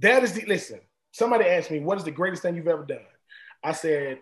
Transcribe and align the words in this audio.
That 0.00 0.22
is 0.22 0.32
the 0.32 0.44
listen. 0.46 0.80
Somebody 1.12 1.44
asked 1.46 1.70
me, 1.70 1.80
"What 1.80 1.98
is 1.98 2.04
the 2.04 2.10
greatest 2.10 2.42
thing 2.42 2.56
you've 2.56 2.68
ever 2.68 2.84
done?" 2.84 3.06
I 3.62 3.72
said, 3.72 4.20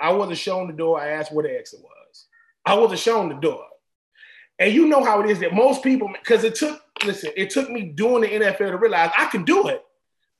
"I 0.00 0.12
wasn't 0.12 0.38
shown 0.38 0.66
the 0.66 0.72
door. 0.72 1.00
I 1.00 1.08
asked 1.08 1.32
where 1.32 1.44
the 1.44 1.56
exit 1.56 1.80
was. 1.82 2.26
I 2.64 2.74
wasn't 2.74 3.00
shown 3.00 3.28
the 3.28 3.36
door." 3.36 3.66
And 4.58 4.72
you 4.72 4.86
know 4.86 5.04
how 5.04 5.20
it 5.20 5.30
is 5.30 5.40
that 5.40 5.54
most 5.54 5.82
people, 5.82 6.08
because 6.12 6.44
it 6.44 6.54
took, 6.54 6.80
listen, 7.04 7.32
it 7.36 7.50
took 7.50 7.68
me 7.68 7.82
doing 7.82 8.22
the 8.22 8.28
NFL 8.28 8.70
to 8.70 8.78
realize 8.78 9.10
I 9.16 9.26
can 9.26 9.44
do 9.44 9.68
it. 9.68 9.84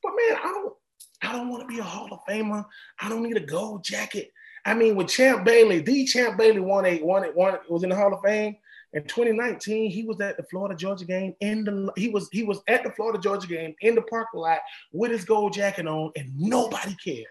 But 0.02 0.12
man, 0.16 0.38
I 0.38 0.48
don't, 0.48 0.74
I 1.22 1.32
don't 1.32 1.48
want 1.48 1.62
to 1.62 1.66
be 1.66 1.80
a 1.80 1.84
Hall 1.84 2.08
of 2.12 2.20
Famer. 2.28 2.64
I 3.00 3.08
don't 3.08 3.22
need 3.22 3.36
a 3.36 3.40
gold 3.40 3.84
jacket. 3.84 4.32
I 4.64 4.74
mean, 4.74 4.94
with 4.94 5.08
Champ 5.08 5.44
Bailey, 5.44 5.80
the 5.80 6.04
Champ 6.04 6.38
Bailey 6.38 6.60
won 6.60 6.86
a 6.86 7.02
won 7.02 7.24
it 7.24 7.34
one 7.34 7.58
was 7.68 7.82
in 7.82 7.90
the 7.90 7.96
Hall 7.96 8.14
of 8.14 8.22
Fame. 8.22 8.56
In 8.94 9.04
2019, 9.04 9.90
he 9.90 10.04
was 10.04 10.20
at 10.20 10.36
the 10.36 10.42
Florida 10.44 10.74
Georgia 10.74 11.06
game 11.06 11.34
in 11.40 11.64
the 11.64 11.90
he 11.96 12.10
was 12.10 12.28
he 12.30 12.42
was 12.42 12.60
at 12.68 12.84
the 12.84 12.90
Florida 12.90 13.18
Georgia 13.18 13.46
game 13.46 13.74
in 13.80 13.94
the 13.94 14.02
parking 14.02 14.40
lot 14.40 14.58
with 14.92 15.10
his 15.10 15.24
gold 15.24 15.54
jacket 15.54 15.86
on, 15.86 16.12
and 16.14 16.30
nobody 16.38 16.94
cared. 17.02 17.26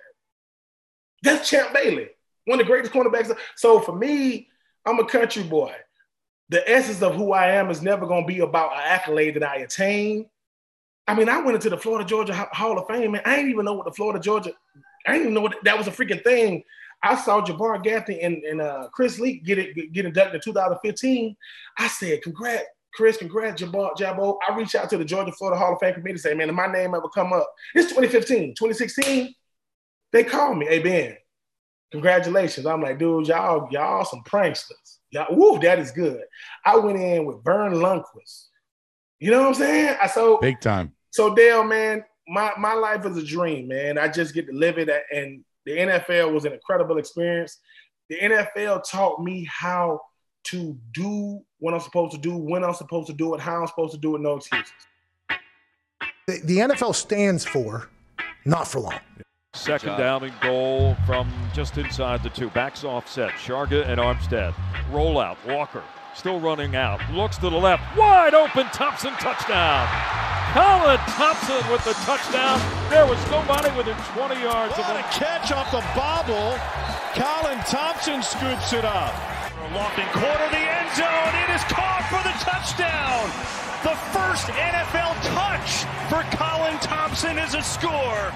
That's 1.22 1.48
Champ 1.48 1.72
Bailey, 1.74 2.10
one 2.46 2.60
of 2.60 2.66
the 2.66 2.72
greatest 2.72 2.92
cornerbacks. 2.92 3.36
So 3.56 3.80
for 3.80 3.96
me, 3.96 4.50
I'm 4.86 5.00
a 5.00 5.06
country 5.06 5.44
boy. 5.44 5.74
The 6.50 6.68
essence 6.70 7.02
of 7.04 7.16
who 7.16 7.32
I 7.32 7.52
am 7.52 7.70
is 7.70 7.82
never 7.82 8.08
going 8.08 8.24
to 8.24 8.28
be 8.28 8.40
about 8.40 8.74
an 8.74 8.82
accolade 8.84 9.36
that 9.36 9.44
I 9.44 9.58
attain. 9.58 10.26
I 11.08 11.14
mean, 11.14 11.30
I 11.30 11.42
went 11.42 11.56
into 11.56 11.70
the 11.70 11.78
Florida 11.78 12.08
Georgia 12.08 12.34
Hall 12.52 12.78
of 12.78 12.88
Fame, 12.88 13.14
and 13.14 13.26
I 13.26 13.36
didn't 13.36 13.52
even 13.52 13.66
know 13.66 13.74
what 13.74 13.86
the 13.86 13.92
Florida 13.92 14.20
Georgia. 14.20 14.52
I 15.06 15.14
didn't 15.14 15.28
even 15.28 15.34
know 15.36 15.42
what 15.42 15.64
that 15.64 15.78
was 15.78 15.88
a 15.88 15.92
freaking 15.92 16.24
thing 16.24 16.64
I 17.04 17.16
saw 17.16 17.42
Jabbar 17.42 17.84
Gaffney 17.84 18.22
and, 18.22 18.44
and 18.44 18.62
uh, 18.62 18.88
Chris 18.94 19.20
Leak 19.20 19.44
get 19.44 19.58
it 19.58 19.94
get 19.94 20.06
inducted 20.06 20.36
in 20.36 20.42
2015. 20.42 21.36
I 21.78 21.88
said, 21.88 22.22
"Congrats, 22.22 22.66
Chris! 22.94 23.18
Congrats, 23.18 23.62
Jabbar 23.62 23.96
Jabbo." 23.98 24.38
I 24.48 24.56
reached 24.56 24.76
out 24.76 24.90
to 24.92 24.98
the 24.98 25.06
Georgia 25.06 25.32
Florida 25.32 25.60
Hall 25.60 25.74
of 25.74 25.80
Fame 25.80 25.96
committee 25.96 26.14
to 26.14 26.20
say, 26.20 26.34
"Man, 26.34 26.50
if 26.50 26.56
my 26.56 26.68
name 26.68 26.94
ever 26.94 27.10
come 27.10 27.34
up, 27.34 27.48
it's 27.74 27.90
2015, 27.90 28.56
2016." 28.56 29.34
They 30.12 30.24
called 30.24 30.58
me, 30.58 30.68
"Hey 30.68 30.80
Ben, 30.80 31.18
congratulations!" 31.92 32.68
I'm 32.68 32.82
like, 32.82 33.00
"Dude, 33.00 33.28
y'all 33.28 33.68
y'all 33.72 34.06
some 34.06 34.24
pranksters. 34.24 35.00
Y'all, 35.10 35.36
woo, 35.36 35.60
that 35.60 35.80
is 35.80 35.92
good." 35.92 36.22
I 36.66 36.78
went 36.78 37.00
in 37.00 37.26
with 37.26 37.44
Verne 37.44 37.74
Lundquist. 37.74 38.48
You 39.20 39.32
know 39.32 39.42
what 39.42 39.48
I'm 39.50 39.54
saying? 39.56 39.98
I 40.02 40.08
so 40.08 40.38
big 40.38 40.60
time. 40.60 40.94
So 41.10 41.34
Dale, 41.34 41.64
man, 41.64 42.04
my 42.28 42.52
my 42.60 42.74
life 42.74 43.06
is 43.06 43.18
a 43.18 43.26
dream, 43.26 43.68
man. 43.68 43.98
I 43.98 44.08
just 44.08 44.36
get 44.36 44.46
to 44.48 44.54
live 44.54 44.78
it 44.78 44.90
and 45.12 45.44
the 45.66 45.78
NFL 45.78 46.34
was 46.34 46.46
an 46.46 46.54
incredible 46.54 46.98
experience. 46.98 47.60
The 48.10 48.18
NFL 48.18 48.84
taught 48.90 49.24
me 49.24 49.48
how 49.50 50.02
to 50.46 50.78
do 50.94 51.42
what 51.60 51.74
I'm 51.74 51.80
supposed 51.80 52.14
to 52.14 52.18
do, 52.18 52.36
when 52.36 52.64
I'm 52.64 52.74
supposed 52.74 53.08
to 53.08 53.14
do 53.14 53.36
it, 53.36 53.40
how 53.40 53.62
I'm 53.62 53.68
supposed 53.68 53.94
to 53.94 54.00
do 54.00 54.16
it, 54.16 54.22
no 54.22 54.38
excuses. 54.38 54.74
The, 56.28 56.42
the 56.44 56.58
NFL 56.58 56.96
stands 56.96 57.46
for 57.46 57.90
not 58.46 58.68
for 58.68 58.80
long. 58.80 59.00
Second 59.54 59.98
down 59.98 60.24
and 60.24 60.34
goal 60.40 60.96
from 61.06 61.32
just 61.54 61.78
inside 61.78 62.24
the 62.24 62.30
two. 62.30 62.50
Backs 62.52 62.84
offset. 62.84 63.32
Sharga 63.32 63.86
and 63.88 64.00
Armstead. 64.00 64.54
Rollout. 64.92 65.38
Walker 65.46 65.84
still 66.16 66.40
running 66.40 66.76
out. 66.76 67.00
Looks 67.12 67.38
to 67.38 67.50
the 67.50 67.58
left. 67.58 67.98
Wide 67.98 68.34
open. 68.34 68.68
Thompson 68.68 69.14
touchdown. 69.14 70.31
Colin 70.52 70.98
Thompson 71.16 71.72
with 71.72 71.82
the 71.86 71.94
touchdown. 72.04 72.60
There 72.90 73.06
was 73.06 73.18
nobody 73.32 73.72
within 73.78 73.96
20 74.20 74.42
yards 74.42 74.76
what 74.76 74.82
of 74.82 74.98
him. 74.98 74.98
a 74.98 75.04
catch 75.04 75.50
off 75.54 75.72
the 75.72 75.80
bobble. 75.96 76.60
Colin 77.16 77.58
Thompson 77.64 78.22
scoops 78.22 78.74
it 78.74 78.84
up. 78.84 79.16
Lofting 79.72 80.12
corner 80.12 80.50
the 80.52 80.60
end 80.60 80.92
zone. 80.92 81.32
It 81.48 81.56
is 81.56 81.64
caught 81.72 82.04
for 82.12 82.20
the 82.28 82.36
touchdown. 82.44 83.32
The 83.88 83.96
first 84.12 84.48
NFL 84.48 85.16
touch 85.32 85.88
for 86.12 86.22
Colin 86.36 86.78
Thompson 86.80 87.40
is 87.40 87.54
a 87.56 87.62
score. 87.62 88.34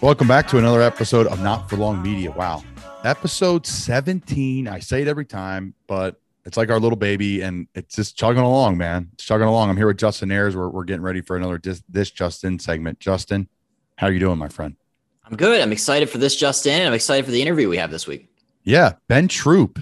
Welcome 0.00 0.26
back 0.26 0.48
to 0.48 0.58
another 0.58 0.82
episode 0.82 1.28
of 1.28 1.40
Not 1.40 1.70
for 1.70 1.76
Long 1.76 2.02
Media. 2.02 2.32
Wow 2.32 2.64
episode 3.04 3.66
17. 3.66 4.68
I 4.68 4.78
say 4.78 5.02
it 5.02 5.08
every 5.08 5.24
time, 5.24 5.74
but 5.86 6.20
it's 6.44 6.56
like 6.56 6.70
our 6.70 6.78
little 6.78 6.96
baby 6.96 7.42
and 7.42 7.66
it's 7.74 7.96
just 7.96 8.16
chugging 8.16 8.42
along, 8.42 8.76
man. 8.76 9.10
It's 9.14 9.24
chugging 9.24 9.46
along. 9.46 9.70
I'm 9.70 9.76
here 9.76 9.86
with 9.86 9.98
Justin 9.98 10.30
Ayers. 10.30 10.56
We're, 10.56 10.68
we're 10.68 10.84
getting 10.84 11.02
ready 11.02 11.20
for 11.20 11.36
another 11.36 11.58
this, 11.58 11.82
this 11.88 12.10
Justin 12.10 12.58
segment. 12.58 13.00
Justin, 13.00 13.48
how 13.96 14.08
are 14.08 14.12
you 14.12 14.18
doing, 14.18 14.38
my 14.38 14.48
friend? 14.48 14.76
I'm 15.24 15.36
good. 15.36 15.60
I'm 15.60 15.72
excited 15.72 16.10
for 16.10 16.18
this, 16.18 16.36
Justin. 16.36 16.86
I'm 16.86 16.92
excited 16.92 17.24
for 17.24 17.30
the 17.30 17.40
interview 17.40 17.68
we 17.68 17.76
have 17.76 17.90
this 17.90 18.06
week. 18.06 18.28
Yeah, 18.64 18.92
Ben 19.08 19.28
Troupe. 19.28 19.78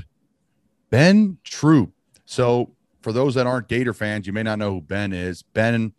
Ben 0.90 1.38
Troupe. 1.44 1.92
So, 2.24 2.74
for 3.02 3.12
those 3.12 3.34
that 3.34 3.46
aren't 3.46 3.68
Gator 3.68 3.94
fans, 3.94 4.26
you 4.26 4.32
may 4.34 4.42
not 4.42 4.58
know 4.58 4.74
who 4.74 4.80
Ben 4.82 5.14
is. 5.14 5.42
Ben 5.42 5.94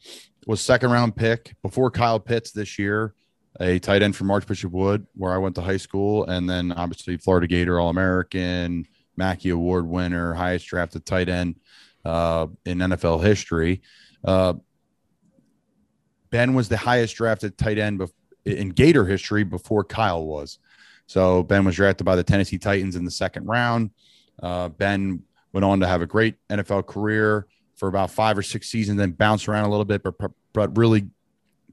was 0.45 0.61
second 0.61 0.91
round 0.91 1.15
pick 1.15 1.55
before 1.63 1.89
Kyle 1.89 2.19
Pitts 2.19 2.51
this 2.51 2.77
year 2.77 3.15
a 3.59 3.79
tight 3.79 4.01
end 4.01 4.15
from 4.15 4.31
Archbishop 4.31 4.71
Wood, 4.71 5.05
where 5.15 5.33
I 5.33 5.37
went 5.37 5.55
to 5.55 5.61
high 5.61 5.77
school, 5.77 6.25
and 6.25 6.49
then 6.49 6.71
obviously 6.71 7.17
Florida 7.17 7.47
Gator 7.47 7.79
All 7.79 7.89
American, 7.89 8.87
Mackey 9.17 9.49
Award 9.49 9.85
winner, 9.87 10.33
highest 10.33 10.67
drafted 10.67 11.05
tight 11.05 11.29
end 11.29 11.59
uh, 12.05 12.47
in 12.65 12.79
NFL 12.79 13.23
history. 13.23 13.81
Uh, 14.23 14.53
ben 16.29 16.53
was 16.53 16.69
the 16.69 16.77
highest 16.77 17.15
drafted 17.15 17.57
tight 17.57 17.77
end 17.77 18.01
in 18.45 18.69
Gator 18.69 19.05
history 19.05 19.43
before 19.43 19.83
Kyle 19.83 20.25
was. 20.25 20.59
So 21.05 21.43
Ben 21.43 21.65
was 21.65 21.75
drafted 21.75 22.05
by 22.05 22.15
the 22.15 22.23
Tennessee 22.23 22.57
Titans 22.57 22.95
in 22.95 23.03
the 23.03 23.11
second 23.11 23.45
round. 23.45 23.91
Uh, 24.41 24.69
ben 24.69 25.23
went 25.51 25.65
on 25.65 25.81
to 25.81 25.87
have 25.87 26.01
a 26.01 26.07
great 26.07 26.35
NFL 26.49 26.87
career 26.87 27.47
for 27.75 27.89
about 27.89 28.11
five 28.11 28.37
or 28.37 28.41
six 28.41 28.69
seasons, 28.69 28.97
then 28.97 29.11
bounced 29.11 29.47
around 29.47 29.65
a 29.65 29.69
little 29.69 29.85
bit, 29.85 30.03
but, 30.03 30.15
but 30.53 30.77
really 30.77 31.07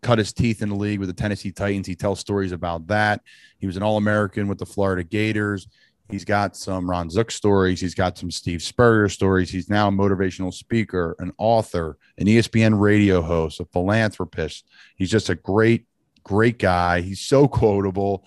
cut 0.02 0.18
his 0.18 0.32
teeth 0.32 0.62
in 0.62 0.68
the 0.68 0.74
league 0.74 0.98
with 0.98 1.08
the 1.08 1.14
Tennessee 1.14 1.52
Titans. 1.52 1.86
He 1.86 1.94
tells 1.94 2.20
stories 2.20 2.52
about 2.52 2.86
that. 2.88 3.22
He 3.58 3.66
was 3.66 3.76
an 3.76 3.82
All 3.82 3.96
American 3.96 4.48
with 4.48 4.58
the 4.58 4.66
Florida 4.66 5.04
Gators. 5.04 5.68
He's 6.10 6.24
got 6.24 6.56
some 6.56 6.88
Ron 6.88 7.10
Zook 7.10 7.30
stories. 7.30 7.80
He's 7.80 7.94
got 7.94 8.16
some 8.16 8.30
Steve 8.30 8.62
Spurrier 8.62 9.10
stories. 9.10 9.50
He's 9.50 9.68
now 9.68 9.88
a 9.88 9.92
motivational 9.92 10.54
speaker, 10.54 11.14
an 11.18 11.32
author, 11.36 11.98
an 12.16 12.26
ESPN 12.26 12.80
radio 12.80 13.20
host, 13.20 13.60
a 13.60 13.66
philanthropist. 13.66 14.66
He's 14.96 15.10
just 15.10 15.28
a 15.28 15.34
great, 15.34 15.86
great 16.24 16.58
guy. 16.58 17.02
He's 17.02 17.20
so 17.20 17.46
quotable. 17.46 18.24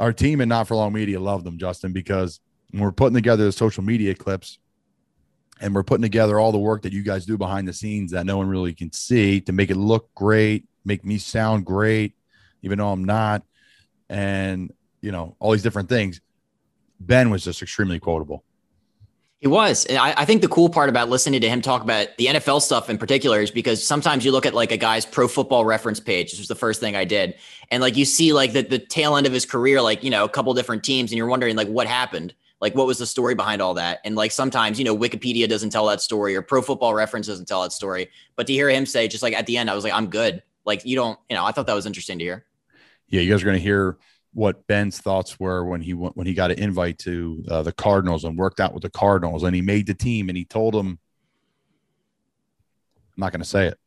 Our 0.00 0.12
team 0.12 0.40
and 0.40 0.48
Not 0.48 0.66
for 0.66 0.74
Long 0.74 0.92
Media 0.92 1.20
loved 1.20 1.46
him, 1.46 1.56
Justin, 1.56 1.92
because 1.92 2.40
when 2.72 2.82
we're 2.82 2.90
putting 2.90 3.14
together 3.14 3.44
the 3.44 3.52
social 3.52 3.84
media 3.84 4.16
clips 4.16 4.58
and 5.60 5.72
we're 5.72 5.84
putting 5.84 6.02
together 6.02 6.40
all 6.40 6.50
the 6.50 6.58
work 6.58 6.82
that 6.82 6.92
you 6.92 7.04
guys 7.04 7.26
do 7.26 7.38
behind 7.38 7.68
the 7.68 7.72
scenes 7.72 8.10
that 8.10 8.26
no 8.26 8.38
one 8.38 8.48
really 8.48 8.74
can 8.74 8.92
see 8.92 9.40
to 9.42 9.52
make 9.52 9.70
it 9.70 9.76
look 9.76 10.12
great, 10.16 10.66
make 10.84 11.04
me 11.04 11.18
sound 11.18 11.64
great, 11.64 12.14
even 12.62 12.78
though 12.78 12.90
I'm 12.90 13.04
not, 13.04 13.42
and 14.08 14.72
you 15.00 15.12
know 15.12 15.36
all 15.38 15.52
these 15.52 15.62
different 15.62 15.88
things. 15.88 16.20
Ben 17.00 17.30
was 17.30 17.44
just 17.44 17.60
extremely 17.62 17.98
quotable. 17.98 18.44
He 19.44 19.48
was. 19.48 19.86
I, 19.90 20.14
I, 20.16 20.24
think 20.24 20.40
the 20.40 20.48
cool 20.48 20.70
part 20.70 20.88
about 20.88 21.10
listening 21.10 21.42
to 21.42 21.48
him 21.50 21.60
talk 21.60 21.82
about 21.82 22.16
the 22.16 22.28
NFL 22.28 22.62
stuff 22.62 22.88
in 22.88 22.96
particular 22.96 23.42
is 23.42 23.50
because 23.50 23.86
sometimes 23.86 24.24
you 24.24 24.32
look 24.32 24.46
at 24.46 24.54
like 24.54 24.72
a 24.72 24.78
guy's 24.78 25.04
pro 25.04 25.28
football 25.28 25.66
reference 25.66 26.00
page. 26.00 26.30
This 26.30 26.40
was 26.40 26.48
the 26.48 26.54
first 26.54 26.80
thing 26.80 26.96
I 26.96 27.04
did. 27.04 27.34
And 27.70 27.82
like 27.82 27.94
you 27.94 28.06
see 28.06 28.32
like 28.32 28.54
the, 28.54 28.62
the 28.62 28.78
tail 28.78 29.16
end 29.16 29.26
of 29.26 29.34
his 29.34 29.44
career, 29.44 29.82
like, 29.82 30.02
you 30.02 30.08
know, 30.08 30.24
a 30.24 30.30
couple 30.30 30.54
different 30.54 30.82
teams, 30.82 31.10
and 31.10 31.18
you're 31.18 31.26
wondering 31.26 31.56
like 31.56 31.68
what 31.68 31.86
happened? 31.86 32.32
Like 32.62 32.74
what 32.74 32.86
was 32.86 32.96
the 32.96 33.04
story 33.04 33.34
behind 33.34 33.60
all 33.60 33.74
that? 33.74 34.00
And 34.06 34.16
like 34.16 34.30
sometimes, 34.30 34.78
you 34.78 34.84
know, 34.86 34.96
Wikipedia 34.96 35.46
doesn't 35.46 35.68
tell 35.68 35.84
that 35.88 36.00
story 36.00 36.34
or 36.34 36.40
pro 36.40 36.62
football 36.62 36.94
reference 36.94 37.26
doesn't 37.26 37.44
tell 37.44 37.64
that 37.64 37.72
story. 37.72 38.08
But 38.36 38.46
to 38.46 38.54
hear 38.54 38.70
him 38.70 38.86
say 38.86 39.08
just 39.08 39.22
like 39.22 39.34
at 39.34 39.44
the 39.44 39.58
end, 39.58 39.68
I 39.68 39.74
was 39.74 39.84
like, 39.84 39.92
I'm 39.92 40.06
good. 40.06 40.42
Like 40.64 40.84
you 40.84 40.96
don't, 40.96 41.18
you 41.28 41.36
know, 41.36 41.44
I 41.44 41.52
thought 41.52 41.66
that 41.66 41.74
was 41.74 41.86
interesting 41.86 42.18
to 42.18 42.24
hear. 42.24 42.44
Yeah, 43.08 43.20
you 43.20 43.30
guys 43.30 43.42
are 43.42 43.46
going 43.46 43.58
to 43.58 43.62
hear 43.62 43.98
what 44.34 44.66
Ben's 44.66 44.98
thoughts 44.98 45.38
were 45.38 45.64
when 45.64 45.80
he 45.80 45.94
went 45.94 46.16
when 46.16 46.26
he 46.26 46.34
got 46.34 46.50
an 46.50 46.58
invite 46.58 46.98
to 46.98 47.44
uh, 47.48 47.62
the 47.62 47.72
Cardinals 47.72 48.24
and 48.24 48.36
worked 48.36 48.60
out 48.60 48.74
with 48.74 48.82
the 48.82 48.90
Cardinals, 48.90 49.44
and 49.44 49.54
he 49.54 49.62
made 49.62 49.86
the 49.86 49.94
team, 49.94 50.28
and 50.28 50.36
he 50.36 50.44
told 50.44 50.74
them, 50.74 50.98
"I'm 52.96 53.20
not 53.20 53.32
going 53.32 53.42
to 53.42 53.48
say 53.48 53.66
it, 53.66 53.78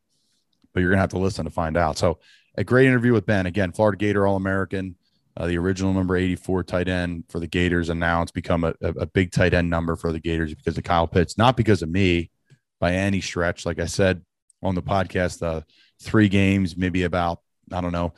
but 0.73 0.79
you're 0.79 0.89
going 0.89 0.97
to 0.97 1.01
have 1.01 1.09
to 1.11 1.19
listen 1.19 1.45
to 1.45 1.51
find 1.51 1.77
out." 1.77 1.97
So, 1.97 2.19
a 2.57 2.63
great 2.63 2.87
interview 2.87 3.13
with 3.13 3.25
Ben. 3.25 3.45
Again, 3.45 3.73
Florida 3.73 3.97
Gator 3.97 4.25
All 4.25 4.37
American, 4.37 4.95
uh, 5.35 5.47
the 5.47 5.57
original 5.57 5.93
number 5.93 6.15
84 6.15 6.63
tight 6.63 6.87
end 6.87 7.25
for 7.27 7.39
the 7.39 7.47
Gators, 7.47 7.89
and 7.89 7.99
now 7.99 8.21
it's 8.21 8.31
become 8.31 8.63
a, 8.63 8.73
a, 8.81 8.89
a 8.89 9.05
big 9.05 9.31
tight 9.31 9.53
end 9.53 9.69
number 9.69 9.95
for 9.95 10.13
the 10.13 10.19
Gators 10.19 10.55
because 10.55 10.77
of 10.77 10.83
Kyle 10.83 11.07
Pitts, 11.07 11.37
not 11.37 11.57
because 11.57 11.81
of 11.81 11.89
me 11.89 12.31
by 12.79 12.93
any 12.93 13.19
stretch. 13.19 13.65
Like 13.65 13.79
I 13.79 13.85
said 13.85 14.21
on 14.63 14.75
the 14.75 14.81
podcast, 14.81 15.45
uh, 15.45 15.61
three 16.01 16.29
games, 16.29 16.77
maybe 16.77 17.03
about, 17.03 17.41
I 17.71 17.81
don't 17.81 17.91
know, 17.91 18.13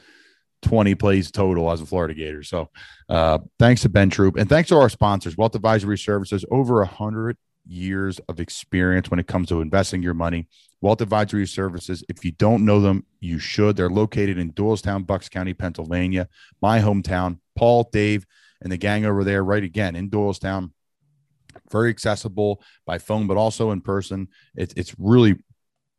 20 0.64 0.96
plays 0.96 1.32
total 1.32 1.72
as 1.72 1.82
a 1.82 1.86
Florida 1.86 2.14
Gator. 2.14 2.44
So 2.44 2.70
uh, 3.08 3.40
thanks 3.58 3.82
to 3.82 3.90
Ben 3.90 4.10
Troupe 4.10 4.38
and 4.38 4.50
thanks 4.50 4.70
to 4.70 4.78
our 4.78 4.90
sponsors, 4.90 5.38
Wealth 5.38 5.56
Advisory 5.56 5.98
Services, 5.98 6.44
over 6.52 6.82
a 6.82 6.88
hundred 6.88 7.38
years 7.66 8.20
of 8.28 8.40
experience 8.40 9.10
when 9.10 9.20
it 9.20 9.28
comes 9.28 9.48
to 9.50 9.62
investing 9.62 10.02
your 10.04 10.14
money. 10.14 10.48
Wealth 10.82 11.02
Advisory 11.02 11.46
Services, 11.46 12.04
if 12.10 12.24
you 12.24 12.32
don't 12.32 12.66
know 12.66 12.80
them, 12.80 13.06
you 13.20 13.38
should. 13.40 13.76
They're 13.76 13.90
located 13.90 14.38
in 14.38 14.54
Doylestown, 14.54 15.06
Bucks 15.06 15.30
County, 15.30 15.54
Pennsylvania, 15.54 16.28
my 16.62 16.80
hometown. 16.80 17.40
Paul, 17.56 17.90
Dave, 17.92 18.26
and 18.62 18.72
the 18.72 18.78
gang 18.78 19.06
over 19.06 19.26
there, 19.26 19.44
right 19.44 19.64
again 19.64 19.96
in 19.96 20.10
Doylestown. 20.10 20.72
very 21.72 21.90
accessible 21.90 22.62
by 22.86 22.98
phone, 22.98 23.28
but 23.28 23.36
also 23.38 23.72
in 23.72 23.82
person. 23.82 24.30
It's 24.56 24.74
it's 24.76 24.96
really 24.98 25.36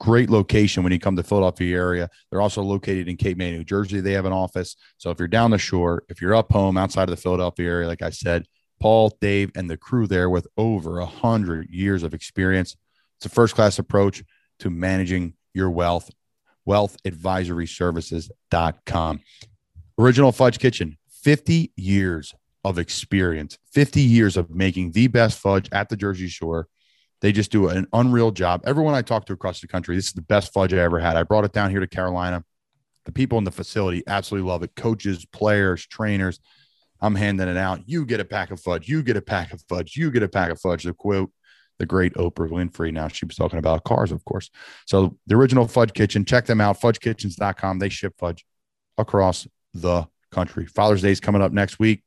great 0.01 0.31
location 0.31 0.83
when 0.83 0.93
you 0.93 0.99
come 0.99 1.15
to 1.15 1.23
Philadelphia 1.23 1.77
area. 1.77 2.11
They're 2.31 2.41
also 2.41 2.63
located 2.63 3.09
in 3.09 3.17
Cape 3.17 3.37
May, 3.37 3.53
New 3.53 3.63
Jersey. 3.63 4.01
They 4.01 4.15
have 4.15 4.25
an 4.25 4.33
office. 4.33 4.75
So 4.97 5.11
if 5.11 5.19
you're 5.19 5.29
down 5.29 5.53
the 5.53 5.59
shore, 5.59 6.03
if 6.09 6.21
you're 6.21 6.35
up 6.35 6.51
home 6.51 6.77
outside 6.77 7.05
of 7.05 7.11
the 7.11 7.21
Philadelphia 7.21 7.69
area, 7.69 7.87
like 7.87 8.03
I 8.03 8.11
said, 8.11 8.47
Paul, 8.81 9.17
Dave, 9.21 9.53
and 9.55 9.71
the 9.71 9.77
crew 9.77 10.07
there 10.07 10.31
with 10.31 10.47
over 10.57 11.01
a 11.01 11.07
hundred 11.07 11.69
years 11.71 12.03
of 12.03 12.15
experience. 12.15 12.77
It's 13.19 13.27
a 13.27 13.29
first 13.29 13.55
class 13.55 13.79
approach 13.79 14.25
to 14.61 14.71
managing 14.71 15.35
your 15.53 15.69
wealth. 15.71 16.11
Wealthadvisoryservices.com. 16.67 19.21
Original 19.99 20.33
Fudge 20.33 20.59
Kitchen, 20.59 20.97
50 21.23 21.73
years 21.77 22.35
of 22.65 22.79
experience, 22.79 23.59
50 23.73 24.01
years 24.01 24.39
of 24.39 24.49
making 24.51 24.93
the 24.93 25.09
best 25.09 25.39
fudge 25.39 25.69
at 25.73 25.91
the 25.91 25.97
Jersey 25.97 26.29
Shore. 26.29 26.69
They 27.21 27.33
just 27.33 27.53
do 27.53 27.69
an 27.69 27.87
unreal 27.93 28.31
job. 28.31 28.63
Everyone 28.65 28.95
I 28.95 29.03
talk 29.03 29.27
to 29.27 29.33
across 29.33 29.61
the 29.61 29.69
country, 29.69 29.95
this 29.97 30.07
is 30.07 30.13
the 30.13 30.23
best 30.23 30.53
fudge 30.53 30.73
I 30.73 30.79
ever 30.79 30.99
had. 30.99 31.17
I 31.17 31.23
brought 31.23 31.45
it 31.45 31.53
down 31.53 31.71
here 31.71 31.81
to 31.81 31.87
Carolina. 31.87 32.45
The 33.05 33.13
people 33.13 33.39
in 33.39 33.45
the 33.45 33.51
facility 33.51 34.03
absolutely 34.07 34.49
love 34.49 34.63
it. 34.63 34.75
Coaches, 34.75 35.27
players, 35.27 35.87
trainers. 35.87 36.41
I'm 37.01 37.15
handing 37.15 37.49
it 37.49 37.57
out. 37.57 37.81
You 37.87 38.05
get 38.05 38.21
a 38.21 38.25
pack 38.25 38.51
of 38.51 38.61
fudge. 38.61 38.89
You 38.89 39.03
get 39.03 39.17
a 39.17 39.23
pack 39.23 39.53
of 39.53 39.63
fudge. 39.69 39.97
You 39.97 40.11
get 40.11 40.23
a 40.23 40.29
pack 40.29 40.51
of 40.51 40.61
fudge. 40.61 40.85
The 40.85 40.93
quote, 40.93 41.31
the 41.79 41.87
great 41.87 42.15
Oprah 42.15 42.49
Winfrey. 42.49 42.93
Now 42.93 43.09
she 43.09 43.25
was 43.25 43.37
talking 43.37 43.59
about 43.59 43.85
cars, 43.85 44.13
of 44.13 44.25
course. 44.25 44.51
So 44.87 45.17
the 45.27 45.35
original 45.35 45.67
Fudge 45.67 45.95
Kitchen, 45.95 46.25
check 46.25 46.47
them 46.47 46.61
out. 46.61 46.79
FudgeKitchens.com. 46.81 47.79
They 47.79 47.89
ship 47.89 48.15
fudge 48.19 48.45
across 48.99 49.49
the 49.73 50.07
country. 50.31 50.67
Father's 50.67 51.03
Day 51.03 51.11
is 51.11 51.21
coming 51.21 51.43
up 51.43 51.53
next 51.53 51.79
week. 51.79 52.03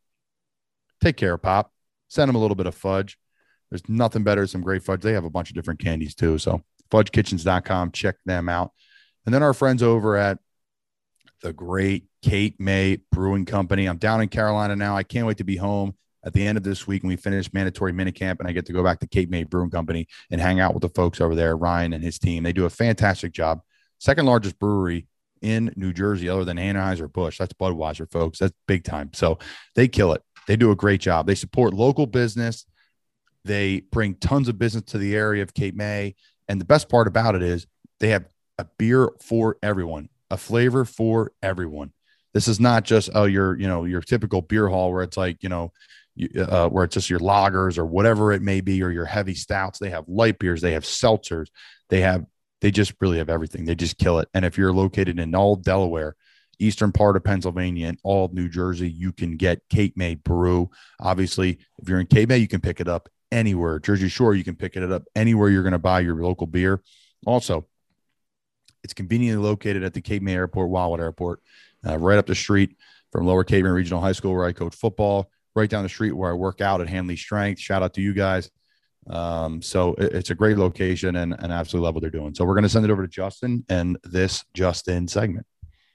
Take 1.02 1.18
care, 1.18 1.38
Pop. 1.38 1.72
Send 2.08 2.30
them 2.30 2.36
a 2.36 2.40
little 2.40 2.56
bit 2.56 2.68
of 2.68 2.76
fudge. 2.76 3.18
There's 3.74 3.90
nothing 3.90 4.22
better 4.22 4.42
than 4.42 4.48
some 4.50 4.62
great 4.62 4.84
fudge. 4.84 5.02
They 5.02 5.14
have 5.14 5.26
a 5.26 5.32
bunch 5.32 5.50
of 5.50 5.56
different 5.56 5.80
candies 5.80 6.14
too. 6.14 6.38
So 6.38 6.62
fudgekitchens.com, 6.92 7.92
check 7.92 8.18
them 8.24 8.48
out. 8.48 8.72
And 9.26 9.34
then 9.34 9.42
our 9.42 9.56
friends 9.56 9.82
over 9.82 10.16
at 10.16 10.38
the 11.42 11.54
great 11.54 12.06
Cape 12.22 12.60
May 12.60 13.00
Brewing 13.12 13.46
Company. 13.46 13.88
I'm 13.88 13.98
down 13.98 14.22
in 14.22 14.30
Carolina 14.30 14.76
now. 14.76 14.96
I 14.96 15.02
can't 15.02 15.26
wait 15.26 15.38
to 15.38 15.44
be 15.44 15.56
home 15.56 15.96
at 16.24 16.34
the 16.34 16.46
end 16.46 16.56
of 16.60 16.64
this 16.64 16.86
week 16.86 17.02
when 17.02 17.10
we 17.10 17.16
finish 17.16 17.52
mandatory 17.52 17.94
minicamp 17.94 18.38
and 18.38 18.48
I 18.48 18.52
get 18.52 18.68
to 18.68 18.74
go 18.74 18.84
back 18.84 19.00
to 19.00 19.08
Cape 19.08 19.32
May 19.32 19.44
Brewing 19.44 19.72
Company 19.72 20.08
and 20.30 20.40
hang 20.40 20.60
out 20.60 20.76
with 20.76 20.82
the 20.82 20.90
folks 20.90 21.20
over 21.20 21.34
there, 21.34 21.58
Ryan 21.58 21.94
and 21.94 22.04
his 22.04 22.20
team. 22.20 22.44
They 22.44 22.54
do 22.54 22.66
a 22.66 22.70
fantastic 22.70 23.34
job. 23.34 23.62
Second 23.98 24.28
largest 24.28 24.60
brewery 24.60 25.08
in 25.42 25.74
New 25.76 25.94
Jersey, 25.94 26.30
other 26.30 26.46
than 26.46 26.58
Anheuser-Busch. 26.58 27.40
That's 27.40 27.54
Budweiser, 27.54 28.10
folks. 28.12 28.38
That's 28.38 28.54
big 28.68 28.84
time. 28.84 29.10
So 29.14 29.40
they 29.74 29.88
kill 29.88 30.14
it. 30.14 30.22
They 30.46 30.58
do 30.58 30.70
a 30.70 30.76
great 30.76 31.02
job. 31.02 31.26
They 31.26 31.34
support 31.34 31.74
local 31.74 32.06
business. 32.06 32.68
They 33.46 33.82
bring 33.82 34.16
tons 34.16 34.48
of 34.48 34.58
business 34.58 34.84
to 34.86 34.98
the 34.98 35.16
area 35.16 35.44
of 35.44 35.54
Cape 35.54 35.76
May. 35.76 36.16
And 36.48 36.60
the 36.60 36.66
best 36.66 36.90
part 36.90 37.08
about 37.08 37.36
it 37.36 37.44
is 37.44 37.68
they 38.00 38.10
have 38.10 38.26
a 38.58 38.66
beer 38.78 39.10
for 39.22 39.58
everyone, 39.62 40.10
a 40.30 40.38
flavor 40.38 40.86
for 40.86 41.32
everyone. 41.42 41.92
This 42.34 42.48
is 42.48 42.60
not 42.60 42.84
just 42.84 43.10
oh 43.14 43.26
your 43.26 43.58
you 43.60 43.68
know 43.68 43.86
your 43.86 44.02
typical 44.02 44.42
beer 44.42 44.68
hall 44.68 44.92
where 44.92 45.04
it's 45.04 45.18
like 45.18 45.44
you 45.44 45.50
know 45.50 45.72
uh, 46.38 46.68
where 46.70 46.84
it's 46.84 46.96
just 46.96 47.10
your 47.10 47.20
lagers 47.20 47.78
or 47.78 47.86
whatever 47.86 48.32
it 48.32 48.42
may 48.42 48.62
be 48.62 48.82
or 48.84 48.92
your 48.92 49.06
heavy 49.06 49.36
stouts. 49.36 49.80
They 49.80 49.90
have 49.90 50.08
light 50.08 50.40
beers, 50.40 50.62
they 50.62 50.74
have 50.74 50.84
seltzers, 50.84 51.48
they 51.90 52.02
have 52.02 52.26
they 52.62 52.72
just 52.72 52.94
really 53.02 53.18
have 53.18 53.30
everything. 53.30 53.66
They 53.66 53.76
just 53.76 53.98
kill 53.98 54.20
it. 54.20 54.30
And 54.34 54.46
if 54.46 54.58
you're 54.58 54.72
located 54.72 55.20
in 55.20 55.36
all 55.36 55.58
Delaware, 55.58 56.16
eastern 56.60 56.94
part 56.94 57.18
of 57.18 57.24
Pennsylvania, 57.24 57.90
and 57.90 58.00
all 58.04 58.26
of 58.26 58.34
New 58.34 58.48
Jersey, 58.48 58.90
you 58.90 59.12
can 59.12 59.36
get 59.36 59.68
Cape 59.70 59.98
May 59.98 60.16
Brew. 60.16 60.70
Obviously, 61.00 61.60
if 61.78 61.90
you're 61.90 62.00
in 62.00 62.08
Cape 62.08 62.30
May, 62.30 62.38
you 62.38 62.48
can 62.48 62.62
pick 62.62 62.80
it 62.80 62.88
up 62.88 63.10
anywhere. 63.34 63.80
Jersey 63.80 64.08
Shore, 64.08 64.36
you 64.36 64.44
can 64.44 64.56
pick 64.56 64.76
it 64.76 64.92
up 64.92 65.04
anywhere 65.16 65.50
you're 65.50 65.64
going 65.64 65.74
to 65.74 65.80
buy 65.80 66.00
your 66.00 66.16
local 66.16 66.48
beer. 66.48 66.82
Also, 67.26 67.68
it's 68.84 68.94
conveniently 68.94 69.44
located 69.44 69.84
at 69.84 69.94
the 69.94 70.02
Cape 70.02 70.22
May 70.22 70.36
Airport, 70.36 70.70
Wildwood 70.70 71.00
Airport, 71.00 71.42
uh, 71.86 71.98
right 71.98 72.18
up 72.18 72.26
the 72.26 72.36
street 72.36 72.78
from 73.12 73.26
Lower 73.26 73.44
Cape 73.44 73.64
May 73.64 73.70
Regional 73.70 74.02
High 74.02 74.12
School, 74.12 74.34
where 74.34 74.46
I 74.46 74.52
coach 74.52 74.76
football, 74.76 75.30
right 75.56 75.70
down 75.70 75.84
the 75.84 75.90
street 75.90 76.12
where 76.12 76.32
I 76.32 76.34
work 76.34 76.62
out 76.62 76.82
at 76.82 76.90
Hanley 76.90 77.16
Strength. 77.16 77.60
Shout 77.60 77.84
out 77.84 77.94
to 77.96 78.02
you 78.02 78.14
guys. 78.14 78.50
Um, 79.10 79.62
so 79.62 79.94
it, 79.96 80.14
it's 80.14 80.30
a 80.30 80.36
great 80.36 80.58
location 80.58 81.16
and, 81.18 81.36
and 81.38 81.52
absolutely 81.52 81.86
love 81.86 81.96
what 81.96 82.02
they're 82.02 82.10
doing. 82.10 82.34
So 82.34 82.46
we're 82.46 82.56
going 82.56 82.64
to 82.64 82.70
send 82.70 82.86
it 82.86 82.92
over 82.92 83.02
to 83.02 83.08
Justin 83.08 83.66
and 83.70 83.98
this 84.04 84.44
Justin 84.54 85.08
segment. 85.08 85.46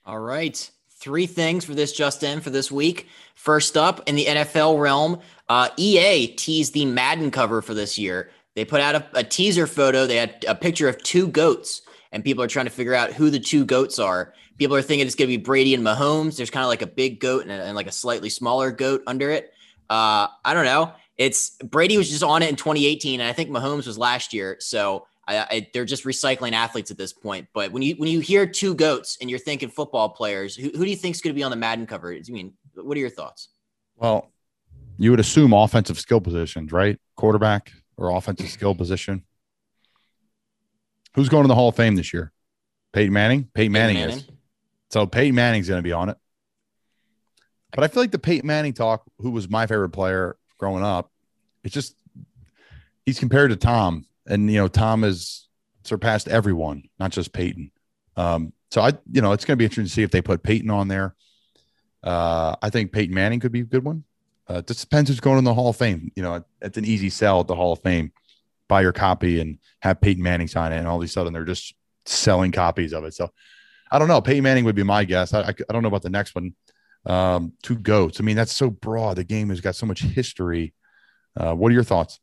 All 0.04 0.18
right. 0.18 0.70
Three 1.00 1.26
things 1.26 1.64
for 1.64 1.74
this 1.74 1.92
Justin 1.92 2.40
for 2.40 2.50
this 2.50 2.72
week. 2.72 3.06
First 3.36 3.76
up, 3.76 4.08
in 4.08 4.16
the 4.16 4.24
NFL 4.24 4.80
realm, 4.80 5.20
uh, 5.48 5.68
EA 5.76 6.26
teased 6.26 6.74
the 6.74 6.86
Madden 6.86 7.30
cover 7.30 7.62
for 7.62 7.72
this 7.72 7.96
year. 7.96 8.30
They 8.56 8.64
put 8.64 8.80
out 8.80 8.96
a, 8.96 9.06
a 9.14 9.22
teaser 9.22 9.68
photo. 9.68 10.08
They 10.08 10.16
had 10.16 10.44
a 10.48 10.56
picture 10.56 10.88
of 10.88 11.00
two 11.04 11.28
goats, 11.28 11.82
and 12.10 12.24
people 12.24 12.42
are 12.42 12.48
trying 12.48 12.66
to 12.66 12.72
figure 12.72 12.94
out 12.94 13.12
who 13.12 13.30
the 13.30 13.38
two 13.38 13.64
goats 13.64 14.00
are. 14.00 14.34
People 14.56 14.74
are 14.74 14.82
thinking 14.82 15.06
it's 15.06 15.14
going 15.14 15.30
to 15.30 15.36
be 15.36 15.40
Brady 15.40 15.72
and 15.72 15.84
Mahomes. 15.84 16.36
There's 16.36 16.50
kind 16.50 16.64
of 16.64 16.68
like 16.68 16.82
a 16.82 16.86
big 16.88 17.20
goat 17.20 17.42
and, 17.42 17.52
a, 17.52 17.62
and 17.62 17.76
like 17.76 17.86
a 17.86 17.92
slightly 17.92 18.28
smaller 18.28 18.72
goat 18.72 19.04
under 19.06 19.30
it. 19.30 19.52
Uh, 19.88 20.26
I 20.44 20.52
don't 20.52 20.64
know. 20.64 20.92
It's 21.16 21.50
Brady 21.62 21.96
was 21.96 22.10
just 22.10 22.24
on 22.24 22.42
it 22.42 22.48
in 22.48 22.56
2018, 22.56 23.20
and 23.20 23.28
I 23.28 23.32
think 23.32 23.50
Mahomes 23.50 23.86
was 23.86 23.98
last 23.98 24.34
year. 24.34 24.56
So 24.58 25.06
I, 25.28 25.46
I, 25.50 25.68
they're 25.74 25.84
just 25.84 26.04
recycling 26.04 26.52
athletes 26.52 26.90
at 26.90 26.96
this 26.96 27.12
point. 27.12 27.48
But 27.52 27.70
when 27.70 27.82
you 27.82 27.94
when 27.96 28.08
you 28.08 28.20
hear 28.20 28.46
two 28.46 28.74
goats 28.74 29.18
and 29.20 29.28
you're 29.28 29.38
thinking 29.38 29.68
football 29.68 30.08
players, 30.08 30.56
who, 30.56 30.70
who 30.70 30.84
do 30.84 30.90
you 30.90 30.96
think 30.96 31.14
is 31.14 31.20
going 31.20 31.34
to 31.34 31.38
be 31.38 31.42
on 31.42 31.50
the 31.50 31.56
Madden 31.56 31.86
cover? 31.86 32.12
I 32.12 32.22
mean, 32.30 32.54
what 32.74 32.96
are 32.96 33.00
your 33.00 33.10
thoughts? 33.10 33.50
Well, 33.96 34.32
you 34.96 35.10
would 35.10 35.20
assume 35.20 35.52
offensive 35.52 35.98
skill 35.98 36.20
positions, 36.20 36.72
right? 36.72 36.98
Quarterback 37.16 37.72
or 37.96 38.10
offensive 38.10 38.48
skill 38.48 38.74
position. 38.74 39.24
Who's 41.14 41.28
going 41.28 41.44
to 41.44 41.48
the 41.48 41.54
Hall 41.54 41.68
of 41.68 41.76
Fame 41.76 41.96
this 41.96 42.12
year? 42.12 42.32
Peyton 42.92 43.12
Manning. 43.12 43.48
Peyton 43.52 43.72
Manning, 43.72 43.96
Peyton 43.96 44.08
Manning. 44.10 44.24
is. 44.24 44.34
So 44.90 45.06
Peyton 45.06 45.34
Manning's 45.34 45.68
going 45.68 45.78
to 45.78 45.82
be 45.82 45.92
on 45.92 46.08
it. 46.08 46.16
But 47.72 47.84
I 47.84 47.88
feel 47.88 48.02
like 48.02 48.12
the 48.12 48.18
Peyton 48.18 48.46
Manning 48.46 48.72
talk, 48.72 49.04
who 49.18 49.30
was 49.30 49.48
my 49.48 49.66
favorite 49.66 49.90
player 49.90 50.36
growing 50.56 50.82
up, 50.82 51.10
it's 51.64 51.74
just 51.74 51.94
he's 53.04 53.18
compared 53.18 53.50
to 53.50 53.56
Tom, 53.56 54.06
and 54.28 54.50
you 54.50 54.58
know 54.58 54.68
Tom 54.68 55.02
has 55.02 55.48
surpassed 55.84 56.28
everyone, 56.28 56.84
not 57.00 57.10
just 57.10 57.32
Peyton. 57.32 57.72
Um, 58.16 58.52
so 58.70 58.82
I, 58.82 58.92
you 59.10 59.22
know, 59.22 59.32
it's 59.32 59.44
going 59.44 59.56
to 59.56 59.58
be 59.58 59.64
interesting 59.64 59.86
to 59.86 59.90
see 59.90 60.02
if 60.02 60.10
they 60.10 60.22
put 60.22 60.42
Peyton 60.42 60.70
on 60.70 60.88
there. 60.88 61.16
Uh, 62.02 62.54
I 62.62 62.70
think 62.70 62.92
Peyton 62.92 63.14
Manning 63.14 63.40
could 63.40 63.52
be 63.52 63.60
a 63.60 63.64
good 63.64 63.84
one. 63.84 64.04
Uh, 64.46 64.60
depends 64.60 65.10
who's 65.10 65.20
going 65.20 65.38
in 65.38 65.44
the 65.44 65.54
Hall 65.54 65.70
of 65.70 65.76
Fame. 65.76 66.12
You 66.14 66.22
know, 66.22 66.44
it's 66.60 66.78
an 66.78 66.84
easy 66.84 67.10
sell 67.10 67.40
at 67.40 67.46
the 67.46 67.54
Hall 67.54 67.72
of 67.72 67.80
Fame. 67.80 68.12
Buy 68.68 68.82
your 68.82 68.92
copy 68.92 69.40
and 69.40 69.58
have 69.80 70.00
Peyton 70.00 70.22
Manning 70.22 70.48
sign 70.48 70.72
it, 70.72 70.78
and 70.78 70.86
all 70.86 70.96
of 70.96 71.02
a 71.02 71.08
sudden 71.08 71.32
they're 71.32 71.44
just 71.44 71.74
selling 72.04 72.52
copies 72.52 72.92
of 72.92 73.04
it. 73.04 73.14
So 73.14 73.30
I 73.90 73.98
don't 73.98 74.08
know. 74.08 74.20
Peyton 74.20 74.42
Manning 74.42 74.64
would 74.64 74.74
be 74.74 74.82
my 74.82 75.04
guess. 75.04 75.32
I, 75.32 75.40
I, 75.40 75.48
I 75.48 75.72
don't 75.72 75.82
know 75.82 75.88
about 75.88 76.02
the 76.02 76.10
next 76.10 76.34
one. 76.34 76.54
Um, 77.06 77.52
two 77.62 77.76
goats. 77.76 78.20
I 78.20 78.24
mean, 78.24 78.36
that's 78.36 78.54
so 78.54 78.68
broad. 78.70 79.16
The 79.16 79.24
game 79.24 79.48
has 79.48 79.60
got 79.60 79.76
so 79.76 79.86
much 79.86 80.02
history. 80.02 80.74
Uh, 81.36 81.54
what 81.54 81.70
are 81.70 81.74
your 81.74 81.84
thoughts? 81.84 82.20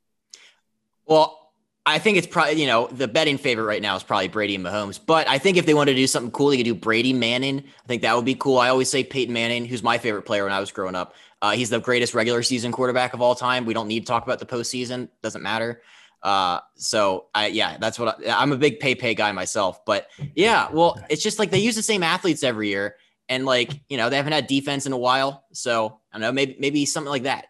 Well, 1.08 1.45
I 1.88 2.00
think 2.00 2.18
it's 2.18 2.26
probably, 2.26 2.60
you 2.60 2.68
know, 2.68 2.88
the 2.88 3.08
betting 3.08 3.38
favorite 3.38 3.66
right 3.66 3.82
now 3.82 3.96
is 3.96 4.02
probably 4.02 4.28
Brady 4.28 4.56
and 4.56 4.66
Mahomes. 4.66 5.00
But 5.04 5.28
I 5.28 5.38
think 5.38 5.58
if 5.58 5.68
they 5.68 5.76
wanted 5.76 5.92
to 5.92 5.98
do 5.98 6.08
something 6.08 6.32
cool, 6.32 6.50
they 6.50 6.58
could 6.58 6.64
do 6.64 6.74
Brady 6.74 7.14
Manning. 7.14 7.60
I 7.60 7.88
think 7.88 8.02
that 8.02 8.16
would 8.16 8.26
be 8.26 8.34
cool. 8.34 8.58
I 8.58 8.70
always 8.70 8.90
say 8.90 9.04
Peyton 9.04 9.34
Manning, 9.34 9.66
who's 9.66 9.84
my 9.84 10.00
favorite 10.00 10.24
player 10.24 10.44
when 10.44 10.54
I 10.54 10.60
was 10.60 10.72
growing 10.72 10.96
up. 10.96 11.14
Uh, 11.44 11.52
he's 11.52 11.70
the 11.70 11.80
greatest 11.80 12.16
regular 12.16 12.42
season 12.42 12.72
quarterback 12.72 13.14
of 13.14 13.22
all 13.22 13.36
time. 13.36 13.66
We 13.66 13.76
don't 13.76 13.88
need 13.88 14.00
to 14.00 14.06
talk 14.08 14.24
about 14.24 14.40
the 14.40 14.48
postseason. 14.48 15.10
Doesn't 15.22 15.44
matter. 15.44 15.84
Uh, 16.24 16.60
so 16.74 17.28
I, 17.36 17.48
yeah, 17.48 17.78
that's 17.78 18.00
what 18.00 18.20
I, 18.28 18.42
am 18.42 18.52
a 18.52 18.58
big 18.58 18.80
pay 18.80 18.96
pay 18.96 19.14
guy 19.14 19.32
myself, 19.32 19.86
but 19.86 20.08
yeah, 20.34 20.70
well, 20.72 21.00
it's 21.08 21.22
just 21.22 21.38
like 21.38 21.52
they 21.52 21.60
use 21.60 21.76
the 21.76 21.84
same 21.84 22.02
athletes 22.02 22.42
every 22.42 22.70
year 22.70 22.96
and 23.30 23.46
like, 23.46 23.80
you 23.90 23.98
know, 23.98 24.10
they 24.10 24.16
haven't 24.16 24.34
had 24.34 24.48
defense 24.48 24.88
in 24.88 24.92
a 24.92 24.98
while. 24.98 25.46
So 25.54 26.00
I 26.12 26.18
don't 26.18 26.22
know, 26.22 26.32
maybe, 26.32 26.56
maybe 26.60 26.86
something 26.88 27.12
like 27.12 27.24
that. 27.24 27.46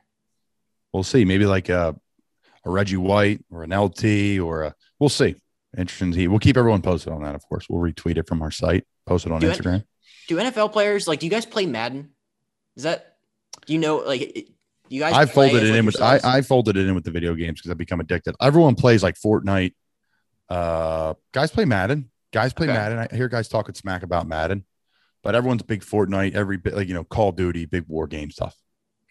We'll 0.92 1.04
see. 1.04 1.24
Maybe 1.24 1.46
like 1.46 1.70
a, 1.70 1.96
a 2.66 2.70
Reggie 2.70 2.98
White 2.98 3.44
or 3.52 3.64
an 3.64 3.74
LT 3.74 4.40
or 4.40 4.64
a, 4.64 4.76
we'll 5.00 5.10
see. 5.10 5.36
Interesting. 5.78 6.12
To 6.12 6.28
We'll 6.28 6.40
keep 6.40 6.58
everyone 6.58 6.82
posted 6.82 7.14
on 7.14 7.24
that. 7.24 7.36
Of 7.36 7.48
course, 7.48 7.68
we'll 7.70 7.82
retweet 7.82 8.18
it 8.18 8.28
from 8.28 8.42
our 8.42 8.52
site, 8.52 8.86
post 9.06 9.26
it 9.26 9.32
on 9.32 9.40
do 9.40 9.50
Instagram. 9.50 9.74
N- 9.74 9.86
do 10.28 10.38
NFL 10.38 10.72
players 10.72 11.08
like, 11.08 11.20
do 11.20 11.26
you 11.26 11.30
guys 11.30 11.46
play 11.46 11.66
Madden? 11.66 12.12
Is 12.76 12.84
that, 12.84 13.18
do 13.66 13.74
you 13.74 13.80
know, 13.80 13.98
like, 13.98 14.50
you 14.90 15.00
guys, 15.00 15.14
I 15.14 15.26
folded 15.26 15.64
it 15.64 15.76
in 15.76 15.86
with 15.86 16.02
I, 16.02 16.20
I 16.24 16.42
folded 16.42 16.78
it 16.78 16.88
in 16.88 16.96
with 16.96 17.04
the 17.04 17.12
video 17.12 17.34
games 17.34 17.60
because 17.60 17.72
I've 17.72 17.78
become 17.78 18.00
addicted. 18.00 18.36
Everyone 18.42 18.76
plays 18.76 19.02
like 19.02 19.16
Fortnite. 19.16 19.74
Uh, 20.48 21.16
guys 21.32 21.52
play 21.52 21.66
Madden. 21.66 22.12
Guys 22.32 22.54
play 22.54 22.68
okay. 22.68 22.76
Madden. 22.76 23.08
I 23.12 23.16
hear 23.16 23.28
guys 23.28 23.48
talking 23.48 23.74
smack 23.74 24.04
about 24.04 24.28
Madden, 24.28 24.64
but 25.24 25.36
everyone's 25.36 25.64
big 25.64 25.82
Fortnite. 25.82 26.36
Every 26.36 26.58
bit 26.58 26.76
like 26.76 26.88
you 26.88 26.94
know 26.94 27.04
Call 27.04 27.30
of 27.30 27.36
Duty, 27.36 27.66
big 27.66 27.86
war 27.88 28.08
game 28.08 28.30
stuff. 28.30 28.56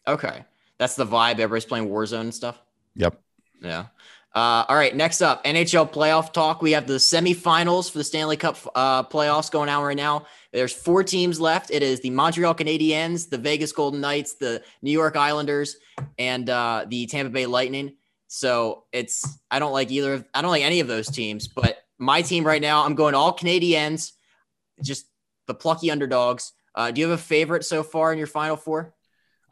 Okay, 0.06 0.44
that's 0.78 0.94
the 0.94 1.06
vibe. 1.06 1.32
Everybody's 1.32 1.64
playing 1.64 1.88
Warzone 1.88 2.20
and 2.20 2.34
stuff. 2.34 2.60
Yep. 2.94 3.20
Yeah. 3.64 3.86
Uh, 4.34 4.64
all 4.68 4.74
right, 4.74 4.96
next 4.96 5.22
up, 5.22 5.44
NHL 5.44 5.92
playoff 5.92 6.32
talk. 6.32 6.60
We 6.60 6.72
have 6.72 6.88
the 6.88 6.94
semifinals 6.94 7.88
for 7.90 7.98
the 7.98 8.04
Stanley 8.04 8.36
Cup 8.36 8.56
uh, 8.74 9.04
playoffs 9.04 9.48
going 9.48 9.68
on 9.68 9.84
right 9.84 9.96
now. 9.96 10.26
There's 10.52 10.72
four 10.72 11.04
teams 11.04 11.40
left. 11.40 11.70
It 11.70 11.84
is 11.84 12.00
the 12.00 12.10
Montreal 12.10 12.54
Canadiens, 12.54 13.30
the 13.30 13.38
Vegas 13.38 13.70
Golden 13.70 14.00
Knights, 14.00 14.34
the 14.34 14.62
New 14.82 14.90
York 14.90 15.16
Islanders, 15.16 15.76
and 16.18 16.50
uh, 16.50 16.84
the 16.88 17.06
Tampa 17.06 17.30
Bay 17.30 17.46
Lightning. 17.46 17.94
So 18.26 18.84
it's 18.90 19.38
I 19.52 19.60
don't 19.60 19.72
like 19.72 19.92
either 19.92 20.14
of 20.14 20.24
I 20.34 20.42
don't 20.42 20.50
like 20.50 20.64
any 20.64 20.80
of 20.80 20.88
those 20.88 21.08
teams, 21.08 21.46
but 21.46 21.78
my 21.98 22.20
team 22.22 22.44
right 22.44 22.60
now, 22.60 22.84
I'm 22.84 22.96
going 22.96 23.14
all 23.14 23.36
Canadiens, 23.36 24.12
just 24.82 25.06
the 25.46 25.54
plucky 25.54 25.92
underdogs. 25.92 26.52
Uh, 26.74 26.90
do 26.90 27.00
you 27.00 27.08
have 27.08 27.18
a 27.18 27.22
favorite 27.22 27.64
so 27.64 27.84
far 27.84 28.12
in 28.12 28.18
your 28.18 28.26
final 28.26 28.56
four? 28.56 28.94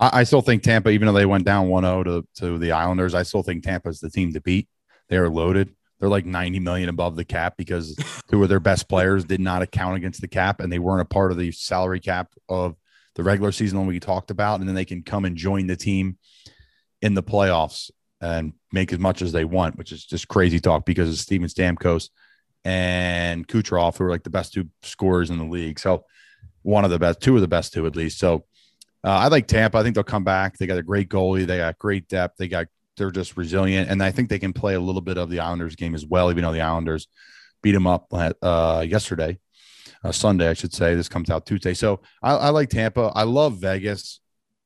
I, 0.02 0.20
I 0.20 0.22
still 0.24 0.42
think 0.42 0.62
Tampa, 0.64 0.90
even 0.90 1.06
though 1.06 1.12
they 1.12 1.26
went 1.26 1.44
down 1.44 1.68
1-0 1.68 2.04
to, 2.04 2.26
to 2.40 2.58
the 2.58 2.72
Islanders, 2.72 3.14
I 3.14 3.22
still 3.22 3.44
think 3.44 3.62
Tampa 3.62 3.88
is 3.88 4.00
the 4.00 4.10
team 4.10 4.32
to 4.32 4.40
beat. 4.40 4.68
They 5.08 5.16
are 5.16 5.28
loaded. 5.28 5.74
They're 6.00 6.08
like 6.08 6.26
90 6.26 6.58
million 6.58 6.88
above 6.88 7.14
the 7.14 7.24
cap 7.24 7.54
because 7.56 7.96
two 8.30 8.42
of 8.42 8.48
their 8.48 8.60
best 8.60 8.88
players 8.88 9.24
did 9.24 9.40
not 9.40 9.62
account 9.62 9.96
against 9.96 10.20
the 10.20 10.28
cap 10.28 10.60
and 10.60 10.72
they 10.72 10.80
weren't 10.80 11.02
a 11.02 11.06
part 11.06 11.30
of 11.30 11.38
the 11.38 11.52
salary 11.52 12.00
cap 12.00 12.32
of 12.48 12.74
the 13.14 13.22
regular 13.22 13.52
season 13.52 13.78
when 13.78 13.86
we 13.86 14.00
talked 14.00 14.32
about. 14.32 14.58
And 14.58 14.68
then 14.68 14.74
they 14.74 14.84
can 14.84 15.04
come 15.04 15.24
and 15.24 15.36
join 15.36 15.68
the 15.68 15.76
team 15.76 16.18
in 17.00 17.14
the 17.14 17.22
playoffs 17.22 17.90
and 18.20 18.54
make 18.72 18.92
as 18.92 18.98
much 18.98 19.22
as 19.22 19.30
they 19.30 19.44
want, 19.44 19.76
which 19.76 19.92
is 19.92 20.04
just 20.04 20.26
crazy 20.26 20.58
talk 20.58 20.84
because 20.84 21.08
of 21.08 21.18
Steven 21.18 21.48
Stamkos 21.48 22.08
and 22.64 23.46
Kucherov, 23.46 23.96
who 23.96 24.04
are 24.04 24.10
like 24.10 24.24
the 24.24 24.30
best 24.30 24.52
two 24.52 24.68
scorers 24.82 25.30
in 25.30 25.38
the 25.38 25.44
league. 25.44 25.78
So 25.78 26.04
one 26.62 26.84
of 26.84 26.90
the 26.90 26.98
best, 26.98 27.20
two 27.20 27.36
of 27.36 27.40
the 27.40 27.48
best 27.48 27.72
two 27.72 27.86
at 27.86 27.94
least. 27.94 28.18
So 28.18 28.44
uh, 29.04 29.10
I 29.10 29.28
like 29.28 29.46
Tampa. 29.46 29.78
I 29.78 29.82
think 29.82 29.94
they'll 29.94 30.04
come 30.04 30.24
back. 30.24 30.56
They 30.56 30.66
got 30.66 30.78
a 30.78 30.82
great 30.82 31.08
goalie. 31.08 31.46
They 31.46 31.58
got 31.58 31.78
great 31.78 32.08
depth. 32.08 32.36
They 32.38 32.48
got 32.48 32.66
they're 32.96 33.10
just 33.10 33.36
resilient, 33.36 33.90
and 33.90 34.02
I 34.02 34.10
think 34.10 34.28
they 34.28 34.38
can 34.38 34.52
play 34.52 34.74
a 34.74 34.80
little 34.80 35.00
bit 35.00 35.18
of 35.18 35.30
the 35.30 35.40
Islanders 35.40 35.76
game 35.76 35.94
as 35.94 36.06
well. 36.06 36.30
Even 36.30 36.44
though 36.44 36.52
the 36.52 36.60
Islanders 36.60 37.08
beat 37.62 37.72
them 37.72 37.86
up 37.86 38.06
uh, 38.12 38.84
yesterday, 38.86 39.38
uh, 40.04 40.12
Sunday, 40.12 40.48
I 40.48 40.54
should 40.54 40.74
say. 40.74 40.94
This 40.94 41.08
comes 41.08 41.30
out 41.30 41.46
Tuesday, 41.46 41.74
so 41.74 42.00
I, 42.22 42.34
I 42.34 42.48
like 42.50 42.68
Tampa. 42.68 43.12
I 43.14 43.22
love 43.22 43.58
Vegas. 43.60 44.20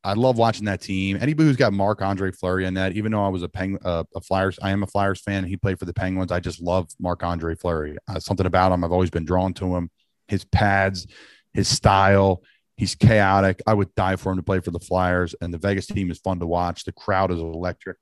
I 0.07 0.13
love 0.13 0.39
watching 0.39 0.67
that 0.67 0.81
team. 0.81 1.19
Anybody 1.21 1.49
who's 1.49 1.57
got 1.57 1.73
Marc 1.73 2.01
Andre 2.01 2.31
Fleury 2.31 2.65
in 2.65 2.75
that, 2.75 2.93
even 2.93 3.11
though 3.11 3.25
I 3.25 3.29
was 3.29 3.43
a 3.43 3.49
Peng, 3.49 3.77
uh, 3.85 4.05
a 4.15 4.21
Flyers, 4.21 4.57
I 4.63 4.71
am 4.71 4.85
a 4.85 4.87
Flyers 4.87 5.21
fan. 5.21 5.43
He 5.43 5.57
played 5.57 5.81
for 5.81 5.85
the 5.85 5.93
Penguins. 5.93 6.31
I 6.31 6.39
just 6.39 6.63
love 6.63 6.89
Marc 7.01 7.25
Andre 7.25 7.57
Fleury. 7.57 7.97
Uh, 8.07 8.21
something 8.21 8.47
about 8.47 8.71
him. 8.71 8.85
I've 8.85 8.93
always 8.93 9.11
been 9.11 9.25
drawn 9.25 9.53
to 9.55 9.75
him. 9.75 9.91
His 10.29 10.45
pads, 10.45 11.09
his 11.55 11.67
style. 11.67 12.43
He's 12.77 12.95
chaotic. 12.95 13.63
I 13.67 13.73
would 13.73 13.95
die 13.95 14.17
for 14.17 14.31
him 14.31 14.37
to 14.37 14.43
play 14.43 14.61
for 14.61 14.71
the 14.71 14.79
Flyers. 14.79 15.35
And 15.41 15.53
the 15.53 15.59
Vegas 15.59 15.87
team 15.87 16.11
is 16.11 16.19
fun 16.19 16.41
to 16.41 16.47
watch. 16.47 16.85
The 16.85 16.93
crowd 16.93 17.31
is 17.31 17.39
electric. 17.39 17.97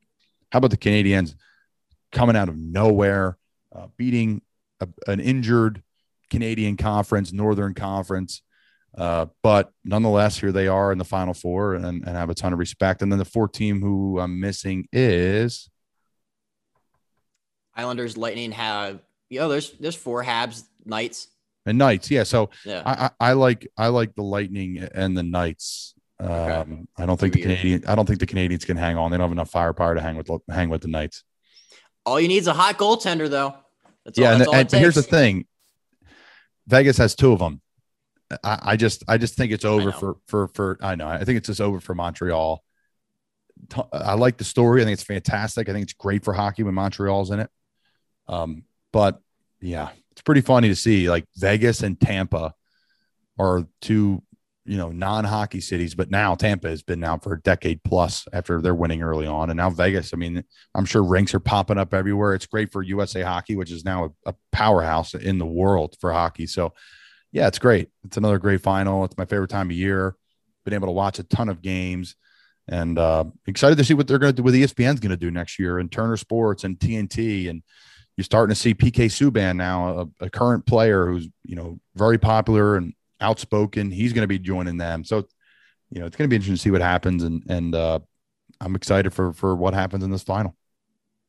How 0.50 0.58
about 0.58 0.72
the 0.72 0.76
Canadians 0.76 1.36
coming 2.10 2.36
out 2.36 2.48
of 2.48 2.56
nowhere, 2.56 3.38
uh, 3.74 3.86
beating 3.96 4.42
a, 4.80 4.88
an 5.06 5.20
injured 5.20 5.82
Canadian 6.30 6.76
conference, 6.76 7.32
Northern 7.32 7.74
Conference? 7.74 8.42
Uh, 8.96 9.26
but 9.42 9.72
nonetheless, 9.84 10.38
here 10.38 10.52
they 10.52 10.68
are 10.68 10.92
in 10.92 10.98
the 10.98 11.04
final 11.04 11.34
four 11.34 11.74
and, 11.74 11.84
and 11.84 12.08
have 12.08 12.30
a 12.30 12.34
ton 12.34 12.52
of 12.52 12.58
respect. 12.58 13.02
And 13.02 13.10
then 13.10 13.18
the 13.18 13.24
fourth 13.24 13.52
team 13.52 13.80
who 13.80 14.18
I'm 14.20 14.40
missing 14.40 14.88
is 14.92 15.68
Islanders, 17.74 18.16
Lightning 18.16 18.52
have, 18.52 19.00
you 19.28 19.40
know, 19.40 19.48
there's, 19.48 19.72
there's 19.72 19.96
four 19.96 20.22
Habs, 20.22 20.62
Knights. 20.84 21.28
And 21.66 21.78
Knights. 21.78 22.10
Yeah. 22.10 22.24
So 22.24 22.50
Yeah. 22.64 22.82
I, 22.84 23.06
I, 23.06 23.30
I 23.30 23.32
like, 23.32 23.66
I 23.76 23.88
like 23.88 24.14
the 24.14 24.22
Lightning 24.22 24.86
and 24.94 25.16
the 25.16 25.22
Knights. 25.22 25.94
Um, 26.20 26.30
Okay. 26.30 26.82
I 26.98 27.06
don't 27.06 27.18
think 27.18 27.32
the 27.32 27.40
years. 27.40 27.58
Canadian, 27.58 27.84
I 27.86 27.94
don't 27.94 28.06
think 28.06 28.20
the 28.20 28.26
Canadians 28.26 28.64
can 28.64 28.76
hang 28.76 28.96
on. 28.96 29.10
They 29.10 29.16
don't 29.16 29.24
have 29.24 29.32
enough 29.32 29.50
firepower 29.50 29.94
to 29.94 30.00
hang 30.00 30.16
with, 30.16 30.30
hang 30.48 30.68
with 30.68 30.82
the 30.82 30.88
Knights. 30.88 31.24
All 32.06 32.20
you 32.20 32.28
need 32.28 32.38
is 32.38 32.46
a 32.46 32.52
hot 32.52 32.78
goaltender, 32.78 33.28
though. 33.28 33.54
That's 34.04 34.18
yeah. 34.18 34.32
all, 34.32 34.54
And, 34.54 34.72
and 34.72 34.72
here's 34.72 34.94
the 34.94 35.02
thing. 35.02 35.46
Vegas 36.66 36.98
has 36.98 37.14
two 37.14 37.32
of 37.32 37.38
them. 37.38 37.60
I, 38.42 38.58
I 38.62 38.76
just, 38.76 39.04
I 39.08 39.18
just 39.18 39.34
think 39.34 39.52
it's 39.52 39.64
over 39.64 39.92
for, 39.92 40.16
for, 40.26 40.48
for, 40.48 40.78
I 40.82 40.94
know, 40.94 41.08
I 41.08 41.24
think 41.24 41.38
it's 41.38 41.46
just 41.46 41.60
over 41.60 41.80
for 41.80 41.94
Montreal. 41.94 42.62
I 43.92 44.14
like 44.14 44.36
the 44.36 44.44
story. 44.44 44.82
I 44.82 44.84
think 44.84 44.94
it's 44.94 45.04
fantastic. 45.04 45.68
I 45.68 45.72
think 45.72 45.84
it's 45.84 45.92
great 45.92 46.24
for 46.24 46.32
hockey 46.32 46.62
when 46.62 46.74
Montreal's 46.74 47.30
in 47.30 47.40
it. 47.40 47.50
Um, 48.28 48.64
but 48.92 49.20
yeah, 49.60 49.90
it's 50.14 50.22
pretty 50.22 50.42
funny 50.42 50.68
to 50.68 50.76
see 50.76 51.10
like 51.10 51.24
Vegas 51.36 51.82
and 51.82 52.00
Tampa 52.00 52.54
are 53.36 53.66
two, 53.80 54.22
you 54.64 54.76
know, 54.76 54.92
non-hockey 54.92 55.60
cities, 55.60 55.96
but 55.96 56.08
now 56.08 56.36
Tampa 56.36 56.68
has 56.68 56.84
been 56.84 57.00
now 57.00 57.18
for 57.18 57.32
a 57.32 57.40
decade 57.40 57.82
plus 57.82 58.28
after 58.32 58.62
they're 58.62 58.76
winning 58.76 59.02
early 59.02 59.26
on. 59.26 59.50
And 59.50 59.56
now 59.56 59.70
Vegas, 59.70 60.14
I 60.14 60.16
mean, 60.16 60.44
I'm 60.72 60.84
sure 60.84 61.02
rinks 61.02 61.34
are 61.34 61.40
popping 61.40 61.78
up 61.78 61.92
everywhere. 61.92 62.32
It's 62.32 62.46
great 62.46 62.70
for 62.70 62.80
USA 62.80 63.22
hockey, 63.22 63.56
which 63.56 63.72
is 63.72 63.84
now 63.84 64.04
a, 64.04 64.30
a 64.30 64.34
powerhouse 64.52 65.14
in 65.14 65.38
the 65.38 65.46
world 65.46 65.96
for 66.00 66.12
hockey. 66.12 66.46
So 66.46 66.72
yeah, 67.32 67.48
it's 67.48 67.58
great. 67.58 67.88
It's 68.04 68.16
another 68.16 68.38
great 68.38 68.60
final. 68.60 69.04
It's 69.04 69.18
my 69.18 69.24
favorite 69.24 69.50
time 69.50 69.68
of 69.68 69.76
year. 69.76 70.14
Been 70.64 70.74
able 70.74 70.86
to 70.86 70.92
watch 70.92 71.18
a 71.18 71.24
ton 71.24 71.48
of 71.48 71.60
games 71.60 72.14
and 72.68 72.96
uh, 72.96 73.24
excited 73.48 73.76
to 73.78 73.84
see 73.84 73.94
what 73.94 74.06
they're 74.06 74.20
going 74.20 74.32
to 74.32 74.36
do, 74.36 74.44
what 74.44 74.54
ESPN's 74.54 75.00
going 75.00 75.10
to 75.10 75.16
do 75.16 75.32
next 75.32 75.58
year 75.58 75.80
and 75.80 75.90
Turner 75.90 76.16
Sports 76.16 76.62
and 76.62 76.78
TNT. 76.78 77.50
And 77.50 77.64
you're 78.16 78.24
starting 78.24 78.54
to 78.54 78.60
see 78.60 78.74
PK 78.74 79.06
Subban 79.06 79.56
now, 79.56 80.08
a, 80.20 80.26
a 80.26 80.30
current 80.30 80.66
player 80.66 81.06
who's, 81.06 81.28
you 81.44 81.56
know, 81.56 81.78
very 81.94 82.18
popular 82.18 82.76
and 82.76 82.94
outspoken. 83.20 83.90
He's 83.90 84.12
going 84.12 84.22
to 84.22 84.28
be 84.28 84.38
joining 84.38 84.76
them. 84.76 85.04
So, 85.04 85.26
you 85.90 86.00
know, 86.00 86.06
it's 86.06 86.16
going 86.16 86.28
to 86.28 86.30
be 86.30 86.36
interesting 86.36 86.56
to 86.56 86.60
see 86.60 86.70
what 86.70 86.80
happens. 86.80 87.22
And, 87.24 87.42
and 87.48 87.74
uh, 87.74 88.00
I'm 88.60 88.76
excited 88.76 89.12
for, 89.12 89.32
for 89.32 89.56
what 89.56 89.74
happens 89.74 90.04
in 90.04 90.10
this 90.10 90.22
final. 90.22 90.54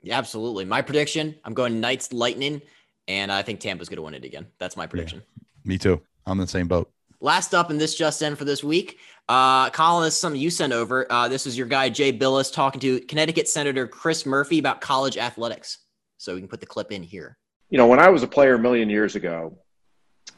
Yeah, 0.01 0.17
absolutely. 0.17 0.65
My 0.65 0.81
prediction 0.81 1.35
I'm 1.43 1.55
going 1.55 1.79
Knights, 1.81 2.13
Lightning, 2.13 2.61
and 3.07 3.31
I 3.31 3.41
think 3.41 3.59
Tampa's 3.59 3.89
going 3.89 3.97
to 3.97 4.03
win 4.03 4.13
it 4.13 4.23
again. 4.23 4.45
That's 4.59 4.77
my 4.77 4.85
prediction. 4.85 5.23
Me 5.63 5.77
too. 5.79 6.01
I'm 6.25 6.33
in 6.33 6.45
the 6.45 6.47
same 6.47 6.67
boat. 6.67 6.91
Last 7.21 7.55
up 7.55 7.71
in 7.71 7.77
this 7.79 7.95
just 7.95 8.21
in 8.21 8.35
for 8.35 8.45
this 8.45 8.63
week, 8.63 8.99
uh, 9.27 9.71
Colin, 9.71 10.03
this 10.03 10.13
is 10.13 10.19
something 10.19 10.39
you 10.39 10.51
sent 10.51 10.73
over. 10.73 11.11
Uh, 11.11 11.27
this 11.27 11.47
is 11.47 11.57
your 11.57 11.65
guy 11.65 11.89
Jay 11.89 12.15
Bilas 12.15 12.53
talking 12.53 12.79
to 12.81 12.99
Connecticut 13.01 13.47
Senator 13.47 13.87
Chris 13.87 14.25
Murphy 14.25 14.59
about 14.59 14.81
college 14.81 15.17
athletics. 15.17 15.79
So 16.17 16.33
we 16.33 16.39
can 16.41 16.47
put 16.47 16.59
the 16.61 16.65
clip 16.65 16.91
in 16.91 17.03
here. 17.03 17.37
you 17.69 17.77
know, 17.77 17.87
when 17.87 17.99
I 17.99 18.09
was 18.09 18.23
a 18.23 18.27
player 18.27 18.55
a 18.55 18.59
million 18.59 18.89
years 18.89 19.15
ago, 19.15 19.57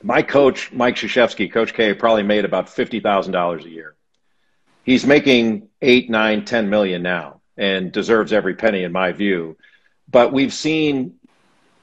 my 0.04 0.22
coach, 0.22 0.72
Mike 0.72 0.96
Krzyzewski, 0.96 1.52
Coach 1.52 1.74
K, 1.74 1.94
probably 1.94 2.24
made 2.24 2.46
about 2.46 2.70
fifty 2.70 3.00
thousand 3.00 3.34
dollars 3.34 3.66
a 3.66 3.70
year. 3.70 3.96
He's 4.84 5.06
making 5.06 5.70
eight, 5.82 6.10
nine, 6.10 6.46
ten 6.46 6.70
million 6.70 7.02
now, 7.02 7.42
and 7.58 7.92
deserves 7.92 8.32
every 8.34 8.56
penny 8.56 8.84
in 8.84 8.92
my 8.92 9.12
view. 9.12 9.58
But 10.10 10.32
we've 10.32 10.54
seen 10.54 11.16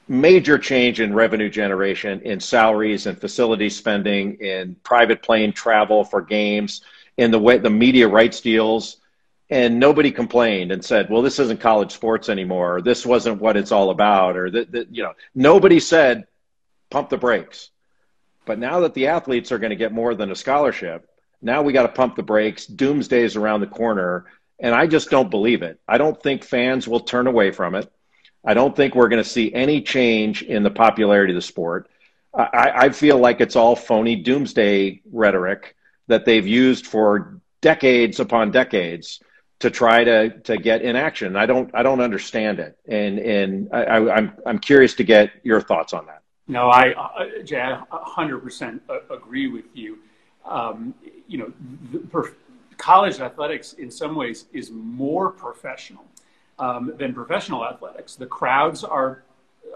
major 0.07 0.57
change 0.57 0.99
in 0.99 1.13
revenue 1.13 1.49
generation, 1.49 2.21
in 2.21 2.39
salaries 2.39 3.05
and 3.05 3.19
facility 3.19 3.69
spending, 3.69 4.35
in 4.35 4.75
private 4.83 5.21
plane 5.21 5.51
travel 5.51 6.03
for 6.03 6.21
games, 6.21 6.81
in 7.17 7.31
the 7.31 7.39
way 7.39 7.57
the 7.57 7.69
media 7.69 8.07
rights 8.07 8.41
deals 8.41 8.97
and 9.49 9.79
nobody 9.79 10.11
complained 10.11 10.71
and 10.71 10.83
said, 10.83 11.09
"Well, 11.09 11.21
this 11.21 11.39
isn't 11.39 11.59
college 11.59 11.91
sports 11.91 12.29
anymore. 12.29 12.77
Or, 12.77 12.81
this 12.81 13.05
wasn't 13.05 13.41
what 13.41 13.57
it's 13.57 13.71
all 13.71 13.89
about," 13.89 14.37
or 14.37 14.49
that, 14.51 14.71
that 14.71 14.95
you 14.95 15.03
know, 15.03 15.13
nobody 15.33 15.79
said, 15.79 16.25
"Pump 16.89 17.09
the 17.09 17.17
brakes." 17.17 17.69
But 18.45 18.59
now 18.59 18.81
that 18.81 18.93
the 18.93 19.07
athletes 19.07 19.51
are 19.51 19.57
going 19.57 19.71
to 19.71 19.75
get 19.75 19.91
more 19.91 20.15
than 20.15 20.31
a 20.31 20.35
scholarship, 20.35 21.09
now 21.41 21.61
we 21.61 21.73
got 21.73 21.83
to 21.83 21.89
pump 21.89 22.15
the 22.15 22.23
brakes. 22.23 22.65
Doomsday 22.65 23.23
is 23.23 23.35
around 23.35 23.61
the 23.61 23.67
corner, 23.67 24.25
and 24.59 24.73
I 24.73 24.87
just 24.87 25.09
don't 25.09 25.31
believe 25.31 25.63
it. 25.63 25.79
I 25.87 25.97
don't 25.97 26.21
think 26.21 26.43
fans 26.43 26.87
will 26.87 26.99
turn 26.99 27.27
away 27.27 27.51
from 27.51 27.75
it. 27.75 27.91
I 28.43 28.53
don't 28.53 28.75
think 28.75 28.93
we're 28.93 29.09
going 29.09 29.23
to 29.23 29.29
see 29.29 29.53
any 29.53 29.81
change 29.81 30.43
in 30.43 30.61
the 30.61 30.69
popularity 30.69 31.33
of 31.33 31.35
the 31.35 31.41
sport. 31.41 31.89
I, 32.33 32.71
I 32.75 32.89
feel 32.89 33.17
like 33.17 33.41
it's 33.41 33.55
all 33.55 33.75
phony 33.75 34.17
doomsday 34.17 35.01
rhetoric 35.11 35.75
that 36.07 36.25
they've 36.25 36.45
used 36.45 36.85
for 36.85 37.39
decades 37.61 38.19
upon 38.19 38.51
decades 38.51 39.19
to 39.59 39.69
try 39.69 40.03
to 40.03 40.29
to 40.41 40.57
get 40.57 40.81
in 40.81 40.95
action. 40.95 41.35
I 41.35 41.45
don't 41.45 41.69
I 41.73 41.83
don't 41.83 42.01
understand 42.01 42.59
it, 42.59 42.77
and 42.87 43.19
and 43.19 43.69
I, 43.71 43.83
I, 43.83 44.15
I'm 44.15 44.33
I'm 44.45 44.59
curious 44.59 44.93
to 44.95 45.03
get 45.03 45.31
your 45.43 45.61
thoughts 45.61 45.93
on 45.93 46.05
that. 46.07 46.21
No, 46.47 46.69
I, 46.69 46.93
uh, 46.93 47.41
Jay, 47.43 47.59
I 47.59 47.81
100% 47.91 48.79
agree 49.09 49.47
with 49.47 49.65
you. 49.73 49.97
Um, 50.45 50.93
you 51.27 51.39
know, 51.39 51.51
the, 51.91 52.31
college 52.77 53.19
athletics 53.19 53.73
in 53.73 53.89
some 53.89 54.15
ways 54.15 54.45
is 54.53 54.69
more 54.69 55.31
professional 55.31 56.05
um, 56.59 56.93
than 56.97 57.13
professional 57.13 57.65
athletics. 57.65 58.15
The 58.15 58.27
crowds 58.27 58.83
are 58.83 59.23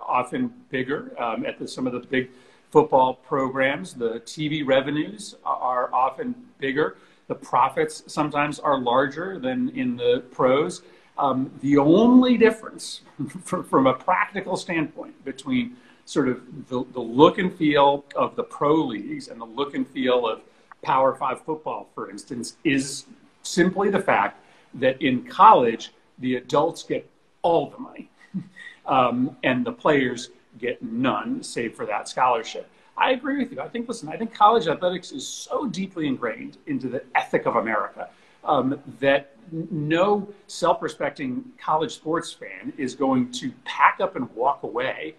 often 0.06 0.54
bigger 0.70 1.20
um, 1.20 1.46
at 1.46 1.58
the, 1.58 1.68
some 1.68 1.88
of 1.88 1.94
the 1.94 2.00
big 2.00 2.30
football 2.70 3.16
programs. 3.16 3.94
The 3.94 4.20
TV 4.22 4.66
revenues 4.66 5.36
are 5.44 5.92
often 5.94 6.36
bigger. 6.60 6.98
The 7.30 7.36
profits 7.36 8.04
sometimes 8.08 8.60
are 8.60 8.80
larger 8.80 9.38
than 9.38 9.70
in 9.70 9.96
the 9.96 10.24
pros. 10.32 10.82
Um, 11.16 11.52
the 11.62 11.78
only 11.78 12.38
difference 12.38 13.02
from, 13.44 13.86
a 13.86 13.94
practical 13.94 14.58
standpoint 14.58 15.24
between 15.24 15.78
sort 16.06 16.28
of 16.28 16.42
the, 16.70 16.84
the 16.92 17.00
look 17.00 17.38
and 17.38 17.54
feel 17.54 18.04
of 18.16 18.36
the 18.36 18.44
pro 18.44 18.74
leagues 18.74 19.28
and 19.28 19.40
the 19.40 19.46
look 19.46 19.76
and 19.76 19.88
feel 19.88 20.28
of 20.28 20.42
Power 20.82 21.14
Five 21.14 21.42
football, 21.46 21.88
for 21.94 22.10
instance, 22.10 22.58
is 22.64 23.06
simply 23.44 23.92
the 23.92 24.02
fact 24.02 24.44
that 24.74 25.00
in 25.00 25.24
college, 25.24 25.92
the 26.18 26.36
adults 26.38 26.82
get 26.82 27.08
all 27.44 27.70
the 27.70 27.78
money 27.78 28.10
um, 28.88 29.38
and 29.44 29.64
the 29.64 29.72
players 29.72 30.32
get 30.58 30.82
none, 30.82 31.44
save 31.44 31.76
for 31.76 31.86
that 31.86 32.10
scholarship. 32.10 32.68
I 33.00 33.12
agree 33.12 33.38
with 33.38 33.52
you. 33.52 33.62
I 33.62 33.70
think, 33.70 33.88
listen, 33.88 34.10
I 34.10 34.18
think 34.18 34.34
college 34.34 34.68
athletics 34.68 35.12
is 35.12 35.26
so 35.26 35.68
deeply 35.68 36.06
ingrained 36.06 36.58
into 36.68 36.90
the 36.90 37.04
ethic 37.16 37.46
of 37.46 37.56
America 37.56 38.10
um, 38.44 38.80
that 39.00 39.36
no 39.52 40.28
self-respecting 40.48 41.44
college 41.58 41.96
sports 41.96 42.32
fan 42.32 42.74
is 42.78 42.96
going 42.96 43.32
to 43.32 43.52
pack 43.64 44.00
up 44.02 44.16
and 44.16 44.30
walk 44.36 44.64
away 44.64 45.16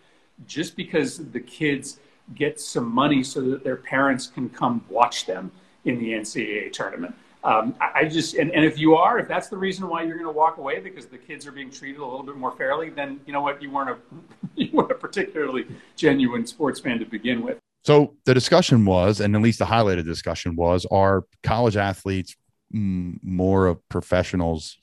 just 0.46 0.76
because 0.76 1.18
the 1.30 1.40
kids 1.40 1.98
get 2.34 2.60
some 2.60 2.92
money 2.92 3.22
so 3.22 3.40
that 3.40 3.64
their 3.64 3.76
parents 3.76 4.26
can 4.26 4.48
come 4.48 4.84
watch 4.88 5.26
them 5.26 5.50
in 5.84 5.98
the 5.98 6.12
NCAA 6.12 6.72
tournament. 6.72 7.14
Um, 7.42 7.74
I 7.80 8.04
just 8.04 8.34
and, 8.34 8.52
and 8.52 8.66
if 8.66 8.78
you 8.78 8.96
are, 8.96 9.18
if 9.18 9.26
that's 9.26 9.48
the 9.48 9.56
reason 9.56 9.88
why 9.88 10.02
you're 10.02 10.18
going 10.18 10.26
to 10.26 10.38
walk 10.38 10.58
away 10.58 10.78
because 10.78 11.06
the 11.06 11.16
kids 11.16 11.46
are 11.46 11.52
being 11.52 11.70
treated 11.70 11.98
a 11.98 12.04
little 12.04 12.22
bit 12.22 12.36
more 12.36 12.52
fairly, 12.52 12.90
then 12.90 13.18
you 13.24 13.32
know 13.32 13.40
what 13.40 13.62
you 13.62 13.70
weren't 13.70 13.88
a 13.88 13.96
you 14.56 14.68
weren't 14.74 14.90
a 14.90 14.94
particularly 14.94 15.66
genuine 15.96 16.46
sports 16.46 16.80
fan 16.80 16.98
to 16.98 17.06
begin 17.06 17.42
with. 17.42 17.56
So 17.82 18.16
the 18.24 18.34
discussion 18.34 18.84
was, 18.84 19.20
and 19.20 19.34
at 19.34 19.42
least 19.42 19.58
the 19.58 19.64
highlighted 19.64 20.04
discussion 20.04 20.54
was, 20.54 20.86
are 20.90 21.24
college 21.42 21.76
athletes 21.76 22.36
more 22.70 23.66
of 23.66 23.88
professionals 23.88 24.78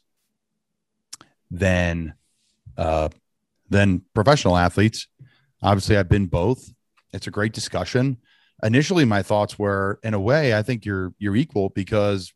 than 1.51 2.15
uh, 2.75 3.09
than 3.69 4.01
professional 4.13 4.57
athletes? 4.57 5.07
Obviously, 5.61 5.97
I've 5.97 6.09
been 6.09 6.25
both. 6.25 6.73
It's 7.13 7.27
a 7.27 7.31
great 7.31 7.53
discussion. 7.53 8.17
Initially, 8.63 9.05
my 9.05 9.21
thoughts 9.21 9.59
were, 9.59 9.99
in 10.03 10.13
a 10.13 10.19
way, 10.19 10.55
I 10.55 10.63
think 10.63 10.85
you're 10.85 11.13
you're 11.19 11.35
equal 11.35 11.69
because 11.69 12.33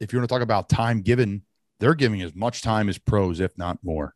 if 0.00 0.12
you 0.12 0.18
want 0.18 0.28
to 0.28 0.34
talk 0.34 0.42
about 0.42 0.68
time 0.68 1.00
given, 1.00 1.42
they're 1.80 1.94
giving 1.94 2.20
as 2.22 2.34
much 2.34 2.60
time 2.60 2.88
as 2.88 2.98
pros, 2.98 3.40
if 3.40 3.56
not 3.56 3.78
more. 3.82 4.14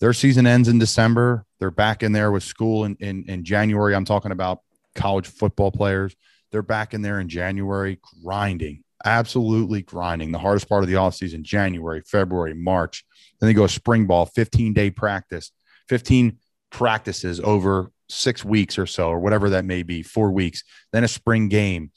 Their 0.00 0.12
season 0.14 0.46
ends 0.46 0.68
in 0.68 0.78
December. 0.78 1.44
They're 1.58 1.70
back 1.70 2.02
in 2.02 2.12
there 2.12 2.32
with 2.32 2.42
school 2.42 2.84
in, 2.84 2.96
in, 3.00 3.24
in 3.28 3.44
January. 3.44 3.94
I'm 3.94 4.06
talking 4.06 4.32
about 4.32 4.60
college 4.94 5.26
football 5.26 5.70
players. 5.70 6.16
They're 6.50 6.62
back 6.62 6.94
in 6.94 7.02
there 7.02 7.20
in 7.20 7.28
January 7.28 7.98
grinding, 8.22 8.82
absolutely 9.04 9.82
grinding. 9.82 10.32
The 10.32 10.38
hardest 10.38 10.68
part 10.68 10.82
of 10.82 10.88
the 10.88 10.96
offseason, 10.96 11.42
January, 11.42 12.02
February, 12.04 12.54
March. 12.54 13.04
Then 13.38 13.48
they 13.48 13.54
go 13.54 13.66
spring 13.66 14.06
ball, 14.06 14.26
15 14.26 14.72
day 14.72 14.90
practice, 14.90 15.52
15 15.88 16.38
practices 16.70 17.40
over 17.40 17.92
six 18.08 18.44
weeks 18.44 18.78
or 18.78 18.86
so, 18.86 19.08
or 19.08 19.20
whatever 19.20 19.50
that 19.50 19.64
may 19.64 19.82
be, 19.82 20.02
four 20.02 20.32
weeks, 20.32 20.64
then 20.92 21.04
a 21.04 21.08
spring 21.08 21.48
game. 21.48 21.92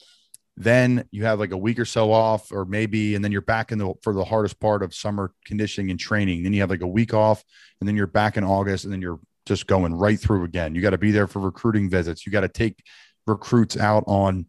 Then 0.56 1.08
you 1.12 1.26
have 1.26 1.40
like 1.40 1.52
a 1.52 1.58
week 1.58 1.80
or 1.80 1.86
so 1.86 2.12
off, 2.12 2.52
or 2.52 2.66
maybe, 2.66 3.16
and 3.16 3.24
then 3.24 3.32
you're 3.32 3.42
back 3.42 3.72
in 3.72 3.80
the 3.80 3.94
for 4.04 4.14
the 4.14 4.24
hardest 4.24 4.60
part 4.60 4.84
of 4.84 4.94
summer 4.94 5.34
conditioning 5.46 5.90
and 5.90 6.00
training. 6.00 6.44
Then 6.44 6.54
you 6.54 6.62
have 6.62 6.70
like 6.70 6.82
a 6.82 6.88
week 6.88 7.14
off, 7.14 7.44
and 7.80 7.88
then 7.88 7.96
you're 7.96 8.08
back 8.08 8.38
in 8.38 8.44
August, 8.44 8.84
and 8.84 8.94
then 8.94 9.02
you're 9.02 9.20
just 9.46 9.66
going 9.68 9.94
right 9.96 10.20
through 10.20 10.44
again. 10.44 10.76
You 10.76 10.82
got 10.82 10.92
to 10.92 10.98
be 10.98 11.12
there 11.12 11.28
for 11.28 11.40
recruiting 11.40 11.90
visits. 11.90 12.26
You 12.26 12.32
got 12.32 12.42
to 12.42 12.50
take 12.50 12.84
recruits 13.26 13.78
out 13.78 14.04
on 14.06 14.46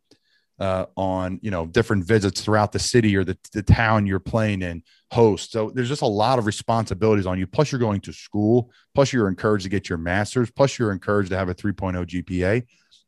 uh, 0.59 0.87
on 0.97 1.41
you 1.43 1.51
know 1.51 1.67
different 1.67 2.05
visits 2.05 2.41
throughout 2.41 2.73
the 2.73 2.79
city 2.79 3.17
or 3.17 3.25
the, 3.25 3.37
the 3.53 3.63
town 3.63 4.07
you're 4.07 4.21
playing 4.21 4.63
in 4.63 4.83
host 5.11 5.51
so 5.51 5.71
there's 5.71 5.89
just 5.89 6.03
a 6.03 6.07
lot 6.07 6.39
of 6.39 6.47
responsibilities 6.47 7.27
on 7.27 7.39
you 7.39 7.47
plus 7.47 7.73
you're 7.73 7.81
going 7.81 8.01
to 8.01 8.13
school 8.13 8.71
plus 8.95 9.13
you're 9.13 9.29
encouraged 9.29 9.65
to 9.65 9.69
get 9.69 9.89
your 9.89 9.99
master's 9.99 10.51
plus 10.51 10.79
you're 10.79 10.93
encouraged 10.93 11.31
to 11.31 11.37
have 11.37 11.49
a 11.49 11.55
3.0 11.55 12.07
gpa 12.07 12.65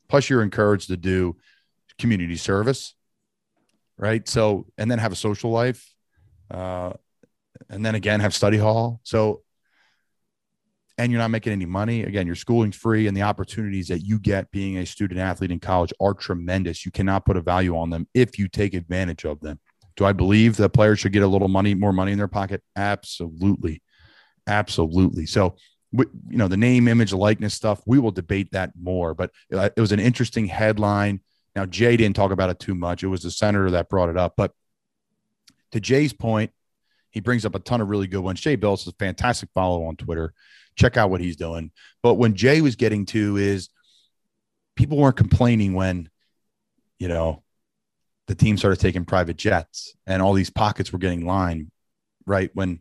plus 0.08 0.28
you're 0.28 0.42
encouraged 0.42 0.88
to 0.88 0.96
do 0.96 1.36
community 1.98 2.36
service 2.36 2.94
right 3.98 4.28
so 4.28 4.66
and 4.76 4.90
then 4.90 4.98
have 4.98 5.12
a 5.12 5.16
social 5.16 5.50
life 5.50 5.94
uh, 6.50 6.92
and 7.70 7.84
then 7.84 7.94
again 7.94 8.20
have 8.20 8.34
study 8.34 8.58
hall 8.58 9.00
so 9.02 9.42
and 10.98 11.12
you're 11.12 11.20
not 11.20 11.30
making 11.30 11.52
any 11.52 11.66
money. 11.66 12.02
Again, 12.04 12.26
your 12.26 12.36
schooling's 12.36 12.76
free, 12.76 13.06
and 13.06 13.16
the 13.16 13.22
opportunities 13.22 13.88
that 13.88 14.00
you 14.00 14.18
get 14.18 14.50
being 14.50 14.78
a 14.78 14.86
student 14.86 15.20
athlete 15.20 15.50
in 15.50 15.60
college 15.60 15.92
are 16.00 16.14
tremendous. 16.14 16.84
You 16.84 16.92
cannot 16.92 17.26
put 17.26 17.36
a 17.36 17.42
value 17.42 17.76
on 17.76 17.90
them 17.90 18.08
if 18.14 18.38
you 18.38 18.48
take 18.48 18.74
advantage 18.74 19.24
of 19.24 19.40
them. 19.40 19.60
Do 19.96 20.04
I 20.04 20.12
believe 20.12 20.56
that 20.56 20.70
players 20.70 21.00
should 21.00 21.12
get 21.12 21.22
a 21.22 21.26
little 21.26 21.48
money, 21.48 21.74
more 21.74 21.92
money 21.92 22.12
in 22.12 22.18
their 22.18 22.28
pocket? 22.28 22.62
Absolutely, 22.76 23.82
absolutely. 24.46 25.26
So, 25.26 25.56
you 25.92 26.06
know, 26.36 26.48
the 26.48 26.56
name, 26.56 26.88
image, 26.88 27.12
likeness 27.12 27.54
stuff, 27.54 27.82
we 27.86 27.98
will 27.98 28.10
debate 28.10 28.48
that 28.52 28.72
more. 28.80 29.14
But 29.14 29.30
uh, 29.52 29.70
it 29.76 29.80
was 29.80 29.92
an 29.92 30.00
interesting 30.00 30.46
headline. 30.46 31.20
Now, 31.56 31.66
Jay 31.66 31.96
didn't 31.96 32.14
talk 32.14 32.30
about 32.30 32.50
it 32.50 32.60
too 32.60 32.74
much. 32.74 33.02
It 33.02 33.08
was 33.08 33.22
the 33.22 33.30
senator 33.30 33.72
that 33.72 33.88
brought 33.88 34.10
it 34.10 34.16
up. 34.16 34.34
But 34.36 34.52
to 35.72 35.80
Jay's 35.80 36.12
point, 36.12 36.52
he 37.10 37.20
brings 37.20 37.44
up 37.44 37.54
a 37.54 37.58
ton 37.58 37.80
of 37.80 37.88
really 37.88 38.06
good 38.06 38.20
ones. 38.20 38.40
Jay 38.40 38.56
Bilas 38.56 38.82
is 38.82 38.88
a 38.88 38.92
fantastic 38.92 39.48
follow 39.54 39.86
on 39.86 39.96
Twitter 39.96 40.34
check 40.76 40.96
out 40.96 41.10
what 41.10 41.20
he's 41.20 41.36
doing. 41.36 41.72
But 42.02 42.14
when 42.14 42.34
Jay 42.34 42.60
was 42.60 42.76
getting 42.76 43.06
to 43.06 43.36
is 43.36 43.70
people 44.76 44.98
weren't 44.98 45.16
complaining 45.16 45.74
when, 45.74 46.08
you 46.98 47.08
know, 47.08 47.42
the 48.28 48.34
team 48.34 48.58
started 48.58 48.80
taking 48.80 49.04
private 49.04 49.36
jets 49.36 49.96
and 50.06 50.20
all 50.20 50.34
these 50.34 50.50
pockets 50.50 50.92
were 50.92 50.98
getting 50.98 51.26
lined, 51.26 51.70
right? 52.26 52.50
When 52.54 52.80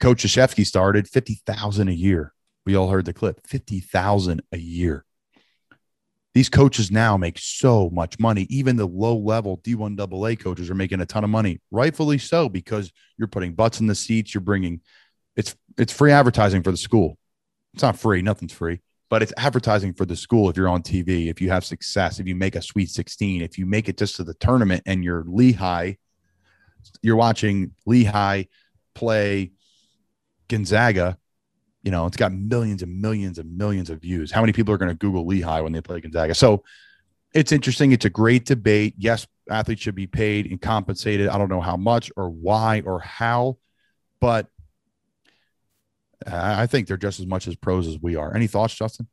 Coach 0.00 0.24
Krzyzewski 0.24 0.66
started, 0.66 1.08
50,000 1.08 1.88
a 1.88 1.92
year. 1.92 2.32
We 2.64 2.74
all 2.74 2.88
heard 2.88 3.04
the 3.04 3.12
clip, 3.12 3.46
50,000 3.46 4.42
a 4.52 4.58
year. 4.58 5.04
These 6.34 6.48
coaches 6.48 6.90
now 6.90 7.16
make 7.16 7.38
so 7.38 7.90
much 7.90 8.18
money. 8.18 8.46
Even 8.50 8.76
the 8.76 8.88
low 8.88 9.16
level 9.16 9.58
D1 9.58 9.98
AA 10.00 10.34
coaches 10.34 10.68
are 10.68 10.74
making 10.74 11.00
a 11.00 11.06
ton 11.06 11.22
of 11.22 11.30
money, 11.30 11.60
rightfully 11.70 12.18
so, 12.18 12.48
because 12.48 12.92
you're 13.16 13.28
putting 13.28 13.54
butts 13.54 13.78
in 13.78 13.86
the 13.86 13.94
seats. 13.94 14.34
You're 14.34 14.40
bringing 14.40 14.80
it's 15.36 15.54
it's 15.78 15.92
free 15.92 16.10
advertising 16.10 16.62
for 16.64 16.72
the 16.72 16.76
school. 16.76 17.18
It's 17.72 17.82
not 17.82 17.98
free, 17.98 18.20
nothing's 18.20 18.52
free, 18.52 18.80
but 19.10 19.22
it's 19.22 19.32
advertising 19.36 19.94
for 19.94 20.04
the 20.04 20.16
school 20.16 20.50
if 20.50 20.56
you're 20.56 20.68
on 20.68 20.82
TV, 20.82 21.28
if 21.28 21.40
you 21.40 21.50
have 21.50 21.64
success, 21.64 22.18
if 22.18 22.26
you 22.26 22.34
make 22.34 22.56
a 22.56 22.62
sweet 22.62 22.90
16, 22.90 23.42
if 23.42 23.56
you 23.58 23.66
make 23.66 23.88
it 23.88 23.96
just 23.96 24.16
to 24.16 24.24
the 24.24 24.34
tournament 24.34 24.82
and 24.86 25.04
you're 25.04 25.24
Lehigh, 25.26 25.94
you're 27.02 27.16
watching 27.16 27.72
Lehigh 27.86 28.44
play 28.94 29.52
Gonzaga, 30.48 31.18
you 31.84 31.90
know, 31.90 32.06
it's 32.06 32.16
got 32.16 32.32
millions 32.32 32.82
and 32.82 33.00
millions 33.00 33.38
and 33.38 33.56
millions 33.56 33.90
of 33.90 34.00
views. 34.00 34.32
How 34.32 34.40
many 34.40 34.54
people 34.54 34.72
are 34.74 34.78
going 34.78 34.90
to 34.90 34.96
Google 34.96 35.26
Lehigh 35.26 35.60
when 35.60 35.72
they 35.72 35.82
play 35.82 36.00
Gonzaga? 36.00 36.34
So 36.34 36.64
it's 37.34 37.52
interesting. 37.52 37.92
It's 37.92 38.06
a 38.06 38.10
great 38.10 38.46
debate. 38.46 38.94
Yes, 38.96 39.26
athletes 39.50 39.82
should 39.82 39.94
be 39.94 40.06
paid 40.06 40.46
and 40.46 40.60
compensated. 40.60 41.28
I 41.28 41.36
don't 41.36 41.50
know 41.50 41.60
how 41.60 41.76
much 41.76 42.10
or 42.16 42.30
why 42.30 42.82
or 42.86 43.00
how, 43.00 43.58
but 44.18 44.48
I 46.26 46.66
think 46.66 46.88
they're 46.88 46.96
just 46.96 47.20
as 47.20 47.26
much 47.26 47.46
as 47.46 47.54
pros 47.54 47.86
as 47.86 48.00
we 48.00 48.16
are. 48.16 48.34
Any 48.34 48.46
thoughts, 48.46 48.74
Justin? 48.74 49.08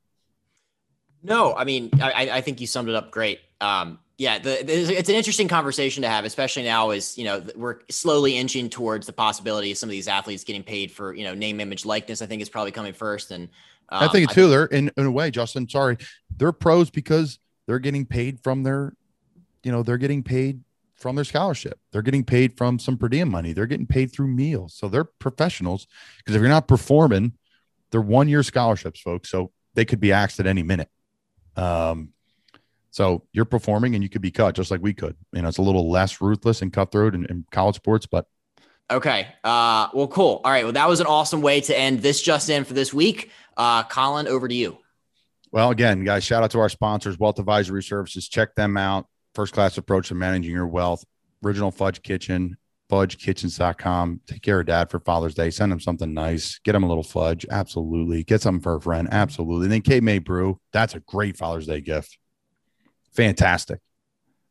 No, 1.21 1.53
I 1.53 1.65
mean, 1.65 1.89
I, 2.01 2.29
I 2.31 2.41
think 2.41 2.61
you 2.61 2.67
summed 2.67 2.87
it 2.87 2.95
up 2.95 3.11
great. 3.11 3.39
Um, 3.59 3.99
yeah, 4.21 4.37
the, 4.37 4.71
it's 4.71 5.09
an 5.09 5.15
interesting 5.15 5.47
conversation 5.47 6.03
to 6.03 6.07
have, 6.07 6.25
especially 6.25 6.61
now 6.61 6.91
as 6.91 7.17
you 7.17 7.23
know 7.23 7.43
we're 7.55 7.79
slowly 7.89 8.37
inching 8.37 8.69
towards 8.69 9.07
the 9.07 9.13
possibility 9.13 9.71
of 9.71 9.79
some 9.79 9.89
of 9.89 9.91
these 9.91 10.07
athletes 10.07 10.43
getting 10.43 10.61
paid 10.61 10.91
for 10.91 11.15
you 11.15 11.23
know 11.23 11.33
name, 11.33 11.59
image, 11.59 11.85
likeness. 11.85 12.21
I 12.21 12.27
think 12.27 12.39
is 12.39 12.47
probably 12.47 12.71
coming 12.71 12.93
first, 12.93 13.31
and 13.31 13.49
um, 13.89 14.03
I 14.03 14.07
think 14.09 14.29
too. 14.29 14.47
they're 14.47 14.65
in, 14.65 14.91
in 14.95 15.07
a 15.07 15.11
way, 15.11 15.31
Justin. 15.31 15.67
Sorry, 15.67 15.97
they're 16.37 16.51
pros 16.51 16.91
because 16.91 17.39
they're 17.65 17.79
getting 17.79 18.05
paid 18.05 18.39
from 18.41 18.61
their, 18.61 18.93
you 19.63 19.71
know, 19.71 19.81
they're 19.81 19.97
getting 19.97 20.21
paid 20.21 20.61
from 20.97 21.15
their 21.15 21.25
scholarship. 21.25 21.79
They're 21.91 22.03
getting 22.03 22.23
paid 22.23 22.55
from 22.55 22.77
some 22.77 22.97
per 22.97 23.09
diem 23.09 23.27
money. 23.27 23.53
They're 23.53 23.65
getting 23.65 23.87
paid 23.87 24.13
through 24.13 24.27
meals. 24.27 24.75
So 24.75 24.87
they're 24.87 25.03
professionals 25.03 25.87
because 26.19 26.35
if 26.35 26.41
you're 26.41 26.47
not 26.47 26.67
performing, 26.67 27.33
they're 27.89 28.01
one 28.01 28.29
year 28.29 28.43
scholarships, 28.43 28.99
folks. 28.99 29.31
So 29.31 29.51
they 29.73 29.83
could 29.83 29.99
be 29.99 30.11
axed 30.11 30.39
at 30.39 30.45
any 30.45 30.61
minute. 30.61 30.89
Um, 31.55 32.13
so 32.91 33.23
you're 33.33 33.45
performing 33.45 33.95
and 33.95 34.03
you 34.03 34.09
could 34.09 34.21
be 34.21 34.31
cut 34.31 34.55
just 34.55 34.69
like 34.69 34.81
we 34.81 34.93
could. 34.93 35.15
You 35.33 35.41
know, 35.41 35.47
it's 35.47 35.57
a 35.57 35.63
little 35.63 35.89
less 35.89 36.21
ruthless 36.21 36.61
and 36.61 36.71
cutthroat 36.71 37.15
in, 37.15 37.25
in 37.25 37.45
college 37.51 37.75
sports, 37.75 38.05
but 38.05 38.25
Okay. 38.89 39.27
Uh, 39.41 39.87
well, 39.93 40.09
cool. 40.09 40.41
All 40.43 40.51
right. 40.51 40.65
Well, 40.65 40.73
that 40.73 40.89
was 40.89 40.99
an 40.99 41.07
awesome 41.07 41.41
way 41.41 41.61
to 41.61 41.77
end 41.77 42.01
this 42.01 42.21
just 42.21 42.49
in 42.49 42.65
for 42.65 42.73
this 42.73 42.93
week. 42.93 43.31
Uh, 43.55 43.83
Colin, 43.83 44.27
over 44.27 44.49
to 44.49 44.53
you. 44.53 44.77
Well, 45.49 45.71
again, 45.71 46.03
guys, 46.03 46.25
shout 46.25 46.43
out 46.43 46.51
to 46.51 46.59
our 46.59 46.67
sponsors, 46.67 47.17
Wealth 47.17 47.39
Advisory 47.39 47.83
Services. 47.83 48.27
Check 48.27 48.53
them 48.55 48.75
out 48.75 49.07
first 49.33 49.53
class 49.53 49.77
approach 49.77 50.09
to 50.09 50.15
managing 50.15 50.51
your 50.51 50.67
wealth. 50.67 51.05
Original 51.43 51.71
Fudge 51.71 52.01
Kitchen, 52.01 52.57
fudgekitchens.com. 52.91 54.21
Take 54.27 54.41
care 54.41 54.59
of 54.59 54.67
dad 54.67 54.89
for 54.91 54.99
Father's 54.99 55.33
Day. 55.33 55.49
Send 55.49 55.71
him 55.71 55.79
something 55.79 56.13
nice. 56.13 56.59
Get 56.59 56.75
him 56.75 56.83
a 56.83 56.87
little 56.87 57.03
fudge. 57.03 57.45
Absolutely. 57.49 58.23
Get 58.23 58.41
something 58.41 58.61
for 58.61 58.75
a 58.75 58.81
friend. 58.81 59.07
Absolutely. 59.11 59.65
And 59.65 59.71
then 59.71 59.81
Cape 59.81 60.03
May 60.03 60.19
Brew. 60.19 60.59
That's 60.73 60.95
a 60.95 60.99
great 60.99 61.37
Father's 61.37 61.67
Day 61.67 61.81
gift. 61.81 62.17
Fantastic. 63.13 63.79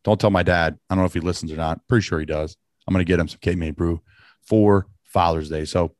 Don't 0.05 0.20
tell 0.20 0.31
my 0.31 0.42
dad. 0.42 0.79
I 0.88 0.94
don't 0.94 1.03
know 1.03 1.07
if 1.07 1.14
he 1.14 1.20
listens 1.20 1.53
or 1.53 1.57
not. 1.57 1.87
Pretty 1.88 2.03
sure 2.03 2.20
he 2.20 2.27
does. 2.27 2.57
I'm 2.87 2.92
going 2.92 3.05
to 3.05 3.11
get 3.11 3.20
him 3.20 3.29
some 3.29 3.38
Cape 3.40 3.59
May 3.59 3.70
Brew 3.70 4.01
for 4.42 4.87
Father's 5.05 5.51
Day. 5.51 5.64
So 5.64 5.94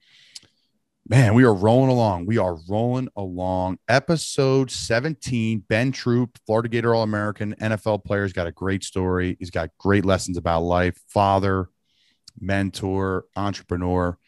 Man, 1.11 1.35
we 1.35 1.42
are 1.42 1.53
rolling 1.53 1.90
along. 1.90 2.27
We 2.27 2.38
are 2.38 2.57
rolling 2.68 3.09
along. 3.16 3.79
Episode 3.88 4.70
17. 4.70 5.64
Ben 5.68 5.90
Troupe, 5.90 6.38
Florida 6.46 6.68
Gator 6.68 6.94
All 6.94 7.03
American, 7.03 7.53
NFL 7.61 8.05
player. 8.05 8.23
He's 8.23 8.33
got 8.33 8.46
a 8.46 8.53
great 8.53 8.85
story. 8.85 9.37
He's 9.40 9.51
got 9.51 9.70
great 9.77 10.05
lessons 10.05 10.37
about 10.37 10.61
life, 10.61 11.01
father, 11.09 11.68
mentor, 12.38 13.25
entrepreneur, 13.35 14.18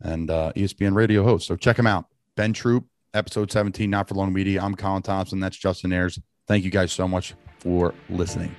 and 0.00 0.30
uh, 0.30 0.52
ESPN 0.56 0.96
radio 0.96 1.22
host. 1.22 1.46
So 1.46 1.54
check 1.54 1.78
him 1.78 1.86
out. 1.86 2.06
Ben 2.34 2.52
Troupe, 2.52 2.88
episode 3.14 3.52
17, 3.52 3.88
Not 3.88 4.08
for 4.08 4.16
Long 4.16 4.32
Media. 4.32 4.60
I'm 4.62 4.74
Colin 4.74 5.02
Thompson. 5.02 5.38
That's 5.38 5.56
Justin 5.56 5.92
Ayers. 5.92 6.18
Thank 6.48 6.64
you 6.64 6.72
guys 6.72 6.90
so 6.90 7.06
much 7.06 7.34
for 7.62 7.94
listening. 8.10 8.54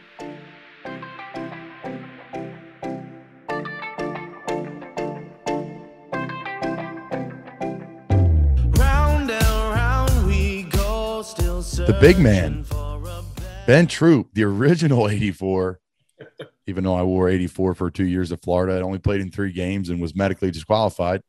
the 11.86 11.98
big 12.00 12.18
man, 12.18 12.66
Ben 13.68 13.88
Troupe, 13.88 14.34
the 14.34 14.44
original 14.44 15.10
84. 15.10 15.80
Even 16.66 16.86
though 16.86 16.96
I 16.96 17.04
wore 17.04 17.28
84 17.28 17.76
for 17.76 17.92
two 17.92 18.06
years 18.06 18.32
at 18.32 18.42
Florida, 18.42 18.78
I 18.78 18.82
only 18.82 19.00
played 19.00 19.20
in 19.20 19.32
three 19.32 19.52
games 19.52 19.89
and 19.89 20.02
was 20.02 20.16
medically 20.16 20.50
disqualified. 20.50 21.20
It 21.20 21.26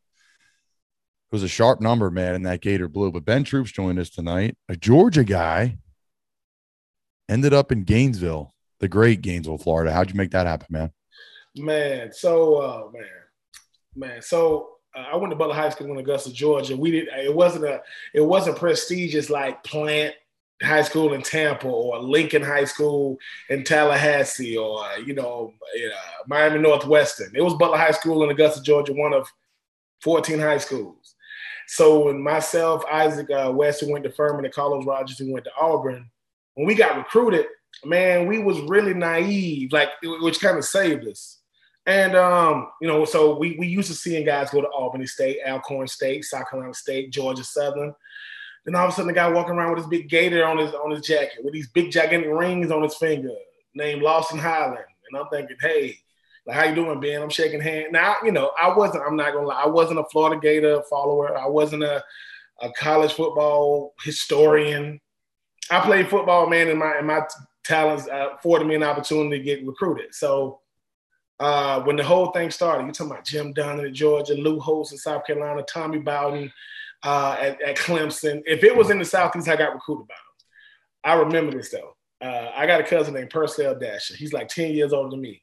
was 1.33 1.43
a 1.43 1.49
sharp 1.49 1.81
number, 1.81 2.09
man, 2.09 2.37
in 2.37 2.45
that 2.45 2.61
Gator 2.61 2.87
Blue. 2.87 3.11
But 3.11 3.25
Ben 3.25 3.43
Troupe's 3.43 3.73
joined 3.73 3.99
us 3.99 4.11
tonight, 4.11 4.57
a 4.69 4.77
Georgia 4.77 5.25
guy 5.25 5.79
ended 7.29 7.53
up 7.55 7.73
in 7.73 7.85
Gainesville, 7.85 8.55
the 8.81 8.89
great 8.89 9.23
Gainesville, 9.23 9.59
Florida. 9.59 9.93
How'd 9.93 10.11
you 10.11 10.17
make 10.17 10.31
that 10.33 10.47
happen, 10.47 10.67
man? 10.71 10.93
Man, 11.57 12.13
so 12.13 12.57
uh, 12.57 12.83
man, 12.93 13.05
man, 13.95 14.23
so 14.23 14.71
uh, 14.97 15.05
I 15.13 15.17
went 15.17 15.31
to 15.31 15.37
Butler 15.37 15.55
High 15.55 15.71
School 15.71 15.91
in 15.91 15.99
Augusta, 15.99 16.33
Georgia. 16.33 16.77
We 16.77 16.91
did. 16.91 17.09
It 17.09 17.35
wasn't 17.35 17.65
a. 17.65 17.83
It 18.13 18.23
wasn't 18.23 18.59
prestigious 18.59 19.31
like 19.31 19.63
Plant 19.63 20.15
High 20.63 20.83
School 20.83 21.13
in 21.13 21.23
Tampa 21.23 21.69
or 21.69 21.99
Lincoln 21.99 22.43
High 22.43 22.65
School 22.65 23.19
in 23.49 23.65
Tallahassee 23.65 24.57
or 24.57 24.85
you 25.05 25.15
know 25.15 25.53
uh, 25.63 26.23
Miami 26.27 26.59
Northwestern. 26.59 27.33
It 27.35 27.43
was 27.43 27.55
Butler 27.55 27.79
High 27.79 27.93
School 27.93 28.25
in 28.25 28.31
Augusta, 28.31 28.63
Georgia, 28.63 28.93
one 28.93 29.13
of 29.13 29.29
14 30.03 30.39
high 30.39 30.59
schools. 30.59 31.15
So 31.67 32.05
when 32.05 32.23
myself, 32.23 32.85
Isaac 32.93 33.31
uh, 33.31 33.51
went 33.55 34.05
to 34.05 34.13
Furman, 34.13 34.45
and 34.45 34.53
Carlos 34.53 34.85
Rogers, 34.85 35.19
who 35.19 35.33
went 35.33 35.47
to 35.47 35.51
Auburn, 35.59 36.11
when 36.55 36.67
we 36.67 36.75
got 36.75 36.97
recruited, 36.97 37.47
man, 37.85 38.27
we 38.27 38.39
was 38.39 38.61
really 38.63 38.95
naive, 38.95 39.73
like 39.73 39.91
which 40.03 40.41
kind 40.41 40.59
of 40.59 40.65
saved 40.65 41.07
us. 41.07 41.41
And 41.87 42.17
um, 42.17 42.69
you 42.81 42.89
know, 42.89 43.05
so 43.05 43.37
we 43.37 43.57
we 43.59 43.67
used 43.67 43.89
to 43.89 43.95
seeing 43.95 44.25
guys 44.25 44.51
go 44.51 44.63
to 44.63 44.69
Albany 44.69 45.07
State, 45.07 45.39
Alcorn 45.47 45.87
State, 45.87 46.25
South 46.25 46.49
Carolina 46.49 46.75
State, 46.75 47.13
Georgia 47.13 47.45
Southern. 47.45 47.95
Then 48.65 48.75
all 48.75 48.87
of 48.87 48.93
a 48.93 48.95
sudden, 48.95 49.09
the 49.09 49.13
guy 49.13 49.29
walking 49.29 49.55
around 49.55 49.71
with 49.71 49.81
his 49.81 49.89
big 49.89 50.09
gator 50.09 50.47
on 50.47 50.57
his 50.57 50.73
on 50.73 50.91
his 50.91 51.03
jacket, 51.03 51.45
with 51.45 51.53
these 51.53 51.69
big 51.71 51.91
gigantic 51.91 52.31
rings 52.31 52.71
on 52.71 52.83
his 52.83 52.95
finger, 52.95 53.35
named 53.75 54.03
Lawson 54.03 54.39
Highland. 54.39 54.79
And 54.79 55.21
I'm 55.21 55.29
thinking, 55.29 55.57
hey, 55.61 55.99
like 56.47 56.57
how 56.57 56.65
you 56.65 56.75
doing, 56.75 57.01
Ben? 57.01 57.21
I'm 57.21 57.29
shaking 57.29 57.61
hands. 57.61 57.89
Now, 57.91 58.17
you 58.25 58.33
know, 58.33 58.51
I 58.61 58.75
wasn't. 58.75 59.05
I'm 59.07 59.17
not 59.17 59.35
gonna 59.35 59.47
lie. 59.47 59.63
I 59.65 59.69
wasn't 59.69 60.01
a 60.01 60.05
Florida 60.05 60.41
Gator 60.41 60.83
follower. 60.89 61.37
I 61.37 61.49
wasn't 61.49 61.83
a 61.83 62.03
a 62.63 62.71
college 62.71 63.13
football 63.13 63.93
historian. 64.03 65.01
I 65.71 65.81
played 65.81 66.09
football, 66.09 66.49
man, 66.49 66.69
and 66.69 66.79
my 66.79 66.97
and 66.99 67.07
my 67.07 67.23
talents 67.65 68.09
uh, 68.09 68.31
afforded 68.37 68.67
me 68.67 68.75
an 68.75 68.83
opportunity 68.83 69.39
to 69.39 69.45
get 69.45 69.67
recruited. 69.67 70.15
So 70.15 70.61
uh, 71.41 71.81
when 71.83 71.97
the 71.97 72.05
whole 72.05 72.31
thing 72.31 72.51
started, 72.51 72.85
you're 72.85 72.93
talking 72.93 73.13
about 73.13 73.25
Jim 73.25 73.53
Donnan 73.53 73.87
in 73.87 73.95
Georgia, 73.95 74.35
Lou 74.35 74.61
Holtz 74.61 74.93
in 74.93 74.99
South 74.99 75.27
Carolina, 75.27 75.63
Tommy 75.63 75.99
Bowden 75.99 76.53
uh, 77.03 77.37
at, 77.41 77.61
at, 77.63 77.77
Clemson. 77.77 78.43
If 78.47 78.63
it 78.63 78.77
was 78.77 78.91
in 78.91 78.99
the 78.99 79.05
Southeast, 79.05 79.49
I 79.49 79.57
got 79.57 79.75
recruited 79.75 80.07
by 80.07 80.15
them. 80.15 81.13
I 81.13 81.21
remember 81.21 81.53
this 81.53 81.71
though. 81.71 81.97
Uh, 82.21 82.51
I 82.55 82.67
got 82.67 82.81
a 82.81 82.85
cousin 82.85 83.15
named 83.15 83.31
Purcell 83.31 83.79
Dasher. 83.79 84.17
He's 84.17 84.33
like 84.33 84.49
10 84.49 84.73
years 84.73 84.93
older 84.93 85.11
than 85.11 85.21
me. 85.21 85.43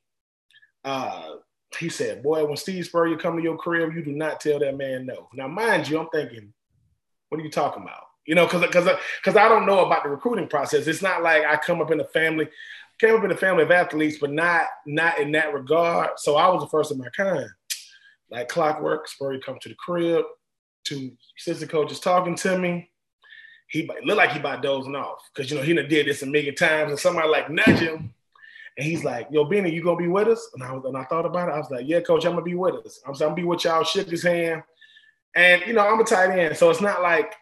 Uh, 0.84 1.36
he 1.78 1.90
said, 1.90 2.24
Boy, 2.24 2.44
when 2.46 2.58
Steve 2.58 2.86
Spurrier 2.86 3.18
come 3.18 3.38
to 3.38 3.44
your 3.44 3.58
crib, 3.58 3.94
you 3.94 4.04
do 4.04 4.12
not 4.12 4.40
tell 4.40 4.60
that 4.60 4.78
man 4.78 5.06
no. 5.06 5.28
Now, 5.34 5.48
mind 5.48 5.88
you, 5.88 6.00
I'm 6.00 6.10
thinking, 6.10 6.54
what 7.30 7.40
are 7.40 7.44
you 7.44 7.52
talking 7.52 7.84
about? 7.84 8.04
You 8.26 8.36
know, 8.36 8.46
because 8.46 8.62
because 8.62 8.88
because 9.24 9.36
I 9.36 9.50
don't 9.50 9.66
know 9.66 9.86
about 9.86 10.04
the 10.04 10.10
recruiting 10.10 10.48
process. 10.48 10.88
It's 10.88 11.02
not 11.02 11.24
like 11.24 11.44
I 11.44 11.58
come 11.58 11.82
up 11.82 11.92
in 11.92 12.00
a 12.00 12.06
family 12.06 12.48
came 13.02 13.16
up 13.16 13.24
in 13.24 13.32
a 13.32 13.38
family 13.38 13.64
of 13.64 13.72
athletes, 13.72 14.18
but 14.22 14.32
not 14.32 14.68
not 14.86 15.20
in 15.20 15.32
that 15.32 15.54
regard. 15.54 16.12
So 16.18 16.36
I 16.36 16.48
was 16.50 16.62
the 16.62 16.70
first 16.70 16.92
of 16.92 16.98
my 16.98 17.10
kind. 17.10 17.50
Like 18.30 18.48
clockwork, 18.48 19.08
Spurrier 19.08 19.42
come 19.42 19.58
to 19.60 19.70
the 19.70 19.76
crib, 19.76 20.24
two 20.86 21.12
assistant 21.38 21.72
coaches 21.72 22.00
talking 22.00 22.36
to 22.36 22.58
me. 22.58 22.90
He 23.68 23.90
looked 24.06 24.18
like 24.18 24.32
he 24.32 24.40
about 24.40 24.62
dozing 24.62 24.96
off 24.96 25.20
because 25.34 25.50
you 25.50 25.58
know 25.58 25.64
he 25.64 25.74
done 25.74 25.90
did 25.90 26.06
this 26.06 26.22
a 26.22 26.26
million 26.26 26.56
times, 26.56 26.92
and 26.92 27.00
somebody 27.00 27.28
like 27.28 27.50
nudge 27.50 27.80
him, 27.80 28.14
and 28.78 28.86
he's 28.86 29.04
like, 29.04 29.28
"Yo, 29.32 29.46
Benny, 29.46 29.74
you 29.74 29.84
gonna 29.84 29.98
be 29.98 30.08
with 30.08 30.28
us?" 30.28 30.50
And 30.54 30.64
I 30.64 30.72
was, 30.72 30.86
and 30.86 30.96
I 30.96 31.04
thought 31.06 31.26
about 31.26 31.50
it. 31.50 31.54
I 31.54 31.58
was 31.58 31.72
like, 31.72 31.88
"Yeah, 31.88 32.02
coach, 32.02 32.26
I'm 32.26 32.34
gonna 32.34 32.44
be 32.44 32.56
with 32.56 32.86
us. 32.86 33.02
I'm, 33.06 33.14
I'm 33.14 33.20
gonna 33.20 33.36
be 33.36 33.44
with 33.44 33.64
y'all." 33.64 33.84
Shook 33.84 34.10
his 34.10 34.24
hand, 34.24 34.64
and 35.36 35.62
you 35.66 35.74
know 35.74 35.88
I'm 35.88 36.00
a 36.00 36.04
tight 36.04 36.38
end, 36.38 36.56
so 36.56 36.70
it's 36.70 36.82
not 36.82 37.02
like 37.02 37.34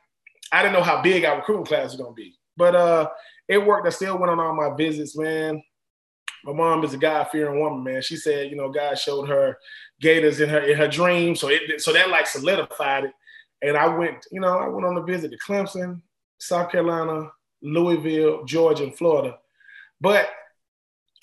I 0.52 0.62
didn't 0.62 0.74
know 0.74 0.84
how 0.84 1.02
big 1.02 1.26
our 1.26 1.38
recruiting 1.38 1.66
class 1.66 1.92
was 1.92 1.96
gonna 1.96 2.14
be. 2.14 2.36
But 2.58 2.76
uh, 2.76 3.10
it 3.48 3.66
worked. 3.66 3.88
I 3.88 3.92
still 3.92 4.18
went 4.18 4.32
on 4.32 4.40
all 4.40 4.56
my 4.56 4.76
visits, 4.76 5.18
man. 5.18 5.62
My 6.44 6.54
mom 6.54 6.84
is 6.84 6.94
a 6.94 6.98
God-fearing 6.98 7.60
woman, 7.60 7.84
man. 7.84 8.02
She 8.02 8.16
said, 8.16 8.50
you 8.50 8.56
know, 8.56 8.70
God 8.70 8.98
showed 8.98 9.28
her 9.28 9.58
gators 10.00 10.40
in 10.40 10.50
her 10.50 10.60
in 10.60 10.78
her 10.78 10.88
dream, 10.88 11.36
so 11.36 11.50
it 11.50 11.82
so 11.82 11.92
that 11.94 12.10
like 12.10 12.28
solidified 12.28 13.06
it. 13.06 13.14
And 13.62 13.76
I 13.76 13.88
went, 13.88 14.26
you 14.32 14.40
know, 14.40 14.58
I 14.58 14.68
went 14.68 14.86
on 14.86 14.98
a 14.98 15.04
visit 15.04 15.32
to 15.32 15.38
Clemson, 15.38 16.02
South 16.38 16.72
Carolina, 16.72 17.30
Louisville, 17.62 18.46
Georgia, 18.46 18.84
and 18.84 18.98
Florida. 18.98 19.38
But 20.00 20.30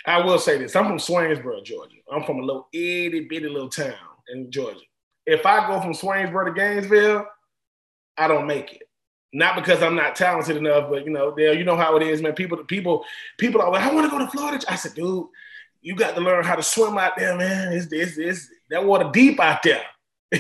I 0.05 0.21
will 0.23 0.39
say 0.39 0.59
this: 0.59 0.77
I'm 0.77 0.87
from 0.87 0.99
Swainsboro, 0.99 1.65
Georgia. 1.65 1.97
I'm 2.13 2.25
from 2.25 2.39
a 2.39 2.45
little 2.45 2.69
itty 2.73 3.27
bitty 3.29 3.49
little 3.49 3.71
town 3.71 3.95
in 4.33 4.51
Georgia. 4.51 4.85
If 5.25 5.47
I 5.47 5.67
go 5.67 5.81
from 5.81 5.93
Swainsboro 5.93 6.47
to 6.47 6.53
Gainesville, 6.53 7.27
I 8.17 8.29
don't 8.29 8.47
make 8.47 8.75
it 8.75 8.86
not 9.33 9.57
because 9.57 9.83
I'm 9.83 9.95
not 9.95 10.17
talented 10.17 10.57
enough, 10.57 10.89
but 10.89 11.05
you 11.05 11.11
know, 11.11 11.35
Dale, 11.35 11.55
you 11.55 11.65
know 11.65 11.77
how 11.77 11.97
it 11.97 12.03
is, 12.03 12.23
man. 12.23 12.33
People, 12.35 12.59
people, 12.65 13.05
people 13.39 13.61
are 13.61 13.71
like, 13.71 13.83
I 13.83 13.93
want 13.93 14.07
to 14.07 14.11
go 14.11 14.25
to 14.25 14.31
Florida. 14.31 14.65
I 14.69 14.77
said, 14.77 14.95
dude, 14.95 15.27
you 15.83 15.95
got 15.95 16.15
to 16.15 16.21
learn 16.21 16.45
how 16.45 16.57
to 16.57 16.63
swim 16.63 16.97
out 16.99 17.17
there, 17.17 17.37
man. 17.37 17.73
It's, 17.73 17.87
this, 17.87 18.17
it's 18.19 18.49
that 18.71 18.85
water 18.85 19.11
deep 19.13 19.39
out 19.41 19.63
there. 19.63 19.85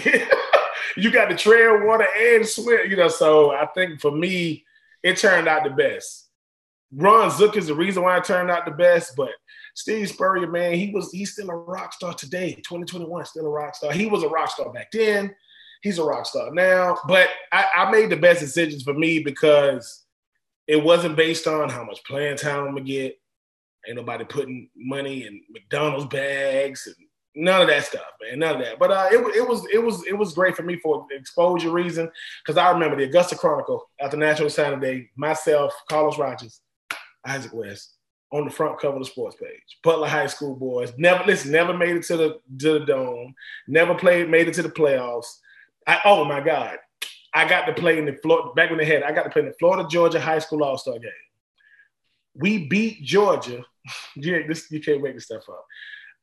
you 0.96 1.10
got 1.10 1.26
to 1.28 1.36
tread 1.36 1.84
water 1.84 2.06
and 2.18 2.46
swim, 2.46 2.90
you 2.90 2.96
know. 2.96 3.08
So 3.08 3.50
I 3.50 3.66
think 3.66 4.00
for 4.00 4.10
me, 4.10 4.64
it 5.02 5.18
turned 5.18 5.48
out 5.48 5.64
the 5.64 5.70
best. 5.70 6.28
Ron 6.92 7.30
Zook 7.30 7.56
is 7.56 7.66
the 7.66 7.74
reason 7.74 8.02
why 8.02 8.16
it 8.16 8.24
turned 8.24 8.50
out 8.50 8.64
the 8.64 8.70
best, 8.70 9.14
but 9.16 9.30
Steve 9.74 10.08
Spurrier, 10.08 10.46
man, 10.46 10.74
he 10.74 10.90
was 10.92 11.10
he's 11.12 11.32
still 11.32 11.50
a 11.50 11.56
rock 11.56 11.92
star 11.92 12.14
today, 12.14 12.54
2021, 12.54 13.24
still 13.26 13.44
a 13.44 13.48
rock 13.48 13.74
star. 13.74 13.92
He 13.92 14.06
was 14.06 14.22
a 14.22 14.28
rock 14.28 14.50
star 14.50 14.72
back 14.72 14.90
then 14.92 15.34
he's 15.86 15.98
a 15.98 16.04
rock 16.04 16.26
star 16.26 16.52
now. 16.52 16.98
But 17.06 17.28
I, 17.52 17.66
I 17.76 17.90
made 17.90 18.10
the 18.10 18.16
best 18.16 18.40
decisions 18.40 18.82
for 18.82 18.92
me 18.92 19.20
because 19.20 20.04
it 20.66 20.82
wasn't 20.82 21.16
based 21.16 21.46
on 21.46 21.68
how 21.68 21.84
much 21.84 22.04
playing 22.04 22.36
time 22.36 22.64
I'm 22.64 22.74
gonna 22.74 22.82
get. 22.82 23.18
Ain't 23.86 23.96
nobody 23.96 24.24
putting 24.24 24.68
money 24.74 25.26
in 25.26 25.42
McDonald's 25.48 26.06
bags 26.06 26.88
and 26.88 26.96
none 27.36 27.62
of 27.62 27.68
that 27.68 27.84
stuff, 27.84 28.02
man. 28.20 28.40
None 28.40 28.56
of 28.56 28.62
that. 28.62 28.80
But 28.80 28.90
uh, 28.90 29.08
it, 29.12 29.36
it 29.36 29.48
was 29.48 29.64
it 29.72 29.78
was 29.78 30.04
it 30.06 30.18
was 30.18 30.34
great 30.34 30.56
for 30.56 30.64
me 30.64 30.76
for 30.82 31.06
exposure 31.12 31.70
reason 31.70 32.10
because 32.44 32.58
I 32.58 32.70
remember 32.70 32.96
the 32.96 33.04
Augusta 33.04 33.36
Chronicle 33.36 33.88
the 34.10 34.16
National 34.16 34.50
Saturday. 34.50 35.10
Myself, 35.16 35.72
Carlos 35.88 36.18
Rogers, 36.18 36.60
Isaac 37.24 37.52
West 37.54 37.92
on 38.32 38.44
the 38.44 38.50
front 38.50 38.80
cover 38.80 38.96
of 38.96 39.02
the 39.02 39.08
sports 39.08 39.36
page. 39.36 39.78
Butler 39.84 40.08
High 40.08 40.26
School 40.26 40.56
boys 40.56 40.92
never 40.98 41.22
listen, 41.24 41.52
never 41.52 41.72
made 41.72 41.94
it 41.94 42.02
to 42.04 42.16
the 42.16 42.40
to 42.58 42.80
the 42.80 42.86
dome, 42.86 43.34
never 43.68 43.94
played, 43.94 44.28
made 44.28 44.48
it 44.48 44.54
to 44.54 44.62
the 44.62 44.68
playoffs. 44.68 45.38
I, 45.86 46.00
oh 46.04 46.24
my 46.24 46.40
God. 46.40 46.78
I 47.34 47.46
got 47.46 47.66
to 47.66 47.74
play 47.74 47.98
in 47.98 48.06
the 48.06 48.14
Florida, 48.14 48.50
back 48.54 48.70
when 48.70 48.78
they 48.78 48.86
had, 48.86 49.02
I 49.02 49.12
got 49.12 49.24
to 49.24 49.30
play 49.30 49.42
in 49.42 49.48
the 49.48 49.54
Florida 49.58 49.86
Georgia 49.90 50.18
High 50.18 50.38
School 50.38 50.64
All 50.64 50.78
Star 50.78 50.98
game. 50.98 51.10
We 52.34 52.66
beat 52.66 53.02
Georgia. 53.02 53.62
yeah, 54.16 54.38
this 54.48 54.70
you 54.70 54.80
can't 54.80 55.02
make 55.02 55.14
this 55.14 55.24
stuff 55.24 55.48
up. 55.48 55.64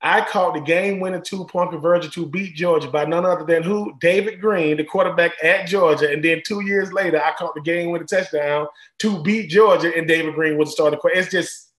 I 0.06 0.20
caught 0.20 0.54
the 0.54 0.60
game 0.60 1.00
winning 1.00 1.22
two 1.22 1.46
point 1.46 1.72
conversion 1.72 2.12
to 2.12 2.26
beat 2.26 2.56
Georgia 2.56 2.90
by 2.90 3.06
none 3.06 3.26
other 3.26 3.46
than 3.46 3.64
who? 3.64 3.94
David 4.02 4.42
Green, 4.42 4.76
the 4.76 4.84
quarterback 4.84 5.32
at 5.42 5.66
Georgia. 5.66 6.12
And 6.12 6.22
then 6.22 6.42
two 6.46 6.60
years 6.60 6.92
later, 6.92 7.24
I 7.24 7.32
caught 7.34 7.56
the 7.56 7.62
game 7.62 7.90
winning 7.90 8.08
touchdown 8.08 8.68
to 9.00 9.24
beat 9.24 9.50
Georgia, 9.50 9.96
and 9.96 10.06
David 10.06 10.36
Green 10.36 10.58
was 10.58 10.70
the 10.70 10.74
starting 10.74 11.00
quarterback. 11.00 11.24
It's 11.24 11.32
just, 11.32 11.72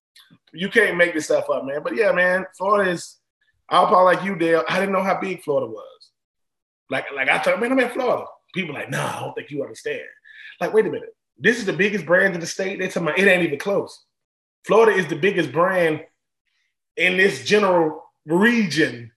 you 0.54 0.70
can't 0.70 0.96
make 0.96 1.12
this 1.12 1.26
stuff 1.26 1.50
up, 1.50 1.66
man. 1.66 1.82
But 1.82 1.96
yeah, 1.96 2.12
man, 2.12 2.46
Florida 2.56 2.90
is, 2.90 3.18
I'll 3.68 3.88
probably 3.88 4.14
like 4.14 4.24
you, 4.24 4.36
Dale. 4.36 4.64
I 4.70 4.80
didn't 4.80 4.92
know 4.92 5.02
how 5.02 5.20
big 5.20 5.42
Florida 5.42 5.66
was. 5.66 5.93
Like, 6.90 7.06
like 7.14 7.28
I 7.28 7.38
told 7.38 7.60
man, 7.60 7.72
I'm 7.72 7.80
in 7.80 7.90
Florida. 7.90 8.24
People 8.54 8.74
like, 8.74 8.90
nah, 8.90 9.16
I 9.16 9.20
don't 9.20 9.34
think 9.34 9.50
you 9.50 9.62
understand. 9.62 10.02
Like, 10.60 10.72
wait 10.72 10.86
a 10.86 10.90
minute. 10.90 11.14
This 11.38 11.58
is 11.58 11.66
the 11.66 11.72
biggest 11.72 12.06
brand 12.06 12.34
in 12.34 12.40
the 12.40 12.46
state. 12.46 12.78
They 12.78 12.86
talking 12.86 13.08
about 13.08 13.18
it 13.18 13.26
ain't 13.26 13.42
even 13.42 13.58
close. 13.58 14.04
Florida 14.66 14.96
is 14.96 15.06
the 15.08 15.16
biggest 15.16 15.52
brand 15.52 16.02
in 16.96 17.16
this 17.16 17.44
general 17.44 18.04
region. 18.26 19.10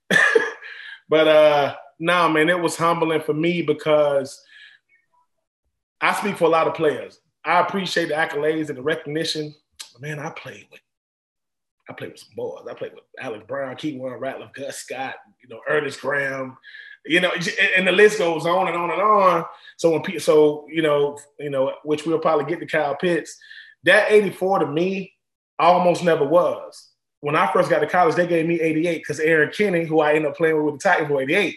but 1.09 1.27
uh 1.27 1.75
nah, 1.99 2.27
man, 2.27 2.49
it 2.49 2.59
was 2.59 2.75
humbling 2.75 3.21
for 3.21 3.33
me 3.33 3.61
because 3.61 4.41
I 6.01 6.13
speak 6.13 6.37
for 6.37 6.45
a 6.45 6.49
lot 6.49 6.67
of 6.67 6.73
players. 6.73 7.19
I 7.43 7.59
appreciate 7.61 8.09
the 8.09 8.15
accolades 8.15 8.69
and 8.69 8.77
the 8.77 8.83
recognition. 8.83 9.53
Man, 9.99 10.19
I 10.19 10.29
played 10.31 10.67
with 10.71 10.81
I 11.89 11.93
played 11.93 12.11
with 12.11 12.19
some 12.19 12.35
boys. 12.35 12.65
I 12.69 12.73
played 12.73 12.93
with 12.93 13.05
Alex 13.19 13.45
Brown, 13.47 13.75
Keith 13.77 13.97
Warren, 13.97 14.21
Ratliff, 14.21 14.53
Gus 14.53 14.79
Scott, 14.79 15.15
you 15.41 15.47
know, 15.47 15.61
Ernest 15.69 16.01
Graham, 16.01 16.57
you 17.07 17.19
know, 17.19 17.31
and 17.75 17.87
the 17.87 17.91
list 17.91 18.19
goes 18.19 18.45
on 18.45 18.67
and 18.67 18.77
on 18.77 18.91
and 18.91 19.01
on. 19.01 19.45
So 19.77 19.91
when 19.91 20.01
people, 20.01 20.21
so 20.21 20.65
you 20.69 20.81
know, 20.81 21.17
you 21.39 21.49
know, 21.49 21.73
which 21.83 22.05
we'll 22.05 22.19
probably 22.19 22.45
get 22.45 22.59
to 22.59 22.65
Kyle 22.65 22.95
Pitts, 22.95 23.37
that 23.83 24.11
84 24.11 24.59
to 24.59 24.67
me 24.67 25.13
almost 25.59 26.03
never 26.03 26.25
was. 26.25 26.89
When 27.21 27.35
I 27.35 27.51
first 27.51 27.69
got 27.69 27.79
to 27.79 27.87
college, 27.87 28.15
they 28.15 28.27
gave 28.27 28.45
me 28.45 28.61
88 28.61 28.97
because 28.99 29.19
Erron 29.19 29.51
Kinney, 29.51 29.85
who 29.85 30.01
I 30.01 30.13
ended 30.13 30.31
up 30.31 30.37
playing 30.37 30.57
with 30.57 30.73
with 30.73 30.81
the 30.81 30.89
Titans 30.89 31.09
for 31.09 31.21
88, 31.21 31.55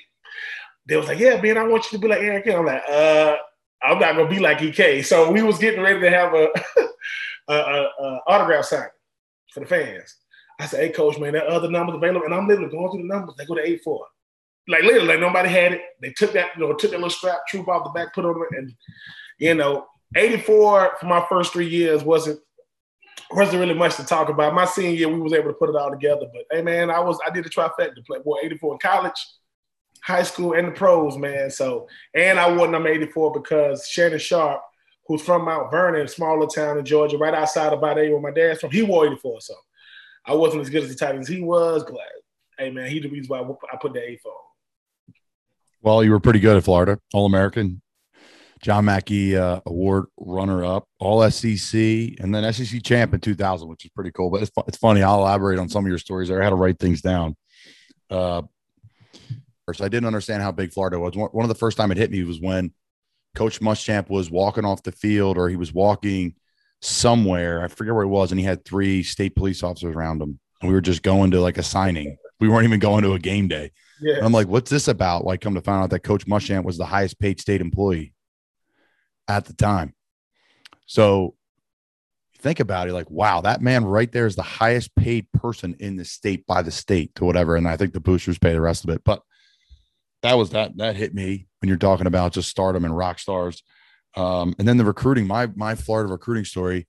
they 0.86 0.96
was 0.96 1.08
like, 1.08 1.18
"Yeah, 1.18 1.40
man, 1.40 1.58
I 1.58 1.66
want 1.66 1.84
you 1.84 1.98
to 1.98 1.98
be 1.98 2.08
like 2.08 2.20
Erron 2.20 2.42
Kinney." 2.42 2.56
I'm 2.56 2.66
like, 2.66 2.82
"Uh, 2.88 3.36
I'm 3.82 3.98
not 3.98 4.16
gonna 4.16 4.28
be 4.28 4.38
like 4.38 4.62
EK. 4.62 5.02
So 5.02 5.30
we 5.30 5.42
was 5.42 5.58
getting 5.58 5.82
ready 5.82 6.00
to 6.00 6.10
have 6.10 6.34
a, 6.34 6.48
a, 7.48 7.54
a, 7.54 7.90
a 8.00 8.20
autograph 8.26 8.64
signing 8.64 8.88
for 9.52 9.60
the 9.60 9.66
fans. 9.66 10.16
I 10.58 10.66
said, 10.66 10.80
"Hey, 10.80 10.88
coach, 10.90 11.18
man, 11.18 11.32
that 11.32 11.46
other 11.46 11.70
numbers 11.70 11.96
available?" 11.96 12.24
And 12.24 12.34
I'm 12.34 12.46
literally 12.46 12.70
going 12.70 12.90
through 12.90 13.02
the 13.02 13.08
numbers. 13.08 13.34
They 13.36 13.46
go 13.46 13.54
to 13.54 13.66
eight 13.66 13.82
four. 13.82 14.06
Like 14.70 14.82
literally, 14.82 15.08
like 15.08 15.20
nobody 15.20 15.48
had 15.48 15.72
it. 15.72 15.82
They 16.00 16.12
took 16.12 16.32
that, 16.34 16.50
you 16.56 16.60
know, 16.60 16.72
took 16.74 16.92
that 16.92 16.98
little 16.98 17.10
strap 17.10 17.40
troop 17.48 17.68
off 17.68 17.84
the 17.84 17.90
back, 17.90 18.14
put 18.14 18.24
it 18.24 18.28
on 18.28 18.42
it, 18.50 18.58
and 18.58 18.74
you 19.38 19.54
know, 19.54 19.86
84 20.16 20.92
for 21.00 21.06
my 21.06 21.24
first 21.28 21.52
three 21.52 21.68
years 21.68 22.04
wasn't 22.04 22.40
wasn't 23.32 23.60
really 23.60 23.74
much 23.74 23.96
to 23.96 24.04
talk 24.04 24.28
about. 24.28 24.54
My 24.54 24.64
senior 24.64 24.90
year, 24.90 25.08
we 25.08 25.20
was 25.20 25.32
able 25.32 25.48
to 25.48 25.54
put 25.54 25.70
it 25.70 25.76
all 25.76 25.90
together. 25.90 26.26
But 26.32 26.44
hey, 26.50 26.62
man, 26.62 26.90
I 26.90 27.00
was 27.00 27.18
I 27.26 27.30
did 27.30 27.46
a 27.46 27.48
trifecta, 27.48 28.04
play 28.06 28.18
boy 28.24 28.36
84 28.42 28.74
in 28.74 28.78
college, 28.78 29.26
high 30.02 30.22
school, 30.22 30.52
and 30.52 30.68
the 30.68 30.72
pros, 30.72 31.16
man. 31.16 31.50
So 31.50 31.88
and 32.14 32.38
I 32.38 32.52
won 32.52 32.70
number 32.70 32.90
84 32.90 33.32
because 33.32 33.88
Shannon 33.88 34.18
Sharpe, 34.18 34.62
who's 35.06 35.22
from 35.22 35.44
Mount 35.44 35.70
Vernon, 35.70 36.06
smaller 36.06 36.46
town 36.46 36.78
in 36.78 36.84
Georgia, 36.84 37.18
right 37.18 37.34
outside 37.34 37.72
of 37.72 37.80
Bad 37.80 37.96
where 37.96 38.20
my 38.20 38.30
dad's 38.30 38.60
from, 38.60 38.70
he 38.70 38.82
wore 38.82 39.06
84. 39.06 39.40
So 39.40 39.54
I 40.26 40.34
wasn't 40.34 40.62
as 40.62 40.70
good 40.70 40.84
as 40.84 40.90
the 40.90 40.94
tight 40.94 41.16
as 41.16 41.28
he 41.28 41.40
was, 41.40 41.82
but 41.84 42.00
hey, 42.58 42.70
man, 42.70 42.90
he's 42.90 43.02
the 43.02 43.08
reason 43.08 43.28
why 43.28 43.40
I 43.40 43.76
put 43.76 43.94
the 43.94 44.02
84 44.02 44.32
Well, 45.82 46.04
you 46.04 46.10
were 46.10 46.20
pretty 46.20 46.40
good 46.40 46.56
at 46.56 46.64
Florida, 46.64 46.98
All 47.14 47.26
American, 47.26 47.80
John 48.60 48.84
Mackey 48.84 49.36
uh, 49.36 49.60
Award 49.64 50.06
runner 50.18 50.64
up, 50.64 50.86
All 50.98 51.28
SEC, 51.30 51.74
and 51.74 52.34
then 52.34 52.52
SEC 52.52 52.82
champ 52.82 53.14
in 53.14 53.20
2000, 53.20 53.68
which 53.68 53.86
is 53.86 53.90
pretty 53.92 54.10
cool. 54.12 54.30
But 54.30 54.42
it's, 54.42 54.50
it's 54.66 54.76
funny. 54.76 55.02
I'll 55.02 55.20
elaborate 55.20 55.58
on 55.58 55.68
some 55.68 55.84
of 55.84 55.88
your 55.88 55.98
stories 55.98 56.28
there. 56.28 56.40
I 56.40 56.44
had 56.44 56.50
to 56.50 56.56
write 56.56 56.78
things 56.78 57.00
down. 57.00 57.36
Uh, 58.10 58.42
first, 59.64 59.80
I 59.80 59.88
didn't 59.88 60.06
understand 60.06 60.42
how 60.42 60.52
big 60.52 60.72
Florida 60.72 60.98
was. 60.98 61.14
One 61.14 61.44
of 61.44 61.48
the 61.48 61.54
first 61.54 61.78
time 61.78 61.90
it 61.90 61.96
hit 61.96 62.10
me 62.10 62.22
was 62.24 62.40
when 62.40 62.72
Coach 63.34 63.60
Muschamp 63.60 64.10
was 64.10 64.30
walking 64.30 64.64
off 64.66 64.82
the 64.82 64.92
field 64.92 65.38
or 65.38 65.48
he 65.48 65.56
was 65.56 65.72
walking 65.72 66.34
somewhere. 66.82 67.62
I 67.62 67.68
forget 67.68 67.94
where 67.94 68.02
it 68.04 68.08
was, 68.08 68.32
and 68.32 68.40
he 68.40 68.44
had 68.44 68.64
three 68.64 69.02
state 69.02 69.34
police 69.34 69.62
officers 69.62 69.94
around 69.94 70.20
him. 70.20 70.38
And 70.60 70.68
we 70.68 70.74
were 70.74 70.82
just 70.82 71.02
going 71.02 71.30
to 71.30 71.40
like 71.40 71.56
a 71.56 71.62
signing. 71.62 72.18
We 72.38 72.48
weren't 72.48 72.64
even 72.64 72.80
going 72.80 73.02
to 73.04 73.14
a 73.14 73.18
game 73.18 73.48
day. 73.48 73.70
Yeah. 74.00 74.24
I'm 74.24 74.32
like, 74.32 74.48
what's 74.48 74.70
this 74.70 74.88
about? 74.88 75.24
Like, 75.24 75.40
come 75.40 75.54
to 75.54 75.60
find 75.60 75.82
out 75.82 75.90
that 75.90 76.00
Coach 76.00 76.26
Muschamp 76.26 76.64
was 76.64 76.78
the 76.78 76.86
highest 76.86 77.18
paid 77.18 77.40
state 77.40 77.60
employee 77.60 78.14
at 79.28 79.44
the 79.44 79.52
time. 79.52 79.94
So 80.86 81.34
think 82.40 82.60
about 82.60 82.88
it 82.88 82.94
like, 82.94 83.10
wow, 83.10 83.40
that 83.42 83.60
man 83.60 83.84
right 83.84 84.10
there 84.10 84.26
is 84.26 84.36
the 84.36 84.42
highest 84.42 84.94
paid 84.96 85.30
person 85.32 85.76
in 85.78 85.96
the 85.96 86.04
state 86.04 86.46
by 86.46 86.62
the 86.62 86.70
state 86.70 87.14
to 87.16 87.24
whatever. 87.24 87.56
And 87.56 87.68
I 87.68 87.76
think 87.76 87.92
the 87.92 88.00
boosters 88.00 88.38
pay 88.38 88.52
the 88.52 88.60
rest 88.60 88.84
of 88.84 88.90
it. 88.90 89.02
But 89.04 89.22
that 90.22 90.34
was 90.34 90.50
that 90.50 90.76
that 90.78 90.96
hit 90.96 91.14
me 91.14 91.46
when 91.60 91.68
you're 91.68 91.78
talking 91.78 92.06
about 92.06 92.32
just 92.32 92.50
stardom 92.50 92.84
and 92.84 92.96
rock 92.96 93.18
stars. 93.18 93.62
Um, 94.16 94.54
and 94.58 94.66
then 94.66 94.76
the 94.76 94.84
recruiting, 94.84 95.26
my 95.26 95.48
my 95.54 95.74
Florida 95.74 96.10
recruiting 96.10 96.44
story. 96.44 96.86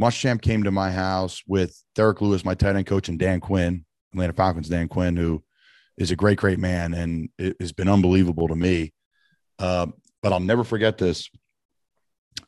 Muschamp 0.00 0.42
came 0.42 0.64
to 0.64 0.72
my 0.72 0.90
house 0.90 1.42
with 1.46 1.80
Derek 1.94 2.20
Lewis, 2.20 2.44
my 2.44 2.54
tight 2.54 2.74
end 2.74 2.86
coach, 2.86 3.08
and 3.08 3.18
Dan 3.18 3.38
Quinn, 3.38 3.84
Atlanta 4.12 4.32
Falcons 4.32 4.68
Dan 4.68 4.88
Quinn, 4.88 5.16
who 5.16 5.44
is 5.96 6.10
a 6.10 6.16
great, 6.16 6.38
great 6.38 6.58
man, 6.58 6.94
and 6.94 7.28
it 7.38 7.56
has 7.60 7.72
been 7.72 7.88
unbelievable 7.88 8.48
to 8.48 8.56
me. 8.56 8.92
Uh, 9.58 9.86
but 10.22 10.32
I'll 10.32 10.40
never 10.40 10.64
forget 10.64 10.98
this. 10.98 11.28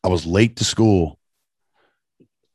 I 0.02 0.08
was 0.08 0.26
late 0.26 0.56
to 0.56 0.64
school 0.64 1.18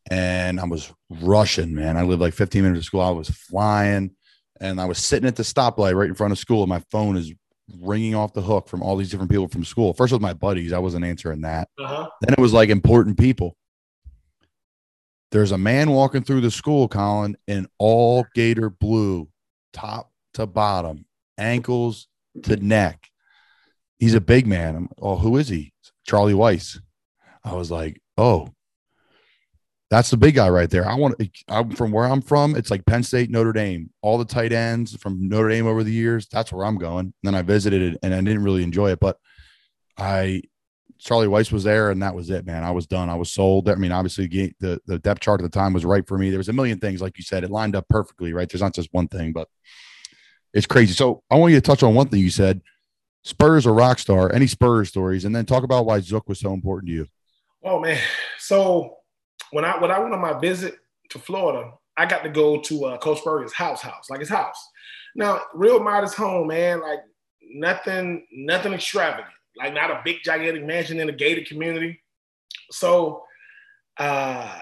and 0.09 0.59
I 0.59 0.65
was 0.65 0.91
rushing, 1.09 1.73
man. 1.73 1.97
I 1.97 2.03
lived 2.03 2.21
like 2.21 2.33
15 2.33 2.63
minutes 2.63 2.81
to 2.81 2.85
school. 2.85 3.01
I 3.01 3.11
was 3.11 3.29
flying 3.29 4.11
and 4.59 4.81
I 4.81 4.85
was 4.85 4.97
sitting 4.97 5.27
at 5.27 5.35
the 5.35 5.43
stoplight 5.43 5.95
right 5.95 6.09
in 6.09 6.15
front 6.15 6.33
of 6.33 6.39
school. 6.39 6.63
And 6.63 6.69
my 6.69 6.83
phone 6.91 7.15
is 7.17 7.33
ringing 7.79 8.15
off 8.15 8.33
the 8.33 8.41
hook 8.41 8.67
from 8.67 8.81
all 8.81 8.97
these 8.97 9.09
different 9.09 9.31
people 9.31 9.47
from 9.47 9.63
school. 9.63 9.93
First, 9.93 10.11
it 10.11 10.15
was 10.15 10.21
my 10.21 10.33
buddies. 10.33 10.73
I 10.73 10.79
wasn't 10.79 11.05
answering 11.05 11.41
that. 11.41 11.69
Uh-huh. 11.79 12.09
Then 12.21 12.33
it 12.33 12.41
was 12.41 12.53
like 12.53 12.69
important 12.69 13.17
people. 13.17 13.55
There's 15.31 15.51
a 15.51 15.57
man 15.57 15.91
walking 15.91 16.23
through 16.23 16.41
the 16.41 16.51
school, 16.51 16.89
Colin, 16.89 17.37
in 17.47 17.67
all 17.77 18.25
gator 18.35 18.69
blue, 18.69 19.29
top 19.71 20.10
to 20.33 20.45
bottom, 20.47 21.05
ankles 21.37 22.07
to 22.43 22.55
neck. 22.57 23.07
He's 23.99 24.13
a 24.13 24.21
big 24.21 24.47
man. 24.47 24.75
I'm, 24.75 24.89
oh, 25.01 25.17
who 25.17 25.37
is 25.37 25.49
he? 25.49 25.73
Charlie 26.07 26.33
Weis. 26.33 26.79
I 27.43 27.53
was 27.53 27.71
like, 27.71 28.01
oh, 28.17 28.49
that's 29.89 30.09
the 30.09 30.17
big 30.17 30.35
guy 30.35 30.49
right 30.49 30.69
there. 30.69 30.87
I 30.87 30.95
want. 30.95 31.21
I'm 31.47 31.71
from 31.71 31.91
where 31.91 32.05
I'm 32.05 32.21
from. 32.21 32.55
It's 32.55 32.71
like 32.71 32.85
Penn 32.85 33.03
State, 33.03 33.29
Notre 33.29 33.51
Dame. 33.51 33.89
All 34.01 34.17
the 34.17 34.25
tight 34.25 34.53
ends 34.53 34.95
from 34.95 35.27
Notre 35.27 35.49
Dame 35.49 35.67
over 35.67 35.83
the 35.83 35.91
years. 35.91 36.27
That's 36.31 36.53
where 36.53 36.65
I'm 36.65 36.77
going. 36.77 37.07
And 37.07 37.13
then 37.23 37.35
I 37.35 37.41
visited 37.41 37.81
it, 37.93 37.99
and 38.01 38.13
I 38.13 38.21
didn't 38.21 38.43
really 38.43 38.63
enjoy 38.63 38.91
it, 38.91 38.99
but 38.99 39.17
I. 39.97 40.43
Charlie 40.97 41.25
Weis 41.25 41.51
was 41.51 41.63
there, 41.63 41.89
and 41.89 42.03
that 42.03 42.13
was 42.13 42.29
it, 42.29 42.45
man. 42.45 42.63
I 42.63 42.69
was 42.69 42.85
done. 42.85 43.09
I 43.09 43.15
was 43.15 43.33
sold. 43.33 43.67
I 43.67 43.73
mean, 43.73 43.91
obviously, 43.91 44.27
the 44.59 44.79
the 44.85 44.99
depth 44.99 45.21
chart 45.21 45.41
at 45.41 45.43
the 45.43 45.49
time 45.49 45.73
was 45.73 45.83
right 45.83 46.07
for 46.07 46.15
me. 46.15 46.29
There 46.29 46.37
was 46.37 46.49
a 46.49 46.53
million 46.53 46.77
things, 46.77 47.01
like 47.01 47.17
you 47.17 47.23
said, 47.23 47.43
it 47.43 47.49
lined 47.49 47.75
up 47.75 47.87
perfectly, 47.89 48.33
right? 48.33 48.47
There's 48.47 48.61
not 48.61 48.75
just 48.75 48.89
one 48.91 49.07
thing, 49.07 49.33
but 49.33 49.47
it's 50.53 50.67
crazy. 50.67 50.93
So 50.93 51.23
I 51.29 51.35
want 51.35 51.53
you 51.53 51.59
to 51.59 51.65
touch 51.65 51.83
on 51.83 51.95
one 51.95 52.07
thing 52.07 52.19
you 52.19 52.29
said: 52.29 52.61
Spurs 53.23 53.65
or 53.65 53.73
rock 53.73 53.99
star. 53.99 54.33
Any 54.33 54.47
Spurs 54.47 54.89
stories, 54.89 55.25
and 55.25 55.35
then 55.35 55.45
talk 55.45 55.63
about 55.63 55.85
why 55.85 55.99
Zook 55.99 56.27
was 56.27 56.39
so 56.39 56.53
important 56.53 56.87
to 56.87 56.93
you. 56.93 57.07
Oh 57.63 57.79
man. 57.79 57.99
So 58.39 58.97
when 59.51 59.65
I 59.65 59.77
when 59.79 59.91
I 59.91 59.99
went 59.99 60.13
on 60.13 60.21
my 60.21 60.39
visit 60.39 60.77
to 61.09 61.19
Florida, 61.19 61.71
I 61.97 62.05
got 62.05 62.23
to 62.23 62.29
go 62.29 62.59
to 62.61 62.85
uh, 62.85 62.97
Coach 62.97 63.19
Spurrier's 63.19 63.53
house, 63.53 63.81
house, 63.81 64.09
like 64.09 64.19
his 64.19 64.29
house. 64.29 64.57
Now, 65.15 65.41
real 65.53 65.79
modest 65.79 66.15
home, 66.15 66.47
man, 66.47 66.81
like 66.81 66.99
nothing, 67.53 68.25
nothing 68.31 68.73
extravagant, 68.73 69.27
like 69.57 69.73
not 69.73 69.91
a 69.91 70.01
big 70.03 70.17
gigantic 70.23 70.65
mansion 70.65 70.99
in 70.99 71.09
a 71.09 71.11
gated 71.11 71.47
community. 71.47 72.01
So 72.71 73.23
uh, 73.97 74.59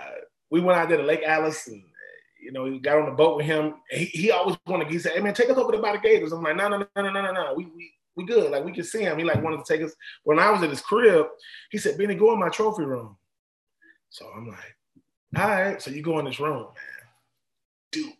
we 0.50 0.60
went 0.60 0.80
out 0.80 0.90
there 0.90 0.98
to 0.98 1.04
Lake 1.04 1.24
Alice 1.24 1.68
and 1.68 1.84
you 2.50 2.54
know, 2.54 2.66
he 2.66 2.80
got 2.80 2.98
on 2.98 3.06
the 3.06 3.12
boat 3.12 3.38
with 3.38 3.46
him. 3.46 3.76
He, 3.92 4.06
he 4.06 4.32
always 4.32 4.58
wanted, 4.66 4.86
to, 4.86 4.92
he 4.92 4.98
said, 4.98 5.12
Hey 5.12 5.22
man, 5.22 5.36
take 5.36 5.52
us 5.52 5.58
over 5.58 5.72
to 5.72 5.78
by 5.78 5.92
the 5.92 6.00
gators. 6.00 6.32
I'm 6.32 6.42
like, 6.42 6.56
no, 6.56 6.68
no, 6.68 6.78
no, 6.78 6.88
no, 6.96 7.12
no, 7.12 7.22
no, 7.22 7.32
no. 7.32 7.54
We, 7.56 7.66
we 7.66 7.92
we 8.16 8.26
good. 8.26 8.50
Like 8.50 8.66
we 8.66 8.72
can 8.72 8.84
see 8.84 9.04
him. 9.04 9.20
He 9.20 9.24
like 9.24 9.44
wanted 9.44 9.64
to 9.64 9.72
take 9.72 9.86
us. 9.86 9.94
When 10.24 10.40
I 10.40 10.50
was 10.50 10.64
at 10.64 10.72
his 10.72 10.82
crib, 10.82 11.28
he 11.70 11.78
said, 11.78 11.96
Benny, 11.96 12.16
go 12.16 12.34
in 12.34 12.40
my 12.40 12.50
trophy 12.50 12.86
room. 12.86 13.16
So 14.10 14.28
I'm 14.36 14.48
like, 14.48 14.76
all 15.38 15.48
right. 15.48 15.80
So 15.80 15.92
you 15.92 16.02
go 16.02 16.18
in 16.18 16.26
this 16.26 16.40
room, 16.40 16.64
man. 16.64 17.08
Duke, 17.92 18.14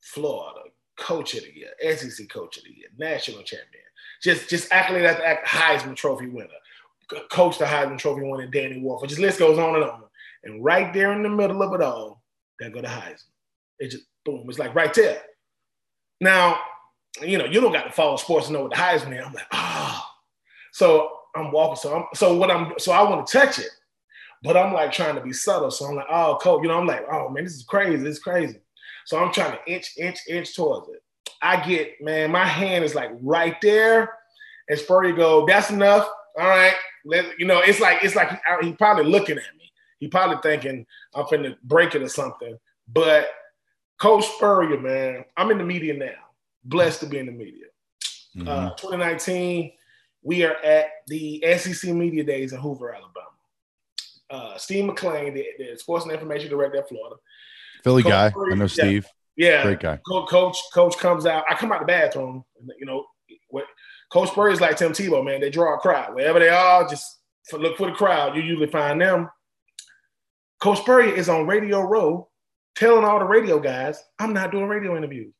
Florida, 0.00 0.62
coach 0.96 1.34
of 1.34 1.44
the 1.44 1.54
year, 1.54 1.96
SEC 1.96 2.28
coach 2.28 2.56
of 2.56 2.64
the 2.64 2.70
year, 2.70 2.88
national 2.98 3.44
champion. 3.44 3.84
Just 4.20 4.50
just 4.50 4.72
accolade 4.72 5.04
after 5.04 5.46
Heisman 5.46 5.94
Trophy 5.94 6.26
winner. 6.26 6.48
Coach 7.30 7.58
the 7.58 7.66
Heisman 7.66 7.98
Trophy 7.98 8.22
winner, 8.22 8.48
Danny 8.48 8.80
Wuerffel. 8.80 9.08
Just 9.08 9.20
list 9.20 9.38
goes 9.38 9.60
on 9.60 9.76
and 9.76 9.84
on. 9.84 10.02
And 10.42 10.64
right 10.64 10.92
there 10.92 11.12
in 11.12 11.22
the 11.22 11.28
middle 11.28 11.62
of 11.62 11.72
it 11.72 11.80
all, 11.80 12.17
there 12.58 12.70
go 12.70 12.80
the 12.80 12.88
Heisman. 12.88 13.22
It 13.78 13.90
just 13.90 14.04
boom. 14.24 14.44
It's 14.48 14.58
like 14.58 14.74
right 14.74 14.92
there. 14.94 15.22
Now, 16.20 16.58
you 17.22 17.38
know, 17.38 17.44
you 17.44 17.60
don't 17.60 17.72
got 17.72 17.84
to 17.84 17.92
follow 17.92 18.16
sports 18.16 18.46
to 18.46 18.52
know 18.52 18.62
what 18.62 18.70
the 18.70 18.76
Heisman 18.76 19.18
is. 19.18 19.24
I'm 19.24 19.32
like, 19.32 19.46
oh. 19.52 20.04
So 20.72 21.10
I'm 21.36 21.52
walking. 21.52 21.76
So 21.76 21.96
I'm 21.96 22.04
so 22.14 22.36
what 22.36 22.50
I'm 22.50 22.72
so 22.78 22.92
I 22.92 23.02
want 23.02 23.26
to 23.26 23.38
touch 23.38 23.58
it, 23.58 23.70
but 24.42 24.56
I'm 24.56 24.72
like 24.72 24.92
trying 24.92 25.14
to 25.14 25.20
be 25.20 25.32
subtle. 25.32 25.70
So 25.70 25.86
I'm 25.86 25.96
like, 25.96 26.06
oh, 26.10 26.38
cool. 26.40 26.62
You 26.62 26.68
know, 26.68 26.78
I'm 26.78 26.86
like, 26.86 27.04
oh 27.10 27.28
man, 27.28 27.44
this 27.44 27.54
is 27.54 27.64
crazy. 27.64 27.96
This 27.96 28.16
is 28.16 28.22
crazy. 28.22 28.60
So 29.06 29.18
I'm 29.18 29.32
trying 29.32 29.52
to 29.52 29.72
inch, 29.72 29.94
inch, 29.96 30.18
inch 30.28 30.54
towards 30.54 30.88
it. 30.90 31.02
I 31.40 31.66
get, 31.66 31.94
man, 32.02 32.30
my 32.30 32.44
hand 32.44 32.84
is 32.84 32.94
like 32.94 33.10
right 33.22 33.58
there. 33.62 34.12
And 34.68 34.78
Spurrier 34.78 35.14
go, 35.14 35.46
that's 35.46 35.70
enough. 35.70 36.06
All 36.38 36.46
right. 36.46 36.74
Let, 37.06 37.38
you 37.38 37.46
know, 37.46 37.60
it's 37.60 37.80
like, 37.80 38.04
it's 38.04 38.14
like 38.14 38.30
he, 38.30 38.66
he 38.66 38.72
probably 38.72 39.04
looking 39.04 39.38
at 39.38 39.56
me. 39.56 39.57
He 39.98 40.08
probably 40.08 40.38
thinking 40.42 40.86
I'm 41.14 41.24
finna 41.24 41.56
break 41.62 41.94
it 41.94 42.02
or 42.02 42.08
something. 42.08 42.58
But 42.86 43.28
Coach 43.98 44.26
Spurrier, 44.26 44.80
man, 44.80 45.24
I'm 45.36 45.50
in 45.50 45.58
the 45.58 45.64
media 45.64 45.94
now 45.94 46.14
blessed 46.64 47.00
to 47.00 47.06
be 47.06 47.18
in 47.18 47.26
the 47.26 47.32
media. 47.32 47.66
Mm-hmm. 48.36 48.48
Uh, 48.48 48.70
2019, 48.70 49.72
we 50.22 50.44
are 50.44 50.54
at 50.56 50.86
the 51.06 51.42
SEC 51.56 51.92
Media 51.92 52.24
Days 52.24 52.52
in 52.52 52.60
Hoover, 52.60 52.94
Alabama. 52.94 53.26
Uh, 54.30 54.58
Steve 54.58 54.84
McClain, 54.84 55.34
the, 55.34 55.46
the, 55.58 55.78
sports 55.78 56.04
and 56.04 56.12
information 56.12 56.50
director 56.50 56.78
at 56.78 56.88
Florida. 56.88 57.16
Philly 57.82 58.02
coach 58.02 58.10
guy. 58.10 58.32
I 58.52 58.54
know 58.54 58.66
Steve. 58.66 59.06
Yeah. 59.36 59.62
Great 59.62 59.80
guy. 59.80 59.98
Coach, 60.06 60.58
coach 60.74 60.98
comes 60.98 61.24
out. 61.24 61.44
I 61.48 61.54
come 61.54 61.72
out 61.72 61.80
the 61.80 61.86
bathroom. 61.86 62.44
You 62.78 62.86
know, 62.86 63.06
what, 63.48 63.64
Coach 64.12 64.30
Spurrier 64.30 64.52
is 64.52 64.60
like 64.60 64.76
Tim 64.76 64.92
Tebow, 64.92 65.24
man. 65.24 65.40
They 65.40 65.50
draw 65.50 65.74
a 65.74 65.78
crowd. 65.78 66.14
Wherever 66.14 66.38
they 66.38 66.48
are, 66.48 66.86
just 66.86 67.20
look 67.52 67.76
for 67.78 67.86
the 67.86 67.96
crowd. 67.96 68.36
You 68.36 68.42
usually 68.42 68.66
find 68.66 69.00
them. 69.00 69.30
Coach 70.60 70.78
Spurrier 70.78 71.14
is 71.14 71.28
on 71.28 71.46
Radio 71.46 71.82
Row 71.82 72.28
telling 72.74 73.04
all 73.04 73.18
the 73.18 73.24
radio 73.24 73.58
guys, 73.58 74.02
I'm 74.18 74.32
not 74.32 74.50
doing 74.50 74.66
radio 74.66 74.96
interviews. 74.96 75.32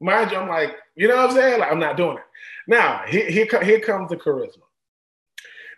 Mind 0.00 0.30
you, 0.30 0.36
I'm 0.36 0.48
like, 0.48 0.76
you 0.94 1.08
know 1.08 1.16
what 1.16 1.30
I'm 1.30 1.36
saying? 1.36 1.60
Like, 1.60 1.72
I'm 1.72 1.78
not 1.78 1.96
doing 1.96 2.18
it. 2.18 2.24
Now, 2.68 3.02
here, 3.06 3.30
here, 3.30 3.46
here 3.62 3.80
comes 3.80 4.10
the 4.10 4.16
charisma. 4.16 4.58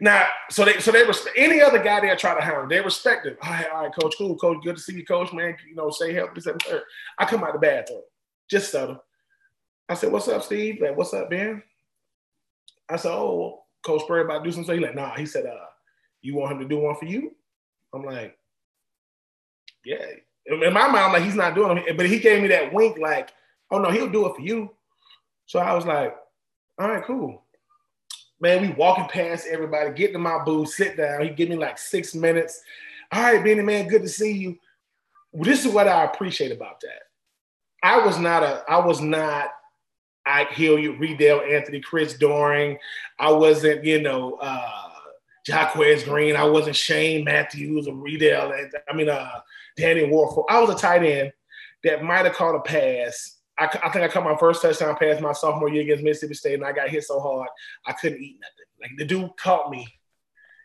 Now, 0.01 0.27
so 0.49 0.65
they 0.65 0.79
so 0.79 0.93
they 0.93 1.05
respect 1.05 1.37
any 1.37 1.61
other 1.61 1.83
guy 1.83 2.01
they 2.01 2.15
try 2.15 2.33
to 2.35 2.45
hire, 2.45 2.67
they 2.69 2.81
respect 2.81 3.27
it. 3.27 3.37
All 3.43 3.51
right, 3.51 3.67
all 3.73 3.83
right, 3.83 3.93
coach, 4.01 4.15
cool, 4.17 4.37
coach, 4.37 4.63
good 4.63 4.77
to 4.77 4.83
see 4.83 4.95
you, 4.95 5.05
coach, 5.05 5.33
man. 5.33 5.57
You 5.69 5.75
know, 5.75 5.91
say 5.91 6.13
help, 6.13 6.37
this 6.37 6.47
and 6.47 6.61
third. 6.63 6.83
I 7.19 7.25
come 7.25 7.43
out 7.43 7.53
the 7.53 7.59
bathroom, 7.59 8.03
just 8.49 8.71
subtle. 8.71 9.03
I 9.89 9.95
said, 9.95 10.13
What's 10.13 10.29
up, 10.29 10.45
Steve? 10.45 10.79
Like, 10.81 10.97
what's 10.97 11.15
up, 11.15 11.31
Ben? 11.31 11.63
I 12.89 12.97
said, 12.97 13.11
Oh, 13.11 13.65
Coach 13.85 14.03
Spurrier 14.03 14.25
about 14.25 14.45
to 14.45 14.45
do 14.45 14.53
something? 14.53 14.75
He's 14.75 14.85
like, 14.85 14.95
nah. 14.95 15.17
He 15.17 15.27
said, 15.27 15.47
uh, 15.47 15.67
you 16.21 16.35
want 16.35 16.53
him 16.53 16.61
to 16.61 16.69
do 16.69 16.79
one 16.79 16.97
for 16.97 17.07
you? 17.07 17.35
I'm 17.95 18.05
like, 18.05 18.37
yeah. 19.85 20.05
In 20.47 20.73
my 20.73 20.89
mind, 20.89 20.97
I'm 20.97 21.13
like, 21.13 21.23
he's 21.23 21.35
not 21.35 21.55
doing 21.55 21.79
it. 21.79 21.97
But 21.97 22.07
he 22.07 22.19
gave 22.19 22.43
me 22.43 22.49
that 22.49 22.73
wink, 22.73 22.99
like, 22.99 23.31
oh 23.71 23.79
no, 23.79 23.91
he'll 23.91 24.09
do 24.09 24.27
it 24.27 24.37
for 24.37 24.43
you. 24.43 24.71
So 25.47 25.59
I 25.59 25.75
was 25.75 25.87
like, 25.87 26.17
all 26.79 26.89
right, 26.89 27.05
cool. 27.05 27.43
Man, 28.41 28.63
we 28.63 28.69
walking 28.69 29.09
past 29.09 29.47
everybody, 29.51 29.93
getting 29.93 30.13
to 30.15 30.19
my 30.19 30.43
booth, 30.45 30.69
sit 30.69 30.97
down. 30.97 31.23
He 31.23 31.31
give 31.31 31.49
me 31.49 31.57
like 31.57 31.77
six 31.79 32.15
minutes. 32.15 32.63
All 33.11 33.23
right, 33.23 33.43
Benny, 33.43 33.63
man, 33.63 33.89
good 33.89 34.03
to 34.03 34.09
see 34.09 34.33
you. 34.33 34.59
This 35.33 35.65
is 35.65 35.73
what 35.73 35.89
I 35.89 36.05
appreciate 36.05 36.53
about 36.53 36.81
that. 36.81 37.03
I 37.83 38.05
was 38.05 38.19
not 38.19 38.43
a, 38.43 38.65
I 38.69 38.79
was 38.79 39.01
not 39.01 39.51
Ike 40.27 40.51
Hilliard, 40.51 41.01
Reidel 41.01 41.41
Anthony, 41.41 41.81
Chris 41.81 42.15
Doering. 42.15 42.79
I 43.19 43.33
wasn't, 43.33 43.85
you 43.85 44.01
know, 44.03 44.35
uh, 44.35 44.88
Jacquez 45.49 46.05
Green. 46.05 46.37
I 46.37 46.45
wasn't 46.45 46.77
Shane 46.77 47.25
Matthews 47.25 47.89
or 47.89 47.95
Reidel. 47.95 48.53
I 48.89 48.95
mean, 48.95 49.09
uh, 49.09 49.41
Danny 49.77 50.03
Wuerffel. 50.03 50.45
I 50.49 50.61
was 50.61 50.71
a 50.71 50.79
tight 50.79 51.03
end 51.03 51.33
that 51.85 52.05
might 52.05 52.27
have 52.27 52.35
caught 52.35 52.55
a 52.55 52.61
pass. 52.61 53.37
I, 53.59 53.65
I, 53.65 53.91
think 53.91 54.05
I 54.05 54.09
caught 54.09 54.25
my 54.25 54.37
first 54.37 54.63
touchdown 54.63 54.97
pass 54.97 55.21
my 55.21 55.33
sophomore 55.33 55.71
year 55.71 55.83
against 55.83 56.05
Mississippi 56.05 56.35
State, 56.35 56.55
and 56.55 56.65
I 56.65 56.73
got 56.73 56.91
hit 56.91 57.05
so 57.05 57.19
hard 57.19 57.49
I 57.87 57.93
couldn't 57.93 58.21
eat 58.21 58.39
nothing. 58.41 58.67
Like 58.81 58.99
the 58.99 59.05
dude 59.05 59.37
caught 59.37 59.71
me. 59.71 59.89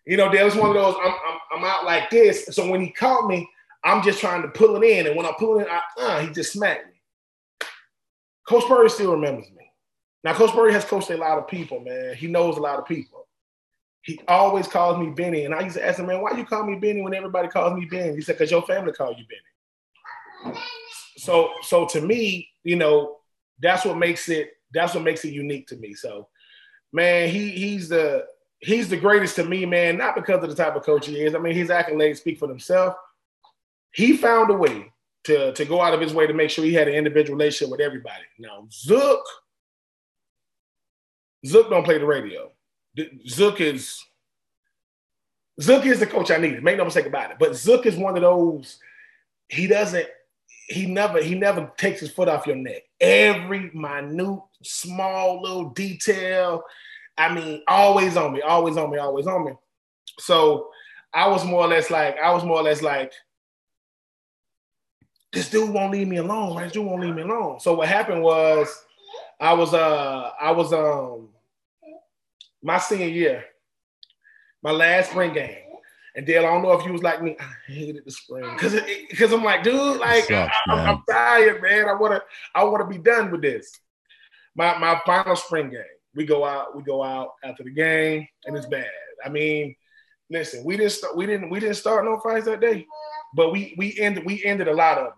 You 0.06 0.18
know, 0.18 0.32
there 0.32 0.46
was 0.46 0.56
one 0.56 0.70
of 0.70 0.76
those. 0.76 0.96
I'm, 1.02 1.14
I'm, 1.14 1.40
I'm 1.58 1.64
out 1.64 1.86
like 1.86 2.10
this. 2.10 2.48
So 2.52 2.70
when 2.70 2.82
he 2.82 2.92
caught 2.92 3.28
me, 3.28 3.50
I'm 3.84 4.04
just 4.04 4.20
trying 4.20 4.42
to 4.42 4.50
pull 4.50 4.76
it 4.82 4.86
in, 4.86 5.08
and 5.08 5.16
when 5.16 5.26
I 5.26 5.34
pull 5.40 5.60
it 5.60 5.64
in, 5.64 5.70
I, 5.70 5.82
uh, 6.00 6.20
he 6.22 6.34
just 6.34 6.54
smacked 6.54 6.88
me. 6.88 7.68
Coach 8.48 8.64
Spurrier 8.64 8.90
still 8.90 9.14
remembers 9.14 9.50
me. 9.52 9.72
Now, 10.24 10.34
Coach 10.34 10.52
Spurrier 10.52 10.74
has 10.74 10.86
coached 10.86 11.10
a 11.10 11.18
lot 11.18 11.38
of 11.38 11.48
people, 11.48 11.80
man. 11.80 12.16
He 12.16 12.28
knows 12.28 12.58
a 12.58 12.62
lot 12.62 12.80
of 12.80 12.86
people. 12.86 13.23
He 14.04 14.20
always 14.28 14.68
calls 14.68 15.00
me 15.00 15.12
Benny. 15.12 15.46
And 15.46 15.56
I 15.56 15.62
used 15.62 15.78
to 15.78 15.86
ask 15.86 15.98
him, 15.98 16.08
man, 16.08 16.22
why 16.22 16.38
you 16.38 16.46
call 16.46 16.66
me 16.66 16.76
Benny 16.76 17.02
when 17.02 17.14
everybody 17.14 17.48
calls 17.48 17.78
me 17.78 17.86
Benny? 17.86 18.16
He 18.16 18.22
said, 18.22 18.34
because 18.34 18.52
your 18.52 18.62
family 18.62 18.92
call 18.92 19.14
you 19.14 19.26
Benny. 20.44 20.58
So, 21.18 21.52
so 21.62 21.86
to 21.88 22.02
me, 22.02 22.50
you 22.64 22.76
know, 22.76 23.18
that's 23.62 23.86
what 23.86 23.98
makes 23.98 24.28
it, 24.30 24.52
that's 24.74 24.94
what 24.94 25.04
makes 25.04 25.24
it 25.24 25.34
unique 25.34 25.68
to 25.68 25.78
me. 25.78 25.94
So, 25.94 26.28
man, 26.92 27.30
he 27.30 27.52
he's 27.52 27.88
the 27.88 28.26
he's 28.60 28.90
the 28.90 28.98
greatest 28.98 29.36
to 29.38 29.46
me, 29.46 29.66
man, 29.66 29.98
not 29.98 30.16
because 30.16 30.44
of 30.44 30.50
the 30.50 30.56
type 30.56 30.76
of 30.76 30.84
coach 30.84 31.08
he 31.08 31.22
is. 31.22 31.36
I 31.36 31.40
mean, 31.40 31.56
his 31.56 31.70
accolades 31.70 32.18
speak 32.18 32.40
for 32.40 32.48
themselves. 32.48 32.96
He 33.94 34.18
found 34.18 34.50
a 34.50 34.54
way 34.54 34.92
to, 35.26 35.54
to 35.54 35.66
go 35.66 35.82
out 35.82 35.94
of 35.94 36.02
his 36.02 36.14
way 36.14 36.28
to 36.28 36.34
make 36.34 36.50
sure 36.50 36.66
he 36.66 36.74
had 36.74 36.88
an 36.88 36.96
individual 36.96 37.38
relationship 37.38 37.72
with 37.72 37.80
everybody. 37.80 38.24
Now, 38.40 38.68
Zook, 38.72 39.24
Zook 41.46 41.70
don't 41.70 41.84
play 41.84 42.00
the 42.00 42.06
radio. 42.06 42.52
Zook 43.28 43.60
is 43.62 44.04
Zook 45.62 45.86
is 45.86 46.00
the 46.00 46.08
coach 46.08 46.32
I 46.32 46.38
needed. 46.38 46.64
Make 46.64 46.78
no 46.78 46.86
mistake 46.86 47.06
about 47.06 47.32
it. 47.32 47.38
But 47.40 47.56
Zook 47.56 47.86
is 47.86 47.96
one 47.96 48.16
of 48.16 48.22
those. 48.22 48.80
He 49.50 49.68
doesn't. 49.68 50.08
He 50.68 50.86
never. 50.86 51.22
He 51.22 51.36
never 51.36 51.72
takes 51.78 52.00
his 52.00 52.12
foot 52.12 52.28
off 52.28 52.48
your 52.48 52.56
neck. 52.56 52.84
Every 53.00 53.70
minute, 53.74 54.40
small 54.64 55.42
little 55.42 55.70
detail. 55.70 56.64
I 57.18 57.34
mean, 57.34 57.62
always 57.68 58.18
on 58.18 58.34
me. 58.34 58.42
Always 58.42 58.78
on 58.78 58.90
me. 58.90 58.98
Always 58.98 59.28
on 59.28 59.46
me. 59.46 59.52
So 60.20 60.70
I 61.14 61.28
was 61.28 61.46
more 61.46 61.66
or 61.66 61.68
less 61.68 61.92
like. 61.92 62.18
I 62.18 62.34
was 62.34 62.44
more 62.44 62.58
or 62.58 62.64
less 62.64 62.82
like. 62.82 63.14
This 65.32 65.50
dude 65.50 65.72
won't 65.72 65.92
leave 65.92 66.08
me 66.08 66.18
alone. 66.18 66.56
Right? 66.56 66.66
This 66.66 66.74
dude 66.74 66.86
won't 66.86 67.02
leave 67.02 67.16
me 67.16 67.24
alone. 67.24 67.60
So 67.60 67.74
what 67.74 67.88
happened 67.88 68.24
was, 68.24 68.68
I 69.40 69.54
was 69.54 69.74
uh 69.74 70.32
I 70.40 70.52
was 70.52 70.74
um 70.74 71.30
my 72.64 72.78
senior 72.80 73.08
year, 73.08 73.46
my 74.64 74.72
last 74.72 75.12
spring 75.12 75.34
game. 75.34 75.58
And 76.16 76.28
Dale, 76.28 76.46
I 76.46 76.52
don't 76.52 76.62
know 76.62 76.74
if 76.74 76.86
you 76.86 76.94
was 76.94 77.02
like 77.02 77.24
me. 77.24 77.36
I 77.40 77.72
hated 77.72 78.06
the 78.06 78.12
spring 78.12 78.50
because 78.54 78.80
because 79.10 79.34
I'm 79.34 79.44
like, 79.44 79.64
dude, 79.64 80.00
like 80.00 80.26
sucks, 80.26 80.56
I, 80.68 80.92
am 80.92 81.04
tired, 81.10 81.62
man. 81.62 81.90
I 81.90 81.94
wanna 81.94 82.22
I 82.54 82.64
wanna 82.64 82.88
be 82.88 83.00
done 83.00 83.32
with 83.32 83.42
this. 83.42 83.72
My 84.56 84.78
my 84.78 85.02
final 85.06 85.36
spring 85.36 85.72
game. 85.72 85.82
We 86.16 86.26
go 86.26 86.46
out. 86.46 86.76
We 86.76 86.84
go 86.84 87.04
out 87.04 87.32
after 87.44 87.64
the 87.64 87.72
game, 87.72 88.28
and 88.46 88.56
it's 88.56 88.68
bad. 88.68 88.86
I 89.26 89.30
mean, 89.30 89.76
listen, 90.30 90.64
we 90.64 90.78
didn't 90.78 90.92
start. 90.92 91.18
We 91.18 91.26
didn't 91.26 91.50
we 91.50 91.60
didn't 91.60 91.78
start 91.78 92.06
no 92.06 92.20
fights 92.20 92.46
that 92.46 92.62
day, 92.62 92.86
but 93.36 93.52
we 93.52 93.74
we 93.78 93.98
ended 94.00 94.24
we 94.24 94.44
ended 94.46 94.68
a 94.68 94.74
lot 94.74 95.00
of 95.00 95.06
them. 95.06 95.14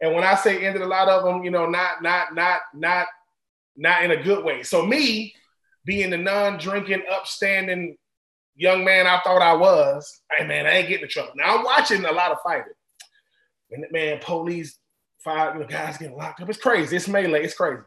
And 0.00 0.14
when 0.14 0.22
I 0.22 0.36
say 0.36 0.64
ended 0.64 0.82
a 0.82 0.86
lot 0.86 1.08
of 1.08 1.24
them, 1.24 1.42
you 1.42 1.50
know, 1.50 1.66
not 1.66 2.00
not 2.00 2.32
not 2.34 2.60
not 2.74 3.08
not 3.76 4.04
in 4.04 4.12
a 4.12 4.22
good 4.22 4.44
way. 4.44 4.62
So 4.62 4.86
me, 4.86 5.34
being 5.88 6.10
the 6.10 6.18
non-drinking, 6.18 7.02
upstanding 7.10 7.96
young 8.54 8.84
man 8.84 9.06
I 9.06 9.20
thought 9.24 9.40
I 9.40 9.54
was, 9.54 10.20
hey 10.36 10.46
man, 10.46 10.66
I 10.66 10.72
ain't 10.72 10.88
getting 10.88 11.04
in 11.04 11.08
trouble. 11.08 11.32
Now 11.34 11.56
I'm 11.56 11.64
watching 11.64 12.04
a 12.04 12.12
lot 12.12 12.30
of 12.30 12.38
fighting. 12.44 12.74
And 13.70 13.86
man, 13.90 14.18
police, 14.20 14.78
fire, 15.24 15.54
you 15.54 15.60
know, 15.60 15.66
guys 15.66 15.96
getting 15.96 16.14
locked 16.14 16.42
up. 16.42 16.50
It's 16.50 16.58
crazy. 16.58 16.94
It's 16.94 17.08
melee. 17.08 17.42
It's 17.42 17.54
crazy. 17.54 17.80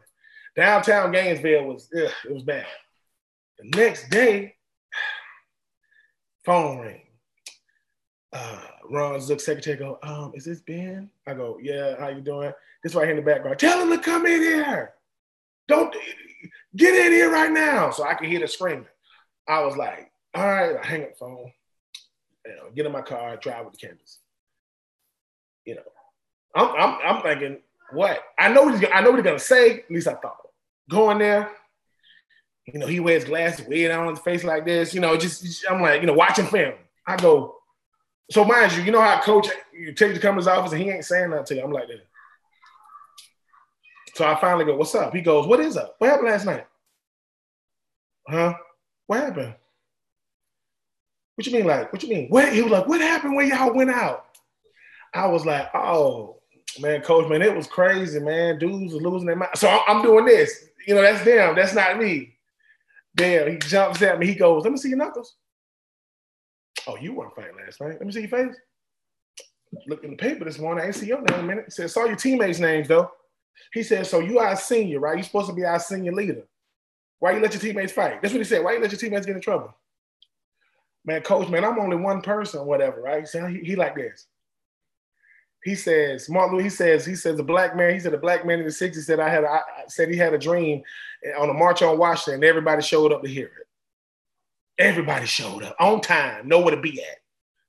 Downtown 0.56 1.12
Gainesville 1.12 1.64
was, 1.64 1.88
ugh, 1.96 2.10
it 2.24 2.34
was 2.34 2.42
bad. 2.42 2.66
The 3.60 3.78
next 3.78 4.10
day, 4.10 4.56
phone 6.44 6.78
ring. 6.78 7.02
Uh, 8.32 8.62
Ron 8.90 9.20
Zook 9.20 9.38
secretary 9.38 9.76
go, 9.76 10.00
um, 10.02 10.32
is 10.34 10.44
this 10.44 10.60
Ben? 10.60 11.08
I 11.28 11.34
go, 11.34 11.58
yeah, 11.62 11.94
how 12.00 12.08
you 12.08 12.20
doing? 12.20 12.50
This 12.82 12.96
right 12.96 13.04
here 13.04 13.16
in 13.16 13.24
the 13.24 13.30
background. 13.30 13.60
Tell 13.60 13.80
him 13.80 13.90
to 13.90 13.98
come 13.98 14.26
in 14.26 14.40
here. 14.40 14.94
Don't 15.68 15.94
Get 16.76 16.94
in 16.94 17.12
here 17.12 17.30
right 17.30 17.50
now. 17.50 17.90
So 17.90 18.04
I 18.04 18.14
could 18.14 18.28
hear 18.28 18.40
the 18.40 18.48
screaming. 18.48 18.86
I 19.48 19.62
was 19.62 19.76
like, 19.76 20.10
all 20.34 20.46
right, 20.46 20.76
I 20.82 20.86
hang 20.86 21.02
up 21.02 21.16
phone, 21.18 21.52
you 22.46 22.52
know, 22.52 22.70
get 22.74 22.86
in 22.86 22.92
my 22.92 23.02
car, 23.02 23.36
drive 23.36 23.64
with 23.64 23.74
the 23.78 23.86
campus. 23.86 24.18
You 25.64 25.76
know, 25.76 25.82
I'm, 26.54 26.68
I'm, 26.68 26.98
I'm 27.04 27.22
thinking, 27.22 27.58
what? 27.92 28.20
I 28.38 28.48
know 28.48 28.62
what 28.62 28.78
he's, 28.78 28.88
I 28.92 29.00
know 29.00 29.10
what 29.10 29.18
he's 29.18 29.24
gonna 29.24 29.38
say. 29.38 29.80
At 29.80 29.90
least 29.90 30.08
I 30.08 30.14
thought. 30.14 30.38
Going 30.90 31.18
there, 31.18 31.50
you 32.66 32.78
know, 32.78 32.86
he 32.86 33.00
wears 33.00 33.24
glasses, 33.24 33.66
weird 33.66 33.92
on 33.92 34.08
his 34.08 34.18
face 34.20 34.44
like 34.44 34.64
this. 34.64 34.94
You 34.94 35.00
know, 35.00 35.16
just, 35.16 35.64
I'm 35.68 35.80
like, 35.80 36.00
you 36.00 36.06
know, 36.06 36.12
watching 36.12 36.46
film. 36.46 36.74
I 37.06 37.16
go, 37.16 37.56
so 38.30 38.44
mind 38.44 38.72
you, 38.72 38.82
you 38.82 38.92
know 38.92 39.00
how 39.00 39.20
coach 39.20 39.48
you 39.72 39.92
take 39.92 40.14
the 40.14 40.20
camera's 40.20 40.46
office 40.46 40.72
and 40.72 40.82
he 40.82 40.90
ain't 40.90 41.04
saying 41.04 41.30
nothing 41.30 41.46
to 41.46 41.54
you. 41.56 41.62
I'm 41.62 41.72
like 41.72 41.88
that. 41.88 42.06
So 44.14 44.26
I 44.26 44.38
finally 44.40 44.64
go, 44.64 44.76
What's 44.76 44.94
up? 44.94 45.14
He 45.14 45.20
goes, 45.20 45.46
What 45.46 45.60
is 45.60 45.76
up? 45.76 45.96
What 45.98 46.10
happened 46.10 46.28
last 46.28 46.46
night? 46.46 46.66
Huh? 48.28 48.54
What 49.06 49.20
happened? 49.20 49.54
What 51.34 51.46
you 51.46 51.52
mean, 51.52 51.66
like, 51.66 51.92
what 51.92 52.02
you 52.02 52.08
mean? 52.08 52.28
What 52.28 52.52
he 52.52 52.62
was 52.62 52.70
like, 52.70 52.86
what 52.86 53.00
happened 53.00 53.34
when 53.34 53.48
y'all 53.48 53.74
went 53.74 53.90
out? 53.90 54.26
I 55.14 55.26
was 55.26 55.44
like, 55.44 55.68
oh 55.74 56.36
man, 56.80 57.02
coach, 57.02 57.28
man, 57.28 57.42
it 57.42 57.54
was 57.54 57.66
crazy, 57.66 58.20
man. 58.20 58.58
Dudes 58.58 58.92
was 58.92 59.02
losing 59.02 59.26
their 59.26 59.36
mind. 59.36 59.50
So 59.54 59.68
I'm 59.86 60.02
doing 60.02 60.24
this. 60.24 60.66
You 60.86 60.94
know, 60.94 61.02
that's 61.02 61.24
them. 61.24 61.54
That's 61.54 61.74
not 61.74 61.98
me. 61.98 62.34
Damn, 63.14 63.50
he 63.50 63.58
jumps 63.58 64.00
at 64.02 64.18
me. 64.18 64.26
He 64.26 64.34
goes, 64.34 64.64
let 64.64 64.72
me 64.72 64.78
see 64.78 64.88
your 64.88 64.98
knuckles. 64.98 65.36
Oh, 66.86 66.96
you 66.96 67.14
weren't 67.14 67.34
fighting 67.34 67.56
last 67.62 67.80
night. 67.80 67.92
Let 67.92 68.06
me 68.06 68.12
see 68.12 68.20
your 68.20 68.28
face. 68.28 68.54
Look 69.86 70.04
in 70.04 70.10
the 70.10 70.16
paper 70.16 70.44
this 70.44 70.58
morning. 70.58 70.82
I 70.82 70.86
ain't 70.88 70.96
see 70.96 71.06
your 71.06 71.20
name 71.22 71.38
in 71.38 71.44
a 71.44 71.48
minute. 71.48 71.64
He 71.66 71.70
said, 71.70 71.90
saw 71.90 72.04
your 72.04 72.16
teammates' 72.16 72.58
names 72.58 72.88
though. 72.88 73.10
He 73.72 73.82
said, 73.82 74.06
so 74.06 74.20
you 74.20 74.38
are 74.38 74.52
a 74.52 74.56
senior, 74.56 75.00
right? 75.00 75.16
You're 75.16 75.24
supposed 75.24 75.48
to 75.48 75.54
be 75.54 75.64
our 75.64 75.78
senior 75.78 76.12
leader. 76.12 76.42
Why 77.18 77.32
you 77.32 77.40
let 77.40 77.52
your 77.52 77.60
teammates 77.60 77.92
fight? 77.92 78.20
That's 78.20 78.34
what 78.34 78.40
he 78.40 78.44
said. 78.44 78.64
Why 78.64 78.72
you 78.72 78.80
let 78.80 78.90
your 78.90 78.98
teammates 78.98 79.26
get 79.26 79.36
in 79.36 79.42
trouble? 79.42 79.74
Man, 81.04 81.22
coach, 81.22 81.48
man, 81.48 81.64
I'm 81.64 81.78
only 81.78 81.96
one 81.96 82.20
person, 82.20 82.66
whatever, 82.66 83.00
right? 83.00 83.26
So 83.26 83.46
he, 83.46 83.58
he 83.60 83.76
like 83.76 83.94
this. 83.94 84.26
He 85.64 85.76
says, 85.76 86.28
Martin 86.28 86.56
Luther, 86.56 86.64
he 86.64 86.70
says, 86.70 87.06
he 87.06 87.14
says, 87.14 87.38
a 87.38 87.44
black 87.44 87.76
man, 87.76 87.94
he 87.94 88.00
said, 88.00 88.14
a 88.14 88.18
black 88.18 88.44
man 88.44 88.58
in 88.58 88.64
the 88.64 88.72
60s 88.72 89.04
said, 89.04 89.20
I 89.20 89.28
had, 89.28 89.44
a, 89.44 89.48
I 89.48 89.60
said 89.86 90.08
he 90.08 90.16
had 90.16 90.34
a 90.34 90.38
dream 90.38 90.82
on 91.38 91.50
a 91.50 91.54
march 91.54 91.82
on 91.82 91.98
Washington, 91.98 92.42
everybody 92.42 92.82
showed 92.82 93.12
up 93.12 93.22
to 93.22 93.28
hear 93.28 93.46
it. 93.46 93.66
Everybody 94.78 95.26
showed 95.26 95.62
up 95.62 95.76
on 95.78 96.00
time, 96.00 96.48
nowhere 96.48 96.74
to 96.74 96.80
be 96.80 97.00
at. 97.00 97.18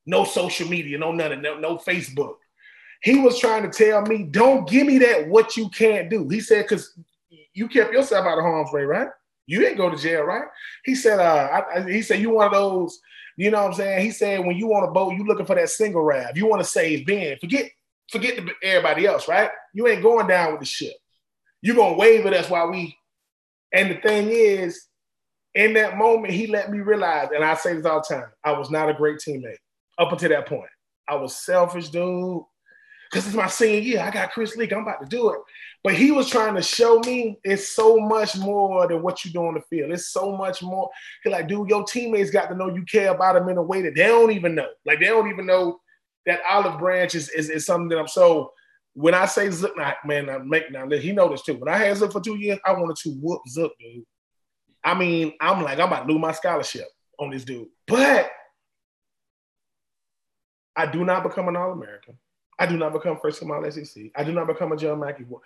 No 0.06 0.24
social 0.24 0.68
media, 0.68 0.98
no 0.98 1.12
nothing, 1.12 1.42
no, 1.42 1.60
no 1.60 1.78
Facebook. 1.78 2.36
He 3.04 3.20
was 3.20 3.40
trying 3.40 3.64
to 3.64 3.70
tell 3.70 4.02
me, 4.02 4.24
don't 4.24 4.68
give 4.68 4.88
me 4.88 4.98
that 5.00 5.28
what 5.28 5.58
you 5.58 5.70
can't 5.70 6.10
do. 6.10 6.28
He 6.30 6.40
said, 6.40 6.64
because 6.64 6.98
you 7.54 7.68
kept 7.68 7.94
yourself 7.94 8.26
out 8.26 8.38
of 8.38 8.46
harm's 8.46 8.72
way, 8.72 8.84
right? 8.84 9.10
You 9.46 9.60
didn't 9.60 9.78
go 9.78 9.90
to 9.90 9.98
jail, 9.98 10.24
right? 10.24 10.46
He 10.86 10.96
said, 10.96 11.20
uh, 11.20 11.62
I, 11.76 11.82
he 11.90 12.02
said, 12.02 12.20
you 12.20 12.30
one 12.30 12.46
of 12.46 12.54
those, 12.54 12.98
you 13.36 13.52
know 13.52 13.62
what 13.62 13.72
I'm 13.72 13.74
saying? 13.74 14.06
He 14.06 14.12
said, 14.12 14.46
when 14.46 14.56
you 14.56 14.74
on 14.74 14.88
a 14.88 14.92
boat, 14.92 15.16
you 15.16 15.26
looking 15.26 15.46
for 15.46 15.56
that 15.56 15.70
single 15.70 16.02
rab. 16.02 16.38
You 16.38 16.48
want 16.48 16.62
to 16.62 16.68
save 16.68 17.06
Ben. 17.06 17.38
Forget, 17.40 17.70
forget 18.10 18.40
everybody 18.64 19.06
else, 19.06 19.28
right? 19.28 19.50
You 19.74 19.88
ain't 19.88 20.02
going 20.02 20.28
down 20.28 20.52
with 20.52 20.62
the 20.62 20.66
ship. 20.66 20.94
You're 21.62 21.76
gonna 21.76 21.96
wave 21.96 22.26
at 22.26 22.34
us 22.34 22.50
while 22.50 22.70
we. 22.72 22.96
And 23.74 23.92
the 23.92 23.96
thing 23.96 24.30
is, 24.30 24.88
in 25.56 25.74
that 25.74 25.98
moment, 25.98 26.34
he 26.34 26.48
let 26.48 26.72
me 26.72 26.80
realize, 26.80 27.30
and 27.34 27.44
I 27.44 27.56
say 27.56 27.76
this 27.76 27.86
all 27.86 28.04
the 28.08 28.16
time, 28.16 28.28
I 28.44 28.52
was 28.52 28.70
not 28.72 28.90
a 28.90 28.94
great 28.94 29.18
teammate 29.18 29.58
up 29.98 30.12
until 30.12 30.30
that 30.30 30.48
point. 30.48 30.70
I 31.08 31.16
was 31.16 31.44
selfish, 31.44 31.90
dude. 31.90 32.44
Because 33.14 33.28
it's 33.28 33.36
my 33.36 33.48
senior 33.48 33.80
year. 33.80 34.00
I 34.00 34.10
got 34.10 34.32
Chris 34.32 34.56
Leak. 34.56 34.74
I'm 34.74 34.82
about 34.82 35.00
to 35.02 35.08
do 35.08 35.30
it. 35.30 35.40
But 35.84 35.94
he 35.94 36.10
was 36.10 36.28
trying 36.28 36.56
to 36.56 36.64
show 36.64 36.98
me 37.02 37.38
it's 37.44 37.70
so 37.70 38.00
much 38.00 38.36
more 38.38 38.88
than 38.88 39.04
what 39.04 39.24
you 39.24 39.32
do 39.32 39.46
on 39.46 39.54
the 39.54 39.62
field. 39.62 39.92
It's 39.92 40.08
so 40.08 40.36
much 40.36 40.64
more. 40.64 40.90
He's 41.24 41.32
like, 41.32 41.48
dude, 41.48 41.70
your 41.70 41.84
teammates 41.84 42.32
got 42.32 42.50
to 42.50 42.56
know 42.56 42.74
you 42.74 42.84
care 42.86 43.12
about 43.12 43.36
them 43.36 43.50
in 43.50 43.58
a 43.58 43.62
way 43.62 43.84
that 43.84 43.94
they 43.94 44.08
don't 44.08 44.32
even 44.32 44.56
know. 44.56 44.68
Like 44.84 45.00
they 45.00 45.06
don't 45.06 45.30
even 45.30 45.46
know 45.46 45.80
that 46.26 46.40
olive 46.50 46.80
branch 46.80 47.14
is, 47.14 47.30
is, 47.30 47.52
is 47.52 47.68
something 47.68 47.90
that 47.90 48.00
I'm 48.00 48.08
so. 48.08 48.52
When 48.96 49.14
I 49.14 49.28
say 49.28 49.50
Zook, 49.52 49.76
man, 49.78 50.30
I 50.30 50.40
make 50.40 50.72
now 50.72 50.90
he 50.90 51.12
know 51.12 51.30
this 51.30 51.44
too. 51.44 51.56
When 51.56 51.72
I 51.72 51.78
had 51.78 51.98
Zook 51.98 52.14
for 52.14 52.22
two 52.22 52.38
years, 52.38 52.60
I 52.66 52.74
wanted 52.74 52.96
to 53.04 53.10
whoop 53.22 53.42
Zook, 53.48 53.74
dude. 53.80 54.06
I 54.84 54.96
mean, 54.96 55.34
I'm 55.40 55.62
like, 55.62 55.80
I'm 55.80 55.88
about 55.88 56.08
to 56.08 56.12
lose 56.12 56.22
my 56.22 56.32
scholarship 56.32 56.88
on 57.20 57.30
this 57.30 57.44
dude. 57.44 57.68
But 57.88 58.32
I 60.76 60.88
do 60.88 61.06
not 61.06 61.22
become 61.22 61.48
an 61.48 61.56
All-American. 61.56 62.18
I 62.60 62.66
do 62.66 62.78
not 62.78 62.94
become 62.94 63.18
first 63.22 63.40
team 63.40 63.52
All 63.52 63.72
SEC. 63.72 64.04
I 64.16 64.24
do 64.24 64.32
not 64.32 64.48
become 64.48 64.72
a 64.72 64.78
John 64.78 65.00
Mackey. 65.00 65.24
boy. 65.24 65.40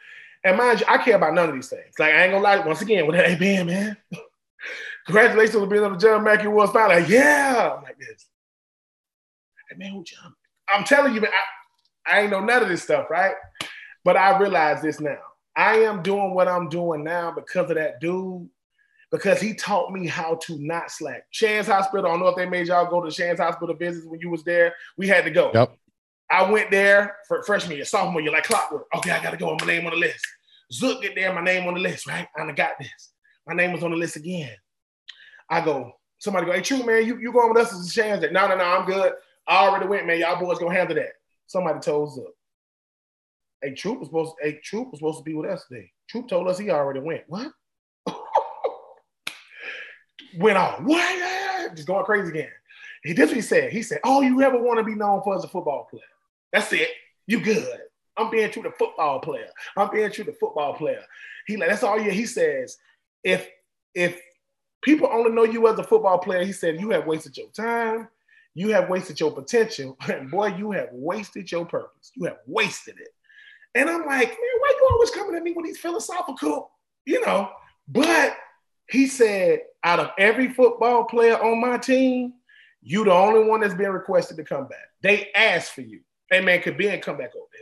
And 0.43 0.58
mind 0.58 0.82
you, 0.82 0.86
I 0.88 0.97
care 0.97 1.16
about 1.16 1.34
none 1.34 1.49
of 1.49 1.55
these 1.55 1.70
things. 1.70 1.93
Like 1.97 2.14
I 2.14 2.24
ain't 2.24 2.32
gonna 2.32 2.43
lie. 2.43 2.66
Once 2.66 2.82
again, 2.82 3.08
with 3.08 3.16
that, 3.16 3.39
Ben, 3.39 3.66
man, 3.66 3.97
congratulations 5.05 5.55
on 5.55 5.70
being 5.70 5.84
on 5.84 5.93
the 5.93 5.97
John 5.97 6.24
Mackey 6.24 6.45
Awards 6.45 6.72
finally. 6.72 7.01
Like, 7.01 7.10
yeah, 7.10 7.74
I'm 7.78 7.84
like 7.84 7.97
this. 7.97 8.28
Hey 9.70 9.78
man, 9.78 9.91
who 9.91 10.03
John? 10.03 10.34
I'm 10.70 10.84
telling 10.84 11.14
you, 11.16 11.22
man, 11.22 11.32
I, 12.05 12.18
I 12.18 12.22
ain't 12.22 12.32
know 12.32 12.43
none 12.43 12.64
of 12.64 12.70
this 12.70 12.84
stuff, 12.84 13.10
right? 13.10 13.36
But 14.03 14.18
I 14.18 14.38
realize 14.38 14.82
this 14.82 14.99
now. 14.99 15.18
I 15.55 15.80
am 15.80 16.03
doing 16.03 16.34
what 16.34 16.47
I'm 16.47 16.70
doing 16.70 17.03
now 17.03 17.32
because 17.32 17.70
of 17.70 17.78
that 17.78 17.99
dude 17.99 18.47
because 19.12 19.39
he 19.39 19.53
taught 19.53 19.91
me 19.91 20.08
how 20.08 20.36
to 20.43 20.58
not 20.60 20.91
slack. 20.91 21.26
Shands 21.32 21.68
Hospital, 21.68 22.05
I 22.05 22.10
don't 22.10 22.20
know 22.20 22.28
if 22.28 22.36
they 22.36 22.45
made 22.45 22.68
y'all 22.68 22.89
go 22.89 23.03
to 23.03 23.12
Shands 23.12 23.39
Hospital 23.39 23.76
visits 23.76 24.05
when 24.05 24.20
you 24.20 24.30
was 24.30 24.43
there. 24.43 24.76
We 24.97 25.08
had 25.08 25.24
to 25.24 25.32
go. 25.32 25.51
Yep. 25.53 25.78
I 26.30 26.49
went 26.49 26.71
there 26.71 27.17
for 27.28 27.43
freshman 27.43 27.78
year, 27.78 27.86
sophomore 27.86 28.21
year, 28.21 28.32
like 28.32 28.43
clockwork. 28.43 28.88
Okay, 28.95 29.11
I 29.11 29.23
gotta 29.23 29.38
go. 29.38 29.49
On 29.49 29.57
my 29.59 29.67
name 29.67 29.86
on 29.86 29.93
the 29.93 29.97
list. 29.97 30.25
Zook 30.71 31.01
get 31.01 31.15
there, 31.15 31.34
my 31.34 31.43
name 31.43 31.67
on 31.67 31.75
the 31.75 31.80
list, 31.80 32.07
right? 32.07 32.28
I 32.38 32.51
got 32.51 32.78
this. 32.80 33.13
My 33.47 33.53
name 33.53 33.71
was 33.71 33.84
on 33.84 33.91
the 33.91 33.97
list 33.97 34.17
again. 34.17 34.51
I 35.49 35.61
go, 35.61 35.93
somebody 36.19 36.45
go, 36.45 36.51
hey, 36.51 36.61
true 36.61 36.84
man, 36.84 37.05
you, 37.05 37.17
you 37.17 37.32
going 37.32 37.53
with 37.53 37.65
us 37.65 37.73
as 37.73 37.88
a 37.88 37.91
chance 37.91 38.21
that 38.21 38.34
no, 38.34 38.47
no, 38.47 38.57
no, 38.57 38.63
I'm 38.63 38.86
good. 38.86 39.13
I 39.47 39.65
already 39.65 39.88
went, 39.88 40.05
man. 40.05 40.19
Y'all 40.19 40.39
boys 40.39 40.59
gonna 40.59 40.73
handle 40.75 40.95
that. 40.95 41.13
Somebody 41.45 41.80
told 41.80 42.13
Zook. 42.13 42.34
Hey, 43.61 43.73
Troupe 43.73 43.99
was 43.99 44.09
supposed, 44.09 44.34
hey, 44.41 44.59
Troupe 44.61 44.91
was 44.91 44.99
supposed 44.99 45.19
to 45.19 45.23
be 45.23 45.34
with 45.34 45.49
us 45.49 45.65
today. 45.67 45.89
Troupe 46.09 46.28
told 46.28 46.47
us 46.47 46.59
he 46.59 46.69
already 46.69 46.99
went. 46.99 47.23
What? 47.28 47.51
went 50.38 50.57
off. 50.57 50.82
What? 50.82 51.75
Just 51.75 51.88
going 51.88 52.05
crazy 52.05 52.30
again. 52.30 52.51
He 53.03 53.13
this 53.13 53.30
what 53.30 53.36
he 53.38 53.41
said. 53.41 53.71
He 53.71 53.84
said, 53.84 53.99
"All 54.03 54.21
you 54.21 54.41
ever 54.41 54.61
want 54.61 54.80
to 54.80 54.84
be 54.84 54.95
known 54.95 55.21
for 55.23 55.38
is 55.38 55.43
a 55.43 55.47
football 55.47 55.88
player. 55.89 56.03
That's 56.58 56.74
it. 56.74 56.89
You 57.28 57.39
good. 57.39 57.80
I'm 58.18 58.32
being 58.32 58.49
true 58.49 58.64
to 58.64 58.72
football 58.72 59.20
player. 59.20 59.49
I'm 59.76 59.91
being 59.91 60.12
true 60.12 60.26
to 60.26 60.34
football 60.34 60.74
player." 60.74 61.03
He 61.45 61.55
like 61.55 61.70
that's 61.70 61.84
all 61.84 61.99
you. 61.99 62.12
He 62.12 62.26
says, 62.26 62.78
if 63.24 63.47
if 63.93 64.20
people 64.82 65.08
only 65.12 65.32
know 65.32 65.43
you 65.43 65.68
as 65.68 65.78
a 65.78 65.84
football 65.84 66.18
player, 66.18 66.43
he 66.43 66.51
said 66.51 66.80
you 66.80 66.89
have 66.91 67.05
wasted 67.05 67.38
your 67.38 67.49
time. 67.49 68.08
You 68.55 68.70
have 68.70 68.89
wasted 68.89 69.20
your 69.20 69.32
potential, 69.32 69.95
and 70.12 70.32
boy, 70.32 70.47
you 70.47 70.72
have 70.72 70.89
wasted 70.91 71.51
your 71.51 71.66
purpose. 71.66 72.12
You 72.16 72.26
have 72.26 72.39
wasted 72.47 72.95
it. 72.99 73.10
And 73.76 73.88
I'm 73.88 74.05
like, 74.08 74.30
man, 74.30 74.38
why 74.60 74.74
you 74.76 74.88
always 74.91 75.12
coming 75.12 75.36
at 75.36 75.43
me 75.43 75.51
with 75.51 75.66
these 75.66 75.78
philosophical, 75.78 76.72
you 77.05 77.24
know? 77.24 77.51
But 77.88 78.36
he 78.89 79.05
said, 79.05 79.60
out 79.84 79.99
of 79.99 80.10
every 80.18 80.51
football 80.51 81.03
player 81.03 81.36
on 81.36 81.62
my 81.62 81.78
team, 81.78 82.34
you 82.82 83.03
the 83.03 83.14
only 83.14 83.47
one 83.47 83.60
that's 83.60 83.76
been 83.76 83.91
requested 83.91 84.38
to 84.38 84.43
come 84.43 84.68
back. 84.68 84.88
They 85.03 85.32
asked 85.36 85.74
for 85.74 85.82
you. 85.82 85.99
Hey 86.30 86.41
man, 86.41 86.61
could 86.61 86.78
Ben 86.78 86.99
come 87.01 87.17
back 87.17 87.36
over 87.36 87.45
there? 87.51 87.61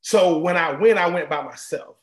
So 0.00 0.38
when 0.38 0.56
I 0.56 0.72
went, 0.72 0.98
I 0.98 1.08
went 1.08 1.28
by 1.28 1.42
myself. 1.42 1.96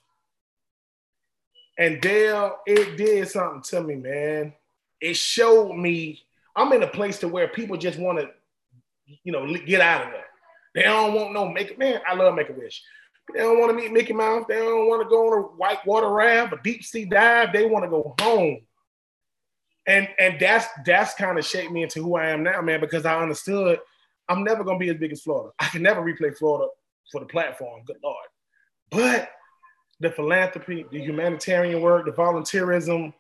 And 1.78 2.02
Dale, 2.02 2.58
it 2.66 2.98
did 2.98 3.28
something 3.28 3.62
to 3.64 3.82
me, 3.82 3.96
man. 3.96 4.54
It 5.00 5.16
showed 5.16 5.74
me 5.76 6.22
I'm 6.56 6.74
in 6.74 6.84
a 6.84 6.88
place 6.88 7.20
to 7.20 7.28
where 7.28 7.48
people 7.48 7.78
just 7.78 8.00
want 8.00 8.20
to, 8.20 8.30
you 9.24 9.32
know, 9.32 9.56
get 9.66 9.80
out 9.80 10.08
of 10.08 10.12
there. 10.12 10.26
They 10.74 10.84
don't 10.84 11.14
want 11.14 11.34
no 11.34 11.48
make 11.50 11.78
man. 11.78 12.02
I 12.08 12.16
love 12.16 12.36
Make 12.36 12.50
a 12.50 12.54
Wish. 12.54 12.84
They 13.34 13.40
don't 13.40 13.60
want 13.60 13.72
to 13.72 13.76
meet 13.76 13.92
Mickey 13.92 14.14
Mouse. 14.14 14.46
They 14.48 14.56
don't 14.56 14.88
want 14.88 15.04
to 15.04 15.10
go 15.10 15.28
on 15.28 15.40
a 15.40 15.42
white 15.42 15.86
water 15.86 16.10
raft, 16.10 16.54
a 16.54 16.60
deep 16.64 16.84
sea 16.84 17.06
dive. 17.06 17.52
They 17.52 17.66
want 17.66 17.86
to 17.86 17.90
go 17.90 18.16
home. 18.20 18.62
And 19.86 20.08
and 20.20 20.40
that's 20.40 20.68
that's 20.86 21.14
kind 21.14 21.38
of 21.38 21.46
shaped 21.46 21.72
me 21.72 21.84
into 21.84 22.02
who 22.02 22.16
I 22.16 22.30
am 22.30 22.44
now, 22.44 22.62
man, 22.62 22.80
because 22.80 23.06
I 23.06 23.22
understood 23.22 23.80
I'm 24.30 24.44
never 24.44 24.64
gonna 24.64 24.80
be 24.80 24.90
as 24.90 24.98
big 24.98 25.12
as 25.12 25.22
Florida. 25.22 25.52
I 25.60 25.68
can 25.68 25.82
never 25.82 26.02
replay 26.02 26.36
Florida 26.38 26.68
for 27.12 27.22
the 27.22 27.28
platform, 27.28 27.84
good 27.86 27.98
lord. 28.04 28.26
But 28.92 29.30
the 30.00 30.12
philanthropy, 30.12 30.86
the 30.92 31.00
humanitarian 31.00 31.82
work, 31.82 32.06
the 32.06 32.12
volunteerism, 32.12 33.14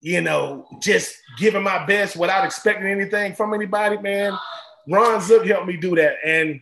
you 0.00 0.20
know, 0.20 0.66
just 0.80 1.16
giving 1.38 1.62
my 1.62 1.84
best 1.86 2.16
without 2.16 2.44
expecting 2.44 2.86
anything 2.86 3.34
from 3.34 3.54
anybody, 3.54 3.96
man. 3.98 4.38
Ron 4.88 5.20
Zook 5.20 5.46
helped 5.46 5.66
me 5.66 5.76
do 5.76 5.96
that. 5.96 6.16
And 6.24 6.60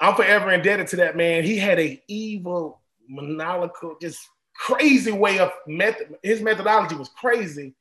I'm 0.00 0.14
forever 0.14 0.50
indebted 0.50 0.88
to 0.88 0.96
that 0.96 1.16
man. 1.16 1.44
He 1.44 1.58
had 1.58 1.78
a 1.78 2.02
evil, 2.08 2.80
maniacal, 3.08 3.96
just 4.00 4.20
crazy 4.56 5.12
way 5.12 5.38
of 5.38 5.52
method. 5.66 6.16
His 6.22 6.40
methodology 6.40 6.94
was 6.96 7.10
crazy. 7.10 7.74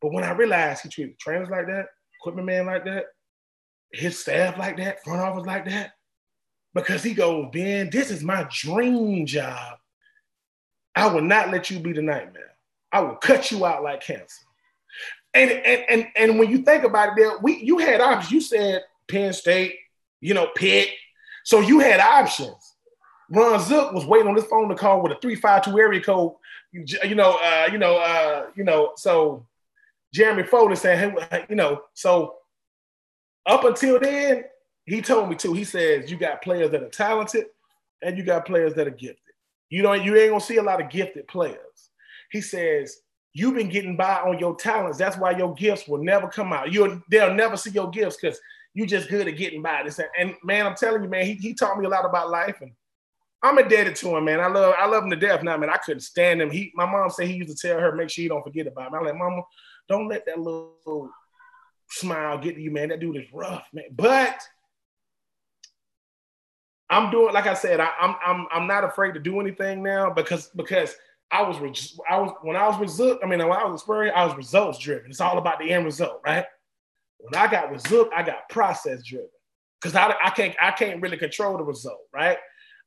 But 0.00 0.12
when 0.12 0.24
I 0.24 0.32
realized 0.32 0.82
he 0.82 0.88
treated 0.88 1.18
trainers 1.18 1.48
like 1.48 1.66
that, 1.66 1.86
equipment 2.20 2.46
man 2.46 2.66
like 2.66 2.84
that, 2.84 3.04
his 3.94 4.18
staff 4.18 4.58
like 4.58 4.76
that, 4.78 5.02
front 5.04 5.20
office 5.20 5.46
like 5.46 5.64
that, 5.66 5.92
because 6.74 7.02
he 7.02 7.14
goes, 7.14 7.48
Ben, 7.52 7.90
this 7.90 8.10
is 8.10 8.22
my 8.22 8.46
dream 8.50 9.26
job. 9.26 9.78
I 10.94 11.06
will 11.06 11.22
not 11.22 11.50
let 11.50 11.70
you 11.70 11.78
be 11.78 11.92
the 11.92 12.02
nightmare. 12.02 12.52
I 12.92 13.00
will 13.00 13.16
cut 13.16 13.50
you 13.50 13.64
out 13.64 13.82
like 13.82 14.02
cancer. 14.02 14.44
And 15.32 15.50
and 15.50 15.84
and, 15.88 16.06
and 16.16 16.38
when 16.38 16.50
you 16.50 16.58
think 16.58 16.84
about 16.84 17.10
it, 17.10 17.14
there, 17.16 17.38
we 17.42 17.56
you 17.56 17.78
had 17.78 18.00
options. 18.00 18.32
You 18.32 18.40
said 18.40 18.82
Penn 19.08 19.32
State, 19.32 19.76
you 20.20 20.32
know, 20.32 20.48
Pitt, 20.54 20.90
so 21.44 21.60
you 21.60 21.80
had 21.80 22.00
options. 22.00 22.74
Ron 23.30 23.60
Zook 23.60 23.92
was 23.92 24.06
waiting 24.06 24.28
on 24.28 24.36
his 24.36 24.44
phone 24.44 24.68
to 24.68 24.74
call 24.74 25.02
with 25.02 25.12
a 25.12 25.20
352 25.20 25.78
area 25.78 26.00
code. 26.00 26.32
You, 26.72 27.14
know, 27.14 27.38
uh, 27.40 27.68
you 27.70 27.78
know, 27.78 27.96
uh, 27.96 28.46
you 28.56 28.64
know, 28.64 28.92
so 28.96 29.46
Jeremy 30.12 30.42
Foley 30.42 30.76
saying, 30.76 31.16
hey, 31.30 31.46
you 31.48 31.56
know, 31.56 31.82
so 31.94 32.36
up 33.46 33.64
until 33.64 34.00
then, 34.00 34.44
he 34.86 35.00
told 35.00 35.30
me 35.30 35.36
too. 35.36 35.52
He 35.52 35.64
says 35.64 36.10
you 36.10 36.16
got 36.16 36.42
players 36.42 36.70
that 36.70 36.82
are 36.82 36.88
talented 36.88 37.46
and 38.02 38.16
you 38.16 38.24
got 38.24 38.46
players 38.46 38.74
that 38.74 38.86
are 38.86 38.90
gifted. 38.90 39.18
You 39.70 39.82
know, 39.82 39.92
you 39.94 40.14
ain't 40.16 40.30
gonna 40.30 40.40
see 40.40 40.56
a 40.56 40.62
lot 40.62 40.82
of 40.82 40.90
gifted 40.90 41.26
players. 41.28 41.90
He 42.30 42.40
says 42.40 43.00
you've 43.32 43.54
been 43.54 43.68
getting 43.68 43.96
by 43.96 44.16
on 44.20 44.38
your 44.38 44.54
talents. 44.56 44.98
That's 44.98 45.16
why 45.16 45.32
your 45.32 45.54
gifts 45.54 45.88
will 45.88 46.02
never 46.02 46.28
come 46.28 46.52
out. 46.52 46.72
You'll 46.72 47.00
they'll 47.10 47.34
never 47.34 47.56
see 47.56 47.70
your 47.70 47.90
gifts 47.90 48.16
because 48.20 48.38
you 48.74 48.86
just 48.86 49.08
good 49.08 49.28
at 49.28 49.36
getting 49.36 49.62
by 49.62 49.82
this. 49.84 50.00
And 50.18 50.34
man, 50.42 50.66
I'm 50.66 50.74
telling 50.74 51.02
you, 51.02 51.08
man, 51.08 51.26
he, 51.26 51.34
he 51.34 51.54
taught 51.54 51.78
me 51.78 51.86
a 51.86 51.88
lot 51.88 52.04
about 52.04 52.30
life 52.30 52.56
and 52.60 52.72
I'm 53.42 53.58
indebted 53.58 53.94
to 53.96 54.16
him, 54.16 54.24
man. 54.24 54.40
I 54.40 54.46
love 54.46 54.74
I 54.78 54.86
love 54.86 55.04
him 55.04 55.10
to 55.10 55.16
death 55.16 55.42
now, 55.42 55.56
man. 55.58 55.68
I 55.68 55.76
couldn't 55.76 56.00
stand 56.00 56.40
him. 56.40 56.50
He 56.50 56.72
my 56.74 56.86
mom 56.86 57.10
said 57.10 57.28
he 57.28 57.34
used 57.34 57.56
to 57.56 57.68
tell 57.68 57.78
her, 57.78 57.94
make 57.94 58.10
sure 58.10 58.22
you 58.22 58.28
don't 58.28 58.42
forget 58.42 58.66
about 58.66 58.88
him. 58.88 58.94
I'm 58.94 59.04
like, 59.04 59.16
mama, 59.16 59.42
don't 59.88 60.08
let 60.08 60.24
that 60.26 60.38
little 60.38 61.10
smile 61.88 62.38
get 62.38 62.54
to 62.56 62.60
you, 62.60 62.70
man. 62.70 62.88
That 62.88 63.00
dude 63.00 63.16
is 63.16 63.32
rough, 63.32 63.66
man. 63.72 63.84
But 63.92 64.40
I'm 66.90 67.10
doing, 67.10 67.32
like 67.32 67.46
I 67.46 67.54
said, 67.54 67.80
I, 67.80 67.90
am 68.00 68.16
I'm, 68.24 68.36
I'm 68.40 68.46
I'm 68.52 68.66
not 68.66 68.84
afraid 68.84 69.14
to 69.14 69.20
do 69.20 69.40
anything 69.40 69.82
now 69.82 70.10
because 70.10 70.50
because 70.54 70.94
I 71.30 71.42
was 71.42 71.56
I 72.08 72.18
was 72.18 72.32
when 72.42 72.56
I 72.56 72.68
was 72.68 72.94
Zook, 72.94 73.20
I 73.22 73.26
mean 73.26 73.38
when 73.40 73.50
I 73.50 73.64
was 73.64 73.80
Spurrier, 73.80 74.14
I 74.14 74.24
was 74.24 74.36
results 74.36 74.78
driven. 74.78 75.10
It's 75.10 75.20
all 75.20 75.38
about 75.38 75.58
the 75.58 75.70
end 75.70 75.84
result, 75.84 76.20
right? 76.24 76.44
When 77.18 77.34
I 77.34 77.50
got 77.50 77.72
with 77.72 77.86
Zook, 77.88 78.10
I 78.14 78.22
got 78.22 78.48
process 78.50 79.02
driven 79.02 79.28
because 79.80 79.96
I, 79.96 80.14
I 80.22 80.30
can't 80.30 80.54
I 80.60 80.70
can't 80.70 81.00
really 81.02 81.16
control 81.16 81.56
the 81.56 81.64
result, 81.64 82.00
right? 82.12 82.38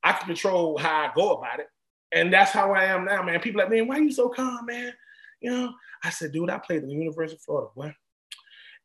I 0.03 0.13
can 0.13 0.27
control 0.27 0.77
how 0.77 1.07
I 1.07 1.11
go 1.15 1.33
about 1.33 1.59
it, 1.59 1.67
and 2.13 2.31
that's 2.31 2.51
how 2.51 2.71
I 2.73 2.85
am 2.85 3.05
now, 3.05 3.23
man. 3.23 3.39
People 3.39 3.61
like, 3.61 3.69
man, 3.69 3.87
why 3.87 3.97
are 3.97 4.01
you 4.01 4.11
so 4.11 4.29
calm, 4.29 4.65
man? 4.67 4.93
You 5.41 5.51
know, 5.51 5.73
I 6.03 6.11
said, 6.11 6.31
dude, 6.31 6.49
I 6.49 6.59
played 6.59 6.83
the 6.83 6.91
University 6.91 7.35
of 7.35 7.41
Florida, 7.41 7.69
boy, 7.75 7.93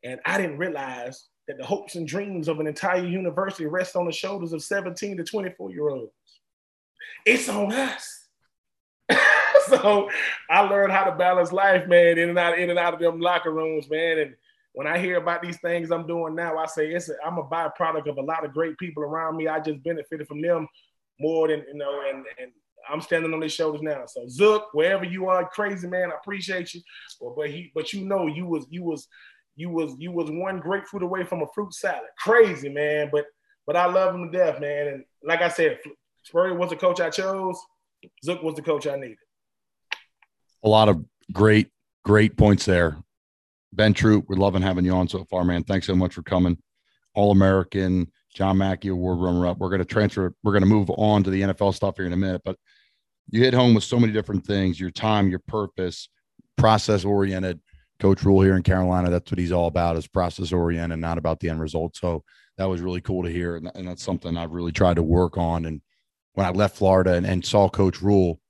and 0.05 0.21
I 0.25 0.39
didn't 0.39 0.59
realize 0.59 1.29
that 1.49 1.59
the 1.59 1.65
hopes 1.65 1.95
and 1.95 2.07
dreams 2.07 2.49
of 2.49 2.61
an 2.61 2.67
entire 2.67 3.05
university 3.05 3.67
rest 3.67 3.97
on 3.97 4.07
the 4.07 4.13
shoulders 4.13 4.53
of 4.53 4.63
17 4.63 5.17
to 5.17 5.25
24 5.25 5.71
year 5.71 5.89
olds. 5.89 6.13
It's 7.27 7.49
on 7.49 7.73
us. 7.73 8.29
so 9.67 10.09
I 10.51 10.61
learned 10.61 10.93
how 10.93 11.05
to 11.05 11.13
balance 11.13 11.53
life, 11.53 11.87
man, 11.87 12.19
in 12.19 12.31
and 12.31 12.39
out, 12.39 12.59
in 12.59 12.71
and 12.71 12.79
out 12.79 12.95
of 12.95 13.01
them 13.01 13.21
locker 13.21 13.53
rooms, 13.53 13.91
man, 13.91 14.19
and 14.19 14.35
when 14.73 14.87
I 14.87 14.99
hear 14.99 15.19
about 15.19 15.43
these 15.43 15.59
things 15.59 15.91
I'm 15.91 16.07
doing 16.07 16.35
now, 16.35 16.57
I 16.57 16.67
say 16.67 16.91
it's 16.91 17.11
a, 17.11 17.15
I'm 17.25 17.39
a 17.39 17.45
byproduct 17.45 18.09
of 18.09 18.17
a 18.17 18.23
lot 18.23 18.45
of 18.45 18.55
great 18.55 18.79
people 18.79 19.03
around 19.03 19.37
me. 19.37 19.49
I 19.49 19.61
just 19.61 19.83
benefited 19.83 20.27
from 20.27 20.41
them 20.41 20.67
more 21.21 21.49
than 21.49 21.65
you 21.69 21.75
know, 21.75 22.03
and 22.09 22.25
and 22.41 22.53
I'm 22.91 23.01
standing 23.01 23.33
on 23.33 23.41
their 23.41 23.49
shoulders 23.49 23.83
now. 23.83 24.05
So 24.07 24.27
Zook, 24.29 24.69
wherever 24.73 25.05
you 25.05 25.29
are, 25.29 25.49
crazy 25.49 25.87
man, 25.87 26.11
I 26.11 26.17
appreciate 26.17 26.75
you. 26.75 26.81
Well, 27.21 27.35
but 27.37 27.51
he, 27.51 27.71
but 27.75 27.93
you 27.93 28.05
know, 28.05 28.27
you 28.27 28.47
was 28.47 28.67
you 28.71 28.83
was 28.83 29.07
you 29.57 29.71
was 29.71 29.95
you 29.99 30.13
was 30.13 30.31
one 30.31 30.61
grapefruit 30.61 31.03
away 31.03 31.25
from 31.25 31.43
a 31.43 31.47
fruit 31.55 31.75
salad. 31.75 32.09
Crazy 32.19 32.69
man, 32.69 33.11
but 33.13 33.27
but 33.67 33.77
I 33.77 33.87
love 33.87 34.15
him 34.15 34.31
to 34.31 34.39
death, 34.39 34.61
man. 34.61 34.89
And 34.89 35.05
like 35.23 35.41
I 35.43 35.49
said, 35.49 35.79
Spurrier 36.23 36.55
was 36.55 36.71
the 36.71 36.77
coach 36.77 37.01
I 37.01 37.11
chose. 37.11 37.59
Zook 38.25 38.43
was 38.43 38.55
the 38.55 38.63
coach 38.63 38.87
I 38.87 38.97
needed. 38.97 39.19
A 40.65 40.69
lot 40.69 40.89
of 40.89 41.05
great, 41.33 41.69
great 42.05 42.37
points 42.37 42.65
there. 42.65 42.97
Ben 43.73 43.95
Troupe, 43.95 44.29
we're 44.29 44.37
loving 44.37 44.63
having 44.63 44.85
you 44.85 44.93
on 44.93 45.09
so 45.09 45.25
far, 45.25 45.45
man. 45.45 45.65
Thanks 45.65 45.87
so 45.87 45.95
much 45.95 46.15
for 46.15 46.23
coming. 46.23 46.59
All 47.15 47.31
American, 47.31 48.11
John 48.35 48.59
Mackey 48.59 48.89
Award 48.89 49.19
runner 49.19 49.47
up. 49.47 49.59
We're 49.59 49.69
going 49.69 49.81
to 49.81 49.85
transfer, 49.85 50.35
we're 50.43 50.53
going 50.53 50.63
to 50.63 50.69
move 50.69 50.91
on 50.91 51.23
to 51.25 51.31
the 51.31 51.43
NFL 51.43 51.75
stuff 51.75 51.97
here 51.97 52.07
in 52.07 52.13
a 52.13 52.17
minute, 52.17 52.43
but 52.45 52.57
you 53.31 53.41
hit 53.43 53.55
home 53.55 53.75
with 53.75 53.85
so 53.85 53.99
many 53.99 54.13
different 54.13 54.47
things 54.47 54.79
your 54.79 54.91
time, 54.91 55.31
your 55.31 55.43
purpose, 55.47 56.09
process 56.57 57.05
oriented. 57.05 57.61
Coach 58.03 58.25
Rhule 58.25 58.43
here 58.43 58.57
in 58.57 58.65
Carolina, 58.65 59.11
that's 59.11 59.31
what 59.31 59.39
he's 59.39 59.53
all 59.53 59.69
about 59.69 59.97
is 59.97 60.09
process 60.09 60.53
oriented, 60.53 60.99
not 60.99 61.19
about 61.19 61.39
the 61.39 61.49
end 61.49 61.61
result. 61.61 61.95
So 61.97 62.25
that 62.59 62.69
was 62.69 62.81
really 62.81 63.01
cool 63.01 63.23
to 63.23 63.31
hear. 63.31 63.55
And, 63.55 63.71
and 63.77 63.87
that's 63.87 64.03
something 64.03 64.37
I've 64.37 64.51
really 64.51 64.73
tried 64.73 64.97
to 64.97 65.05
work 65.05 65.39
on. 65.39 65.67
And 65.67 65.81
when 66.33 66.45
I 66.45 66.51
left 66.51 66.77
Florida 66.77 67.13
and, 67.13 67.25
and 67.25 67.47
saw 67.47 67.69
Coach 67.69 68.03
Rhule, 68.03 68.41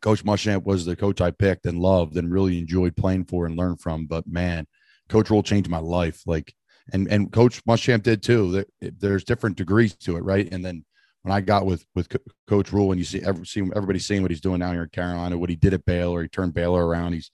Coach 0.00 0.24
Muschamp 0.24 0.64
was 0.64 0.86
the 0.86 0.96
coach 0.96 1.20
I 1.20 1.30
picked 1.30 1.66
and 1.66 1.78
loved 1.78 2.16
and 2.16 2.32
really 2.32 2.58
enjoyed 2.58 2.96
playing 2.96 3.26
for 3.26 3.44
and 3.44 3.54
learned 3.54 3.82
from. 3.82 4.06
But 4.06 4.26
man, 4.26 4.66
Coach 5.10 5.28
Rhule 5.28 5.42
changed 5.42 5.68
my 5.68 5.78
life. 5.78 6.22
Like, 6.24 6.54
and 6.90 7.06
and 7.08 7.30
Coach 7.30 7.62
Muschamp 7.66 8.02
did 8.02 8.22
too. 8.22 8.64
There's 8.80 9.24
different 9.24 9.58
degrees 9.58 9.94
to 9.96 10.16
it, 10.16 10.24
right? 10.24 10.48
And 10.50 10.64
then 10.64 10.86
when 11.20 11.32
I 11.32 11.42
got 11.42 11.66
with 11.66 11.84
with 11.94 12.08
Coach 12.46 12.72
Rhule, 12.72 12.92
and 12.92 12.98
you 12.98 13.04
see 13.04 13.20
every, 13.20 13.44
see 13.44 13.60
everybody 13.60 13.98
seeing 13.98 14.22
what 14.22 14.30
he's 14.30 14.40
doing 14.40 14.60
now 14.60 14.72
here 14.72 14.84
in 14.84 14.88
Carolina, 14.88 15.36
what 15.36 15.50
he 15.50 15.56
did 15.56 15.74
at 15.74 15.84
Baylor, 15.84 16.22
he 16.22 16.28
turned 16.28 16.54
Baylor 16.54 16.86
around. 16.86 17.12
He's 17.12 17.30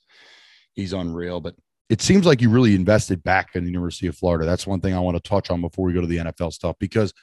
he's 0.75 0.93
unreal. 0.93 1.39
But 1.39 1.55
it 1.89 2.01
seems 2.01 2.25
like 2.25 2.41
you 2.41 2.49
really 2.49 2.75
invested 2.75 3.23
back 3.23 3.55
in 3.55 3.63
the 3.63 3.69
University 3.69 4.07
of 4.07 4.15
Florida. 4.15 4.45
That's 4.45 4.67
one 4.67 4.79
thing 4.79 4.93
I 4.93 4.99
want 4.99 5.17
to 5.17 5.29
touch 5.29 5.49
on 5.49 5.61
before 5.61 5.85
we 5.85 5.93
go 5.93 6.01
to 6.01 6.07
the 6.07 6.17
NFL 6.17 6.53
stuff 6.53 6.75
because 6.79 7.13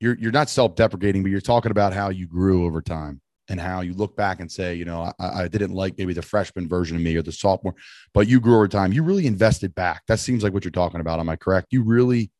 you're 0.00 0.16
you're 0.18 0.32
not 0.32 0.48
self-deprecating, 0.48 1.22
but 1.22 1.30
you're 1.30 1.40
talking 1.40 1.70
about 1.70 1.92
how 1.92 2.08
you 2.10 2.26
grew 2.26 2.66
over 2.66 2.80
time 2.80 3.20
and 3.48 3.60
how 3.60 3.80
you 3.80 3.94
look 3.94 4.16
back 4.16 4.40
and 4.40 4.50
say, 4.50 4.74
you 4.74 4.84
know, 4.84 5.10
I, 5.18 5.44
I, 5.44 5.48
didn't 5.48 5.72
like 5.72 5.96
maybe 5.96 6.12
the 6.12 6.20
freshman 6.20 6.68
version 6.68 6.96
of 6.96 7.02
me 7.02 7.16
or 7.16 7.22
the 7.22 7.32
sophomore, 7.32 7.74
but 8.12 8.28
you 8.28 8.40
grew 8.40 8.56
over 8.56 8.68
time. 8.68 8.92
You 8.92 9.02
really 9.02 9.26
invested 9.26 9.74
back. 9.74 10.02
That 10.06 10.18
seems 10.18 10.44
like 10.44 10.52
what 10.52 10.64
you're 10.64 10.70
talking 10.70 11.00
about. 11.00 11.18
Am 11.18 11.30
I 11.30 11.36
correct? 11.36 11.68
You 11.70 11.82
really 11.82 12.30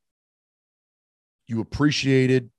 you 1.49 1.61
appreciated, 1.61 2.51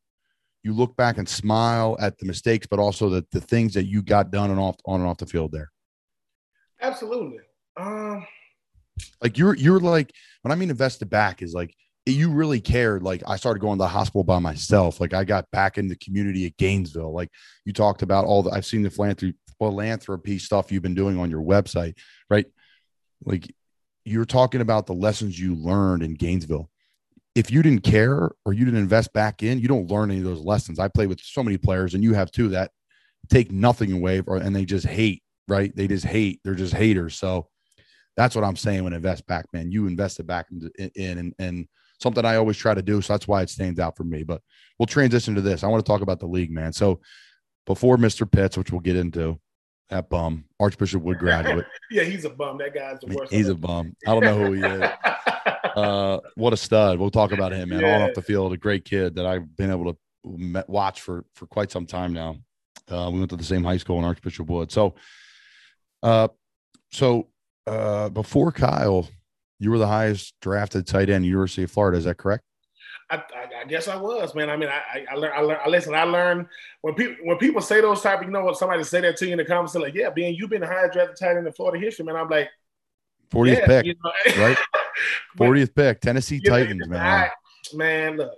you 0.63 0.73
look 0.73 0.97
back 0.97 1.17
and 1.17 1.29
smile 1.29 1.95
at 2.01 2.17
the 2.17 2.25
mistakes, 2.25 2.67
but 2.67 2.79
also 2.79 3.07
the, 3.07 3.25
the 3.31 3.39
things 3.39 3.73
that 3.75 3.85
you 3.85 4.01
got 4.01 4.31
done 4.31 4.49
and 4.49 4.59
off 4.59 4.75
on 4.85 4.99
and 4.99 5.09
off 5.09 5.17
the 5.17 5.25
field 5.25 5.51
there. 5.51 5.71
Absolutely. 6.81 7.39
Um 7.77 8.25
like 9.21 9.37
you're 9.37 9.55
you're 9.55 9.79
like 9.79 10.13
when 10.41 10.51
I 10.51 10.55
mean 10.55 10.69
invested 10.69 11.09
back 11.09 11.41
is 11.41 11.53
like 11.53 11.75
you 12.05 12.31
really 12.31 12.59
cared. 12.59 13.03
Like 13.03 13.23
I 13.27 13.35
started 13.35 13.59
going 13.59 13.77
to 13.77 13.83
the 13.83 13.87
hospital 13.87 14.23
by 14.23 14.39
myself. 14.39 14.99
Like 14.99 15.13
I 15.13 15.23
got 15.23 15.49
back 15.51 15.77
in 15.77 15.87
the 15.87 15.95
community 15.97 16.45
at 16.45 16.57
Gainesville. 16.57 17.13
Like 17.13 17.29
you 17.65 17.73
talked 17.73 18.01
about 18.01 18.25
all 18.25 18.43
the 18.43 18.51
I've 18.51 18.65
seen 18.65 18.81
the 18.81 18.89
philanthropy 18.89 19.37
philanthropy 19.59 20.39
stuff 20.39 20.71
you've 20.71 20.83
been 20.83 20.95
doing 20.95 21.19
on 21.19 21.29
your 21.29 21.41
website, 21.41 21.97
right? 22.29 22.45
Like 23.23 23.53
you're 24.05 24.25
talking 24.25 24.61
about 24.61 24.87
the 24.87 24.93
lessons 24.93 25.39
you 25.39 25.55
learned 25.55 26.01
in 26.01 26.13
Gainesville. 26.13 26.69
If 27.35 27.51
you 27.51 27.61
didn't 27.61 27.83
care 27.83 28.31
or 28.45 28.53
you 28.53 28.65
didn't 28.65 28.79
invest 28.79 29.13
back 29.13 29.43
in, 29.43 29.59
you 29.59 29.67
don't 29.67 29.91
learn 29.91 30.09
any 30.09 30.19
of 30.19 30.25
those 30.25 30.41
lessons. 30.41 30.79
I 30.79 30.87
play 30.87 31.07
with 31.07 31.19
so 31.21 31.43
many 31.43 31.57
players, 31.57 31.93
and 31.93 32.03
you 32.03 32.13
have 32.13 32.31
too 32.31 32.49
that 32.49 32.71
take 33.29 33.51
nothing 33.51 33.91
away, 33.91 34.21
or, 34.25 34.37
and 34.37 34.55
they 34.55 34.65
just 34.65 34.87
hate. 34.87 35.21
Right? 35.49 35.75
They 35.75 35.87
just 35.87 36.05
hate. 36.05 36.39
They're 36.43 36.55
just 36.55 36.73
haters. 36.73 37.17
So 37.17 37.47
that's 38.15 38.35
what 38.35 38.43
I'm 38.43 38.55
saying 38.55 38.83
when 38.83 38.93
invest 38.93 39.25
back, 39.27 39.45
man. 39.53 39.71
You 39.71 39.87
invested 39.87 40.27
back 40.27 40.47
in, 40.51 40.91
in 40.95 41.17
and, 41.17 41.33
and 41.39 41.67
something 41.99 42.25
I 42.25 42.35
always 42.35 42.57
try 42.57 42.73
to 42.73 42.81
do. 42.81 43.01
So 43.01 43.13
that's 43.13 43.27
why 43.27 43.41
it 43.41 43.49
stands 43.49 43.79
out 43.79 43.97
for 43.97 44.03
me. 44.03 44.23
But 44.23 44.41
we'll 44.77 44.87
transition 44.87 45.35
to 45.35 45.41
this. 45.41 45.63
I 45.63 45.67
want 45.67 45.85
to 45.85 45.89
talk 45.89 46.01
about 46.01 46.19
the 46.19 46.27
league, 46.27 46.51
man. 46.51 46.73
So 46.73 47.01
before 47.65 47.97
Mr. 47.97 48.29
Pitts, 48.29 48.57
which 48.57 48.71
we'll 48.71 48.81
get 48.81 48.95
into, 48.95 49.39
that 49.89 50.09
bum, 50.09 50.45
Archbishop 50.59 51.01
Wood 51.01 51.17
graduate. 51.17 51.65
yeah, 51.91 52.03
he's 52.03 52.25
a 52.25 52.29
bum. 52.29 52.57
That 52.59 52.73
guy's 52.73 52.99
the 52.99 53.15
worst. 53.15 53.31
He's 53.31 53.47
a 53.47 53.55
bum. 53.55 53.95
I 54.07 54.11
don't 54.11 54.23
know 54.23 54.37
who 54.37 54.53
he 54.53 54.63
is. 54.63 54.81
uh, 55.75 56.19
what 56.35 56.53
a 56.53 56.57
stud. 56.57 56.99
We'll 56.99 57.09
talk 57.09 57.31
about 57.31 57.53
him, 57.53 57.69
man. 57.69 57.81
Yeah. 57.81 57.95
On 57.95 58.01
off 58.03 58.15
the 58.15 58.21
field, 58.21 58.53
a 58.53 58.57
great 58.57 58.85
kid 58.85 59.15
that 59.15 59.25
I've 59.25 59.55
been 59.57 59.71
able 59.71 59.93
to 59.93 60.63
watch 60.67 61.01
for 61.01 61.25
for 61.33 61.47
quite 61.47 61.71
some 61.71 61.85
time 61.85 62.13
now. 62.13 62.35
Uh, 62.89 63.09
we 63.11 63.19
went 63.19 63.29
to 63.31 63.35
the 63.35 63.43
same 63.43 63.63
high 63.63 63.77
school 63.77 63.99
in 63.99 64.05
Archbishop 64.05 64.47
Wood. 64.47 64.71
So, 64.71 64.95
uh, 66.03 66.27
so 66.91 67.27
uh, 67.67 68.09
before 68.09 68.51
Kyle, 68.51 69.07
you 69.59 69.71
were 69.71 69.77
the 69.77 69.87
highest 69.87 70.33
drafted 70.41 70.87
tight 70.87 71.09
end, 71.09 71.25
University 71.25 71.63
of 71.63 71.71
Florida. 71.71 71.97
Is 71.97 72.05
that 72.05 72.17
correct? 72.17 72.43
I, 73.11 73.17
I, 73.17 73.61
I, 73.61 73.65
guess 73.65 73.87
I 73.87 73.95
was, 73.95 74.35
man. 74.35 74.49
I 74.49 74.57
mean, 74.57 74.69
I, 74.69 75.05
I, 75.09 75.15
learned, 75.15 75.33
I 75.33 75.41
learned, 75.41 75.59
I 75.65 75.69
listen, 75.69 75.95
I 75.95 76.03
learned 76.03 76.45
when 76.81 76.93
people, 76.93 77.15
when 77.23 77.37
people 77.37 77.61
say 77.61 77.81
those 77.81 78.01
type, 78.01 78.21
you 78.21 78.29
know, 78.29 78.43
what 78.43 78.57
somebody 78.57 78.83
say 78.83 79.01
that 79.01 79.17
to 79.17 79.25
you 79.25 79.31
in 79.31 79.37
the 79.39 79.45
comments, 79.45 79.73
like, 79.75 79.95
yeah, 79.95 80.11
being 80.11 80.35
you've 80.35 80.51
been 80.51 80.61
the 80.61 80.67
highest 80.67 80.93
drafted 80.93 81.17
tight 81.17 81.35
end 81.35 81.47
in 81.47 81.53
Florida 81.53 81.83
history, 81.83 82.05
man. 82.05 82.15
I'm 82.15 82.29
like, 82.29 82.49
40th 83.31 83.57
yeah, 83.57 83.65
pick, 83.65 83.85
you 83.85 83.95
know? 84.03 84.11
right? 84.43 84.57
40th 85.37 85.75
pick, 85.75 86.01
Tennessee 86.01 86.39
Titans, 86.39 86.81
know, 86.87 86.97
man. 86.97 87.29
man, 87.73 88.17
look, 88.17 88.31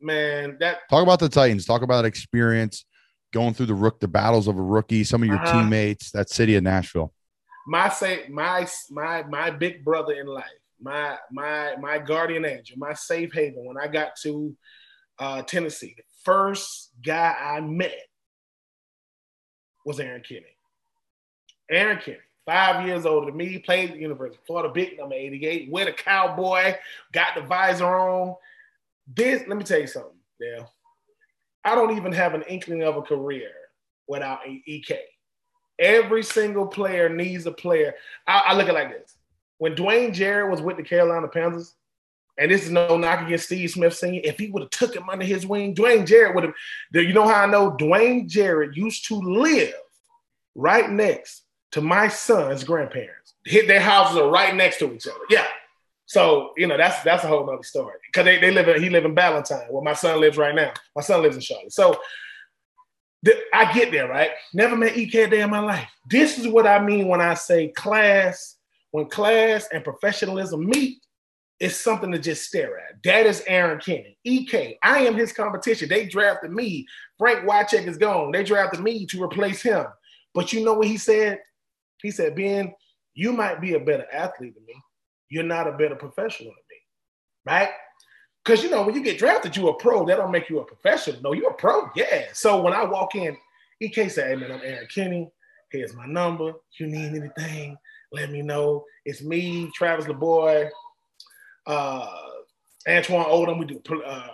man, 0.00 0.56
that 0.60 0.88
talk 0.88 1.02
about 1.02 1.18
the 1.18 1.28
Titans, 1.28 1.64
talk 1.64 1.82
about 1.82 2.04
experience 2.04 2.84
going 3.32 3.54
through 3.54 3.66
the 3.66 3.74
rook, 3.74 4.00
the 4.00 4.08
battles 4.08 4.48
of 4.48 4.58
a 4.58 4.62
rookie, 4.62 5.04
some 5.04 5.22
of 5.22 5.28
your 5.28 5.38
uh-huh. 5.38 5.62
teammates, 5.62 6.10
that 6.12 6.30
city 6.30 6.56
of 6.56 6.62
Nashville 6.62 7.12
my 7.66 7.88
say 7.88 8.26
my 8.28 8.66
my 8.90 9.22
my 9.24 9.50
big 9.50 9.84
brother 9.84 10.14
in 10.14 10.26
life, 10.26 10.44
my 10.80 11.16
my 11.30 11.76
my 11.80 11.98
guardian 11.98 12.44
angel, 12.44 12.76
my 12.78 12.94
safe 12.94 13.32
haven. 13.32 13.64
When 13.64 13.78
I 13.78 13.86
got 13.86 14.16
to 14.22 14.56
uh, 15.20 15.42
Tennessee, 15.42 15.94
the 15.96 16.02
first 16.24 16.90
guy 17.04 17.32
I 17.38 17.60
met 17.60 18.06
was 19.84 19.98
Erron 19.98 20.24
Kinney. 20.24 20.56
Erron 21.70 22.02
Kinney, 22.02 22.18
five 22.44 22.86
years 22.86 23.06
older 23.06 23.26
than 23.26 23.36
me, 23.36 23.58
played 23.58 23.90
at 23.90 23.94
the 23.94 24.02
University 24.02 24.38
of 24.40 24.46
Florida, 24.46 24.72
big 24.72 24.98
number 24.98 25.14
88, 25.14 25.70
with 25.70 25.88
a 25.88 25.92
cowboy, 25.92 26.74
got 27.12 27.36
the 27.36 27.42
visor 27.42 27.86
on. 27.86 28.34
This, 29.06 29.42
let 29.46 29.56
me 29.56 29.64
tell 29.64 29.80
you 29.80 29.86
something, 29.86 30.18
Dale. 30.40 30.72
I 31.64 31.74
don't 31.74 31.96
even 31.96 32.12
have 32.12 32.34
an 32.34 32.42
inkling 32.42 32.82
of 32.82 32.96
a 32.96 33.02
career 33.02 33.50
without 34.08 34.40
EK. 34.46 34.98
Every 35.78 36.22
single 36.22 36.66
player 36.66 37.08
needs 37.08 37.46
a 37.46 37.52
player. 37.52 37.94
I, 38.26 38.42
I 38.46 38.54
look 38.54 38.68
at 38.68 38.74
like 38.74 38.90
this. 38.90 39.16
When 39.58 39.74
Dwayne 39.74 40.12
Jarrett 40.12 40.50
was 40.50 40.62
with 40.62 40.76
the 40.76 40.82
Carolina 40.82 41.28
Panthers, 41.28 41.74
and 42.38 42.50
this 42.50 42.64
is 42.64 42.70
no 42.70 42.96
knock 42.96 43.26
against 43.26 43.46
Steve 43.46 43.70
Smith 43.70 43.94
Sr., 43.94 44.20
if 44.24 44.38
he 44.38 44.50
would 44.50 44.62
have 44.62 44.70
took 44.70 44.96
him 44.96 45.08
under 45.10 45.24
his 45.24 45.46
wing, 45.46 45.74
Dwayne 45.74 46.06
Jarrett 46.06 46.34
would 46.34 46.44
have. 46.44 46.54
You 46.92 47.12
know 47.12 47.28
how 47.28 47.42
I 47.42 47.46
know 47.46 47.72
Dwayne 47.72 48.26
Jarrett 48.26 48.76
used 48.76 49.06
to 49.08 49.16
live 49.16 49.74
right 50.54 50.90
next 50.90 51.42
to 51.72 51.80
my 51.80 52.08
son's 52.08 52.64
grandparents. 52.64 53.34
Hit 53.44 53.68
their 53.68 53.80
houses 53.80 54.16
are 54.16 54.30
right 54.30 54.54
next 54.54 54.78
to 54.78 54.92
each 54.92 55.06
other. 55.06 55.24
Yeah. 55.28 55.46
So 56.10 56.50
you 56.56 56.66
know 56.66 56.76
that's 56.76 57.04
that's 57.04 57.22
a 57.22 57.28
whole 57.28 57.48
other 57.48 57.62
story 57.62 57.94
because 58.08 58.24
they, 58.24 58.40
they 58.40 58.50
live 58.50 58.66
in 58.66 58.82
he 58.82 58.90
live 58.90 59.04
in 59.04 59.14
Ballantyne 59.14 59.68
where 59.70 59.84
my 59.84 59.92
son 59.92 60.18
lives 60.18 60.36
right 60.36 60.52
now. 60.52 60.72
My 60.96 61.02
son 61.02 61.22
lives 61.22 61.36
in 61.36 61.40
Charlotte. 61.40 61.72
So 61.72 62.00
I 63.54 63.72
get 63.72 63.92
there, 63.92 64.08
right? 64.08 64.30
Never 64.52 64.76
met 64.76 64.96
EK 64.96 65.22
a 65.22 65.30
day 65.30 65.42
in 65.42 65.50
my 65.50 65.60
life. 65.60 65.88
This 66.10 66.36
is 66.36 66.48
what 66.48 66.66
I 66.66 66.84
mean 66.84 67.06
when 67.06 67.20
I 67.20 67.34
say 67.34 67.68
class, 67.68 68.56
when 68.90 69.08
class 69.08 69.68
and 69.72 69.84
professionalism 69.84 70.66
meet, 70.68 70.98
it's 71.60 71.76
something 71.76 72.10
to 72.10 72.18
just 72.18 72.44
stare 72.44 72.76
at. 72.80 73.00
That 73.04 73.26
is 73.26 73.42
Erron 73.42 73.80
Kinney. 73.80 74.18
EK, 74.24 74.78
I 74.82 75.02
am 75.02 75.14
his 75.14 75.32
competition. 75.32 75.88
They 75.88 76.06
drafted 76.06 76.50
me. 76.50 76.88
Frank 77.18 77.48
Wycheck 77.48 77.86
is 77.86 77.98
gone. 77.98 78.32
They 78.32 78.42
drafted 78.42 78.80
me 78.80 79.06
to 79.06 79.22
replace 79.22 79.62
him. 79.62 79.86
But 80.34 80.52
you 80.52 80.64
know 80.64 80.74
what 80.74 80.88
he 80.88 80.96
said? 80.96 81.38
He 82.02 82.10
said, 82.10 82.34
Ben, 82.34 82.74
you 83.14 83.32
might 83.32 83.60
be 83.60 83.74
a 83.74 83.80
better 83.80 84.06
athlete 84.12 84.54
than 84.54 84.64
me. 84.66 84.74
You're 85.30 85.44
not 85.44 85.66
a 85.66 85.72
better 85.72 85.94
professional 85.94 86.50
than 86.50 86.56
me. 86.70 86.76
Right? 87.46 87.70
Because 88.44 88.62
you 88.62 88.70
know, 88.70 88.82
when 88.82 88.94
you 88.94 89.02
get 89.02 89.18
drafted, 89.18 89.56
you're 89.56 89.70
a 89.70 89.74
pro. 89.74 90.04
That 90.06 90.16
don't 90.16 90.30
make 90.30 90.50
you 90.50 90.60
a 90.60 90.64
professional. 90.64 91.20
No, 91.22 91.32
you're 91.32 91.50
a 91.50 91.54
pro. 91.54 91.88
Yeah. 91.94 92.24
So 92.32 92.60
when 92.60 92.72
I 92.72 92.84
walk 92.84 93.14
in, 93.14 93.36
EK 93.80 94.08
say, 94.08 94.28
Hey 94.28 94.36
man, 94.36 94.52
I'm 94.52 94.60
Erron 94.60 94.88
Kinney. 94.88 95.30
Here's 95.70 95.94
my 95.94 96.06
number. 96.06 96.52
You 96.78 96.88
need 96.88 97.14
anything, 97.14 97.76
let 98.12 98.30
me 98.30 98.42
know. 98.42 98.84
It's 99.04 99.22
me, 99.22 99.70
Travis 99.74 100.06
LaBoy, 100.06 100.68
uh, 101.66 102.08
Antwan 102.88 103.28
Odom. 103.28 103.58
We 103.60 103.66
do 103.66 104.02
uh, 104.02 104.26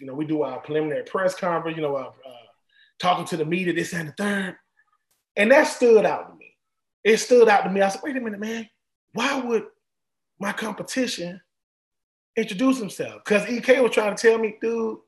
you 0.00 0.06
know, 0.06 0.14
we 0.14 0.26
do 0.26 0.42
our 0.42 0.60
preliminary 0.60 1.02
press 1.04 1.34
conference, 1.34 1.76
you 1.76 1.82
know, 1.82 1.96
uh, 1.96 2.10
uh, 2.10 2.46
talking 2.98 3.24
to 3.26 3.36
the 3.36 3.44
media, 3.44 3.72
this 3.72 3.92
and 3.92 4.08
the 4.08 4.12
third. 4.12 4.56
And 5.36 5.50
that 5.50 5.64
stood 5.64 6.04
out 6.04 6.30
to 6.30 6.36
me. 6.36 6.56
It 7.04 7.18
stood 7.18 7.48
out 7.48 7.62
to 7.62 7.70
me. 7.70 7.80
I 7.80 7.88
said, 7.88 8.00
wait 8.02 8.16
a 8.16 8.20
minute, 8.20 8.40
man. 8.40 8.68
Why 9.12 9.40
would 9.40 9.66
my 10.40 10.52
competition 10.52 11.40
introduce 12.36 12.78
himself 12.78 13.22
because 13.24 13.48
EK 13.48 13.80
was 13.80 13.92
trying 13.92 14.14
to 14.14 14.28
tell 14.28 14.38
me, 14.38 14.56
dude, 14.60 14.98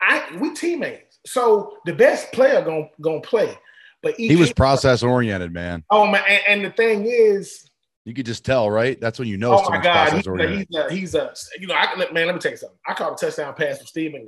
I 0.00 0.36
we 0.40 0.54
teammates. 0.54 1.18
So 1.26 1.76
the 1.84 1.92
best 1.92 2.32
player 2.32 2.62
gonna 2.62 2.88
gonna 3.00 3.20
play. 3.20 3.56
But 4.02 4.14
EK, 4.18 4.28
he 4.28 4.36
was 4.36 4.52
process 4.52 5.02
oriented, 5.02 5.52
man. 5.52 5.84
Oh 5.90 6.06
man, 6.06 6.22
and, 6.26 6.42
and, 6.48 6.64
the 6.64 6.70
thing 6.70 7.04
is, 7.06 7.68
You 8.06 8.14
could 8.14 8.24
just 8.24 8.44
tell, 8.44 8.70
right? 8.70 8.98
That's 8.98 9.18
when 9.18 9.28
you 9.28 9.36
know 9.36 9.58
Oh 9.58 9.68
my 9.68 9.82
God, 9.82 10.12
he's, 10.14 10.26
a, 10.26 10.48
he's 10.48 10.74
a 10.74 10.90
he's 10.90 11.14
a 11.14 11.34
you 11.58 11.66
know 11.66 11.74
I 11.74 11.94
man. 12.12 12.26
Let 12.26 12.34
me 12.34 12.40
tell 12.40 12.52
you 12.52 12.56
something. 12.56 12.78
I 12.86 12.94
caught 12.94 13.20
a 13.20 13.26
touchdown 13.26 13.54
pass 13.54 13.78
from 13.78 13.86
Steve 13.86 14.12
there. 14.12 14.24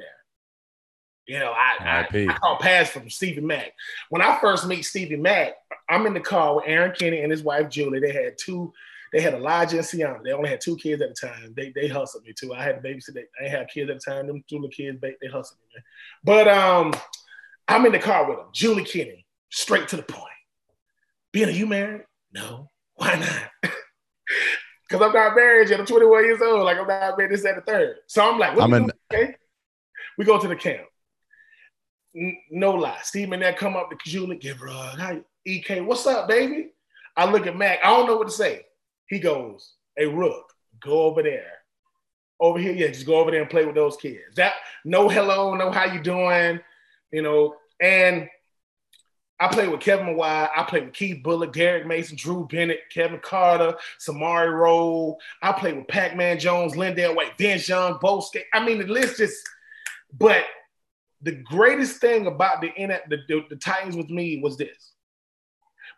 You 1.27 1.39
know, 1.39 1.53
I 1.53 1.77
I. 1.81 2.19
I 2.29 2.39
caught 2.39 2.61
a 2.61 2.63
pass 2.63 2.91
from 2.91 3.09
Stevie 3.09 3.41
Mack. 3.41 3.73
When 4.11 4.21
I 4.21 4.39
first 4.41 4.67
meet 4.67 4.83
Stevie 4.83 5.17
Mack, 5.17 5.53
I'm 5.89 6.05
in 6.07 6.15
the 6.15 6.21
car 6.21 6.57
with 6.57 6.65
Erron 6.65 6.95
Kinney 6.97 7.21
and 7.21 7.31
his 7.31 7.43
wife 7.43 7.71
Julie. 7.71 8.01
They 8.01 8.13
had 8.13 8.37
two. 8.39 8.73
They 9.13 9.21
had 9.21 9.35
Elijah 9.35 9.77
and 9.77 9.87
Sienna. 9.87 10.19
They 10.25 10.33
only 10.33 10.49
had 10.49 10.61
two 10.61 10.77
kids 10.77 11.03
at 11.03 11.11
the 11.11 11.29
time. 11.29 11.53
They 11.57 11.73
they 11.75 11.87
hustled 11.87 12.25
me 12.25 12.33
too. 12.33 12.55
I 12.55 12.63
had 12.63 12.83
to 12.83 12.89
babysit. 12.89 13.15
They, 13.15 13.21
I 13.41 13.45
didn't 13.45 13.59
have 13.59 13.69
kids 13.69 13.91
at 13.91 14.01
the 14.01 14.11
time. 14.11 14.27
Them 14.27 14.43
two 14.49 14.57
little 14.57 14.71
kids, 14.71 14.99
they, 15.01 15.15
they 15.21 15.29
hustled 15.29 15.59
me, 15.61 15.67
man. 15.75 15.85
But 16.25 16.49
um, 16.49 16.95
I'm 17.69 17.85
in 17.85 17.93
the 17.93 17.99
car 17.99 18.29
with 18.29 18.39
them. 18.39 18.47
Julie 18.53 18.85
Kinney, 18.85 19.27
straight 19.51 19.89
to 19.89 19.97
the 19.97 20.03
point. 20.03 20.27
Being 21.33 21.49
a 21.49 21.53
you 21.53 21.67
married? 21.67 22.03
No. 22.33 22.71
Why 22.95 23.17
not? 23.17 23.73
Because 24.89 25.07
I'm 25.07 25.15
not 25.15 25.35
married 25.35 25.71
yet. 25.71 25.81
I'm 25.81 25.87
21 25.87 26.25
years 26.25 26.43
old. 26.43 26.65
Like 26.65 26.77
I'm 26.77 26.87
not 26.87 27.17
married. 27.17 27.33
This 27.33 27.47
at 27.47 27.55
the 27.55 27.63
third. 27.63 27.97
So 28.09 28.31
I'm 28.31 28.39
like, 28.39 28.55
what 28.55 28.65
I'm 28.65 28.71
doing? 28.71 28.91
Okay. 29.11 29.35
We 30.19 30.27
go 30.27 30.39
to 30.39 30.47
the 30.47 30.57
camp. 30.57 30.83
N- 32.15 32.37
no 32.51 32.73
lie. 32.73 32.99
Steve 33.03 33.33
and 33.33 33.43
that 33.43 33.57
come 33.57 33.75
up 33.75 33.89
to 33.89 33.97
Julie, 34.05 34.37
give 34.37 34.59
her 34.59 34.67
a 34.67 34.73
hug. 34.73 34.99
Hi, 34.99 35.21
EK, 35.47 35.81
what's 35.81 36.07
up, 36.07 36.29
baby? 36.29 36.73
I 37.17 37.31
look 37.31 37.47
at 37.47 37.57
Mac. 37.57 37.79
I 37.83 37.89
don't 37.89 38.07
know 38.07 38.17
what 38.17 38.29
to 38.29 38.35
say. 38.35 38.67
He 39.13 39.19
goes, 39.19 39.75
Hey, 39.95 40.07
Rook, 40.07 40.55
go 40.81 41.03
over 41.03 41.23
there. 41.23 41.53
Over 42.41 42.59
here, 42.59 42.73
yeah, 42.73 42.89
just 42.89 43.05
go 43.05 43.17
over 43.17 43.31
there 43.31 43.43
and 43.43 43.51
play 43.51 43.67
with 43.67 43.75
those 43.75 43.97
kids. 43.99 44.37
That 44.37 44.55
no 44.87 45.07
hello, 45.07 45.55
no 45.55 45.71
how 45.71 45.85
you 45.85 46.03
doing, 46.03 46.61
you 47.13 47.21
know. 47.21 47.55
And 47.79 48.27
I 49.39 49.49
played 49.49 49.69
with 49.69 49.81
Kevin 49.81 50.07
Mawae. 50.07 50.49
I 50.57 50.63
played 50.63 50.87
with 50.87 50.95
Keith 50.95 51.23
Bulluck, 51.23 51.53
Derrick 51.53 51.87
Mason, 51.87 52.17
Drew 52.17 52.49
Bennett, 52.49 52.81
Kevin 52.91 53.21
Carter, 53.23 53.77
Samari 54.01 54.51
Rolle. 54.51 55.19
I 55.43 55.53
played 55.53 55.77
with 55.77 55.89
Pac-Man 55.89 56.39
Jones, 56.39 56.73
LenDale 56.73 57.15
White, 57.15 57.37
Vince 57.37 57.69
Young, 57.69 57.99
Bo. 58.01 58.25
I 58.55 58.65
mean, 58.65 58.79
the 58.79 58.87
list 58.87 59.19
just. 59.19 59.47
But 60.19 60.47
the 61.21 61.33
greatest 61.33 62.01
thing 62.01 62.27
about 62.27 62.63
the, 62.63 62.73
the, 63.09 63.19
the 63.29 63.45
the 63.51 63.57
Titans 63.57 63.95
with 63.95 64.09
me 64.09 64.41
was 64.43 64.57
this. 64.57 64.92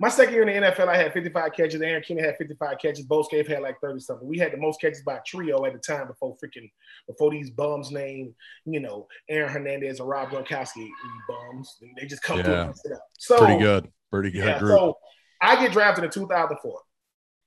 My 0.01 0.09
second 0.09 0.35
year 0.35 0.47
in 0.49 0.63
the 0.63 0.69
NFL, 0.71 0.89
I 0.89 0.97
had 0.97 1.13
55 1.13 1.53
catches. 1.53 1.81
Erron 1.81 2.05
Kinney 2.05 2.23
had 2.23 2.37
55 2.37 2.79
catches. 2.81 3.05
Bo 3.07 3.23
Scaife 3.23 3.47
had 3.47 3.63
like 3.63 3.77
30 3.81 4.01
something. 4.01 4.27
We 4.27 4.39
had 4.39 4.53
the 4.53 4.57
most 4.57 4.81
catches 4.81 5.03
by 5.03 5.21
trio 5.27 5.65
at 5.65 5.73
the 5.73 5.79
time 5.79 6.07
before 6.09 6.37
freaking 6.43 6.71
before 7.07 7.31
these 7.31 7.51
bums 7.51 7.91
named, 7.91 8.35
you 8.65 8.81
know, 8.81 9.07
Aaron 9.29 9.53
Hernandez 9.53 10.01
and 10.01 10.09
Rob 10.09 10.31
Gronkowski. 10.31 10.89
Bums, 11.29 11.77
they 12.01 12.07
just 12.07 12.23
come 12.23 12.43
through 12.43 12.53
Yeah. 12.53 12.61
and 12.61 12.69
mess 12.71 12.81
it 12.85 12.93
up. 12.93 13.03
So 13.19 13.39
Pretty 13.39 13.61
good. 13.61 13.89
Pretty 14.11 14.31
good 14.31 14.45
yeah, 14.45 14.59
group. 14.59 14.79
so 14.79 14.99
I 15.41 15.57
get 15.61 15.73
drafted 15.73 16.05
in 16.05 16.11
2004. 16.11 16.81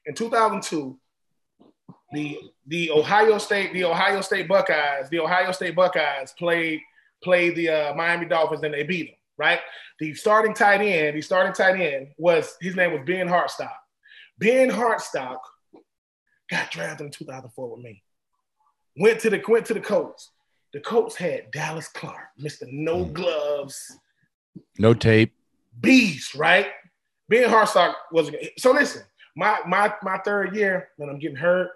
In 0.06 0.16
2002, 0.16 0.98
the 2.14 2.38
the 2.68 2.91
Ohio 2.91 3.38
State 3.38 3.74
the 3.74 3.84
Ohio 3.84 4.22
State 4.22 4.48
Buckeyes 4.48 5.10
the 5.10 5.20
Ohio 5.20 5.52
State 5.52 5.76
Buckeyes 5.76 6.34
played 6.39 6.80
played 7.24 7.56
the 7.56 7.68
uh, 7.70 7.93
Miami 7.95 8.26
Dolphins 8.26 8.64
and 8.64 8.74
they 8.74 8.84
beat 8.84 9.08
them. 9.08 9.16
Right. 9.38 9.60
The 10.00 10.14
starting 10.16 10.54
tight 10.54 10.82
end 10.82 11.16
the 11.16 11.22
starting 11.22 11.54
tight 11.54 11.80
end 11.80 12.08
was 12.18 12.56
his 12.60 12.76
name 12.76 12.92
was 12.94 13.02
Ben 13.06 13.28
Hartsock. 13.28 13.70
Ben 14.40 14.70
Hartsock 14.70 15.40
got 16.50 16.72
drafted 16.72 17.06
in 17.06 17.12
2004 17.12 17.76
with 17.76 17.84
me. 17.84 18.04
Went 19.00 19.20
to 19.22 19.30
the 19.30 19.42
went 19.48 19.66
to 19.68 19.74
the 19.74 19.80
Colts. 19.80 20.32
The 20.74 20.80
Colts 20.80 21.16
had 21.16 21.52
Dallas 21.52 21.88
Clark, 21.88 22.28
Mr. 22.40 22.64
No 22.72 23.04
Hmm. 23.06 23.14
Gloves, 23.14 23.98
no 24.80 24.94
tape. 24.94 25.34
beast, 25.80 26.36
right? 26.36 26.68
Ben 27.30 27.50
Hartsock 27.50 27.94
was 28.12 28.32
so. 28.58 28.72
Listen, 28.72 29.04
my 29.36 29.60
my 29.68 29.94
my 30.02 30.18
third 30.20 30.56
year 30.56 30.90
when 30.98 31.10
I'm 31.10 31.20
getting 31.20 31.38
hurt, 31.38 31.70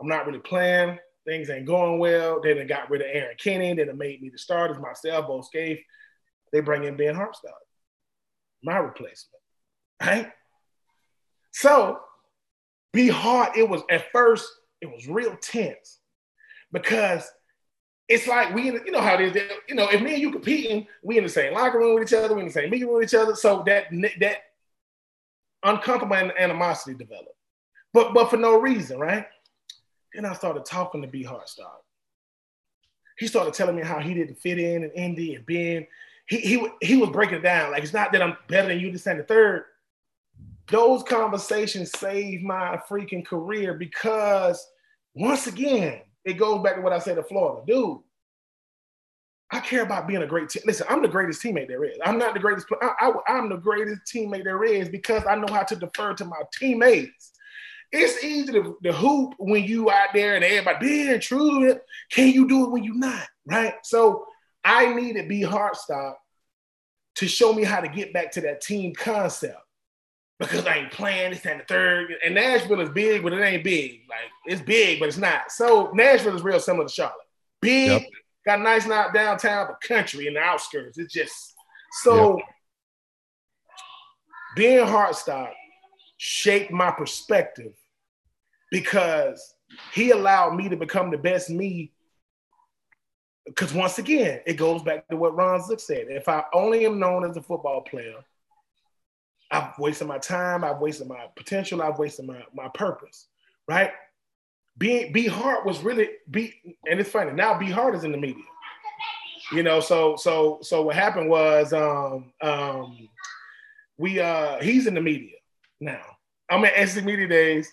I'm 0.00 0.08
not 0.08 0.26
really 0.26 0.38
playing. 0.38 0.98
Things 1.26 1.48
ain't 1.48 1.66
going 1.66 1.98
well. 1.98 2.40
They 2.42 2.54
done 2.54 2.66
got 2.66 2.90
rid 2.90 3.00
of 3.00 3.06
Erron 3.08 3.36
Kinney. 3.38 3.72
They 3.74 3.84
done 3.84 3.96
made 3.98 4.20
me 4.20 4.28
the 4.28 4.38
starters 4.38 4.78
myself, 4.78 5.26
Bo 5.26 5.40
Scaife. 5.42 5.80
They 6.52 6.60
bring 6.60 6.84
in 6.84 6.96
Ben 6.96 7.14
Hartsock, 7.14 7.52
my 8.62 8.78
replacement, 8.78 9.42
right? 10.00 10.30
So, 11.52 12.00
be 12.92 13.08
hard. 13.08 13.56
It 13.56 13.68
was 13.68 13.82
at 13.90 14.10
first. 14.12 14.48
It 14.80 14.86
was 14.86 15.08
real 15.08 15.36
tense 15.40 15.98
because 16.72 17.28
it's 18.08 18.26
like 18.26 18.54
we, 18.54 18.64
you 18.64 18.90
know 18.90 19.00
how 19.00 19.14
it 19.14 19.20
is. 19.20 19.42
You 19.68 19.74
know, 19.74 19.88
if 19.88 20.02
me 20.02 20.14
and 20.14 20.22
you 20.22 20.30
competing, 20.30 20.86
we 21.02 21.18
in 21.18 21.24
the 21.24 21.30
same 21.30 21.54
locker 21.54 21.78
room 21.78 21.94
with 21.94 22.08
each 22.08 22.14
other, 22.14 22.34
we 22.34 22.42
in 22.42 22.48
the 22.48 22.52
same 22.52 22.70
meeting 22.70 22.88
room 22.88 22.98
with 22.98 23.08
each 23.08 23.18
other. 23.18 23.34
So 23.34 23.62
that 23.66 23.86
that 24.20 24.38
uncomfortable 25.62 26.16
an- 26.16 26.32
animosity 26.38 26.96
developed, 26.96 27.36
but 27.92 28.12
but 28.12 28.30
for 28.30 28.36
no 28.36 28.60
reason, 28.60 28.98
right? 28.98 29.26
Then 30.14 30.26
I 30.26 30.34
started 30.34 30.64
talking 30.64 31.02
to 31.02 31.08
B 31.08 31.24
Hartsock. 31.24 31.80
He 33.18 33.26
started 33.26 33.54
telling 33.54 33.76
me 33.76 33.82
how 33.82 34.00
he 34.00 34.12
didn't 34.12 34.38
fit 34.38 34.58
in 34.58 34.84
in 34.84 34.90
Indy 34.90 35.34
and 35.34 35.46
being 35.46 35.86
he 36.26 36.38
he 36.38 36.68
he 36.80 36.96
was 36.96 37.10
breaking 37.10 37.38
it 37.38 37.42
down 37.42 37.70
like 37.72 37.82
it's 37.82 37.92
not 37.92 38.12
that 38.12 38.22
I'm 38.22 38.36
better 38.48 38.68
than 38.68 38.80
you, 38.80 38.90
this 38.90 39.06
and 39.06 39.20
the 39.20 39.24
third. 39.24 39.64
Those 40.68 41.02
conversations 41.02 41.90
saved 41.98 42.42
my 42.42 42.80
freaking 42.88 43.24
career 43.24 43.74
because 43.74 44.66
once 45.14 45.46
again, 45.46 46.00
it 46.24 46.34
goes 46.34 46.62
back 46.62 46.76
to 46.76 46.80
what 46.80 46.92
I 46.92 46.98
said 46.98 47.16
to 47.16 47.22
Florida, 47.22 47.62
dude. 47.66 47.98
I 49.50 49.60
care 49.60 49.82
about 49.82 50.08
being 50.08 50.22
a 50.22 50.26
great 50.26 50.48
team. 50.48 50.62
Listen, 50.66 50.86
I'm 50.88 51.02
the 51.02 51.08
greatest 51.08 51.42
teammate 51.42 51.68
there 51.68 51.84
is. 51.84 51.96
I'm 52.04 52.18
not 52.18 52.34
the 52.34 52.40
greatest. 52.40 52.66
I, 52.82 52.90
I, 52.98 53.12
I'm 53.28 53.48
the 53.48 53.56
greatest 53.56 54.00
teammate 54.12 54.42
there 54.42 54.64
is 54.64 54.88
because 54.88 55.24
I 55.26 55.36
know 55.36 55.52
how 55.52 55.62
to 55.62 55.76
defer 55.76 56.14
to 56.14 56.24
my 56.24 56.40
teammates. 56.58 57.32
It's 57.92 58.24
easy 58.24 58.52
to, 58.54 58.76
to 58.82 58.92
hoop 58.92 59.34
when 59.38 59.62
you 59.62 59.90
out 59.90 60.08
there 60.12 60.34
and 60.34 60.44
everybody 60.44 60.86
being 60.86 61.20
true. 61.20 61.78
Can 62.10 62.32
you 62.32 62.48
do 62.48 62.64
it 62.64 62.70
when 62.70 62.82
you're 62.82 62.96
not? 62.96 63.28
Right. 63.46 63.74
So 63.84 64.24
I 64.64 64.92
needed 64.94 65.28
B 65.28 65.42
Hartsock 65.42 66.14
to 67.16 67.28
show 67.28 67.52
me 67.52 67.64
how 67.64 67.80
to 67.80 67.88
get 67.88 68.12
back 68.12 68.32
to 68.32 68.40
that 68.42 68.60
team 68.60 68.94
concept 68.94 69.58
because 70.40 70.66
I 70.66 70.78
ain't 70.78 70.90
playing 70.92 71.30
this 71.30 71.46
and 71.46 71.60
the 71.60 71.64
third. 71.64 72.12
And 72.24 72.34
Nashville 72.34 72.80
is 72.80 72.88
big, 72.90 73.22
but 73.22 73.32
it 73.32 73.40
ain't 73.40 73.62
big. 73.62 74.00
Like 74.08 74.30
it's 74.46 74.62
big, 74.62 74.98
but 75.00 75.08
it's 75.08 75.18
not. 75.18 75.52
So 75.52 75.90
Nashville 75.94 76.34
is 76.34 76.42
real 76.42 76.58
similar 76.60 76.86
to 76.88 76.92
Charlotte. 76.92 77.16
Big, 77.60 78.02
Yep. 78.02 78.02
got 78.46 78.60
a 78.60 78.62
nice 78.62 78.86
not 78.86 79.14
downtown, 79.14 79.68
but 79.68 79.80
country 79.80 80.26
in 80.26 80.34
the 80.34 80.40
outskirts. 80.40 80.98
It's 80.98 81.12
just 81.12 81.54
so 82.02 82.40
Ben 84.56 84.86
Hartsock 84.86 85.52
shaped 86.16 86.70
my 86.70 86.90
perspective 86.90 87.72
because 88.70 89.54
he 89.92 90.10
allowed 90.10 90.54
me 90.56 90.68
to 90.68 90.76
become 90.76 91.10
the 91.10 91.18
best 91.18 91.50
me. 91.50 91.92
Because 93.46 93.74
once 93.74 93.98
again, 93.98 94.40
it 94.46 94.54
goes 94.54 94.82
back 94.82 95.06
to 95.08 95.16
what 95.16 95.36
Ron 95.36 95.62
Zook 95.62 95.80
said. 95.80 96.06
If 96.08 96.28
I 96.28 96.44
only 96.54 96.86
am 96.86 96.98
known 96.98 97.28
as 97.28 97.36
a 97.36 97.42
football 97.42 97.82
player, 97.82 98.16
I've 99.50 99.78
wasted 99.78 100.08
my 100.08 100.18
time, 100.18 100.64
I've 100.64 100.80
wasted 100.80 101.06
my 101.06 101.26
potential, 101.36 101.82
I've 101.82 101.98
wasted 101.98 102.26
my, 102.26 102.42
my 102.54 102.68
purpose, 102.68 103.28
right? 103.68 103.90
B, 104.76 105.10
B 105.10 105.26
Hart 105.26 105.64
was 105.64 105.82
really 105.82 106.08
B, 106.30 106.52
and 106.90 106.98
it's 106.98 107.10
funny 107.10 107.32
now. 107.32 107.56
B 107.56 107.70
Hart 107.70 107.94
is 107.94 108.02
in 108.02 108.10
the 108.10 108.18
media, 108.18 108.42
you 109.52 109.62
know. 109.62 109.78
So 109.78 110.16
so 110.16 110.58
so 110.62 110.82
what 110.82 110.96
happened 110.96 111.30
was 111.30 111.72
um 111.72 112.32
um 112.40 113.08
we 113.96 114.18
uh 114.18 114.60
he's 114.60 114.88
in 114.88 114.94
the 114.94 115.00
media 115.00 115.36
now. 115.80 116.02
I'm 116.50 116.64
at 116.64 116.88
SEC 116.88 117.04
Media 117.04 117.28
Days. 117.28 117.72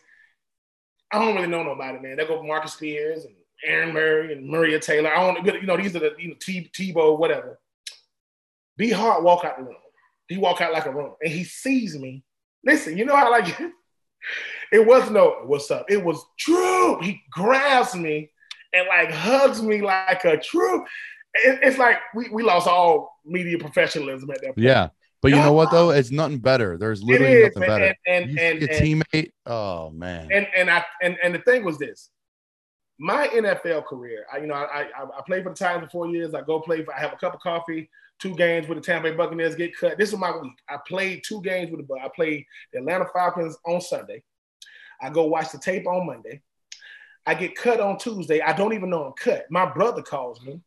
I 1.12 1.20
don't 1.20 1.36
really 1.36 1.48
know 1.48 1.64
nobody, 1.64 2.00
man. 2.00 2.18
They 2.18 2.26
go 2.26 2.44
Marcus 2.44 2.74
Spears 2.74 3.26
and 3.26 3.36
Aaron 3.64 3.93
Murray 3.93 4.34
and 4.34 4.49
Maria 4.49 4.80
Taylor. 4.80 5.14
I 5.14 5.34
don't, 5.34 5.45
you 5.45 5.64
know, 5.64 5.78
these 5.78 5.95
are 5.95 5.99
the 5.99 6.14
you 6.18 6.30
know 6.30 6.36
T 6.39 6.70
Tebow, 6.74 7.18
whatever. 7.18 7.59
B 8.78 8.89
Hart 8.89 9.24
walk 9.24 9.45
out 9.45 9.57
the 9.57 9.64
room. 9.64 9.76
He 10.28 10.38
walk 10.38 10.62
out 10.62 10.74
like 10.74 10.86
a 10.86 10.91
room, 10.91 11.14
and 11.22 11.32
he 11.32 11.43
sees 11.43 11.97
me. 11.97 12.24
Listen, 12.64 12.97
you 12.97 13.05
know 13.05 13.16
how 13.16 13.30
like 13.32 13.59
it 14.72 14.86
was 14.86 15.09
no 15.09 15.41
what's 15.45 15.70
up. 15.72 15.86
It 15.89 16.03
was 16.03 16.24
true. 16.39 16.99
He 17.01 17.22
grabs 17.32 17.95
me 17.95 18.32
and 18.74 18.88
like 18.88 19.12
hugs 19.12 19.62
me 19.62 19.82
like 19.82 20.24
a 20.26 20.38
true. 20.38 20.84
It, 21.34 21.59
it's 21.64 21.78
like 21.78 21.97
we, 22.16 22.30
we 22.30 22.43
lost 22.43 22.68
all 22.68 23.20
media 23.26 23.57
professionalism 23.57 24.30
at 24.32 24.38
that 24.41 24.47
point. 24.47 24.57
Yeah. 24.57 24.89
But 25.22 25.32
you 25.32 25.38
know 25.38 25.53
what 25.53 25.70
though? 25.70 25.91
It's 25.91 26.09
nothing 26.09 26.39
better. 26.39 26.78
There's 26.78 27.03
literally 27.03 27.34
is, 27.34 27.55
nothing 27.55 27.70
man. 27.70 27.80
better. 27.80 27.95
And- 28.07 28.39
and- 28.39 28.59
see 28.59 28.66
a 28.66 28.97
and- 28.97 29.03
teammate. 29.14 29.32
Oh 29.45 29.91
man. 29.91 30.30
and 30.32 30.47
and 30.55 30.70
I 30.70 30.84
and, 31.03 31.18
and 31.24 31.36
the 31.36 31.39
thing 31.39 31.64
was 31.64 31.78
this. 31.78 32.09
My 33.04 33.28
NFL 33.30 33.86
career, 33.86 34.28
I 34.32 34.38
you 34.38 34.45
know, 34.45 34.54
I, 34.54 34.89
I 34.95 35.04
I 35.04 35.22
played 35.26 35.43
for 35.43 35.49
the 35.49 35.56
Titans 35.56 35.86
for 35.86 35.89
four 35.89 36.08
years. 36.08 36.36
I 36.36 36.41
go 36.41 36.60
play 36.60 36.84
for 36.84 36.93
I 36.93 36.99
have 36.99 37.12
a 37.12 37.16
cup 37.16 37.34
of 37.34 37.39
coffee, 37.39 37.89
two 38.20 38.36
games 38.36 38.68
with 38.68 38.78
the 38.78 38.84
Tampa 38.84 39.10
Bay 39.10 39.16
Buccaneers 39.16 39.56
get 39.56 39.76
cut. 39.76 39.97
This 39.97 40.14
is 40.14 40.20
my 40.20 40.38
week. 40.38 40.54
I 40.70 40.78
played 40.88 41.24
two 41.26 41.41
games 41.41 41.72
with 41.72 41.88
the 41.88 41.93
I 41.95 42.10
played 42.16 42.45
the 42.72 42.78
Atlanta 42.78 43.08
Falcons 43.12 43.58
on 43.66 43.82
Sunday. 43.82 44.22
I 45.02 45.10
go 45.10 45.26
watch 45.26 45.52
the 45.52 45.58
tape 45.58 45.88
on 45.88 46.06
Monday. 46.06 46.43
I 47.26 47.34
get 47.34 47.56
cut 47.56 47.80
on 47.80 47.97
Tuesday. 47.97 48.39
I 48.39 48.54
don't 48.54 48.74
even 48.74 48.91
know 48.91 49.06
I'm 49.06 49.14
cut. 49.14 49.49
My 49.49 49.66
brother 49.66 50.04
calls 50.04 50.39
me. 50.43 50.62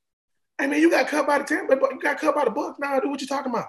Hey 0.58 0.66
man, 0.66 0.80
you 0.80 0.90
got 0.90 1.06
cut 1.06 1.28
by 1.28 1.38
the 1.38 1.44
Tampa 1.44 1.74
you 1.74 2.00
got 2.00 2.18
cut 2.18 2.34
by 2.34 2.46
the 2.46 2.50
Buck. 2.50 2.80
Nah, 2.80 2.98
dude, 2.98 3.10
what 3.10 3.20
you 3.20 3.28
talking 3.28 3.52
about? 3.52 3.68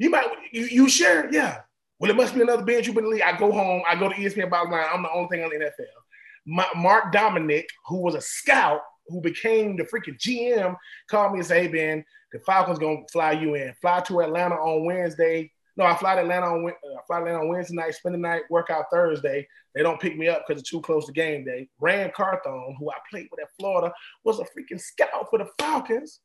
You 0.00 0.10
might 0.10 0.26
you, 0.50 0.64
you 0.64 0.88
sure? 0.88 1.30
Yeah. 1.30 1.60
Well, 2.00 2.10
it 2.10 2.16
must 2.16 2.34
be 2.34 2.42
another 2.42 2.64
Ben 2.64 2.82
Troupe 2.82 2.98
in 2.98 3.04
the 3.04 3.10
league. 3.10 3.22
I 3.22 3.38
go 3.38 3.52
home, 3.52 3.82
I 3.88 3.94
go 3.94 4.08
to 4.08 4.14
ESPN 4.16 4.50
Bottom 4.50 4.72
Line. 4.72 4.86
I'm 4.92 5.02
the 5.02 5.10
only 5.12 5.28
thing 5.28 5.44
on 5.44 5.50
the 5.50 5.56
NFL. 5.56 6.05
My, 6.46 6.66
Mark 6.76 7.12
Dominik, 7.12 7.66
who 7.86 7.98
was 7.98 8.14
a 8.14 8.20
scout, 8.20 8.80
who 9.08 9.20
became 9.20 9.76
the 9.76 9.84
freaking 9.84 10.18
GM, 10.18 10.76
called 11.08 11.32
me 11.32 11.38
and 11.38 11.46
said, 11.46 11.62
"Hey 11.62 11.68
Ben, 11.68 12.04
the 12.32 12.38
Falcons 12.40 12.78
gonna 12.78 13.02
fly 13.12 13.32
you 13.32 13.54
in. 13.54 13.74
Fly 13.80 14.00
to 14.02 14.20
Atlanta 14.20 14.54
on 14.54 14.84
Wednesday. 14.84 15.52
No, 15.76 15.84
I 15.84 15.94
fly 15.96 16.14
to 16.14 16.22
Atlanta 16.22 16.46
on 16.46 16.66
uh, 16.66 16.72
fly 17.06 17.18
to 17.18 17.24
Atlanta 17.24 17.40
on 17.40 17.48
Wednesday 17.48 17.74
night, 17.74 17.94
spend 17.94 18.14
the 18.14 18.18
night, 18.18 18.42
work 18.50 18.70
out 18.70 18.86
Thursday. 18.90 19.46
They 19.74 19.82
don't 19.82 20.00
pick 20.00 20.16
me 20.16 20.28
up 20.28 20.44
because 20.46 20.60
it's 20.60 20.70
too 20.70 20.80
close 20.80 21.06
to 21.06 21.12
game 21.12 21.44
day. 21.44 21.68
Ran 21.80 22.10
Carthon, 22.16 22.76
who 22.78 22.90
I 22.90 22.94
played 23.10 23.28
with 23.30 23.40
at 23.40 23.50
Florida, 23.58 23.92
was 24.24 24.38
a 24.38 24.44
freaking 24.44 24.80
scout 24.80 25.28
for 25.28 25.38
the 25.38 25.48
Falcons. 25.58 26.20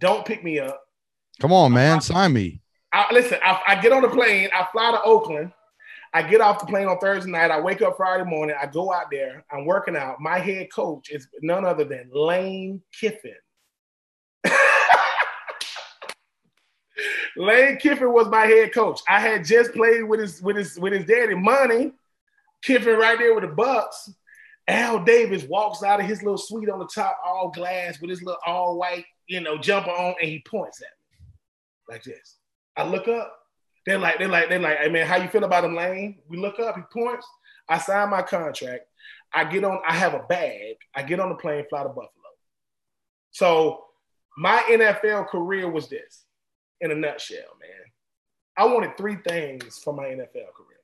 Don't 0.00 0.24
pick 0.24 0.42
me 0.42 0.60
up. 0.60 0.80
Come 1.40 1.52
on, 1.52 1.72
man, 1.72 2.00
sign 2.00 2.32
me. 2.32 2.62
I, 2.92 3.12
listen, 3.12 3.38
I, 3.42 3.60
I 3.66 3.80
get 3.80 3.92
on 3.92 4.02
the 4.02 4.08
plane, 4.08 4.48
I 4.54 4.66
fly 4.72 4.92
to 4.92 5.02
Oakland. 5.02 5.52
I 6.14 6.22
get 6.22 6.40
off 6.40 6.60
the 6.60 6.66
plane 6.66 6.86
on 6.86 6.96
Thursday 6.98 7.28
night. 7.28 7.50
I 7.50 7.60
wake 7.60 7.82
up 7.82 7.96
Friday 7.96 8.22
morning. 8.22 8.54
I 8.60 8.66
go 8.66 8.92
out 8.92 9.10
there. 9.10 9.44
I'm 9.50 9.66
working 9.66 9.96
out. 9.96 10.20
My 10.20 10.38
head 10.38 10.72
coach 10.72 11.10
is 11.10 11.26
none 11.42 11.64
other 11.64 11.82
than 11.82 12.08
Lane 12.12 12.80
Kiffin. 12.92 13.34
Lane 17.36 17.78
Kiffin 17.78 18.12
was 18.12 18.28
my 18.28 18.46
head 18.46 18.72
coach. 18.72 19.00
I 19.08 19.18
had 19.18 19.44
just 19.44 19.72
played 19.72 20.04
with 20.04 20.20
his 20.20 20.40
with 20.40 20.54
his 20.54 20.78
with 20.78 20.92
his 20.92 21.04
daddy 21.04 21.34
Monte. 21.34 21.90
Kiffin 22.62 22.96
right 22.96 23.18
there 23.18 23.34
with 23.34 23.42
the 23.42 23.50
Bucks. 23.50 24.08
Al 24.68 25.02
Davis 25.02 25.42
walks 25.44 25.82
out 25.82 25.98
of 26.00 26.06
his 26.06 26.22
little 26.22 26.38
suite 26.38 26.70
on 26.70 26.78
the 26.78 26.88
top, 26.94 27.18
all 27.26 27.50
glass, 27.50 28.00
with 28.00 28.08
his 28.08 28.22
little 28.22 28.40
all 28.46 28.78
white, 28.78 29.04
you 29.26 29.40
know, 29.40 29.58
jumper 29.58 29.90
on, 29.90 30.14
and 30.22 30.30
he 30.30 30.42
points 30.48 30.80
at 30.80 30.86
me 31.10 31.26
like 31.88 32.04
this. 32.04 32.36
I 32.76 32.86
look 32.86 33.08
up. 33.08 33.36
They're 33.86 33.98
like, 33.98 34.18
they're 34.18 34.28
like, 34.28 34.48
they're 34.48 34.58
like, 34.58 34.78
hey 34.78 34.88
man, 34.88 35.06
how 35.06 35.16
you 35.16 35.28
feel 35.28 35.44
about 35.44 35.64
him, 35.64 35.74
Lane? 35.74 36.18
We 36.28 36.38
look 36.38 36.58
up, 36.58 36.76
he 36.76 36.82
points. 36.92 37.26
I 37.68 37.78
sign 37.78 38.10
my 38.10 38.22
contract. 38.22 38.84
I 39.32 39.44
get 39.44 39.64
on, 39.64 39.80
I 39.86 39.94
have 39.94 40.14
a 40.14 40.24
bag. 40.28 40.76
I 40.94 41.02
get 41.02 41.20
on 41.20 41.28
the 41.28 41.34
plane, 41.34 41.64
fly 41.68 41.82
to 41.82 41.88
Buffalo. 41.88 42.10
So 43.32 43.84
my 44.38 44.62
NFL 44.68 45.28
career 45.28 45.68
was 45.70 45.88
this 45.88 46.24
in 46.80 46.90
a 46.90 46.94
nutshell, 46.94 47.38
man. 47.60 47.70
I 48.56 48.66
wanted 48.72 48.96
three 48.96 49.16
things 49.16 49.78
for 49.78 49.92
my 49.92 50.04
NFL 50.04 50.32
career. 50.32 50.74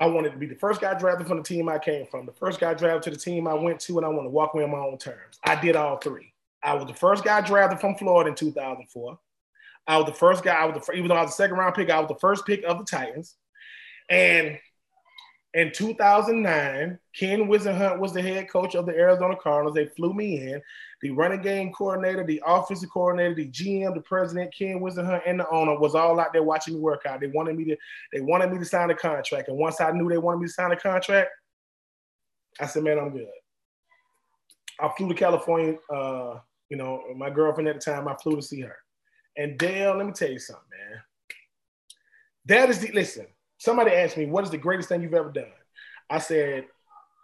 I 0.00 0.06
wanted 0.06 0.30
to 0.30 0.38
be 0.38 0.46
the 0.46 0.54
first 0.54 0.80
guy 0.80 0.94
drafted 0.94 1.26
from 1.26 1.38
the 1.38 1.42
team 1.42 1.68
I 1.68 1.78
came 1.78 2.06
from, 2.06 2.24
the 2.24 2.32
first 2.32 2.60
guy 2.60 2.74
drafted 2.74 3.02
to 3.02 3.18
the 3.18 3.22
team 3.22 3.48
I 3.48 3.54
went 3.54 3.80
to, 3.80 3.96
and 3.96 4.06
I 4.06 4.08
want 4.08 4.26
to 4.26 4.30
walk 4.30 4.54
away 4.54 4.62
on 4.62 4.70
my 4.70 4.78
own 4.78 4.96
terms. 4.96 5.40
I 5.44 5.60
did 5.60 5.74
all 5.74 5.96
three. 5.96 6.32
I 6.62 6.74
was 6.74 6.86
the 6.86 6.94
first 6.94 7.24
guy 7.24 7.40
drafted 7.40 7.80
from 7.80 7.96
Florida 7.96 8.30
in 8.30 8.36
2004. 8.36 9.18
I 9.88 9.96
was 9.96 10.06
the 10.06 10.12
first 10.12 10.44
guy. 10.44 10.54
I 10.54 10.66
was 10.66 10.86
the 10.86 10.92
even 10.92 11.08
though 11.08 11.16
I 11.16 11.22
was 11.22 11.30
the 11.30 11.42
second 11.42 11.56
round 11.56 11.74
pick, 11.74 11.90
I 11.90 11.98
was 11.98 12.08
the 12.08 12.18
first 12.20 12.46
pick 12.46 12.62
of 12.64 12.78
the 12.78 12.84
Titans. 12.84 13.36
And 14.10 14.58
in 15.54 15.72
2009, 15.72 16.98
Ken 17.16 17.48
Whisenhunt 17.48 17.98
was 17.98 18.12
the 18.12 18.20
head 18.20 18.50
coach 18.50 18.74
of 18.74 18.84
the 18.84 18.92
Arizona 18.92 19.34
Cardinals. 19.34 19.74
They 19.74 19.86
flew 19.86 20.12
me 20.12 20.40
in. 20.40 20.60
The 21.00 21.10
running 21.10 21.40
game 21.40 21.72
coordinator, 21.72 22.24
the 22.24 22.42
offensive 22.46 22.90
coordinator, 22.90 23.34
the 23.34 23.48
GM, 23.48 23.94
the 23.94 24.02
president, 24.02 24.54
Ken 24.56 24.80
Whisenhunt, 24.80 25.22
and 25.26 25.40
the 25.40 25.48
owner 25.48 25.78
was 25.78 25.94
all 25.94 26.20
out 26.20 26.32
there 26.32 26.42
watching 26.42 26.74
me 26.74 26.80
work 26.80 27.06
out. 27.06 27.20
They 27.20 27.28
wanted 27.28 27.56
me 27.56 27.64
to, 27.64 27.76
they 28.12 28.20
wanted 28.20 28.52
me 28.52 28.58
to 28.58 28.64
sign 28.64 28.90
a 28.90 28.94
contract. 28.94 29.48
And 29.48 29.56
once 29.56 29.80
I 29.80 29.90
knew 29.92 30.08
they 30.08 30.18
wanted 30.18 30.40
me 30.40 30.46
to 30.48 30.52
sign 30.52 30.70
a 30.70 30.76
contract, 30.76 31.30
I 32.60 32.66
said, 32.66 32.84
man, 32.84 32.98
I'm 32.98 33.10
good. 33.10 33.28
I 34.80 34.90
flew 34.96 35.08
to 35.08 35.14
California. 35.14 35.76
Uh, 35.92 36.40
you 36.68 36.76
know, 36.76 37.02
my 37.16 37.30
girlfriend 37.30 37.68
at 37.68 37.76
the 37.76 37.80
time, 37.80 38.06
I 38.06 38.14
flew 38.16 38.36
to 38.36 38.42
see 38.42 38.60
her. 38.60 38.76
And 39.38 39.56
Dale, 39.56 39.96
let 39.96 40.04
me 40.04 40.12
tell 40.12 40.30
you 40.30 40.40
something, 40.40 40.64
man. 40.68 41.00
That 42.46 42.70
is 42.70 42.80
the 42.80 42.90
listen. 42.92 43.26
Somebody 43.56 43.92
asked 43.92 44.16
me, 44.16 44.26
"What 44.26 44.44
is 44.44 44.50
the 44.50 44.58
greatest 44.58 44.88
thing 44.88 45.00
you've 45.00 45.14
ever 45.14 45.30
done?" 45.30 45.52
I 46.10 46.18
said, 46.18 46.66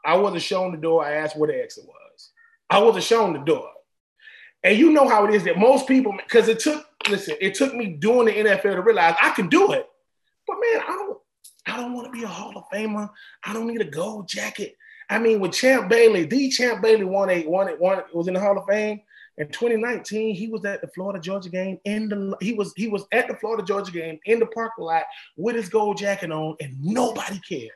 "I 0.06 0.16
wasn't 0.16 0.42
shown 0.42 0.70
the 0.70 0.78
door. 0.78 1.04
I 1.04 1.14
asked 1.14 1.36
where 1.36 1.48
the 1.48 1.60
exit 1.60 1.84
was. 1.84 2.30
I 2.70 2.78
wasn't 2.78 3.04
shown 3.04 3.32
the 3.32 3.40
door." 3.40 3.68
And 4.62 4.78
you 4.78 4.92
know 4.92 5.08
how 5.08 5.26
it 5.26 5.34
is 5.34 5.44
that 5.44 5.58
most 5.58 5.86
people, 5.88 6.12
because 6.16 6.48
it 6.48 6.60
took, 6.60 6.86
listen, 7.10 7.36
it 7.40 7.54
took 7.54 7.74
me 7.74 7.88
doing 7.88 8.26
the 8.26 8.32
NFL 8.32 8.76
to 8.76 8.82
realize 8.82 9.14
I 9.20 9.30
can 9.30 9.48
do 9.48 9.72
it. 9.72 9.86
But 10.46 10.56
man, 10.60 10.82
I 10.82 10.92
don't, 10.92 11.18
I 11.66 11.76
don't 11.76 11.92
want 11.94 12.06
to 12.06 12.12
be 12.12 12.22
a 12.22 12.28
Hall 12.28 12.56
of 12.56 12.64
Famer. 12.72 13.10
I 13.44 13.52
don't 13.52 13.66
need 13.66 13.80
a 13.80 13.90
gold 13.90 14.28
jacket. 14.28 14.76
I 15.10 15.18
mean, 15.18 15.40
with 15.40 15.52
Champ 15.52 15.90
Bailey, 15.90 16.24
the 16.24 16.48
Champ 16.48 16.80
Bailey 16.80 17.04
won 17.04 17.28
was 17.78 18.28
in 18.28 18.34
the 18.34 18.40
Hall 18.40 18.56
of 18.56 18.66
Fame. 18.66 19.02
In 19.36 19.48
2019, 19.48 20.34
he 20.34 20.48
was 20.48 20.64
at 20.64 20.80
the 20.80 20.88
Florida 20.88 21.18
Georgia 21.18 21.48
game 21.48 21.78
in 21.84 22.08
the 22.08 22.36
he 22.40 22.52
was 22.52 22.72
he 22.76 22.86
was 22.86 23.04
at 23.10 23.26
the 23.26 23.34
Florida 23.34 23.64
Georgia 23.64 23.90
game 23.90 24.18
in 24.26 24.38
the 24.38 24.46
parking 24.46 24.84
lot 24.84 25.04
with 25.36 25.56
his 25.56 25.68
gold 25.68 25.96
jacket 25.96 26.30
on, 26.30 26.56
and 26.60 26.80
nobody 26.80 27.40
cared. 27.40 27.70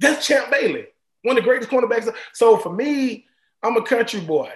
That's 0.00 0.26
Champ 0.26 0.50
Bailey, 0.50 0.86
one 1.22 1.38
of 1.38 1.42
the 1.42 1.48
greatest 1.48 1.70
cornerbacks. 1.70 2.12
So 2.34 2.58
for 2.58 2.70
me, 2.70 3.24
I'm 3.62 3.76
a 3.76 3.82
country 3.82 4.20
boy. 4.20 4.52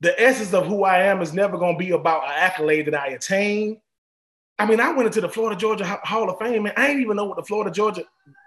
The 0.00 0.18
essence 0.20 0.54
of 0.54 0.66
who 0.66 0.84
I 0.84 1.02
am 1.02 1.20
is 1.22 1.34
never 1.34 1.58
going 1.58 1.74
to 1.74 1.84
be 1.84 1.90
about 1.90 2.24
an 2.24 2.30
accolade 2.34 2.86
that 2.86 2.94
I 2.94 3.08
attain. 3.08 3.80
I 4.58 4.66
mean, 4.66 4.80
I 4.80 4.92
went 4.92 5.06
into 5.06 5.20
the 5.20 5.28
Florida 5.28 5.58
Georgia 5.58 5.84
Hall 6.04 6.30
of 6.30 6.38
Fame, 6.38 6.66
and 6.66 6.74
I 6.76 6.86
didn't 6.86 7.02
even 7.02 7.16
know 7.16 7.24
what 7.24 7.36
the 7.36 7.42
Florida 7.42 7.70
Georgia. 7.70 8.04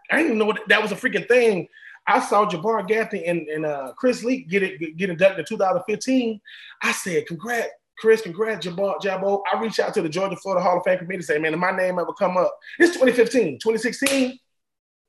I 0.09 0.17
didn't 0.17 0.27
even 0.27 0.39
know 0.39 0.45
what 0.45 0.61
that 0.69 0.81
was 0.81 0.91
a 0.93 0.95
freaking 0.95 1.27
thing 1.27 1.67
I 2.07 2.19
saw 2.19 2.45
Jabbar 2.45 2.87
Gaffney 2.87 3.25
and, 3.25 3.47
and 3.47 3.65
uh, 3.65 3.93
Chris 3.97 4.23
Leak 4.23 4.49
get 4.49 4.63
it 4.63 4.97
get 4.97 5.09
inducted 5.09 5.39
in 5.39 5.45
2015. 5.45 6.39
I 6.81 6.91
said, 6.91 7.25
"Congrats, 7.27 7.69
Chris! 7.97 8.21
Congrats, 8.21 8.65
Jabbar 8.65 8.99
Jabbo." 9.01 9.41
I 9.51 9.59
reached 9.59 9.79
out 9.79 9.93
to 9.93 10.01
the 10.01 10.09
Georgia 10.09 10.35
Florida 10.35 10.63
Hall 10.63 10.77
of 10.77 10.83
Fame 10.83 10.97
committee, 10.97 11.15
and 11.15 11.25
say, 11.25 11.39
"Man, 11.39 11.53
if 11.53 11.59
my 11.59 11.71
name 11.71 11.99
ever 11.99 12.13
come 12.13 12.37
up, 12.37 12.53
it's 12.79 12.93
2015, 12.93 13.59
2016." 13.59 14.37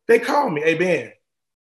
They 0.06 0.18
called 0.18 0.52
me, 0.52 0.60
"Hey 0.62 0.74
Ben, 0.74 1.12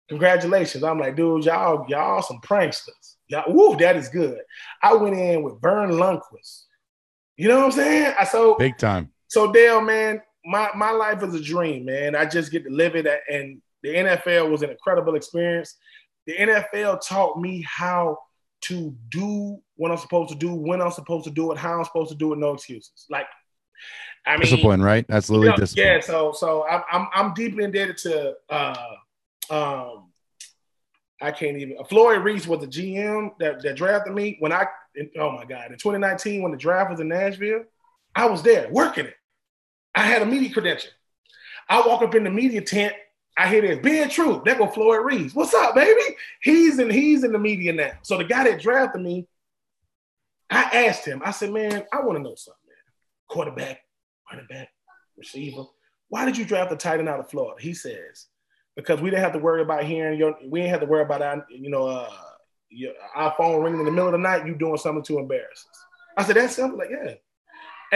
congratulations!" 0.09 0.85
I'm 0.85 0.99
like, 0.99 1.17
"Dude, 1.17 1.45
y'all 1.45 1.87
y'all 1.89 2.23
some 2.23 2.41
pranksters. 2.41 3.17
Y'all, 3.29 3.53
woo, 3.53 3.77
that 3.77 3.97
is 3.97 4.09
good." 4.09 4.41
I 4.83 4.95
went 4.95 5.17
in 5.17 5.43
with 5.43 5.61
Verne 5.63 5.93
Lundquist. 5.93 6.65
You 7.37 7.49
know 7.49 7.59
what 7.59 7.67
I'm 7.67 7.73
saying? 7.73 8.15
I 8.19 8.25
so 8.25 8.57
big 8.57 8.77
time. 8.77 9.11
So 9.29 9.51
Dale, 9.51 9.81
man, 9.81 10.21
my 10.45 10.71
my 10.75 10.91
life 10.91 11.23
is 11.23 11.35
a 11.35 11.43
dream, 11.43 11.87
man. 11.87 12.15
I 12.15 12.27
just 12.27 12.53
get 12.53 12.65
to 12.65 12.71
live 12.71 12.97
it 12.97 13.07
and 13.31 13.63
the 13.87 13.95
NFL 13.95 14.51
was 14.51 14.63
an 14.63 14.71
incredible 14.71 15.15
experience. 15.15 15.77
The 16.27 16.37
NFL 16.37 17.07
taught 17.07 17.41
me 17.41 17.63
how 17.63 18.19
to 18.63 18.93
do 19.11 19.61
what 19.77 19.93
I'm 19.93 19.97
supposed 19.99 20.31
to 20.31 20.35
do, 20.35 20.53
when 20.53 20.83
I'm 20.83 20.91
supposed 20.91 21.25
to 21.25 21.31
do 21.31 21.53
it, 21.53 21.59
how 21.59 21.79
I'm 21.79 21.85
supposed 21.85 22.11
to 22.11 22.17
do 22.17 22.33
it, 22.33 22.39
no 22.39 22.55
excuses. 22.55 23.07
Like, 23.09 23.27
I 24.27 24.33
mean, 24.33 24.41
discipline, 24.41 24.83
right? 24.83 25.07
That's 25.07 25.31
literally 25.31 25.47
you 25.47 25.53
know, 25.53 25.57
discipline. 25.57 25.87
Yeah. 25.87 26.01
So, 26.01 26.33
so 26.33 26.67
I'm, 26.69 26.83
I'm, 26.91 27.09
I'm 27.15 27.35
deeply 27.35 27.63
indebted 27.63 27.97
to, 27.99 28.35
uh, 28.51 28.87
um, 29.51 30.11
I 31.23 31.31
can't 31.31 31.57
even. 31.57 31.77
Floyd 31.89 32.25
Reese 32.25 32.49
was 32.49 32.61
the 32.61 32.67
GM 32.67 33.39
that, 33.39 33.63
that 33.63 33.77
drafted 33.77 34.15
me 34.15 34.37
when 34.41 34.53
I. 34.53 34.67
Oh 35.19 35.33
my 35.33 35.45
God! 35.45 35.71
In 35.71 35.79
2019, 35.79 36.43
when 36.43 36.53
the 36.53 36.59
draft 36.59 36.91
was 36.91 37.01
in 37.01 37.09
Nashville, 37.09 37.65
I 38.15 38.27
was 38.27 38.43
there 38.43 38.69
working 38.71 39.07
it. 39.07 39.15
I 39.95 40.03
had 40.03 40.21
a 40.21 40.27
media 40.27 40.53
credential. 40.53 40.91
I 41.69 41.87
walk 41.87 42.03
up 42.03 42.15
in 42.15 42.25
the 42.25 42.31
media 42.31 42.61
tent 42.61 42.95
I 43.39 43.49
hear 43.49 43.61
this 43.61 43.79
Ben 43.79 44.09
Troupe. 44.09 44.45
That 44.45 44.59
go 44.59 44.67
Floyd 44.67 45.05
Reese. 45.05 45.35
What's 45.35 45.53
up, 45.53 45.75
baby? 45.75 46.17
He's 46.41 46.79
in 46.79 46.91
he's 46.91 47.23
in 47.23 47.33
the 47.33 47.39
media 47.39 47.73
now. 47.73 47.93
So 48.03 48.17
the 48.17 48.25
guy 48.25 48.45
that 48.45 48.61
drafted 48.61 49.03
me, 49.03 49.27
I 50.49 50.63
asked 50.87 51.05
him. 51.05 51.21
I 51.25 51.33
said, 51.33 51.53
man, 51.53 51.85
I 51.93 52.01
want 52.01 52.17
to 52.17 52.23
know 52.23 52.35
something, 52.35 52.61
man. 52.67 52.77
Quarterback, 53.29 53.81
running 54.31 54.47
back, 54.47 54.69
receiver. 55.19 55.65
Why 56.09 56.25
did 56.25 56.39
you 56.39 56.45
draft 56.45 56.73
a 56.73 56.77
tight 56.77 57.01
end 57.01 57.09
out 57.09 57.21
of 57.21 57.29
Florida? 57.29 57.61
He 57.61 57.75
says, 57.75 58.27
because 58.75 59.01
we 59.01 59.11
didn't 59.11 59.25
have 59.25 59.33
to 59.35 59.39
worry 59.39 59.63
about 59.63 59.85
hearing 59.85 60.19
your. 60.19 60.37
We 60.47 60.61
didn't 60.61 60.71
have 60.71 60.81
to 60.81 60.87
worry 60.87 61.03
about 61.03 61.21
our, 61.21 61.45
you 61.51 61.69
know, 61.69 61.87
uh, 61.89 62.11
your, 62.71 62.93
our 63.15 63.35
phone 63.37 63.63
ringing 63.63 63.81
in 63.81 63.87
the 63.87 63.93
middle 63.93 64.09
of 64.09 64.13
the 64.13 64.19
night. 64.19 64.47
You 64.47 64.55
doing 64.55 64.79
something 64.79 65.05
to 65.05 65.19
embarrass 65.19 65.67
us. 65.71 65.85
I 66.17 66.25
said, 66.25 66.37
that's 66.37 66.57
simple. 66.57 66.79
Like, 66.79 66.89
yeah. 66.91 67.15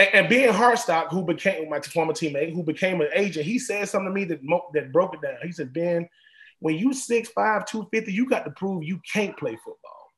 And, 0.01 0.15
and 0.15 0.29
Ben 0.31 0.55
Hartsock, 0.55 1.09
who 1.11 1.23
became 1.23 1.69
my 1.69 1.81
former 1.81 2.15
teammate, 2.15 2.55
who 2.55 2.63
became 2.63 3.03
an 3.03 3.09
agent, 3.15 3.45
he 3.45 3.59
said 3.59 3.87
something 3.87 4.09
to 4.09 4.15
me 4.15 4.25
that 4.25 4.41
that 4.73 4.93
broke 4.93 5.15
it 5.15 5.21
down. 5.21 5.37
He 5.43 5.53
said, 5.53 5.75
Ben, 5.75 6.09
when 6.61 6.77
you 6.77 6.91
6'5, 6.91 7.27
250, 7.67 8.11
you 8.11 8.27
got 8.27 8.47
to 8.47 8.51
prove 8.51 8.83
you 8.83 9.01
can't 9.13 9.37
play 9.37 9.57
football. 9.57 10.09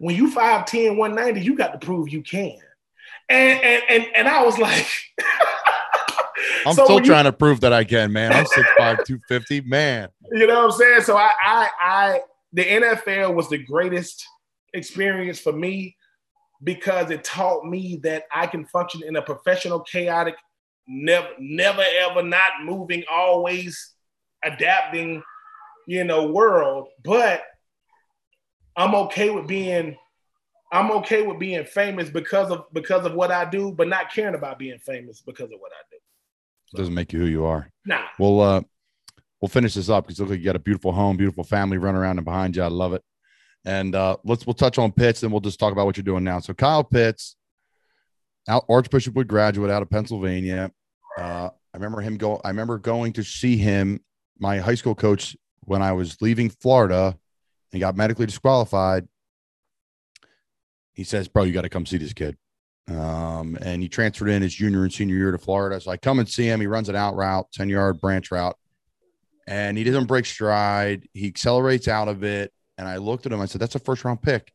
When 0.00 0.16
you 0.16 0.28
5'10, 0.34 0.96
190, 0.96 1.40
you 1.40 1.56
got 1.56 1.72
to 1.72 1.84
prove 1.84 2.08
you 2.08 2.22
can. 2.22 2.58
And 3.28 3.60
and 3.62 3.82
and, 3.88 4.06
and 4.16 4.28
I 4.28 4.44
was 4.44 4.58
like, 4.58 4.86
I'm 6.66 6.74
so 6.74 6.84
still 6.84 7.00
trying 7.00 7.24
to 7.24 7.32
prove 7.32 7.60
that 7.60 7.72
I 7.72 7.84
can, 7.84 8.12
man. 8.12 8.32
I'm 8.32 8.44
6'5, 8.44 9.04
250, 9.04 9.60
man. 9.62 10.08
You 10.32 10.48
know 10.48 10.66
what 10.66 10.72
I'm 10.72 10.78
saying? 10.78 11.02
So 11.02 11.16
I 11.16 11.30
I 11.44 11.68
I 11.80 12.20
the 12.52 12.64
NFL 12.64 13.34
was 13.34 13.48
the 13.48 13.58
greatest 13.58 14.26
experience 14.74 15.38
for 15.38 15.52
me 15.52 15.96
because 16.62 17.10
it 17.10 17.24
taught 17.24 17.66
me 17.66 17.96
that 18.02 18.24
I 18.32 18.46
can 18.46 18.64
function 18.66 19.02
in 19.04 19.16
a 19.16 19.22
professional, 19.22 19.80
chaotic, 19.80 20.36
never, 20.86 21.28
never, 21.38 21.84
ever 22.00 22.22
not 22.22 22.64
moving, 22.64 23.04
always 23.10 23.94
adapting, 24.44 25.22
you 25.86 26.04
know, 26.04 26.26
world. 26.26 26.88
But 27.02 27.42
I'm 28.76 28.94
okay 28.94 29.30
with 29.30 29.46
being, 29.46 29.96
I'm 30.70 30.90
okay 30.92 31.22
with 31.26 31.38
being 31.38 31.64
famous 31.64 32.10
because 32.10 32.50
of 32.50 32.64
because 32.72 33.04
of 33.04 33.14
what 33.14 33.30
I 33.30 33.44
do, 33.48 33.72
but 33.72 33.88
not 33.88 34.12
caring 34.12 34.34
about 34.34 34.58
being 34.58 34.78
famous 34.78 35.20
because 35.20 35.50
of 35.52 35.58
what 35.58 35.72
I 35.72 35.82
do. 35.90 35.98
It 36.72 36.76
doesn't 36.78 36.94
make 36.94 37.12
you 37.12 37.20
who 37.20 37.26
you 37.26 37.44
are. 37.44 37.68
Nah. 37.84 38.04
We'll 38.18 38.40
uh 38.40 38.62
we'll 39.40 39.48
finish 39.48 39.74
this 39.74 39.90
up 39.90 40.06
because 40.06 40.20
look 40.20 40.30
like 40.30 40.38
you 40.38 40.44
got 40.44 40.56
a 40.56 40.60
beautiful 40.60 40.92
home, 40.92 41.16
beautiful 41.16 41.44
family 41.44 41.76
running 41.76 42.00
around 42.00 42.18
and 42.18 42.24
behind 42.24 42.56
you. 42.56 42.62
I 42.62 42.68
love 42.68 42.94
it. 42.94 43.02
And 43.64 43.94
uh 43.94 44.16
let's 44.24 44.46
we'll 44.46 44.54
touch 44.54 44.78
on 44.78 44.92
Pitts, 44.92 45.20
then 45.20 45.30
we'll 45.30 45.40
just 45.40 45.60
talk 45.60 45.72
about 45.72 45.86
what 45.86 45.96
you're 45.96 46.04
doing 46.04 46.24
now. 46.24 46.40
So 46.40 46.54
Kyle 46.54 46.84
Pitts, 46.84 47.36
out 48.48 48.64
Archbishop 48.68 49.14
Wood 49.14 49.28
graduate 49.28 49.70
out 49.70 49.82
of 49.82 49.90
Pennsylvania. 49.90 50.70
Uh 51.16 51.50
I 51.74 51.76
remember 51.76 52.00
him 52.00 52.16
go 52.16 52.40
I 52.44 52.48
remember 52.48 52.78
going 52.78 53.12
to 53.14 53.22
see 53.22 53.56
him, 53.56 54.00
my 54.38 54.58
high 54.58 54.74
school 54.74 54.94
coach, 54.94 55.36
when 55.64 55.82
I 55.82 55.92
was 55.92 56.20
leaving 56.20 56.50
Florida 56.50 57.16
and 57.72 57.80
got 57.80 57.96
medically 57.96 58.26
disqualified. 58.26 59.08
He 60.92 61.04
says, 61.04 61.28
Bro, 61.28 61.44
you 61.44 61.52
got 61.52 61.62
to 61.62 61.68
come 61.68 61.86
see 61.86 61.96
this 61.96 62.12
kid. 62.12 62.36
Um, 62.88 63.56
and 63.62 63.80
he 63.80 63.88
transferred 63.88 64.28
in 64.28 64.42
his 64.42 64.54
junior 64.54 64.82
and 64.82 64.92
senior 64.92 65.16
year 65.16 65.32
to 65.32 65.38
Florida. 65.38 65.80
So 65.80 65.90
I 65.90 65.96
come 65.96 66.18
and 66.18 66.28
see 66.28 66.44
him. 66.44 66.60
He 66.60 66.66
runs 66.66 66.88
an 66.88 66.96
out 66.96 67.14
route, 67.14 67.46
10 67.52 67.68
yard 67.68 68.00
branch 68.00 68.30
route, 68.30 68.56
and 69.46 69.78
he 69.78 69.84
doesn't 69.84 70.06
break 70.06 70.26
stride. 70.26 71.08
He 71.14 71.28
accelerates 71.28 71.88
out 71.88 72.08
of 72.08 72.24
it. 72.24 72.52
And 72.82 72.88
I 72.88 72.96
looked 72.96 73.26
at 73.26 73.32
him. 73.32 73.40
I 73.40 73.46
said, 73.46 73.60
That's 73.60 73.76
a 73.76 73.78
first 73.78 74.04
round 74.04 74.22
pick. 74.22 74.52